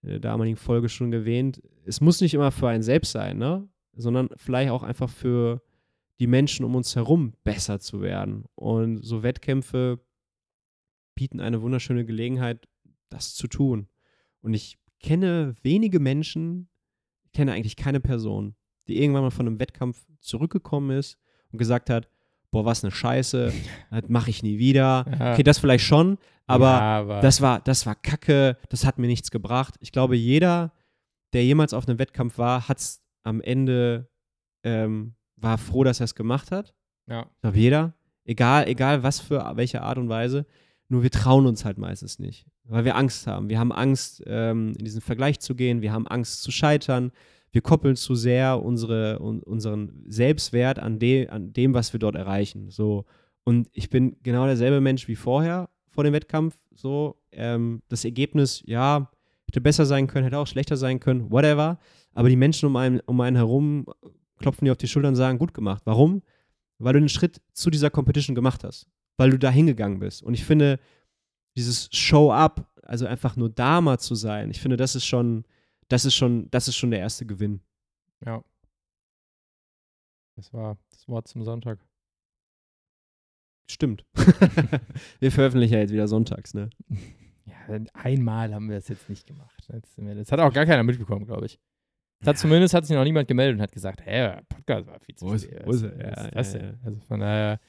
in 0.02 0.10
der 0.10 0.20
damaligen 0.20 0.58
Folge 0.58 0.90
schon 0.90 1.12
erwähnt. 1.14 1.62
Es 1.86 2.02
muss 2.02 2.22
nicht 2.22 2.34
immer 2.34 2.52
für 2.52 2.70
einen 2.70 2.84
selbst 2.84 3.12
sein, 3.12 3.38
ne? 3.38 3.68
sondern 3.94 4.30
vielleicht 4.36 4.72
auch 4.72 4.84
einfach 4.84 5.10
für 5.10 5.62
die 6.20 6.28
Menschen 6.28 6.66
um 6.66 6.76
uns 6.76 6.96
herum 6.96 7.34
besser 7.44 7.80
zu 7.80 8.02
werden. 8.02 8.46
Und 8.56 9.04
so 9.04 9.22
Wettkämpfe 9.22 10.00
bieten 11.16 11.40
eine 11.40 11.62
wunderschöne 11.62 12.06
Gelegenheit, 12.06 12.68
das 13.10 13.36
zu 13.36 13.48
tun. 13.48 13.88
Und 14.42 14.54
ich 14.54 14.78
kenne 15.00 15.56
wenige 15.64 16.00
Menschen, 16.00 16.70
ich 17.24 17.32
kenne 17.32 17.54
eigentlich 17.54 17.76
keine 17.76 18.00
Person, 18.00 18.56
die 18.88 19.02
irgendwann 19.02 19.24
mal 19.24 19.32
von 19.32 19.48
einem 19.48 19.60
Wettkampf 19.60 20.06
zurückgekommen 20.20 20.98
ist 20.98 21.18
und 21.52 21.60
gesagt 21.60 21.90
hat, 21.90 22.10
boah, 22.52 22.66
was 22.66 22.84
eine 22.84 22.92
Scheiße, 22.92 23.54
das 23.92 24.10
mache 24.10 24.30
ich 24.30 24.44
nie 24.44 24.58
wieder. 24.58 25.06
Ja. 25.20 25.34
Okay, 25.34 25.44
das 25.44 25.60
vielleicht 25.60 25.86
schon, 25.86 26.18
aber 26.46 26.66
ja, 26.66 27.00
aber 27.00 27.22
das 27.22 27.42
war, 27.42 27.60
das 27.60 27.86
war 27.86 27.96
Kacke, 27.96 28.58
das 28.70 28.86
hat 28.86 28.98
mir 28.98 29.08
nichts 29.08 29.32
gebracht. 29.32 29.76
Ich 29.80 29.92
glaube, 29.92 30.16
jeder, 30.16 30.72
der 31.34 31.44
jemals 31.44 31.74
auf 31.74 31.88
einem 31.88 32.00
Wettkampf 32.00 32.38
war, 32.38 32.68
hat 32.68 32.80
es 32.80 33.02
am 33.24 33.42
Ende, 33.42 34.10
ähm, 34.64 35.16
war 35.36 35.58
froh, 35.58 35.84
dass 35.84 36.00
er 36.00 36.06
es 36.06 36.16
gemacht 36.16 36.52
hat. 36.52 36.74
ja. 37.08 37.30
Ich 37.36 37.42
glaube, 37.42 37.58
jeder, 37.58 37.94
egal, 38.24 38.68
egal 38.68 39.04
was 39.04 39.20
für 39.20 39.52
welche 39.56 39.82
Art 39.82 39.98
und 39.98 40.10
Weise, 40.10 40.46
nur 40.90 41.04
wir 41.04 41.12
trauen 41.12 41.46
uns 41.46 41.66
halt 41.66 41.78
meistens 41.78 42.18
nicht, 42.18 42.48
weil 42.68 42.86
wir 42.86 42.96
Angst 42.96 43.28
haben. 43.28 43.50
Wir 43.50 43.60
haben 43.60 43.72
Angst, 43.72 44.24
ähm, 44.26 44.74
in 44.78 44.86
diesen 44.86 45.02
Vergleich 45.02 45.40
zu 45.40 45.56
gehen, 45.56 45.82
wir 45.82 45.92
haben 45.92 46.08
Angst 46.08 46.42
zu 46.42 46.52
scheitern, 46.52 47.12
wir 47.52 47.62
koppeln 47.62 47.96
zu 47.96 48.16
sehr 48.16 48.62
unsere, 48.64 49.20
un, 49.20 49.42
unseren 49.42 50.04
Selbstwert 50.06 50.80
an, 50.80 51.00
de, 51.00 51.28
an 51.30 51.54
dem, 51.54 51.74
was 51.74 51.94
wir 51.94 52.00
dort 52.00 52.16
erreichen. 52.16 52.70
So. 52.70 53.06
Und 53.44 53.70
ich 53.74 53.90
bin 53.90 54.18
genau 54.22 54.46
derselbe 54.46 54.82
Mensch 54.82 55.08
wie 55.08 55.16
vorher, 55.16 55.70
vor 55.90 56.04
dem 56.04 56.14
Wettkampf. 56.14 56.58
So, 56.76 57.18
ähm, 57.32 57.82
das 57.88 58.06
Ergebnis, 58.06 58.62
ja, 58.66 59.10
hätte 59.48 59.62
besser 59.62 59.86
sein 59.86 60.08
können, 60.08 60.26
hätte 60.26 60.38
auch 60.38 60.48
schlechter 60.48 60.78
sein 60.78 61.00
können, 61.00 61.32
whatever. 61.32 61.80
Aber 62.14 62.30
die 62.30 62.36
Menschen 62.36 62.68
um 62.68 62.76
einen, 62.76 63.00
um 63.02 63.20
einen 63.22 63.38
herum 63.38 63.86
klopfen 64.38 64.66
dir 64.66 64.72
auf 64.72 64.78
die 64.78 64.88
Schulter 64.88 65.08
und 65.08 65.16
sagen, 65.16 65.40
gut 65.40 65.54
gemacht. 65.54 65.82
Warum? 65.86 66.22
Weil 66.78 66.94
du 66.94 66.98
einen 66.98 67.10
Schritt 67.10 67.42
zu 67.54 67.70
dieser 67.70 67.90
Competition 67.90 68.36
gemacht 68.36 68.64
hast. 68.64 68.88
Weil 69.18 69.32
du 69.32 69.40
da 69.40 69.50
hingegangen 69.50 70.00
bist. 70.00 70.22
Und 70.22 70.34
ich 70.36 70.46
finde, 70.46 70.80
dieses 71.58 71.90
Show-up, 71.92 72.72
also 72.84 73.06
einfach 73.06 73.36
nur 73.36 73.50
da 73.50 73.82
mal 73.82 73.98
zu 74.00 74.16
sein, 74.16 74.50
ich 74.52 74.62
finde, 74.62 74.78
das 74.78 74.96
ist 74.96 75.06
schon, 75.06 75.44
das 75.90 76.06
ist 76.06 76.16
schon, 76.16 76.50
das 76.52 76.68
ist 76.68 76.78
schon 76.78 76.92
der 76.92 77.00
erste 77.00 77.26
Gewinn. 77.26 77.62
Ja. 78.26 78.44
Das 80.36 80.54
war 80.54 80.78
das 80.92 81.08
Wort 81.08 81.28
zum 81.28 81.44
Sonntag. 81.44 81.80
Stimmt. 83.70 84.06
wir 85.20 85.32
veröffentlichen 85.32 85.74
ja 85.74 85.80
jetzt 85.80 85.92
wieder 85.92 86.08
sonntags, 86.08 86.54
ne? 86.54 86.70
Ja, 87.70 87.80
einmal 87.94 88.54
haben 88.54 88.70
wir 88.70 88.78
es 88.78 88.88
jetzt 88.88 89.10
nicht 89.10 89.26
gemacht. 89.28 89.68
Das 89.68 90.32
hat 90.32 90.40
auch 90.40 90.54
gar 90.54 90.66
keiner 90.66 90.84
mitbekommen, 90.84 91.26
glaube 91.26 91.48
ich. 91.48 91.60
Das 92.20 92.30
hat 92.30 92.38
zumindest 92.38 92.74
hat 92.74 92.86
sich 92.86 92.96
noch 92.96 93.04
niemand 93.04 93.28
gemeldet 93.28 93.58
und 93.58 93.62
hat 93.62 93.72
gesagt, 93.74 94.02
hä, 94.06 94.12
der 94.12 94.44
Podcast 94.48 94.88
war 94.88 95.00
viel 95.00 95.16
zu 95.16 95.38
spät. 95.38 95.64
Was- 95.66 95.84
was 95.84 96.32
das 96.32 96.54
ja, 96.54 96.60
denn? 96.60 96.70
ja. 96.70 96.80
Also 96.86 97.00
von 97.02 97.20
daher 97.20 97.60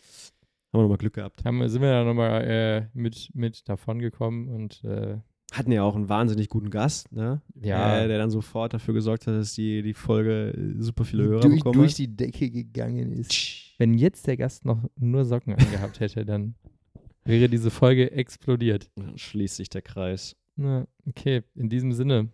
Haben 0.73 0.81
wir 0.81 0.83
nochmal 0.83 0.99
Glück 0.99 1.14
gehabt. 1.14 1.45
haben, 1.45 1.66
sind 1.69 1.81
wir 1.83 1.91
da 1.91 2.05
nochmal 2.05 2.45
äh, 2.45 2.87
mit, 2.93 3.31
mit 3.35 3.69
davon 3.69 3.99
gekommen 4.01 4.49
und 4.49 4.85
äh, 4.85 5.19
Hatten 5.51 5.73
ja 5.73 5.83
auch 5.83 5.97
einen 5.97 6.11
wahnsinnig 6.11 6.49
guten 6.51 6.69
Gast, 6.69 7.11
ne? 7.11 7.41
ja, 7.55 8.01
Äh, 8.01 8.09
der 8.09 8.19
dann 8.19 8.31
sofort 8.31 8.75
dafür 8.75 8.93
gesorgt 8.93 9.27
hat, 9.27 9.35
dass 9.35 9.55
die, 9.55 9.81
die 9.83 9.95
Folge 9.95 10.51
äh, 10.51 10.75
super 10.83 11.05
viele 11.07 11.25
Hörer 11.25 11.41
durch, 11.41 11.57
bekommen 11.57 11.79
durch 11.79 11.93
hat. 11.93 11.99
die 11.99 12.14
Decke 12.16 12.51
gegangen 12.51 13.12
ist. 13.12 13.75
Wenn 13.79 13.95
jetzt 13.95 14.27
der 14.27 14.37
Gast 14.37 14.66
noch 14.66 14.83
nur 14.97 15.25
Socken 15.25 15.55
angehabt 15.55 16.01
hätte, 16.01 16.27
dann 16.27 16.55
wäre 17.25 17.49
diese 17.49 17.71
Folge 17.71 18.11
explodiert. 18.11 18.91
Dann 18.97 19.16
Schließt 19.16 19.57
sich 19.57 19.71
der 19.71 19.83
Kreis. 19.83 20.37
Na, 20.57 20.87
okay, 21.07 21.45
in 21.55 21.71
diesem 21.71 21.93
Sinne 21.93 22.29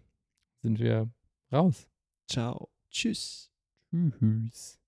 sind 0.62 0.80
wir 0.80 1.08
raus. 1.52 1.86
Ciao. 2.26 2.68
Tschüss. 2.90 3.52
Tschüss. 3.92 4.80